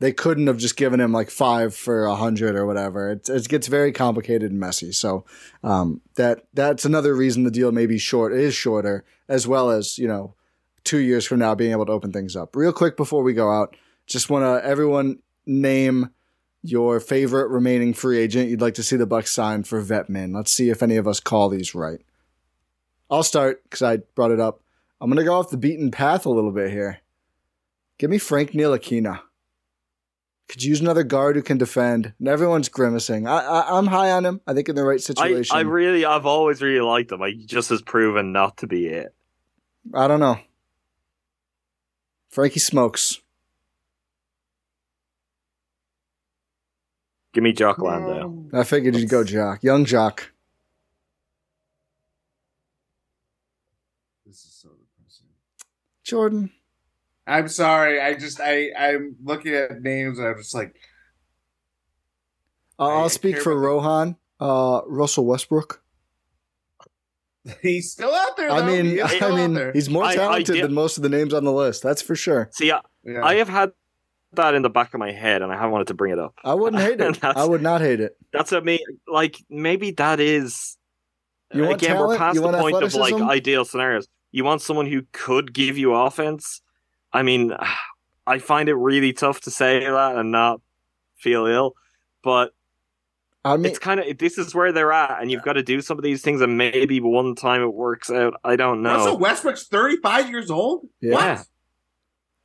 They 0.00 0.12
couldn't 0.12 0.48
have 0.48 0.58
just 0.58 0.76
given 0.76 1.00
him 1.00 1.12
like 1.12 1.30
five 1.30 1.74
for 1.74 2.04
a 2.04 2.16
hundred 2.16 2.56
or 2.56 2.66
whatever. 2.66 3.12
It, 3.12 3.28
it 3.28 3.48
gets 3.48 3.68
very 3.68 3.92
complicated 3.92 4.50
and 4.50 4.60
messy. 4.60 4.92
So 4.92 5.24
um, 5.62 6.00
that 6.16 6.46
that's 6.52 6.84
another 6.84 7.14
reason 7.14 7.44
the 7.44 7.50
deal 7.50 7.72
may 7.72 7.86
be 7.86 7.98
short. 7.98 8.32
Is 8.32 8.54
shorter, 8.54 9.04
as 9.28 9.46
well 9.46 9.70
as 9.70 9.98
you 9.98 10.08
know, 10.08 10.34
two 10.82 10.98
years 10.98 11.24
from 11.24 11.38
now 11.38 11.54
being 11.54 11.72
able 11.72 11.86
to 11.86 11.92
open 11.92 12.12
things 12.12 12.36
up. 12.36 12.56
Real 12.56 12.72
quick 12.72 12.96
before 12.96 13.22
we 13.22 13.32
go 13.32 13.50
out, 13.50 13.76
just 14.06 14.30
want 14.30 14.44
to 14.44 14.68
everyone 14.68 15.20
name 15.46 16.10
your 16.62 16.98
favorite 16.98 17.48
remaining 17.48 17.92
free 17.92 18.18
agent 18.18 18.48
you'd 18.48 18.60
like 18.62 18.74
to 18.74 18.82
see 18.82 18.96
the 18.96 19.06
Bucks 19.06 19.30
sign 19.30 19.62
for 19.62 19.80
vet 19.80 20.08
min. 20.08 20.32
Let's 20.32 20.50
see 20.50 20.70
if 20.70 20.82
any 20.82 20.96
of 20.96 21.06
us 21.06 21.20
call 21.20 21.50
these 21.50 21.74
right. 21.74 22.00
I'll 23.10 23.22
start 23.22 23.62
because 23.64 23.82
I 23.82 23.98
brought 24.14 24.30
it 24.30 24.40
up. 24.40 24.62
I'm 25.00 25.10
to 25.12 25.24
go 25.24 25.38
off 25.38 25.50
the 25.50 25.58
beaten 25.58 25.90
path 25.90 26.24
a 26.24 26.30
little 26.30 26.52
bit 26.52 26.70
here. 26.70 27.00
Give 27.98 28.08
me 28.08 28.18
Frank 28.18 28.52
Ntilikina. 28.52 29.20
Could 30.48 30.62
use 30.62 30.80
another 30.80 31.04
guard 31.04 31.36
who 31.36 31.42
can 31.42 31.56
defend. 31.56 32.12
And 32.18 32.28
everyone's 32.28 32.68
grimacing. 32.68 33.26
I, 33.26 33.38
I, 33.38 33.78
am 33.78 33.86
high 33.86 34.10
on 34.10 34.26
him. 34.26 34.40
I 34.46 34.52
think 34.52 34.68
in 34.68 34.76
the 34.76 34.84
right 34.84 35.00
situation. 35.00 35.56
I, 35.56 35.60
I 35.60 35.62
really, 35.62 36.04
I've 36.04 36.26
always 36.26 36.60
really 36.60 36.80
liked 36.80 37.12
him. 37.12 37.20
He 37.22 37.46
just 37.46 37.70
has 37.70 37.80
proven 37.80 38.32
not 38.32 38.58
to 38.58 38.66
be 38.66 38.86
it. 38.86 39.14
I 39.94 40.06
don't 40.06 40.20
know. 40.20 40.38
Frankie 42.30 42.60
smokes. 42.60 43.20
Give 47.32 47.42
me 47.42 47.52
Jock 47.52 47.78
Landale. 47.78 48.46
I 48.52 48.64
figured 48.64 48.94
you'd 48.96 49.08
go 49.08 49.24
Jock. 49.24 49.62
Young 49.64 49.84
Jock. 49.84 50.32
This 54.24 54.44
is 54.44 54.52
so 54.52 54.68
depressing. 54.68 55.26
Jordan. 56.04 56.52
I'm 57.26 57.48
sorry. 57.48 58.00
I 58.00 58.14
just 58.14 58.40
I 58.40 58.70
I'm 58.78 59.16
looking 59.22 59.54
at 59.54 59.82
names 59.82 60.18
and 60.18 60.28
I'm 60.28 60.38
just 60.38 60.54
like 60.54 60.76
uh, 62.78 62.88
I'll 62.88 63.08
speak 63.08 63.38
for 63.38 63.58
Rohan. 63.58 64.16
Uh, 64.40 64.80
Russell 64.86 65.26
Westbrook. 65.26 65.82
He's 67.62 67.92
still 67.92 68.14
out 68.14 68.36
there. 68.36 68.48
Though. 68.48 68.56
I 68.56 68.66
mean, 68.66 69.00
I 69.02 69.30
mean, 69.30 69.70
he's 69.74 69.90
more 69.90 70.10
talented 70.10 70.56
I, 70.56 70.58
I 70.60 70.62
than 70.62 70.72
most 70.72 70.96
of 70.96 71.02
the 71.02 71.10
names 71.10 71.34
on 71.34 71.44
the 71.44 71.52
list. 71.52 71.82
That's 71.82 72.00
for 72.00 72.16
sure. 72.16 72.48
See, 72.52 72.70
I, 72.70 72.80
yeah. 73.04 73.22
I 73.22 73.34
have 73.34 73.50
had 73.50 73.72
that 74.32 74.54
in 74.54 74.62
the 74.62 74.70
back 74.70 74.94
of 74.94 75.00
my 75.00 75.12
head, 75.12 75.42
and 75.42 75.52
I 75.52 75.56
haven't 75.56 75.72
wanted 75.72 75.88
to 75.88 75.94
bring 75.94 76.12
it 76.12 76.18
up. 76.18 76.34
I 76.42 76.54
wouldn't 76.54 76.82
hate 76.82 77.00
it. 77.00 77.18
I 77.22 77.44
would 77.44 77.62
not 77.62 77.82
hate 77.82 78.00
it. 78.00 78.16
That's 78.32 78.50
what 78.50 78.62
I 78.62 78.64
mean. 78.64 78.80
Like 79.06 79.36
maybe 79.50 79.90
that 79.92 80.20
is. 80.20 80.78
You 81.52 81.64
want 81.64 81.82
again, 81.82 81.96
talent? 81.96 82.08
we're 82.08 82.16
past 82.16 82.34
you 82.36 82.40
the 82.40 82.58
point 82.58 82.82
of 82.82 82.94
like 82.94 83.14
ideal 83.14 83.66
scenarios. 83.66 84.08
You 84.32 84.44
want 84.44 84.62
someone 84.62 84.86
who 84.86 85.02
could 85.12 85.52
give 85.52 85.76
you 85.76 85.94
offense. 85.94 86.62
I 87.14 87.22
mean, 87.22 87.52
I 88.26 88.38
find 88.38 88.68
it 88.68 88.74
really 88.74 89.12
tough 89.12 89.40
to 89.42 89.50
say 89.50 89.80
that 89.80 90.16
and 90.16 90.32
not 90.32 90.60
feel 91.16 91.46
ill, 91.46 91.74
but 92.22 92.52
I 93.44 93.56
mean, 93.56 93.66
it's 93.66 93.78
kind 93.78 94.00
of 94.00 94.18
this 94.18 94.36
is 94.38 94.54
where 94.54 94.72
they're 94.72 94.92
at, 94.92 95.20
and 95.20 95.30
you've 95.30 95.42
got 95.42 95.52
to 95.52 95.62
do 95.62 95.80
some 95.80 95.98
of 95.98 96.04
these 96.04 96.22
things, 96.22 96.40
and 96.40 96.58
maybe 96.58 97.00
one 97.00 97.34
time 97.34 97.62
it 97.62 97.72
works 97.72 98.10
out. 98.10 98.34
I 98.42 98.56
don't 98.56 98.82
know. 98.82 98.96
Russell 98.96 99.18
Westbrook's 99.18 99.66
thirty 99.68 99.96
five 99.98 100.30
years 100.30 100.50
old. 100.50 100.88
Yeah. 101.00 101.12
What? 101.12 101.46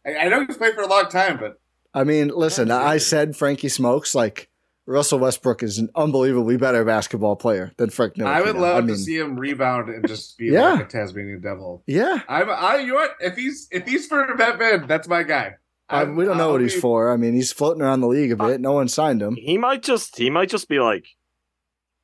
I, 0.05 0.25
I 0.25 0.29
know 0.29 0.45
he's 0.45 0.57
played 0.57 0.75
for 0.75 0.81
a 0.81 0.87
long 0.87 1.09
time, 1.09 1.39
but 1.39 1.59
I 1.93 2.03
mean, 2.03 2.27
listen, 2.27 2.69
I 2.69 2.97
said 2.97 3.35
Frankie 3.35 3.69
smokes. 3.69 4.13
Like 4.13 4.48
Russell 4.89 5.19
Westbrook 5.19 5.61
is 5.61 5.77
an 5.77 5.89
unbelievably 5.95 6.57
better 6.57 6.83
basketball 6.83 7.35
player 7.35 7.71
than 7.77 7.91
Frank 7.91 8.15
Ntilikina. 8.15 8.25
I 8.25 8.41
would 8.41 8.55
love 8.55 8.77
I 8.77 8.81
mean, 8.81 8.95
to 8.95 8.97
see 8.97 9.17
him 9.17 9.39
rebound 9.39 9.89
and 9.89 10.07
just 10.07 10.35
be 10.37 10.45
yeah. 10.51 10.73
like 10.73 10.85
a 10.85 10.87
Tasmanian 10.87 11.41
devil. 11.41 11.83
Yeah, 11.85 12.21
I'm. 12.27 12.49
I 12.49 12.77
you 12.77 12.87
know 12.87 12.95
what? 12.95 13.11
If 13.19 13.35
he's 13.35 13.67
if 13.71 13.87
he's 13.87 14.07
for 14.07 14.35
vet 14.35 14.57
min, 14.57 14.87
that's 14.87 15.07
my 15.07 15.21
guy. 15.21 15.55
I, 15.87 16.03
we 16.05 16.25
don't 16.25 16.37
know 16.37 16.47
I'll 16.47 16.51
what 16.53 16.61
he's 16.61 16.73
be, 16.73 16.81
for. 16.81 17.11
I 17.11 17.17
mean, 17.17 17.33
he's 17.33 17.51
floating 17.51 17.81
around 17.81 18.01
the 18.01 18.07
league 18.07 18.31
a 18.31 18.35
bit. 18.35 18.61
No 18.61 18.73
one 18.73 18.87
signed 18.87 19.21
him. 19.21 19.35
He 19.35 19.57
might 19.57 19.83
just 19.83 20.17
he 20.17 20.31
might 20.31 20.49
just 20.49 20.67
be 20.67 20.79
like, 20.79 21.05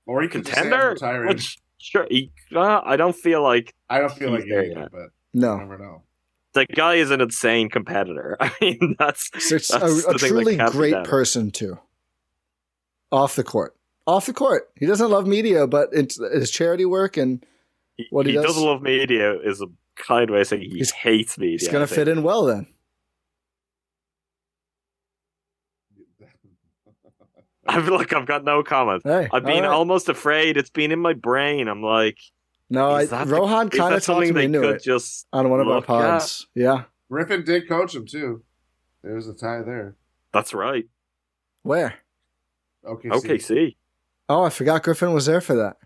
or 0.05 0.21
he 0.21 0.27
contender. 0.27 0.95
Which 1.27 1.57
sure, 1.79 2.05
he, 2.09 2.31
uh, 2.55 2.81
I 2.83 2.97
don't 2.97 3.15
feel 3.15 3.41
like 3.41 3.73
I 3.89 3.99
don't 3.99 4.13
feel 4.13 4.29
like 4.29 4.45
there 4.47 4.63
yet, 4.63 4.91
but 4.91 5.09
no, 5.33 5.57
never 5.57 5.79
know 5.79 6.03
the 6.55 6.65
guy 6.65 6.95
is 6.95 7.11
an 7.11 7.21
insane 7.21 7.69
competitor. 7.69 8.37
I 8.39 8.51
mean, 8.61 8.95
that's, 8.97 9.29
that's 9.29 9.71
a, 9.71 10.09
a 10.09 10.13
truly 10.17 10.55
great 10.55 11.03
person 11.03 11.51
too. 11.51 11.77
Off 13.15 13.35
the 13.35 13.43
court, 13.43 13.75
off 14.05 14.25
the 14.25 14.33
court, 14.33 14.69
he 14.75 14.85
doesn't 14.85 15.09
love 15.09 15.25
media, 15.25 15.67
but 15.67 15.89
it's 15.93 16.19
his 16.33 16.51
charity 16.51 16.85
work 16.85 17.17
and 17.17 17.45
what 18.09 18.25
he, 18.25 18.33
he, 18.33 18.37
he 18.37 18.43
does. 18.43 18.57
not 18.57 18.65
love 18.65 18.81
media 18.81 19.39
is 19.39 19.61
a 19.61 19.67
kind 19.95 20.29
way 20.29 20.41
of 20.41 20.47
saying 20.47 20.63
he 20.63 20.69
he's, 20.77 20.91
hates 20.91 21.37
media. 21.37 21.57
He's 21.59 21.69
going 21.69 21.87
to 21.87 21.93
fit 21.93 22.07
in 22.07 22.23
well 22.23 22.45
then. 22.45 22.67
I 27.67 27.81
feel 27.81 27.95
like 27.95 28.13
I've 28.13 28.27
got 28.27 28.43
no 28.43 28.61
comment. 28.63 29.01
Hey, 29.05 29.27
I've 29.31 29.45
been 29.45 29.63
right. 29.63 29.71
almost 29.71 30.09
afraid. 30.09 30.57
It's 30.57 30.69
been 30.69 30.91
in 30.91 30.99
my 30.99 31.13
brain. 31.13 31.67
I'm 31.67 31.81
like, 31.81 32.19
no, 32.69 32.91
I, 32.91 33.05
Rohan 33.23 33.69
kind 33.69 33.95
of 33.95 34.03
talked 34.03 34.29
me 34.31 34.43
into 34.45 34.69
it 34.69 34.83
just 34.83 35.25
on 35.31 35.49
one 35.49 35.61
of 35.61 35.67
our 35.67 35.81
pods. 35.81 36.47
At? 36.55 36.61
Yeah, 36.61 36.83
Griffin 37.09 37.43
did 37.43 37.67
coach 37.67 37.95
him 37.95 38.05
too. 38.05 38.43
There's 39.03 39.27
a 39.27 39.33
tie 39.33 39.61
there. 39.61 39.95
That's 40.33 40.53
right. 40.53 40.85
Where? 41.63 41.95
OKC. 42.85 43.11
OKC. 43.11 43.75
Oh, 44.29 44.43
I 44.43 44.49
forgot 44.49 44.83
Griffin 44.83 45.13
was 45.13 45.25
there 45.25 45.41
for 45.41 45.55
that. 45.55 45.77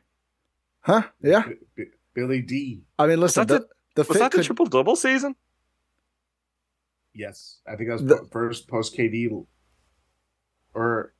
Huh? 0.81 1.03
Yeah. 1.21 1.43
B- 1.47 1.55
B- 1.75 1.83
Billy 2.13 2.41
D. 2.41 2.81
I 2.97 3.07
mean, 3.07 3.19
listen. 3.19 3.45
The, 3.47 3.65
the, 3.95 4.03
was 4.03 4.17
that 4.19 4.31
the 4.31 4.43
triple 4.43 4.65
double 4.65 4.95
season? 4.95 5.35
Yes, 7.13 7.59
I 7.67 7.75
think 7.75 7.89
that 7.89 7.93
was 8.01 8.05
the, 8.05 8.27
first 8.31 8.67
post 8.67 8.95
KD. 8.97 9.45
or 10.73 11.13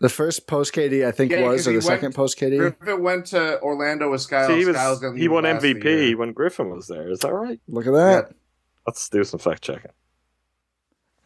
The 0.00 0.08
first 0.08 0.46
post 0.46 0.74
KD, 0.74 1.06
I 1.06 1.10
think, 1.12 1.30
Yeah, 1.32 1.38
'cause 1.42 1.52
was, 1.52 1.66
or 1.68 1.70
he 1.70 1.76
the 1.76 1.82
second 1.82 2.14
post 2.14 2.38
KD. 2.38 2.58
Griffin 2.58 3.02
went 3.02 3.26
to 3.26 3.60
Orlando 3.62 4.10
with 4.10 4.20
Skiles. 4.20 4.48
See, 4.48 4.58
he 4.58 4.64
was 4.66 5.00
didn't 5.00 5.16
he 5.16 5.28
won 5.28 5.44
last 5.44 5.56
of 5.56 5.62
the 5.62 5.74
MVP 5.74 6.16
when 6.16 6.32
Griffin 6.32 6.70
was 6.70 6.86
there. 6.88 7.10
Is 7.10 7.20
that 7.20 7.32
right? 7.32 7.60
Look 7.68 7.86
at 7.86 7.92
that. 7.92 8.34
Let's 8.86 9.08
do 9.08 9.24
some 9.24 9.40
fact 9.40 9.62
checking. 9.62 9.90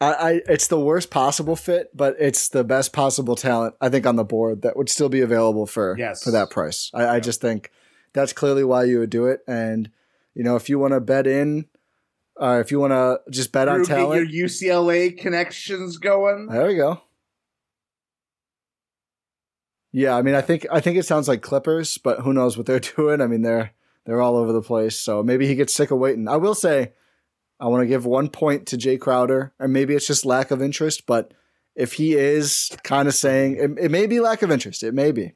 I, 0.03 0.29
I, 0.29 0.41
it's 0.47 0.67
the 0.67 0.79
worst 0.79 1.09
possible 1.09 1.55
fit, 1.55 1.95
but 1.95 2.15
it's 2.19 2.49
the 2.49 2.63
best 2.63 2.93
possible 2.93 3.35
talent 3.35 3.75
I 3.81 3.89
think 3.89 4.05
on 4.05 4.15
the 4.15 4.23
board 4.23 4.61
that 4.63 4.75
would 4.77 4.89
still 4.89 5.09
be 5.09 5.21
available 5.21 5.65
for 5.65 5.95
Yes. 5.97 6.23
for 6.23 6.31
that 6.31 6.49
price. 6.49 6.89
I, 6.93 7.07
I 7.07 7.19
just 7.19 7.41
think 7.41 7.71
that's 8.13 8.33
clearly 8.33 8.63
why 8.63 8.83
you 8.85 8.99
would 8.99 9.09
do 9.09 9.25
it. 9.27 9.41
And 9.47 9.89
you 10.33 10.43
know, 10.43 10.55
if 10.55 10.69
you 10.69 10.79
want 10.79 10.93
to 10.93 10.99
bet 10.99 11.27
in, 11.27 11.65
or 12.35 12.59
if 12.59 12.71
you 12.71 12.79
want 12.79 12.91
to 12.91 13.19
just 13.31 13.51
bet 13.51 13.67
on 13.67 13.81
Jrue, 13.81 13.87
get 13.87 13.95
talent, 13.95 14.29
your 14.31 14.47
UCLA 14.47 15.15
connections 15.17 15.97
going. 15.97 16.47
there 16.47 16.67
we 16.67 16.75
go. 16.75 17.01
Yeah, 19.91 20.15
I 20.15 20.23
mean, 20.23 20.33
I 20.33 20.41
think 20.41 20.65
I 20.71 20.79
think 20.79 20.97
it 20.97 21.05
sounds 21.05 21.27
like 21.27 21.41
Clippers, 21.43 21.97
but 21.99 22.21
who 22.21 22.33
knows 22.33 22.57
what 22.57 22.65
they're 22.65 22.79
doing? 22.97 23.21
I 23.21 23.27
mean, 23.27 23.43
they're 23.43 23.73
they're 24.05 24.21
all 24.21 24.35
over 24.35 24.51
the 24.51 24.61
place. 24.61 24.99
So 24.99 25.23
maybe 25.23 25.47
he 25.47 25.55
gets 25.55 25.73
sick 25.73 25.91
of 25.91 25.99
waiting. 25.99 26.27
I 26.27 26.37
will 26.37 26.55
say, 26.55 26.93
I 27.63 27.67
want 27.67 27.81
to 27.81 27.87
give 27.87 28.05
one 28.05 28.27
point 28.27 28.67
to 28.67 28.77
Jae 28.77 28.99
Crowder, 28.99 29.53
and 29.57 29.71
maybe 29.71 29.93
it's 29.95 30.05
just 30.05 30.25
lack 30.25 30.51
of 30.51 30.61
interest. 30.61 31.05
But 31.05 31.33
if 31.75 31.93
he 31.93 32.13
is 32.13 32.69
kind 32.83 33.07
of 33.07 33.15
saying 33.15 33.55
it, 33.55 33.85
it 33.85 33.89
may 33.89 34.05
be 34.05 34.19
lack 34.19 34.41
of 34.41 34.51
interest, 34.51 34.83
it 34.83 34.93
may 34.93 35.13
be. 35.13 35.31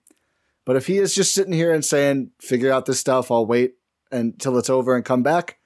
But 0.66 0.76
if 0.76 0.88
he 0.88 0.98
is 0.98 1.16
just 1.16 1.34
sitting 1.34 1.54
here 1.54 1.74
and 1.74 1.86
saying, 1.86 2.32
"Figure 2.42 2.70
out 2.70 2.86
this 2.86 3.00
stuff, 3.00 3.32
I'll 3.32 3.46
wait 3.46 3.76
until 4.12 4.58
it's 4.58 4.70
over 4.70 4.94
and 4.94 5.06
come 5.06 5.24
back," 5.24 5.58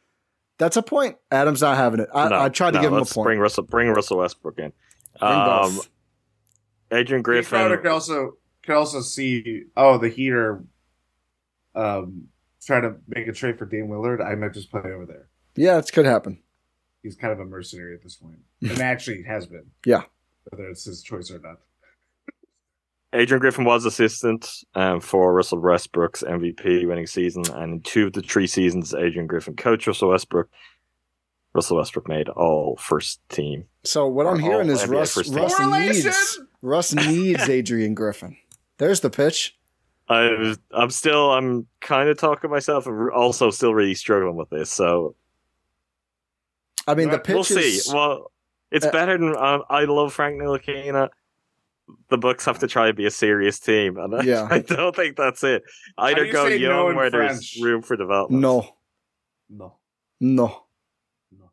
that's 0.59 0.78
a 0.78 0.84
point. 0.84 1.18
Adam's 1.32 1.62
not 1.62 1.78
having 1.78 1.99
it. 1.99 2.09
I, 2.14 2.30
No, 2.30 2.39
I 2.39 2.49
tried 2.49 2.72
to 2.72 2.78
no, 2.78 2.82
give 2.84 2.91
him 2.91 2.97
a 2.97 2.99
let's 2.99 3.14
point. 3.14 3.26
Bring 3.26 3.39
Russell, 3.39 3.64
bring 3.64 3.88
Russell 3.89 4.20
Westbrook 4.20 4.59
in. 4.59 4.72
Bring 5.20 5.32
Um, 5.32 5.74
both. 5.76 5.89
Adrian 6.91 7.24
Jae 7.24 7.43
Crowder 7.43 7.70
Griffin. 7.70 7.82
could 7.82 7.91
also 7.91 8.38
could 8.62 8.76
also 8.76 9.01
see 9.01 9.64
oh 9.76 9.97
the 9.97 10.09
Heater 10.09 10.64
um 11.74 12.28
trying 12.64 12.84
to 12.84 12.97
make 13.07 13.28
a 13.28 13.34
trade 13.34 13.57
for 13.57 13.66
Dame 13.66 13.88
Lillard. 13.88 14.24
I 14.24 14.36
might 14.36 14.53
just 14.53 14.70
play 14.70 14.82
over 14.82 15.07
there. 15.07 15.28
Yeah, 15.55 15.80
it 15.80 15.91
could 15.91 16.05
happen. 16.05 16.43
He's 17.04 17.16
kind 17.16 17.34
of 17.34 17.39
a 17.39 17.45
mercenary 17.45 17.95
at 17.95 18.04
this 18.04 18.16
point, 18.16 18.39
and 18.62 18.80
actually 18.80 19.24
has 19.24 19.47
been. 19.47 19.66
Yeah. 19.86 20.04
whether 20.49 20.70
it's 20.70 20.86
his 20.86 21.02
choice 21.02 21.32
or 21.32 21.39
not. 21.39 21.60
Adrian 23.14 23.41
Griffin 23.41 23.66
was 23.66 23.84
assistant 23.84 24.49
um, 24.74 25.02
for 25.02 25.34
Russell 25.34 25.60
Westbrook's 25.60 26.24
MVP 26.24 26.88
winning 26.88 27.08
season, 27.08 27.43
and 27.54 27.74
in 27.74 27.82
two 27.82 28.08
of 28.08 28.14
the 28.14 28.22
three 28.22 28.47
seasons, 28.47 28.93
Adrian 28.93 29.28
Griffin 29.28 29.56
coached 29.56 29.88
Russell 29.88 30.10
Westbrook. 30.10 30.49
Russell 31.54 31.78
Westbrook 31.78 32.08
made 32.08 32.30
all 32.30 32.78
first 32.78 33.20
team. 33.28 33.66
So 33.84 34.08
what 34.08 34.26
I'm 34.28 34.39
hearing 34.39 34.70
is 34.70 34.84
NBA 34.84 34.89
Russ. 34.89 35.30
Russ 35.30 35.60
needs 35.60 36.39
Russ 36.62 36.93
needs 36.93 37.49
Adrian 37.49 37.93
Griffin. 37.93 38.38
There's 38.78 39.02
the 39.02 39.10
pitch. 39.10 39.58
I 40.08 40.30
was, 40.32 40.60
I'm 40.72 40.89
still, 40.89 41.32
I'm 41.32 41.68
kind 41.80 42.10
of 42.10 42.18
talking 42.18 42.49
myself, 42.49 42.86
and 42.88 43.12
also 43.12 43.49
still 43.49 43.74
really 43.74 43.95
struggling 43.95 44.36
with 44.36 44.49
this. 44.49 44.72
So 44.72 45.16
I 46.88 46.96
mean, 46.96 47.10
the 47.10 47.18
Right, 47.18 47.24
pitch 47.24 47.34
we'll 47.36 47.44
see. 47.44 47.80
Well, 47.94 48.32
it's 48.72 48.86
Uh, 48.86 48.92
better 48.92 49.18
than 49.18 49.36
um, 49.36 49.64
I 49.70 49.84
love 49.86 50.14
Frank 50.14 50.42
Ntilikina. 50.42 51.10
The 52.10 52.18
Bucks 52.18 52.46
have 52.46 52.60
to 52.60 52.68
try 52.68 52.88
to 52.88 52.94
be 52.94 53.06
a 53.06 53.12
serious 53.12 53.60
team, 53.60 53.98
and 53.98 54.16
I, 54.16 54.24
Yeah. 54.24 54.48
I 54.52 54.60
don't 54.60 54.96
think 54.96 55.18
that's 55.18 55.44
it. 55.44 55.64
Either 55.98 56.22
do 56.22 56.26
you 56.28 56.32
go 56.34 56.48
say 56.48 56.60
no 56.60 56.88
young 56.88 56.96
where 56.96 57.10
French? 57.10 57.54
there's 57.56 57.60
room 57.62 57.82
for 57.82 57.96
development. 57.98 58.42
no, 58.42 58.76
No, 59.50 59.76
no, 60.20 60.64
no. 61.32 61.52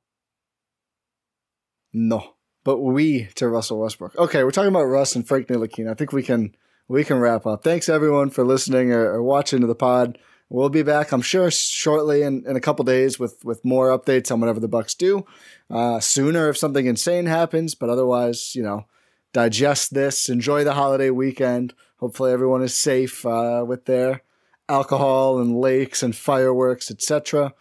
no. 1.92 2.34
But 2.64 2.78
we 2.80 3.26
to 3.36 3.48
Russell 3.48 3.80
Westbrook. 3.80 4.16
Okay, 4.16 4.44
we're 4.44 4.50
talking 4.50 4.68
about 4.68 4.84
Russ 4.84 5.16
and 5.16 5.26
Frank 5.26 5.46
Ntilikina. 5.48 5.90
I 5.90 5.94
think 5.94 6.12
we 6.12 6.22
can 6.22 6.54
we 6.86 7.02
can 7.04 7.18
wrap 7.18 7.46
up. 7.46 7.62
Thanks 7.64 7.88
everyone 7.88 8.30
for 8.30 8.44
listening 8.44 8.92
or, 8.92 9.12
or 9.14 9.22
watching 9.22 9.60
to 9.62 9.66
the 9.66 9.74
pod. 9.74 10.18
We'll 10.50 10.70
be 10.70 10.82
back, 10.82 11.12
I'm 11.12 11.20
sure, 11.20 11.50
shortly 11.50 12.22
in, 12.22 12.44
in 12.46 12.56
a 12.56 12.60
couple 12.60 12.84
days 12.84 13.18
with 13.18 13.44
with 13.44 13.64
more 13.64 13.88
updates 13.88 14.32
on 14.32 14.40
whatever 14.40 14.60
the 14.60 14.68
Bucks 14.68 14.94
do. 14.94 15.26
Uh, 15.70 16.00
sooner 16.00 16.48
if 16.48 16.56
something 16.56 16.86
insane 16.86 17.26
happens, 17.26 17.74
but 17.74 17.90
otherwise, 17.90 18.54
you 18.54 18.62
know, 18.62 18.86
digest 19.34 19.92
this. 19.92 20.30
Enjoy 20.30 20.64
the 20.64 20.72
holiday 20.72 21.10
weekend. 21.10 21.74
Hopefully, 21.98 22.32
everyone 22.32 22.62
is 22.62 22.74
safe 22.74 23.26
uh, 23.26 23.62
with 23.66 23.84
their 23.84 24.22
alcohol 24.70 25.38
and 25.38 25.58
lakes 25.58 26.02
and 26.02 26.16
fireworks, 26.16 26.90
etc. 26.90 27.52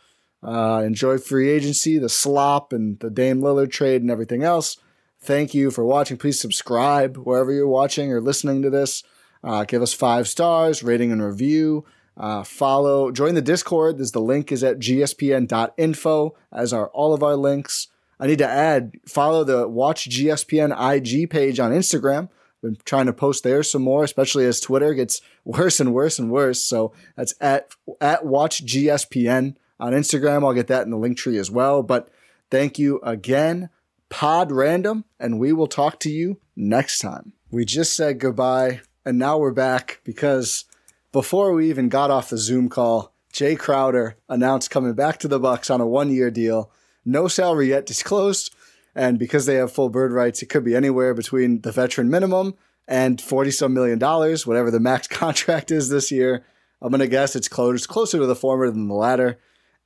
Uh, 0.42 0.82
enjoy 0.86 1.18
free 1.18 1.50
agency, 1.50 1.98
the 1.98 2.08
slop, 2.08 2.72
and 2.72 3.00
the 3.00 3.10
Dame 3.10 3.42
Lillard 3.42 3.72
trade, 3.72 4.02
and 4.02 4.12
everything 4.12 4.44
else. 4.44 4.78
Thank 5.20 5.54
you 5.54 5.72
for 5.72 5.84
watching. 5.84 6.16
Please 6.16 6.40
subscribe 6.40 7.18
wherever 7.18 7.52
you're 7.52 7.68
watching 7.68 8.14
or 8.14 8.22
listening 8.22 8.62
to 8.62 8.70
this. 8.70 9.04
Uh, 9.44 9.66
give 9.66 9.82
us 9.82 9.94
five 9.94 10.28
stars, 10.28 10.84
rating 10.84 11.12
and 11.12 11.24
review. 11.24 11.86
Uh, 12.18 12.44
follow, 12.44 13.12
join 13.12 13.36
the 13.36 13.42
Discord. 13.42 14.00
This 14.00 14.12
the 14.12 14.20
link 14.20 14.52
is 14.52 14.64
at 14.64 14.80
gspn.info, 14.80 16.36
as 16.52 16.74
are 16.74 16.88
all 16.88 17.14
of 17.14 17.22
our 17.22 17.36
links. 17.36 17.88
I 18.20 18.26
need 18.26 18.40
to 18.40 18.48
add, 18.48 18.94
follow 19.08 19.44
the 19.44 19.68
Watch 19.68 20.10
GSPN 20.10 20.74
IG 20.74 21.30
page 21.30 21.60
on 21.60 21.72
Instagram. 21.72 22.30
Been 22.64 22.78
trying 22.86 23.06
to 23.06 23.14
post 23.14 23.44
there 23.44 23.62
some 23.62 23.84
more, 23.84 24.04
especially 24.04 24.46
as 24.46 24.60
Twitter 24.60 24.96
gets 24.96 25.22
worse 25.46 25.80
and 25.80 25.94
worse 25.94 26.18
and 26.18 26.32
worse. 26.32 26.60
So 26.60 26.92
that's 27.16 27.36
at 27.40 27.72
at 28.02 28.26
Watch 28.26 28.66
GSPN 28.66 29.56
on 29.80 29.94
Instagram. 29.94 30.44
I'll 30.44 30.54
get 30.54 30.68
that 30.68 30.84
in 30.84 30.90
the 30.90 30.98
link 30.98 31.18
tree 31.18 31.38
as 31.38 31.52
well. 31.52 31.84
But 31.84 32.10
thank 32.50 32.80
you 32.80 33.00
again, 33.04 33.70
Pod 34.10 34.52
Random, 34.52 35.06
and 35.20 35.40
we 35.40 35.54
will 35.54 35.68
talk 35.68 36.00
to 36.00 36.10
you 36.10 36.40
next 36.56 36.98
time. 36.98 37.34
We 37.52 37.64
just 37.64 37.96
said 37.96 38.20
goodbye, 38.20 38.82
and 39.06 39.20
now 39.20 39.38
we're 39.38 39.52
back 39.52 40.02
because 40.04 40.66
before 41.12 41.54
we 41.54 41.70
even 41.70 41.90
got 41.90 42.12
off 42.12 42.30
the 42.30 42.38
Zoom 42.38 42.70
call, 42.70 43.14
Jae 43.34 43.58
Crowder 43.58 44.18
announced 44.30 44.72
coming 44.72 44.94
back 44.94 45.20
to 45.20 45.28
the 45.28 45.40
Bucks 45.40 45.70
on 45.70 45.82
a 45.82 45.88
one-year 45.88 46.32
deal. 46.32 46.72
No 47.06 47.28
salary 47.28 47.70
yet 47.70 47.86
disclosed, 47.86 48.54
and 48.96 49.20
because 49.20 49.46
they 49.46 49.56
have 49.56 49.72
full 49.72 49.90
bird 49.90 50.12
rights, 50.12 50.42
it 50.42 50.48
could 50.48 50.64
be 50.64 50.76
anywhere 50.76 51.14
between 51.14 51.62
the 51.62 51.72
veteran 51.72 52.10
minimum 52.10 52.56
and 52.88 53.22
forty 53.22 53.52
some 53.52 53.74
million 53.74 54.00
dollars, 54.00 54.48
whatever 54.48 54.72
the 54.72 54.80
max 54.80 55.08
contract 55.08 55.72
is 55.72 55.90
this 55.90 56.12
year. 56.12 56.46
I'm 56.82 56.92
gonna 56.92 57.08
guess 57.08 57.36
it's 57.36 57.48
close, 57.48 57.88
closer 57.88 58.20
to 58.20 58.26
the 58.26 58.36
former 58.36 58.70
than 58.70 58.88
the 58.88 58.96
latter. 58.96 59.40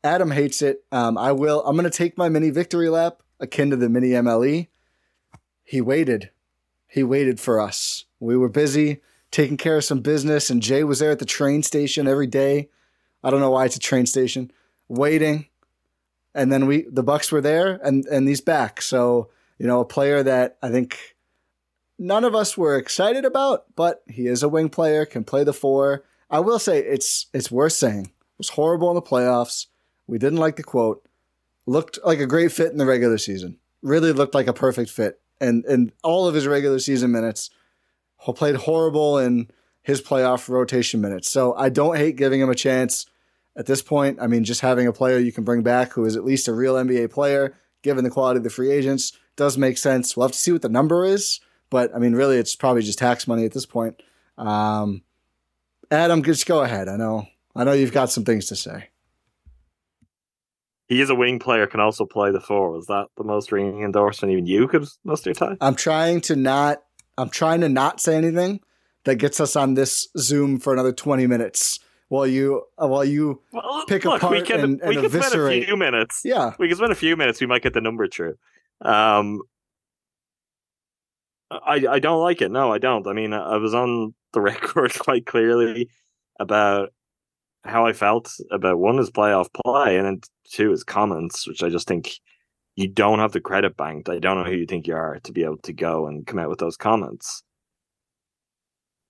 Adam 0.04 0.32
hates 0.32 0.62
it. 0.62 0.84
Um, 0.92 1.18
I 1.18 1.32
will. 1.32 1.64
I'm 1.66 1.76
gonna 1.76 1.90
take 1.90 2.18
my 2.18 2.30
mini 2.30 2.50
victory 2.50 2.90
lap, 2.90 3.22
akin 3.40 3.70
to 3.70 3.76
the 3.76 3.90
mini 3.90 4.10
MLE. 4.10 4.68
He 5.64 5.82
waited. 5.82 6.32
He 6.88 7.04
waited 7.04 7.40
for 7.40 7.60
us. 7.60 8.06
We 8.20 8.36
were 8.36 8.50
busy 8.50 9.02
taking 9.32 9.58
care 9.58 9.78
of 9.78 9.84
some 9.84 10.02
business, 10.02 10.50
and 10.50 10.62
Jae 10.62 10.86
was 10.86 11.00
there 11.00 11.12
at 11.12 11.20
the 11.20 11.26
train 11.26 11.64
station 11.64 12.08
every 12.08 12.28
day. 12.28 12.70
I 13.24 13.30
don't 13.30 13.40
know 13.40 13.52
why 13.52 13.66
it's 13.66 13.76
a 13.76 13.80
train 13.80 14.06
station, 14.06 14.52
waiting. 14.88 15.48
And 16.34 16.52
then 16.52 16.66
we, 16.66 16.84
the 16.84 17.04
Bucks 17.04 17.32
were 17.32 17.42
there, 17.42 17.80
and 17.84 18.06
and 18.06 18.28
he's 18.28 18.42
back. 18.42 18.82
So 18.82 19.30
you 19.58 19.68
know, 19.68 19.80
a 19.80 19.86
player 19.86 20.24
that 20.24 20.58
I 20.64 20.70
think 20.70 21.16
none 22.00 22.24
of 22.24 22.34
us 22.34 22.58
were 22.58 22.78
excited 22.78 23.26
about, 23.26 23.66
but 23.76 24.02
he 24.08 24.26
is 24.26 24.42
a 24.42 24.50
wing 24.50 24.70
player, 24.70 25.06
can 25.06 25.24
play 25.24 25.44
the 25.44 25.54
four. 25.54 26.04
I 26.32 26.40
will 26.40 26.58
say 26.58 26.80
it's 26.80 27.28
it's 27.34 27.52
worth 27.52 27.74
saying. 27.74 28.06
It 28.06 28.40
was 28.40 28.50
horrible 28.50 28.90
in 28.90 28.96
the 28.96 29.02
playoffs. 29.04 29.68
We 30.08 30.18
didn't 30.18 30.40
like 30.40 30.56
the 30.56 30.64
quote. 30.64 31.06
Looked 31.68 32.00
like 32.04 32.20
a 32.20 32.26
great 32.26 32.52
fit 32.52 32.72
in 32.72 32.80
the 32.80 32.88
regular 32.88 33.20
season. 33.20 33.58
Really 33.84 34.14
looked 34.14 34.34
like 34.34 34.48
a 34.48 34.54
perfect 34.54 34.90
fit. 34.90 35.22
And 35.40 35.64
and 35.66 35.92
all 36.04 36.28
of 36.28 36.34
his 36.34 36.48
regular 36.48 36.80
season 36.80 37.12
minutes 37.12 37.52
played 38.26 38.56
horrible 38.56 39.18
in 39.18 39.50
his 39.82 40.02
playoff 40.02 40.48
rotation 40.48 41.02
minutes. 41.02 41.30
So 41.30 41.56
I 41.56 41.70
don't 41.70 41.98
hate 41.98 42.16
giving 42.16 42.40
him 42.40 42.50
a 42.50 42.56
chance 42.56 43.06
at 43.56 43.66
this 43.66 43.82
point. 43.82 44.20
I 44.22 44.28
mean, 44.28 44.44
just 44.44 44.62
having 44.62 44.88
a 44.88 44.94
player 44.94 45.18
you 45.18 45.32
can 45.32 45.44
bring 45.44 45.64
back 45.64 45.94
who 45.94 46.06
is 46.06 46.16
at 46.16 46.24
least 46.24 46.48
a 46.48 46.54
real 46.54 46.76
NBA 46.76 47.12
player, 47.12 47.58
given 47.82 48.04
the 48.04 48.10
quality 48.10 48.38
of 48.38 48.44
the 48.44 48.50
free 48.50 48.72
agents, 48.72 49.18
does 49.36 49.58
make 49.58 49.78
sense. 49.78 50.16
We'll 50.16 50.28
have 50.28 50.34
to 50.34 50.38
see 50.38 50.52
what 50.52 50.62
the 50.62 50.70
number 50.70 51.04
is, 51.04 51.40
but 51.70 51.94
I 51.96 52.00
mean, 52.00 52.14
really, 52.14 52.38
it's 52.38 52.56
probably 52.56 52.84
just 52.84 53.00
tax 53.00 53.28
money 53.28 53.46
at 53.46 53.54
this 53.54 53.66
point. 53.66 54.02
Um, 54.38 55.02
Adam, 55.90 56.24
just 56.24 56.46
go 56.46 56.62
ahead. 56.62 56.88
I 56.88 56.96
know, 56.96 57.28
I 57.56 57.64
know 57.64 57.74
you've 57.74 57.92
got 57.92 58.12
some 58.12 58.24
things 58.24 58.46
to 58.48 58.56
say. 58.56 58.90
He 60.88 61.02
is 61.02 61.10
a 61.10 61.16
wing 61.16 61.40
player, 61.40 61.68
can 61.68 61.80
also 61.80 62.06
play 62.06 62.32
the 62.32 62.42
four. 62.42 62.78
Is 62.78 62.88
that 62.88 63.08
the 63.16 63.24
most 63.24 63.54
ringing 63.54 63.84
endorsement 63.84 64.34
even 64.34 64.46
you 64.46 64.68
could 64.68 64.86
muster, 65.06 65.34
Ti? 65.34 65.56
I'm 65.62 65.76
trying 65.76 66.20
to 66.22 66.36
not. 66.36 66.84
I'm 67.22 67.30
trying 67.30 67.62
to 67.62 67.70
not 67.70 68.02
say 68.02 68.16
anything 68.16 68.60
that 69.06 69.16
gets 69.16 69.40
us 69.40 69.56
on 69.56 69.74
this 69.76 70.08
Zoom 70.18 70.60
for 70.60 70.74
another 70.74 70.92
20 70.92 71.28
minutes 71.28 71.80
while 72.10 72.28
you 72.28 72.64
uh, 72.82 72.88
while 72.88 73.06
you 73.06 73.42
Well, 73.54 73.86
pick 73.88 74.04
look, 74.06 74.22
we 74.24 74.40
apart 74.40 74.46
can, 74.48 74.60
and- 74.60 74.82
and 74.82 74.90
we 74.90 74.96
can 75.02 75.10
spend 75.10 75.34
a 75.36 75.66
few 75.66 75.78
minutes. 75.78 76.22
yeah 76.26 76.54
We 76.60 76.68
can 76.68 76.78
spend 76.78 76.92
a 76.92 76.96
few 76.96 77.16
minutes. 77.16 77.40
We 77.40 77.48
might 77.48 77.62
get 77.64 77.74
the 77.74 77.82
number 77.82 78.08
true. 78.08 78.36
Um, 78.82 79.42
I 81.52 81.86
I 81.90 82.00
don't 82.00 82.22
like 82.22 82.42
it. 82.42 82.52
No, 82.52 82.72
I 82.72 82.78
don't. 82.78 83.06
I 83.08 83.14
mean, 83.14 83.34
I 83.34 83.58
was 83.58 83.74
on 83.74 84.14
the 84.34 84.42
record 84.52 84.94
quite 85.00 85.26
clearly 85.26 85.90
about 86.40 86.94
how 87.64 87.86
I 87.86 87.94
felt 87.94 88.32
about 88.52 88.80
one 88.80 88.98
his 88.98 89.12
playoff 89.12 89.48
play, 89.54 89.98
and 89.98 90.06
then 90.06 90.22
two 90.50 90.72
his 90.72 90.84
comments, 90.84 91.48
which 91.48 91.62
I 91.64 91.70
just 91.70 91.88
think 91.88 92.12
you 92.82 92.88
don't 92.88 93.20
have 93.20 93.32
the 93.32 93.42
credit 93.42 93.78
banked. 93.78 94.10
I 94.10 94.20
don't 94.20 94.38
know 94.38 94.50
who 94.50 94.58
you 94.58 94.66
think 94.66 94.88
you 94.88 94.96
are 94.96 95.20
to 95.24 95.32
be 95.32 95.44
able 95.44 95.58
to 95.60 95.74
go 95.74 96.08
and 96.08 96.26
come 96.26 96.40
out 96.40 96.50
with 96.50 96.60
those 96.60 96.78
comments. 96.78 97.44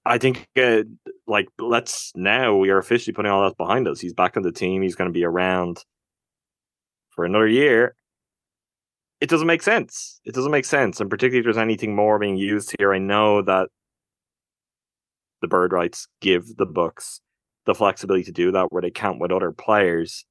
I 0.05 0.17
think, 0.17 0.47
uh, 0.57 0.83
like, 1.27 1.47
let's 1.59 2.11
now 2.15 2.55
we 2.55 2.71
are 2.71 2.79
officially 2.79 3.13
putting 3.13 3.31
all 3.31 3.43
that 3.43 3.57
behind 3.57 3.87
us. 3.87 3.99
He's 3.99 4.13
back 4.13 4.35
on 4.35 4.43
the 4.43 4.51
team. 4.51 4.81
He's 4.81 4.95
going 4.95 5.09
to 5.09 5.13
be 5.13 5.23
around 5.23 5.85
for 7.11 7.23
another 7.23 7.47
year. 7.47 7.95
It 9.19 9.29
doesn't 9.29 9.47
make 9.47 9.61
sense. 9.61 10.19
It 10.25 10.33
doesn't 10.33 10.51
make 10.51 10.65
sense. 10.65 10.99
And 10.99 11.09
particularly 11.09 11.39
if 11.39 11.45
there's 11.45 11.57
anything 11.57 11.95
more 11.95 12.17
being 12.17 12.37
used 12.37 12.73
here, 12.79 12.93
I 12.93 12.97
know 12.97 13.43
that 13.43 13.69
the 15.41 15.47
bird 15.47 15.71
rights 15.71 16.07
give 16.19 16.57
the 16.57 16.65
Bucks 16.65 17.21
the 17.65 17.75
flexibility 17.75 18.23
to 18.23 18.31
do 18.31 18.51
that 18.51 18.71
where 18.71 18.81
they 18.81 18.89
count 18.89 19.19
with 19.19 19.31
other 19.31 19.51
players. 19.51 20.25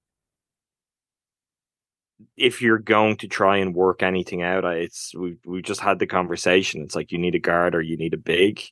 If 2.36 2.62
you're 2.62 2.78
going 2.78 3.16
to 3.18 3.28
try 3.28 3.58
and 3.58 3.74
work 3.74 4.02
anything 4.02 4.42
out, 4.42 4.64
it's 4.64 5.14
we 5.14 5.36
we 5.44 5.62
just 5.62 5.80
had 5.80 5.98
the 5.98 6.06
conversation. 6.06 6.82
It's 6.82 6.94
like 6.94 7.12
you 7.12 7.18
need 7.18 7.34
a 7.34 7.38
guard 7.38 7.74
or 7.74 7.80
you 7.82 7.96
need 7.96 8.14
a 8.14 8.18
big 8.18 8.62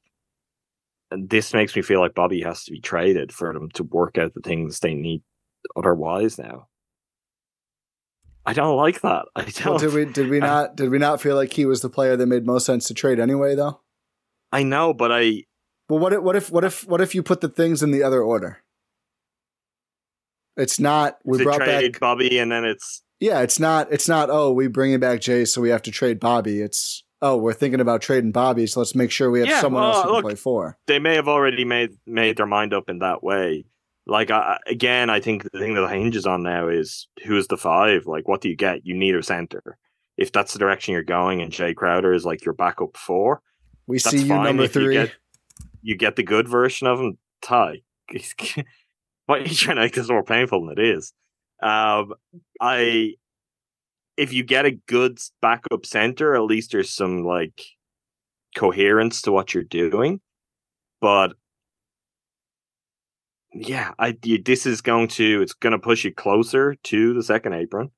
and 1.10 1.28
this 1.30 1.54
makes 1.54 1.74
me 1.74 1.82
feel 1.82 2.00
like 2.00 2.14
Bobby 2.14 2.42
has 2.42 2.64
to 2.64 2.72
be 2.72 2.80
traded 2.80 3.32
for 3.32 3.52
them 3.52 3.70
to 3.70 3.82
work 3.82 4.18
out 4.18 4.34
the 4.34 4.40
things 4.40 4.80
they 4.80 4.94
need 4.94 5.22
otherwise 5.76 6.38
now. 6.38 6.68
I 8.44 8.52
don't 8.52 8.76
like 8.76 9.00
that. 9.02 9.26
I 9.36 9.44
don't. 9.44 9.66
Well, 9.66 9.78
did 9.78 9.94
we 9.94 10.04
did 10.04 10.28
we 10.28 10.38
not 10.38 10.76
did 10.76 10.90
we 10.90 10.98
not 10.98 11.20
feel 11.20 11.36
like 11.36 11.52
he 11.52 11.64
was 11.64 11.80
the 11.80 11.90
player 11.90 12.16
that 12.16 12.26
made 12.26 12.46
most 12.46 12.66
sense 12.66 12.88
to 12.88 12.94
trade 12.94 13.20
anyway 13.20 13.54
though? 13.54 13.80
I 14.52 14.62
know, 14.62 14.94
but 14.94 15.12
I 15.12 15.44
Well, 15.88 15.98
what 15.98 16.12
if 16.12 16.22
what 16.22 16.36
if 16.36 16.50
what 16.50 16.64
if 16.64 16.86
what 16.86 17.00
if 17.00 17.14
you 17.14 17.22
put 17.22 17.40
the 17.40 17.48
things 17.48 17.82
in 17.82 17.90
the 17.90 18.02
other 18.02 18.22
order? 18.22 18.62
It's 20.56 20.80
not 20.80 21.18
we 21.24 21.42
brought 21.42 21.60
back 21.60 22.00
Bobby 22.00 22.38
and 22.38 22.50
then 22.50 22.64
it's 22.64 23.02
Yeah, 23.20 23.40
it's 23.40 23.58
not 23.58 23.92
it's 23.92 24.08
not 24.08 24.30
oh, 24.30 24.52
we 24.52 24.68
bringing 24.68 25.00
back 25.00 25.20
Jae 25.20 25.46
so 25.46 25.60
we 25.60 25.70
have 25.70 25.82
to 25.82 25.90
trade 25.90 26.20
Bobby. 26.20 26.60
It's 26.60 27.02
oh, 27.20 27.36
we're 27.36 27.52
thinking 27.52 27.80
about 27.80 28.00
trading 28.00 28.32
Bobby, 28.32 28.66
so 28.66 28.80
let's 28.80 28.94
make 28.94 29.10
sure 29.10 29.30
we 29.30 29.40
have 29.40 29.48
Yeah, 29.48 29.60
someone 29.60 29.82
well, 29.82 29.94
else 29.94 30.06
can 30.06 30.22
play 30.22 30.34
for. 30.36 30.78
they 30.86 30.98
may 30.98 31.14
have 31.16 31.28
already 31.28 31.64
made 31.64 31.90
made 32.06 32.36
their 32.36 32.46
mind 32.46 32.72
up 32.72 32.88
in 32.88 33.00
that 33.00 33.22
way. 33.22 33.64
Like 34.06 34.30
I, 34.30 34.58
again, 34.66 35.10
I 35.10 35.20
think 35.20 35.42
the 35.42 35.58
thing 35.58 35.74
that 35.74 35.88
hinges 35.90 36.26
on 36.26 36.42
now 36.42 36.68
is 36.68 37.08
who 37.26 37.36
is 37.36 37.48
the 37.48 37.56
five. 37.58 38.06
Like, 38.06 38.26
what 38.28 38.40
do 38.40 38.48
you 38.48 38.56
get? 38.56 38.86
You 38.86 38.94
need 38.94 39.14
a 39.14 39.22
center. 39.22 39.76
If 40.16 40.32
that's 40.32 40.52
the 40.52 40.58
direction 40.58 40.94
you're 40.94 41.02
going, 41.02 41.42
and 41.42 41.52
Jae 41.52 41.74
Crowder 41.74 42.12
is 42.12 42.24
like 42.24 42.44
your 42.44 42.54
backup 42.54 42.96
four, 42.96 43.42
We 43.86 43.98
see 43.98 44.18
you 44.22 44.38
number 44.38 44.62
If 44.64 44.74
you 44.74 44.82
three. 44.82 44.94
get, 44.94 45.12
you 45.82 45.96
get 45.96 46.16
the 46.16 46.22
good 46.22 46.48
version 46.48 46.86
of 46.86 46.98
him. 47.00 47.18
Ti, 47.42 47.84
why 49.26 49.38
are 49.38 49.40
you 49.40 49.54
trying 49.54 49.76
to 49.76 49.82
make 49.82 49.94
this 49.94 50.08
more 50.08 50.24
painful 50.24 50.64
than 50.66 50.78
it 50.78 50.84
is? 50.84 51.12
Um, 51.62 52.14
I, 52.60 53.14
if 54.16 54.32
you 54.32 54.42
get 54.44 54.66
a 54.66 54.72
good 54.72 55.18
backup 55.40 55.86
center, 55.86 56.34
at 56.34 56.42
least 56.42 56.72
there's 56.72 56.90
some 56.90 57.24
like 57.24 57.62
coherence 58.56 59.22
to 59.22 59.32
what 59.32 59.54
you're 59.54 59.64
doing. 59.64 60.20
But 61.00 61.34
yeah, 63.52 63.92
I 63.98 64.16
this 64.44 64.66
is 64.66 64.80
going 64.80 65.08
to 65.08 65.42
it's 65.42 65.54
going 65.54 65.72
to 65.72 65.78
push 65.78 66.04
you 66.04 66.12
closer 66.12 66.74
to 66.74 67.14
the 67.14 67.22
second 67.22 67.54
apron. 67.54 67.90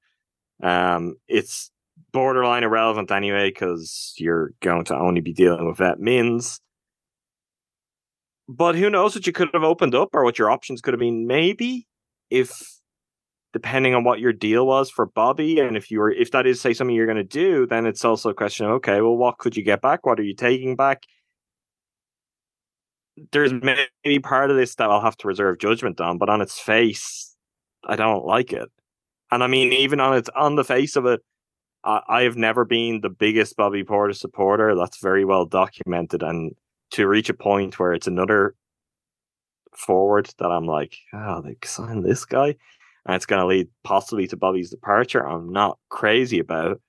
Um, 0.62 1.16
it's 1.28 1.70
borderline 2.12 2.64
irrelevant 2.64 3.10
anyway 3.10 3.50
because 3.50 4.14
you're 4.16 4.52
going 4.60 4.84
to 4.84 4.96
only 4.96 5.20
be 5.20 5.32
dealing 5.32 5.66
with 5.66 5.78
that 5.78 6.00
mins. 6.00 6.60
But 8.48 8.74
who 8.74 8.90
knows 8.90 9.14
what 9.14 9.26
you 9.26 9.32
could 9.32 9.50
have 9.54 9.62
opened 9.62 9.94
up 9.94 10.10
or 10.12 10.24
what 10.24 10.38
your 10.38 10.50
options 10.50 10.80
could 10.80 10.92
have 10.92 11.00
been? 11.00 11.26
Maybe 11.26 11.86
if 12.30 12.79
depending 13.52 13.94
on 13.94 14.04
what 14.04 14.20
your 14.20 14.32
deal 14.32 14.66
was 14.66 14.90
for 14.90 15.06
Bobby, 15.06 15.58
and 15.60 15.76
if 15.76 15.90
you 15.90 16.00
were 16.00 16.10
if 16.10 16.30
that 16.32 16.46
is 16.46 16.60
say 16.60 16.72
something 16.72 16.94
you're 16.94 17.06
going 17.06 17.16
to 17.16 17.24
do, 17.24 17.66
then 17.66 17.86
it's 17.86 18.04
also 18.04 18.30
a 18.30 18.34
question 18.34 18.66
of 18.66 18.72
okay, 18.72 19.00
well, 19.00 19.16
what 19.16 19.38
could 19.38 19.56
you 19.56 19.62
get 19.62 19.82
back? 19.82 20.06
What 20.06 20.20
are 20.20 20.24
you 20.24 20.34
taking 20.34 20.76
back? 20.76 21.04
There's 23.32 23.52
maybe 23.52 24.18
part 24.20 24.50
of 24.50 24.56
this 24.56 24.76
that 24.76 24.88
I'll 24.90 25.00
have 25.02 25.16
to 25.18 25.28
reserve 25.28 25.58
judgment 25.58 26.00
on, 26.00 26.18
but 26.18 26.30
on 26.30 26.40
its 26.40 26.58
face, 26.58 27.36
I 27.84 27.96
don't 27.96 28.24
like 28.24 28.52
it. 28.52 28.70
And 29.30 29.42
I 29.42 29.46
mean, 29.46 29.72
even 29.72 30.00
on 30.00 30.16
its 30.16 30.30
on 30.36 30.56
the 30.56 30.64
face 30.64 30.96
of 30.96 31.06
it, 31.06 31.20
I, 31.84 32.00
I 32.08 32.22
have 32.22 32.36
never 32.36 32.64
been 32.64 33.00
the 33.00 33.10
biggest 33.10 33.56
Bobby 33.56 33.84
Portis 33.84 34.18
supporter. 34.18 34.74
That's 34.74 35.00
very 35.00 35.24
well 35.24 35.44
documented. 35.46 36.22
And 36.22 36.54
to 36.92 37.06
reach 37.06 37.28
a 37.28 37.34
point 37.34 37.78
where 37.78 37.92
it's 37.92 38.06
another 38.06 38.54
forward 39.76 40.32
that 40.38 40.50
I'm 40.50 40.66
like, 40.66 40.96
oh, 41.12 41.42
they 41.42 41.56
signed 41.64 42.04
this 42.04 42.24
guy, 42.24 42.56
and 43.06 43.16
it's 43.16 43.26
going 43.26 43.40
to 43.40 43.46
lead 43.46 43.68
possibly 43.84 44.26
to 44.28 44.36
Bobby's 44.36 44.70
departure. 44.70 45.26
I'm 45.26 45.52
not 45.52 45.78
crazy 45.88 46.38
about. 46.38 46.80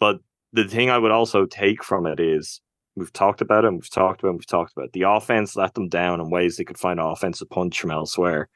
But 0.00 0.18
the 0.52 0.64
thing 0.64 0.90
I 0.90 0.98
would 0.98 1.10
also 1.10 1.46
take 1.46 1.82
from 1.82 2.06
it 2.06 2.20
is 2.20 2.60
we've 2.96 3.12
talked 3.12 3.40
about 3.40 3.64
it, 3.64 3.72
we've 3.72 3.90
talked 3.90 4.20
about 4.20 4.30
it, 4.30 4.36
we've 4.36 4.46
talked 4.46 4.72
about 4.72 4.86
it. 4.86 4.92
the 4.92 5.02
offense 5.02 5.56
let 5.56 5.74
them 5.74 5.88
down 5.88 6.20
in 6.20 6.30
ways 6.30 6.56
they 6.56 6.64
could 6.64 6.78
find 6.78 7.00
offensive 7.00 7.50
punch 7.50 7.80
from 7.80 7.90
elsewhere. 7.90 8.48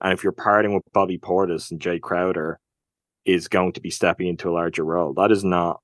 And 0.00 0.12
if 0.12 0.22
you're 0.22 0.32
parting 0.32 0.74
with 0.74 0.84
Bobby 0.92 1.18
Portis 1.18 1.70
and 1.70 1.80
Jae 1.80 2.00
Crowder 2.00 2.58
is 3.24 3.48
going 3.48 3.72
to 3.72 3.80
be 3.80 3.90
stepping 3.90 4.28
into 4.28 4.48
a 4.48 4.52
larger 4.52 4.84
role, 4.84 5.12
that 5.14 5.30
is 5.30 5.44
not 5.44 5.80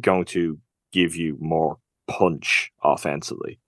going 0.00 0.26
to 0.26 0.58
give 0.92 1.16
you 1.16 1.36
more 1.40 1.78
punch 2.06 2.70
offensively. 2.82 3.58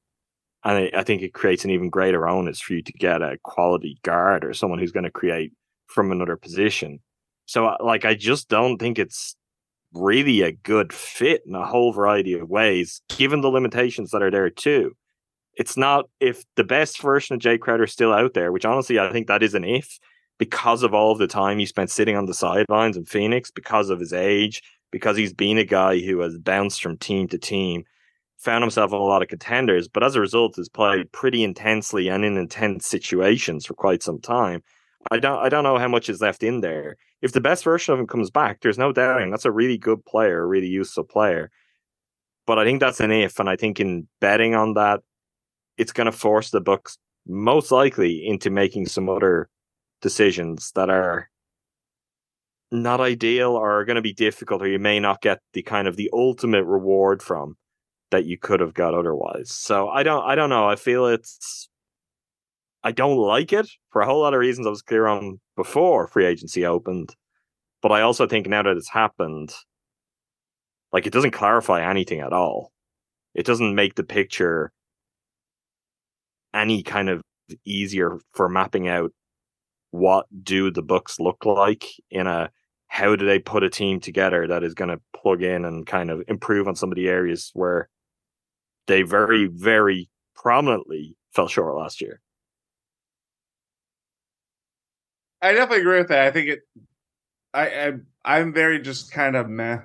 And 0.65 0.77
I, 0.77 1.01
I 1.01 1.03
think 1.03 1.23
it 1.23 1.33
creates 1.33 1.65
an 1.65 1.71
even 1.71 1.89
greater 1.89 2.29
onus 2.29 2.61
for 2.61 2.75
you 2.75 2.83
to 2.83 2.93
get 2.93 3.23
a 3.23 3.39
quality 3.43 3.99
guard 4.03 4.45
or 4.45 4.53
someone 4.53 4.79
who's 4.79 4.93
going 4.93 5.05
to 5.05 5.11
create 5.11 5.53
from 5.91 6.13
another 6.13 6.37
position. 6.37 7.01
So, 7.47 7.67
uh, 7.67 7.77
like, 7.81 8.05
I 8.05 8.15
just 8.15 8.49
don't 8.49 8.79
think 8.79 8.99
it's 8.99 9.37
really 9.93 10.43
a 10.43 10.53
good 10.53 10.93
fit 10.93 11.43
in 11.47 11.55
a 11.55 11.67
whole 11.67 11.93
variety 11.93 12.35
of 12.35 12.49
ways, 12.49 13.03
given 13.09 13.41
the 13.41 13.49
limitations 13.49 14.11
that 14.11 14.23
are 14.23 14.31
there 14.31 14.51
too. 14.51 14.97
It's 15.55 15.77
not 15.77 16.09
if 16.21 16.45
the 16.55 16.65
best 16.65 17.03
version 17.03 17.35
of 17.35 17.43
Jae 17.43 17.59
Crowder 17.59 17.85
is 17.85 17.93
still 17.93 18.13
out 18.13 18.35
there, 18.35 18.53
which 18.53 18.65
honestly 18.65 19.01
I 19.01 19.13
think 19.13 19.27
that 19.27 19.43
is 19.43 19.55
an 19.55 19.65
if, 19.65 19.99
because 20.39 20.83
of 20.83 20.95
all 20.95 21.13
of 21.13 21.19
the 21.19 21.27
time 21.27 21.59
he 21.59 21.67
spent 21.67 21.91
sitting 21.91 22.17
on 22.17 22.27
the 22.27 22.35
sidelines 22.35 22.97
in 22.97 23.05
Phoenix, 23.05 23.51
because 23.51 23.91
of 23.91 23.99
his 23.99 24.13
age, 24.13 24.63
because 24.91 25.17
he's 25.17 25.35
been 25.35 25.59
a 25.59 25.65
guy 25.65 25.99
who 25.99 26.21
has 26.21 26.39
bounced 26.39 26.83
from 26.83 26.97
team 26.97 27.29
to 27.29 27.39
team, 27.39 27.85
found 28.39 28.63
himself 28.63 28.93
in 28.93 28.97
a 28.97 29.03
lot 29.03 29.23
of 29.23 29.29
contenders, 29.29 29.89
but 29.89 30.03
as 30.03 30.15
a 30.15 30.21
result 30.21 30.57
has 30.57 30.69
played 30.69 31.13
pretty 31.13 31.43
intensely 31.43 32.09
and 32.09 32.25
in 32.25 32.37
intense 32.37 32.87
situations 32.87 33.67
for 33.67 33.75
quite 33.75 34.03
some 34.03 34.21
time. 34.21 34.63
I 35.11 35.19
don't 35.19 35.39
I 35.39 35.49
don't 35.49 35.65
know 35.65 35.79
how 35.79 35.89
much 35.89 36.09
is 36.09 36.21
left 36.21 36.43
in 36.43 36.61
there. 36.61 36.97
If 37.23 37.33
the 37.33 37.41
best 37.41 37.65
version 37.65 37.95
of 37.95 38.01
him 38.01 38.07
comes 38.07 38.31
back, 38.31 38.61
there's 38.61 38.79
no 38.79 38.93
doubting 38.93 39.31
that's 39.31 39.45
a 39.45 39.53
really 39.53 39.79
good 39.79 40.05
player, 40.05 40.43
a 40.43 40.47
really 40.47 40.69
useful 40.69 41.05
player. 41.05 41.51
But 42.47 42.59
I 42.59 42.65
think 42.65 42.81
that's 42.81 43.01
an 43.01 43.13
if, 43.13 43.39
and 43.39 43.49
I 43.49 43.57
think 43.57 43.81
in 43.81 44.09
betting 44.21 44.55
on 44.55 44.75
that, 44.75 45.01
it's 45.79 45.93
going 45.93 46.07
to 46.07 46.13
force 46.13 46.51
the 46.51 46.61
Bucks 46.61 46.99
most 47.27 47.71
likely 47.71 48.27
into 48.27 48.51
making 48.51 48.87
some 48.87 49.09
other 49.09 49.49
decisions 50.03 50.73
that 50.75 50.91
are 50.91 51.31
not 52.73 53.01
ideal 53.01 53.53
or 53.53 53.81
are 53.81 53.85
going 53.85 53.97
to 53.97 54.03
be 54.03 54.13
difficult, 54.13 54.63
or 54.63 54.69
you 54.69 54.79
may 54.79 55.01
not 55.01 55.23
get 55.23 55.41
the 55.53 55.63
kind 55.63 55.89
of 55.89 55.97
the 55.97 56.11
ultimate 56.13 56.65
reward 56.65 57.23
from 57.23 57.57
that 58.11 58.27
you 58.27 58.39
could 58.39 58.61
have 58.61 58.75
got 58.75 58.95
otherwise. 58.95 59.51
So 59.51 59.89
I 59.89 60.03
don't 60.03 60.25
I 60.25 60.35
don't 60.35 60.51
know. 60.51 60.69
I 60.69 60.77
feel 60.77 61.07
it's 61.07 61.69
I 62.83 62.93
don't 62.93 63.17
like 63.17 63.53
it 63.53 63.69
for 63.91 64.01
a 64.01 64.07
whole 64.07 64.21
lot 64.21 64.35
of 64.35 64.41
reasons 64.41 64.67
I 64.67 64.71
was 64.71 64.83
clear 64.83 65.07
on 65.07 65.39
before 65.57 66.07
free 66.07 66.27
agency 66.27 66.65
opened. 66.65 67.15
But 67.83 67.93
I 67.93 68.03
also 68.03 68.27
think 68.27 68.47
now 68.47 68.63
that 68.63 68.77
it's 68.77 68.91
happened, 68.91 69.55
like 70.93 71.07
it 71.07 71.13
doesn't 71.13 71.33
clarify 71.33 71.83
anything 71.89 72.21
at 72.21 72.33
all. 72.33 72.73
It 73.35 73.47
doesn't 73.47 73.75
make 73.75 73.95
the 73.95 74.05
picture 74.05 74.73
any 76.53 76.83
kind 76.83 77.09
of 77.09 77.23
easier 77.65 78.19
for 78.33 78.49
mapping 78.49 78.89
out 78.89 79.13
what 79.91 80.27
do 80.43 80.71
the 80.71 80.83
Bucks 80.83 81.19
look 81.21 81.45
like 81.45 81.87
in 82.11 82.27
a 82.27 82.51
how 82.89 83.15
do 83.15 83.25
they 83.25 83.39
put 83.39 83.63
a 83.63 83.71
team 83.71 84.01
together 84.01 84.47
that 84.49 84.65
is 84.65 84.75
going 84.75 84.91
to 84.91 85.01
plug 85.17 85.43
in 85.43 85.65
and 85.65 85.87
kind 85.87 86.11
of 86.11 86.23
improve 86.29 86.67
on 86.67 86.75
some 86.75 86.91
of 86.91 86.97
the 86.97 87.09
areas 87.09 87.51
where 87.55 87.89
they 88.87 89.03
very 89.03 89.47
very 89.47 90.09
prominently 90.35 91.17
fell 91.33 91.49
short 91.49 91.77
last 91.77 92.01
year. 92.01 92.21
I 95.43 95.53
definitely 95.53 95.81
agree 95.81 95.99
with 95.99 96.09
that. 96.09 96.27
I 96.27 96.31
think 96.31 96.49
it. 96.49 96.61
I, 97.53 97.67
I 97.67 97.93
I'm 98.25 98.53
very 98.53 98.81
just 98.81 99.13
kind 99.13 99.37
of 99.37 99.49
meh. 99.49 99.79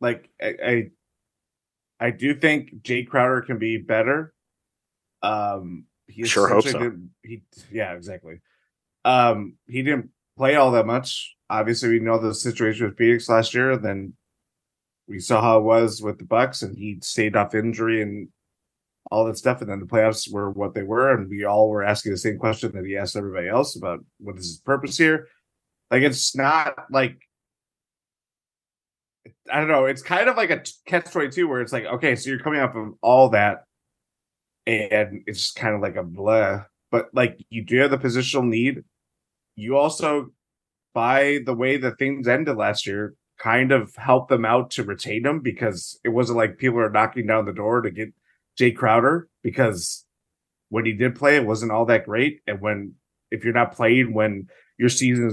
Like 0.00 0.28
I, 0.40 0.54
I, 0.64 0.90
I 2.00 2.10
do 2.10 2.34
think 2.34 2.82
Jae 2.82 3.06
Crowder 3.06 3.42
can 3.42 3.58
be 3.58 3.78
better. 3.78 4.34
Um, 5.22 5.86
he 6.06 6.24
Sure 6.24 6.48
hope 6.48 6.66
so. 6.66 6.96
He 7.22 7.42
yeah, 7.72 7.92
exactly. 7.92 8.40
Um, 9.04 9.56
he 9.66 9.82
didn't 9.82 10.10
play 10.36 10.56
all 10.56 10.72
that 10.72 10.86
much. 10.86 11.34
Obviously, 11.48 11.90
we 11.90 12.00
know 12.00 12.18
the 12.18 12.34
situation 12.34 12.86
with 12.86 12.98
Phoenix 12.98 13.28
last 13.28 13.54
year. 13.54 13.76
Then 13.76 14.14
we 15.06 15.20
saw 15.20 15.40
how 15.40 15.58
it 15.58 15.64
was 15.64 16.02
with 16.02 16.18
the 16.18 16.24
Bucks, 16.24 16.62
and 16.62 16.76
he 16.76 16.98
stayed 17.02 17.36
off 17.36 17.54
injury 17.54 18.02
and 18.02 18.28
all 19.10 19.24
that 19.26 19.38
stuff. 19.38 19.60
And 19.60 19.70
then 19.70 19.80
the 19.80 19.86
playoffs 19.86 20.32
were 20.32 20.50
what 20.50 20.74
they 20.74 20.82
were, 20.82 21.12
and 21.12 21.28
we 21.28 21.44
all 21.44 21.68
were 21.68 21.84
asking 21.84 22.12
the 22.12 22.18
same 22.18 22.38
question 22.38 22.72
that 22.72 22.84
he 22.84 22.96
asked 22.96 23.16
everybody 23.16 23.48
else 23.48 23.76
about 23.76 24.04
what 24.18 24.36
is 24.36 24.46
his 24.46 24.60
purpose 24.60 24.96
here. 24.96 25.28
Like 25.90 26.02
it's 26.02 26.34
not 26.36 26.74
like 26.90 27.18
I 29.50 29.58
don't 29.58 29.68
know. 29.68 29.86
It's 29.86 30.02
kind 30.02 30.28
of 30.28 30.36
like 30.36 30.50
a 30.50 30.62
catch 30.86 31.10
twenty 31.10 31.30
two 31.30 31.48
where 31.48 31.60
it's 31.60 31.72
like, 31.72 31.84
okay, 31.84 32.16
so 32.16 32.30
you're 32.30 32.38
coming 32.38 32.60
off 32.60 32.74
of 32.74 32.94
all 33.02 33.30
that, 33.30 33.64
and 34.66 35.22
it's 35.26 35.52
kind 35.52 35.74
of 35.74 35.80
like 35.80 35.96
a 35.96 36.02
blah. 36.02 36.64
But 36.90 37.10
like 37.12 37.38
you 37.50 37.64
do 37.64 37.78
have 37.78 37.90
the 37.90 37.98
positional 37.98 38.46
need. 38.46 38.84
You 39.56 39.76
also, 39.76 40.30
by 40.94 41.40
the 41.44 41.54
way 41.54 41.76
that 41.76 41.98
things 41.98 42.26
ended 42.26 42.56
last 42.56 42.86
year, 42.86 43.14
kind 43.38 43.72
of 43.72 43.94
helped 43.96 44.30
them 44.30 44.44
out 44.44 44.70
to 44.72 44.82
retain 44.82 45.22
them 45.22 45.40
because 45.40 45.98
it 46.04 46.08
wasn't 46.08 46.38
like 46.38 46.58
people 46.58 46.80
are 46.80 46.90
knocking 46.90 47.26
down 47.26 47.44
the 47.44 47.52
door 47.52 47.82
to 47.82 47.90
get 47.90 48.12
Jae 48.58 48.74
Crowder 48.74 49.28
because 49.42 50.04
when 50.68 50.84
he 50.84 50.92
did 50.92 51.14
play, 51.14 51.36
it 51.36 51.46
wasn't 51.46 51.72
all 51.72 51.86
that 51.86 52.04
great. 52.04 52.40
And 52.46 52.60
when 52.60 52.94
if 53.30 53.44
you're 53.44 53.54
not 53.54 53.74
playing 53.74 54.12
when 54.12 54.48
your 54.78 54.88
season 54.88 55.28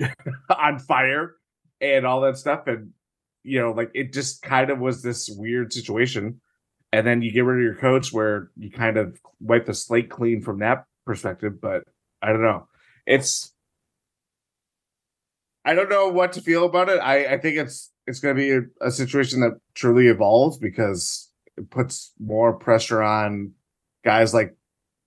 is 0.00 0.10
on 0.50 0.78
fire 0.78 1.36
and 1.80 2.06
all 2.06 2.20
that 2.22 2.36
stuff, 2.36 2.66
and 2.66 2.90
you 3.42 3.60
know, 3.60 3.72
like 3.72 3.90
it 3.94 4.12
just 4.12 4.42
kind 4.42 4.70
of 4.70 4.78
was 4.78 5.02
this 5.02 5.30
weird 5.30 5.72
situation. 5.72 6.40
And 6.92 7.06
then 7.06 7.20
you 7.20 7.32
get 7.32 7.44
rid 7.44 7.58
of 7.58 7.62
your 7.62 7.74
coach 7.74 8.12
where 8.12 8.50
you 8.56 8.70
kind 8.70 8.96
of 8.96 9.20
wipe 9.40 9.66
the 9.66 9.74
slate 9.74 10.08
clean 10.08 10.40
from 10.40 10.60
that 10.60 10.84
perspective. 11.04 11.60
But 11.60 11.84
I 12.22 12.28
don't 12.32 12.42
know. 12.42 12.68
It's 13.06 13.52
I 15.64 15.74
don't 15.74 15.90
know 15.90 16.08
what 16.08 16.32
to 16.34 16.40
feel 16.40 16.64
about 16.64 16.88
it. 16.88 16.98
I, 16.98 17.34
I 17.34 17.38
think 17.38 17.56
it's 17.56 17.90
it's 18.06 18.20
going 18.20 18.36
to 18.36 18.40
be 18.40 18.52
a, 18.52 18.86
a, 18.86 18.90
situation 18.92 19.40
that 19.40 19.58
truly 19.74 20.06
evolves 20.06 20.58
because 20.58 21.25
it 21.56 21.70
puts 21.70 22.12
more 22.18 22.52
pressure 22.52 23.02
on 23.02 23.52
guys 24.04 24.34
like 24.34 24.56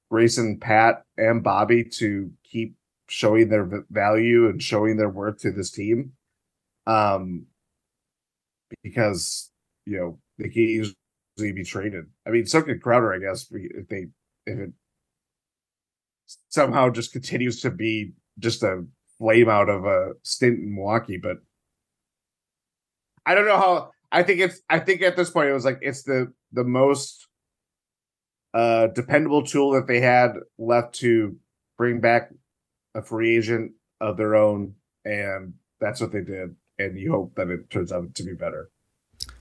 Grayson, 0.10 0.60
Pat, 0.60 1.04
and 1.18 1.44
Bobby 1.44 1.84
to 1.98 2.32
keep 2.44 2.76
showing 3.08 3.50
their 3.50 3.86
value 3.90 4.50
and 4.50 4.62
showing 4.62 4.98
their 4.98 5.10
worth 5.10 5.40
to 5.40 5.52
this 5.52 5.72
team. 5.72 6.14
Um, 6.88 7.46
because 8.84 9.52
you 9.86 9.98
know 9.98 10.20
they 10.38 10.50
can 10.50 10.62
easily 10.62 11.52
be 11.52 11.64
traded. 11.64 12.06
I 12.26 12.32
mean, 12.32 12.46
so 12.46 12.62
could 12.62 12.82
Crowder, 12.82 13.14
I 13.14 13.20
guess, 13.20 13.48
if 13.52 13.88
they 13.88 14.08
if 14.46 14.60
it 14.60 14.72
somehow 16.50 16.90
just 16.90 17.12
continues 17.12 17.62
to 17.62 17.72
be 17.72 18.14
just 18.40 18.64
a 18.64 18.86
flame 19.18 19.50
out 19.50 19.70
of 19.70 19.86
a 19.86 20.14
stint 20.24 20.60
in 20.60 20.76
Milwaukee, 20.76 21.18
but 21.18 21.38
I 23.26 23.36
don't 23.36 23.46
know 23.46 23.58
how. 23.58 23.92
I 24.12 24.24
think 24.24 24.40
it's. 24.40 24.62
I 24.70 24.80
think 24.80 25.02
at 25.02 25.16
this 25.16 25.30
point 25.30 25.50
it 25.50 25.54
was 25.54 25.66
like 25.66 25.80
it's 25.82 26.04
the 26.04 26.34
the 26.52 26.64
most 26.64 27.28
uh 28.54 28.88
dependable 28.88 29.44
tool 29.44 29.72
that 29.72 29.88
they 29.88 30.00
had 30.00 30.34
left 30.58 30.96
to 30.96 31.36
bring 31.78 32.00
back 32.00 32.32
a 32.96 33.02
free 33.02 33.38
agent 33.38 33.74
of 34.02 34.18
their 34.18 34.36
own, 34.36 34.76
and 35.06 35.54
that's 35.80 36.02
what 36.02 36.12
they 36.12 36.22
did. 36.22 36.56
And 36.78 36.98
you 36.98 37.12
hope 37.12 37.36
that 37.36 37.50
it 37.50 37.70
turns 37.70 37.92
out 37.92 38.16
to 38.16 38.24
be 38.24 38.34
better. 38.34 38.70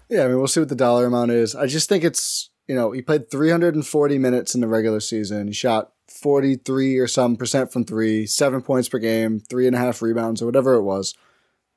Yeah, 0.08 0.24
I 0.24 0.28
mean, 0.28 0.38
we'll 0.38 0.48
see 0.48 0.60
what 0.60 0.68
the 0.68 0.74
dollar 0.74 1.06
amount 1.06 1.30
is. 1.30 1.54
I 1.54 1.66
just 1.66 1.88
think 1.88 2.04
it's 2.04 2.50
you 2.66 2.74
know 2.74 2.92
he 2.92 3.02
played 3.02 3.30
340 3.30 4.18
minutes 4.18 4.54
in 4.54 4.60
the 4.60 4.68
regular 4.68 5.00
season. 5.00 5.46
He 5.46 5.52
shot 5.52 5.92
43 6.08 6.98
or 6.98 7.06
some 7.06 7.36
percent 7.36 7.72
from 7.72 7.84
three, 7.84 8.26
seven 8.26 8.62
points 8.62 8.88
per 8.88 8.98
game, 8.98 9.40
three 9.40 9.66
and 9.66 9.76
a 9.76 9.78
half 9.78 10.02
rebounds, 10.02 10.42
or 10.42 10.46
whatever 10.46 10.74
it 10.74 10.82
was. 10.82 11.14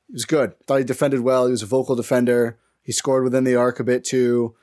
He 0.08 0.14
was 0.14 0.26
good. 0.26 0.60
Thought 0.66 0.80
he 0.80 0.84
defended 0.84 1.22
well. 1.22 1.46
He 1.46 1.52
was 1.52 1.64
a 1.64 1.68
vocal 1.68 1.96
defender. 1.96 2.58
He 2.84 2.92
scored 2.92 3.24
within 3.24 3.44
the 3.44 3.56
arc 3.56 3.80
a 3.80 3.84
bit 3.84 4.04
too. 4.04 4.56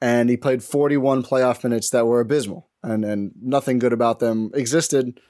And 0.00 0.30
he 0.30 0.36
played 0.36 0.62
41 0.62 1.24
playoff 1.24 1.64
minutes 1.64 1.90
that 1.90 2.06
were 2.06 2.20
abysmal 2.20 2.68
and, 2.82 3.04
and 3.04 3.32
nothing 3.40 3.78
good 3.78 3.92
about 3.92 4.20
them 4.20 4.50
existed. 4.54 5.20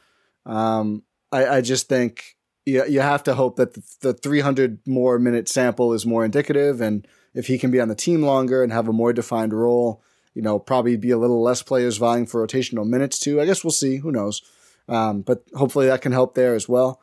Um, 0.44 1.04
I, 1.32 1.46
I 1.46 1.60
just 1.60 1.88
think 1.88 2.36
you, 2.66 2.84
you 2.86 3.00
have 3.00 3.22
to 3.24 3.34
hope 3.34 3.56
that 3.56 3.74
the, 3.74 3.82
the 4.00 4.14
300 4.14 4.80
more 4.86 5.18
minute 5.18 5.48
sample 5.48 5.92
is 5.92 6.04
more 6.04 6.24
indicative. 6.24 6.80
And 6.80 7.06
if 7.34 7.46
he 7.46 7.58
can 7.58 7.70
be 7.70 7.80
on 7.80 7.88
the 7.88 7.94
team 7.94 8.22
longer 8.22 8.62
and 8.62 8.72
have 8.72 8.88
a 8.88 8.92
more 8.92 9.12
defined 9.12 9.54
role, 9.54 10.02
you 10.34 10.42
know, 10.42 10.58
probably 10.58 10.96
be 10.96 11.10
a 11.10 11.18
little 11.18 11.42
less 11.42 11.62
players 11.62 11.96
vying 11.96 12.26
for 12.26 12.46
rotational 12.46 12.86
minutes 12.86 13.18
too. 13.18 13.40
I 13.40 13.46
guess 13.46 13.64
we'll 13.64 13.70
see. 13.70 13.96
Who 13.96 14.12
knows? 14.12 14.42
Um, 14.88 15.22
but 15.22 15.44
hopefully 15.54 15.86
that 15.86 16.02
can 16.02 16.12
help 16.12 16.34
there 16.34 16.54
as 16.54 16.68
well. 16.68 17.00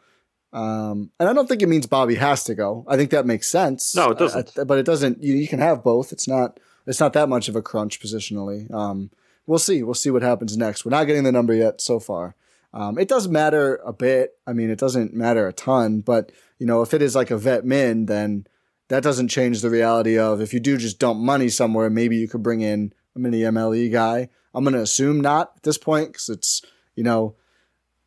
Um, 0.55 1.11
and 1.19 1.27
I 1.27 1.33
don't 1.33 1.47
think 1.47 1.61
it 1.61 1.67
means 1.67 1.85
Bobby 1.85 2.15
has 2.15 2.45
to 2.45 2.55
go. 2.55 2.85
I 2.87 2.95
think 2.95 3.11
that 3.11 3.25
makes 3.25 3.49
sense. 3.49 3.93
No, 3.93 4.11
it 4.11 4.17
doesn't. 4.17 4.57
I, 4.57 4.63
but 4.63 4.77
it 4.77 4.85
doesn't. 4.85 5.21
You, 5.21 5.33
you, 5.33 5.49
can 5.49 5.59
have 5.59 5.83
both. 5.83 6.13
It's 6.13 6.29
not. 6.29 6.61
It's 6.87 7.01
not 7.01 7.11
that 7.11 7.27
much 7.27 7.49
of 7.49 7.57
a 7.57 7.61
crunch 7.61 7.99
positionally. 7.99 8.73
Um, 8.73 9.11
we'll 9.47 9.59
see. 9.59 9.83
We'll 9.83 9.95
see 9.95 10.11
what 10.11 10.21
happens 10.21 10.55
next. 10.55 10.85
We're 10.85 10.91
not 10.91 11.07
getting 11.07 11.23
the 11.23 11.33
number 11.33 11.53
yet 11.53 11.81
so 11.81 11.99
far. 11.99 12.35
Um, 12.73 12.97
it 12.97 13.09
does 13.09 13.27
matter 13.27 13.81
a 13.85 13.91
bit. 13.91 14.37
I 14.47 14.53
mean, 14.53 14.69
it 14.69 14.79
doesn't 14.79 15.13
matter 15.13 15.45
a 15.45 15.53
ton, 15.53 15.99
but 15.99 16.31
you 16.57 16.65
know, 16.65 16.81
if 16.81 16.93
it 16.93 17.01
is 17.01 17.15
like 17.15 17.31
a 17.31 17.37
vet 17.37 17.65
min, 17.65 18.05
then 18.05 18.47
that 18.87 19.03
doesn't 19.03 19.27
change 19.27 19.61
the 19.61 19.69
reality 19.69 20.17
of 20.17 20.39
if 20.39 20.53
you 20.53 20.61
do 20.61 20.77
just 20.77 20.99
dump 20.99 21.19
money 21.19 21.49
somewhere, 21.49 21.89
maybe 21.89 22.15
you 22.15 22.29
could 22.29 22.43
bring 22.43 22.61
in 22.61 22.93
a 23.13 23.19
mini 23.19 23.41
MLE 23.41 23.91
guy. 23.91 24.29
I'm 24.53 24.63
going 24.63 24.73
to 24.73 24.81
assume 24.81 25.19
not 25.19 25.51
at 25.57 25.63
this 25.63 25.77
point 25.77 26.13
because 26.13 26.29
it's, 26.29 26.61
you 26.95 27.03
know, 27.03 27.35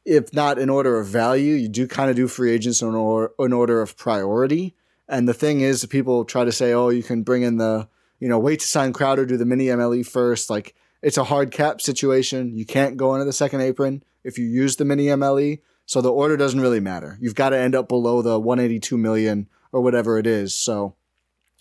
if 0.08 0.32
not 0.32 0.58
in 0.58 0.70
order 0.70 0.98
of 0.98 1.06
value, 1.06 1.54
you 1.54 1.68
do 1.68 1.86
kind 1.86 2.08
of 2.08 2.16
do 2.16 2.28
free 2.28 2.50
agents 2.50 2.80
in 2.80 2.94
order, 2.94 3.30
in 3.38 3.52
order 3.52 3.82
of 3.82 3.96
priority. 3.96 4.74
And 5.06 5.28
the 5.28 5.34
thing 5.34 5.60
is, 5.60 5.84
people 5.84 6.24
try 6.24 6.44
to 6.44 6.52
say, 6.52 6.72
oh, 6.72 6.88
you 6.88 7.02
can 7.02 7.22
bring 7.22 7.42
in 7.42 7.58
the, 7.58 7.88
you 8.18 8.28
know, 8.28 8.38
wait 8.38 8.60
to 8.60 8.66
sign 8.66 8.94
Crowder, 8.94 9.26
do 9.26 9.36
the 9.36 9.44
mini 9.44 9.66
MLE 9.66 10.06
first. 10.06 10.48
Like, 10.48 10.74
it's 11.02 11.18
a 11.18 11.24
hard 11.24 11.50
cap 11.50 11.82
situation. 11.82 12.56
You 12.56 12.64
can't 12.64 12.96
go 12.96 13.14
into 13.14 13.26
the 13.26 13.32
second 13.32 13.60
apron 13.60 14.02
if 14.24 14.38
you 14.38 14.46
use 14.46 14.76
the 14.76 14.84
mini 14.86 15.06
MLE. 15.06 15.60
So 15.84 16.00
the 16.00 16.12
order 16.12 16.36
doesn't 16.36 16.60
really 16.60 16.80
matter. 16.80 17.18
You've 17.20 17.34
got 17.34 17.50
to 17.50 17.58
end 17.58 17.74
up 17.74 17.88
below 17.88 18.22
the 18.22 18.38
182 18.38 18.96
million 18.96 19.46
or 19.72 19.82
whatever 19.82 20.18
it 20.18 20.26
is. 20.26 20.54
So 20.54 20.94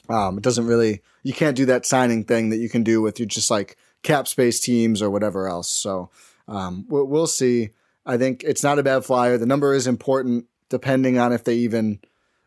um, 0.09 0.37
it 0.37 0.43
doesn't 0.43 0.67
really, 0.67 1.01
you 1.23 1.33
can't 1.33 1.55
do 1.55 1.65
that 1.65 1.85
signing 1.85 2.23
thing 2.23 2.49
that 2.49 2.57
you 2.57 2.69
can 2.69 2.83
do 2.83 3.01
with 3.01 3.19
you 3.19 3.25
just 3.25 3.51
like 3.51 3.77
cap 4.03 4.27
space 4.27 4.59
teams 4.61 5.01
or 5.01 5.09
whatever 5.09 5.47
else. 5.47 5.69
So 5.69 6.09
um, 6.47 6.85
we'll 6.87 7.27
see. 7.27 7.71
I 8.07 8.17
think 8.17 8.43
it's 8.43 8.63
not 8.63 8.79
a 8.79 8.83
bad 8.83 9.05
flyer. 9.05 9.37
The 9.37 9.45
number 9.45 9.73
is 9.73 9.85
important 9.85 10.45
depending 10.69 11.19
on 11.19 11.33
if 11.33 11.43
they 11.43 11.55
even, 11.55 11.99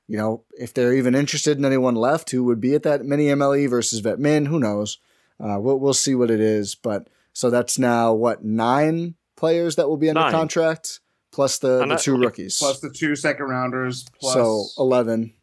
you 0.08 0.16
know, 0.16 0.44
if 0.58 0.74
they're 0.74 0.94
even 0.94 1.14
interested 1.14 1.58
in 1.58 1.64
anyone 1.64 1.94
left 1.94 2.30
who 2.30 2.44
would 2.44 2.60
be 2.60 2.74
at 2.74 2.82
that 2.84 3.04
mini 3.04 3.26
MLE 3.26 3.68
versus 3.68 4.00
vet 4.00 4.18
min. 4.18 4.46
Who 4.46 4.58
knows? 4.58 4.98
Uh, 5.38 5.58
we'll, 5.60 5.78
we'll 5.78 5.94
see 5.94 6.14
what 6.14 6.30
it 6.30 6.40
is. 6.40 6.74
But 6.74 7.08
so 7.34 7.50
that's 7.50 7.78
now 7.78 8.12
what 8.14 8.42
nine 8.42 9.14
players 9.36 9.76
that 9.76 9.88
will 9.88 9.96
be 9.98 10.08
under 10.08 10.22
nine. 10.22 10.32
contract 10.32 11.00
plus 11.30 11.58
the, 11.58 11.86
the 11.86 11.96
two 11.96 12.16
rookies 12.16 12.58
plus 12.58 12.80
the 12.80 12.90
two 12.90 13.14
second 13.14 13.46
rounders. 13.46 14.06
Plus... 14.18 14.34
So 14.34 14.64
eleven. 14.78 15.34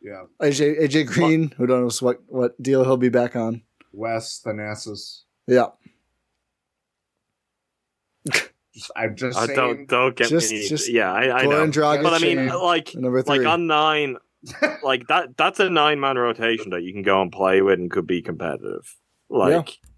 Yeah. 0.00 0.24
AJ 0.40 0.80
AJ 0.82 1.06
Green, 1.06 1.54
who 1.56 1.66
knows 1.66 2.02
what 2.02 2.22
what 2.26 2.60
deal 2.62 2.84
he'll 2.84 2.96
be 2.96 3.08
back 3.08 3.36
on. 3.36 3.62
Wes 3.92 4.40
Thanasis. 4.44 5.22
Yeah. 5.46 5.68
I'm 8.96 9.16
just 9.16 9.38
uh, 9.38 9.46
saying. 9.46 9.56
Don't 9.56 9.88
don't 9.88 10.16
get 10.16 10.28
just, 10.28 10.50
me. 10.50 10.68
Just 10.68 10.90
yeah, 10.90 11.12
I, 11.12 11.40
I 11.40 11.42
know. 11.44 11.66
Dragic 11.66 12.02
but 12.02 12.14
I 12.14 12.18
mean, 12.18 12.46
like 12.46 12.94
like 13.26 13.46
on 13.46 13.66
nine, 13.66 14.16
like 14.82 15.06
that 15.08 15.36
that's 15.36 15.60
a 15.60 15.68
nine 15.68 16.00
man 16.00 16.16
rotation 16.16 16.70
that 16.70 16.82
you 16.82 16.92
can 16.92 17.02
go 17.02 17.20
and 17.20 17.30
play 17.30 17.62
with 17.62 17.78
and 17.78 17.90
could 17.90 18.06
be 18.06 18.22
competitive. 18.22 18.96
Like 19.28 19.68
yeah. 19.68 19.88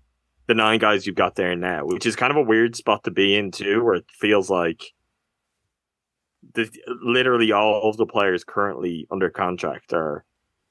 the 0.47 0.55
nine 0.55 0.79
guys 0.79 1.07
you've 1.07 1.17
got 1.17 1.37
there 1.37 1.55
now, 1.57 1.85
which 1.85 2.07
is 2.07 2.17
kind 2.17 2.31
of 2.31 2.37
a 2.37 2.43
weird 2.43 2.75
spot 2.75 3.05
to 3.05 3.11
be 3.11 3.37
in 3.37 3.51
too, 3.51 3.85
where 3.85 3.95
it 3.95 4.07
feels 4.11 4.51
like 4.51 4.93
the, 6.55 6.69
literally 7.03 7.53
all 7.53 7.89
of 7.89 7.97
the 7.97 8.07
players 8.07 8.45
currently 8.45 9.07
under 9.11 9.31
contract 9.31 9.93
are 9.93 10.25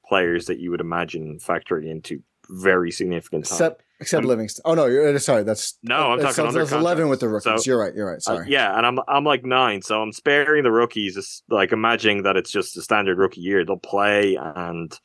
players 0.06 0.46
that 0.46 0.58
you 0.58 0.70
would 0.70 0.80
imagine 0.80 1.38
factoring 1.38 1.90
into 1.90 2.22
very 2.48 2.90
significant 2.90 3.46
time. 3.46 3.54
Except, 3.54 3.82
except 4.04 4.26
Livingston. 4.26 4.62
Oh 4.64 4.74
no, 4.74 4.86
you're 4.86 5.18
sorry. 5.18 5.42
That's 5.42 5.78
no. 5.82 6.12
I'm 6.12 6.20
talking 6.20 6.46
under 6.46 6.60
eleven 6.60 7.08
with 7.08 7.20
the 7.20 7.28
rookies. 7.28 7.64
So, 7.64 7.70
you're 7.70 7.80
right. 7.80 7.94
You're 7.94 8.10
right. 8.10 8.22
Sorry. 8.22 8.46
Uh, 8.46 8.48
yeah, 8.48 8.76
and 8.76 8.86
I'm 8.86 8.98
I'm 9.08 9.24
like 9.24 9.44
nine, 9.44 9.82
so 9.82 10.00
I'm 10.00 10.12
sparing 10.12 10.62
the 10.62 10.70
rookies. 10.70 11.16
It's 11.16 11.42
like 11.48 11.72
imagining 11.72 12.22
that 12.22 12.36
it's 12.36 12.50
just 12.50 12.76
a 12.76 12.82
standard 12.82 13.18
rookie 13.18 13.40
year. 13.40 13.64
They'll 13.64 13.76
play, 13.76 14.36
and 14.36 14.98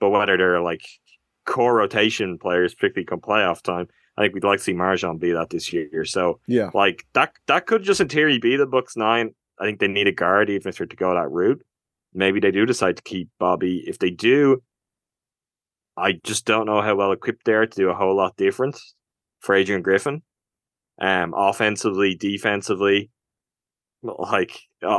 but 0.00 0.10
whether 0.10 0.36
they're 0.36 0.60
like 0.60 0.82
core 1.44 1.74
rotation 1.76 2.38
players, 2.38 2.74
particularly 2.74 3.06
come 3.06 3.20
playoff 3.20 3.62
time, 3.62 3.88
I 4.16 4.22
think 4.22 4.34
we'd 4.34 4.44
like 4.44 4.58
to 4.58 4.64
see 4.64 4.74
MarJon 4.74 5.20
be 5.20 5.32
that 5.32 5.50
this 5.50 5.72
year. 5.72 6.04
So 6.04 6.40
yeah, 6.46 6.70
like 6.74 7.04
that 7.14 7.32
that 7.46 7.66
could 7.66 7.82
just 7.82 8.00
in 8.00 8.08
theory 8.08 8.38
be 8.38 8.56
the 8.56 8.66
Bucks 8.66 8.96
nine. 8.96 9.34
I 9.58 9.64
think 9.64 9.80
they 9.80 9.88
need 9.88 10.06
a 10.06 10.12
guard 10.12 10.50
even 10.50 10.68
if 10.68 10.78
they're 10.78 10.86
to 10.86 10.96
go 10.96 11.14
that 11.14 11.30
route. 11.30 11.64
Maybe 12.14 12.40
they 12.40 12.50
do 12.50 12.64
decide 12.66 12.96
to 12.96 13.02
keep 13.02 13.28
Bobby. 13.38 13.84
If 13.86 13.98
they 13.98 14.10
do, 14.10 14.62
I 15.96 16.12
just 16.24 16.44
don't 16.44 16.66
know 16.66 16.82
how 16.82 16.94
well 16.94 17.12
equipped 17.12 17.44
they 17.44 17.54
are 17.54 17.66
to 17.66 17.76
do 17.76 17.90
a 17.90 17.94
whole 17.94 18.16
lot 18.16 18.36
different 18.36 18.78
for 19.40 19.54
Adrian 19.54 19.82
Griffin. 19.82 20.22
Um, 21.00 21.34
offensively, 21.36 22.14
defensively, 22.14 23.10
like 24.02 24.58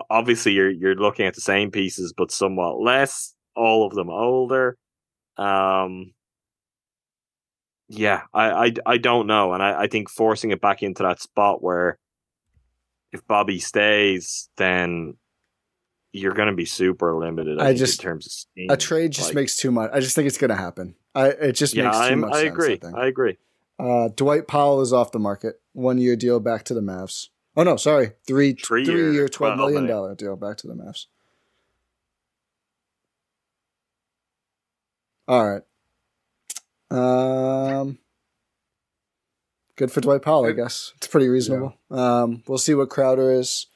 obviously 0.09 0.53
you're 0.53 0.69
you're 0.69 0.95
looking 0.95 1.25
at 1.25 1.35
the 1.35 1.41
same 1.41 1.71
pieces, 1.71 2.13
but 2.15 2.31
somewhat 2.31 2.79
less. 2.79 3.33
All 3.55 3.87
of 3.87 3.95
them 3.95 4.09
older. 4.09 4.77
Um, 5.37 6.13
yeah, 7.89 8.23
I, 8.33 8.67
I, 8.67 8.73
I 8.85 8.97
don't 8.97 9.27
know, 9.27 9.53
and 9.53 9.63
I, 9.63 9.83
I 9.83 9.87
think 9.87 10.09
forcing 10.09 10.51
it 10.51 10.61
back 10.61 10.83
into 10.83 11.03
that 11.03 11.21
spot 11.21 11.63
where 11.63 11.97
if 13.11 13.25
Bobby 13.27 13.59
stays, 13.59 14.49
then 14.57 15.15
you're 16.17 16.33
going 16.33 16.49
to 16.49 16.55
be 16.55 16.65
super 16.65 17.15
limited. 17.15 17.59
I, 17.59 17.69
I 17.69 17.73
just 17.73 17.99
in 17.99 18.03
terms 18.03 18.25
of 18.25 18.31
steam. 18.31 18.69
a 18.69 18.77
trade 18.77 19.11
just 19.11 19.29
like, 19.29 19.35
makes 19.35 19.57
too 19.57 19.71
much. 19.71 19.91
I 19.93 19.99
just 19.99 20.15
think 20.15 20.27
it's 20.27 20.37
going 20.37 20.49
to 20.49 20.55
happen. 20.55 20.95
I 21.15 21.27
it 21.29 21.53
just 21.53 21.73
yeah, 21.73 21.85
makes 21.85 21.97
too 21.97 22.03
I'm, 22.03 22.19
much 22.21 22.33
I 22.33 22.43
sense, 22.43 22.53
agree. 22.53 22.79
I, 22.83 22.99
I, 22.99 23.07
agree. 23.07 23.37
Uh, 23.79 24.09
Dwight 24.15 24.47
Powell 24.47 24.81
is 24.81 24.93
off 24.93 25.11
the 25.11 25.19
market. 25.19 25.61
One 25.73 25.97
year 25.97 26.15
deal 26.15 26.39
back 26.39 26.63
to 26.65 26.73
the 26.73 26.81
Mavs. 26.81 27.27
Oh 27.55 27.63
no, 27.63 27.75
sorry, 27.75 28.11
three 28.27 28.53
Three 28.53 28.85
three 28.85 28.95
year, 28.95 29.13
year, 29.13 29.27
twelve 29.27 29.57
million 29.57 29.87
$12 29.87 30.17
deal 30.17 30.35
back 30.35 30.57
to 30.57 30.67
the 30.67 30.73
Mavs. 30.73 31.05
All 35.27 35.45
right. 35.45 35.63
Um, 36.89 37.97
good 39.75 39.91
for 39.91 39.99
Dwight 39.99 40.21
Powell, 40.21 40.45
I 40.45 40.51
guess. 40.51 40.93
It's 40.97 41.07
pretty 41.07 41.27
reasonable. 41.27 41.75
Um, 41.91 42.43
we'll 42.47 42.57
see 42.57 42.73
what 42.73 42.89
Crowder 42.89 43.31
is. 43.31 43.67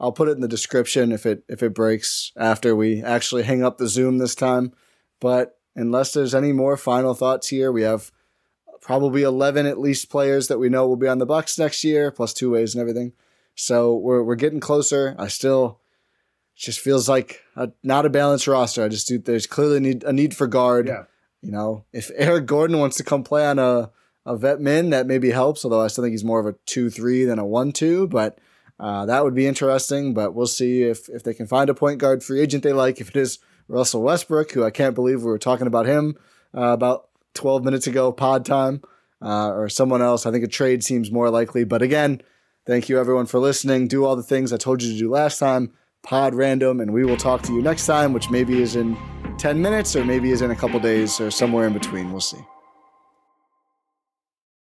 I'll 0.00 0.12
put 0.12 0.28
it 0.28 0.32
in 0.32 0.40
the 0.40 0.48
description 0.48 1.10
if 1.12 1.26
it 1.26 1.42
if 1.48 1.62
it 1.62 1.74
breaks 1.74 2.32
after 2.36 2.74
we 2.74 3.02
actually 3.02 3.42
hang 3.42 3.64
up 3.64 3.78
the 3.78 3.88
Zoom 3.88 4.18
this 4.18 4.34
time. 4.34 4.72
But 5.20 5.58
unless 5.74 6.12
there's 6.12 6.34
any 6.34 6.52
more 6.52 6.76
final 6.76 7.14
thoughts 7.14 7.48
here, 7.48 7.72
we 7.72 7.82
have 7.82 8.12
probably 8.80 9.22
11 9.22 9.66
at 9.66 9.78
least 9.78 10.10
players 10.10 10.48
that 10.48 10.58
we 10.58 10.68
know 10.68 10.86
will 10.86 10.96
be 10.96 11.08
on 11.08 11.18
the 11.18 11.26
Bucks 11.26 11.58
next 11.58 11.82
year, 11.82 12.10
plus 12.10 12.32
two 12.32 12.50
ways 12.50 12.74
and 12.74 12.80
everything. 12.80 13.12
So 13.56 13.94
we're 13.94 14.22
we're 14.22 14.36
getting 14.36 14.60
closer. 14.60 15.16
I 15.18 15.26
still 15.26 15.80
it 16.54 16.60
just 16.60 16.78
feels 16.78 17.08
like 17.08 17.42
a, 17.56 17.70
not 17.82 18.06
a 18.06 18.10
balanced 18.10 18.46
roster. 18.46 18.84
I 18.84 18.88
just 18.88 19.08
do 19.08 19.18
there's 19.18 19.46
clearly 19.46 19.80
need 19.80 20.04
a 20.04 20.12
need 20.12 20.36
for 20.36 20.46
guard. 20.46 20.86
Yeah. 20.86 21.04
You 21.42 21.50
know, 21.52 21.84
if 21.92 22.10
Eric 22.16 22.46
Gordon 22.46 22.78
wants 22.78 22.96
to 22.98 23.04
come 23.04 23.24
play 23.24 23.46
on 23.46 23.58
a 23.58 23.90
a 24.24 24.36
vet 24.36 24.60
min, 24.60 24.90
that 24.90 25.06
maybe 25.08 25.30
helps. 25.30 25.64
Although 25.64 25.80
I 25.80 25.88
still 25.88 26.04
think 26.04 26.12
he's 26.12 26.24
more 26.24 26.38
of 26.38 26.46
a 26.46 26.56
two 26.66 26.88
three 26.88 27.24
than 27.24 27.40
a 27.40 27.46
one 27.46 27.72
two, 27.72 28.06
but. 28.06 28.38
Uh, 28.80 29.06
that 29.06 29.24
would 29.24 29.34
be 29.34 29.46
interesting, 29.46 30.14
but 30.14 30.34
we'll 30.34 30.46
see 30.46 30.82
if, 30.82 31.08
if 31.08 31.24
they 31.24 31.34
can 31.34 31.46
find 31.46 31.68
a 31.68 31.74
point 31.74 31.98
guard 31.98 32.22
free 32.22 32.40
agent 32.40 32.62
they 32.62 32.72
like. 32.72 33.00
If 33.00 33.10
it 33.10 33.16
is 33.16 33.38
Russell 33.66 34.02
Westbrook, 34.02 34.52
who 34.52 34.64
I 34.64 34.70
can't 34.70 34.94
believe 34.94 35.22
we 35.22 35.30
were 35.30 35.38
talking 35.38 35.66
about 35.66 35.86
him 35.86 36.16
uh, 36.56 36.68
about 36.68 37.08
12 37.34 37.64
minutes 37.64 37.86
ago, 37.86 38.12
pod 38.12 38.44
time, 38.44 38.82
uh, 39.20 39.50
or 39.52 39.68
someone 39.68 40.02
else. 40.02 40.26
I 40.26 40.30
think 40.30 40.44
a 40.44 40.48
trade 40.48 40.84
seems 40.84 41.10
more 41.10 41.30
likely. 41.30 41.64
But 41.64 41.82
again, 41.82 42.22
thank 42.66 42.88
you 42.88 42.98
everyone 42.98 43.26
for 43.26 43.38
listening. 43.38 43.88
Do 43.88 44.04
all 44.04 44.16
the 44.16 44.22
things 44.22 44.52
I 44.52 44.56
told 44.56 44.82
you 44.82 44.92
to 44.92 44.98
do 44.98 45.10
last 45.10 45.38
time, 45.38 45.72
pod 46.02 46.34
random, 46.34 46.80
and 46.80 46.92
we 46.92 47.04
will 47.04 47.16
talk 47.16 47.42
to 47.42 47.52
you 47.52 47.62
next 47.62 47.86
time, 47.86 48.12
which 48.12 48.30
maybe 48.30 48.62
is 48.62 48.76
in 48.76 48.96
10 49.38 49.60
minutes 49.60 49.94
or 49.96 50.04
maybe 50.04 50.30
is 50.30 50.42
in 50.42 50.50
a 50.50 50.56
couple 50.56 50.78
days 50.80 51.20
or 51.20 51.30
somewhere 51.30 51.66
in 51.66 51.72
between. 51.72 52.10
We'll 52.10 52.20
see. 52.20 52.38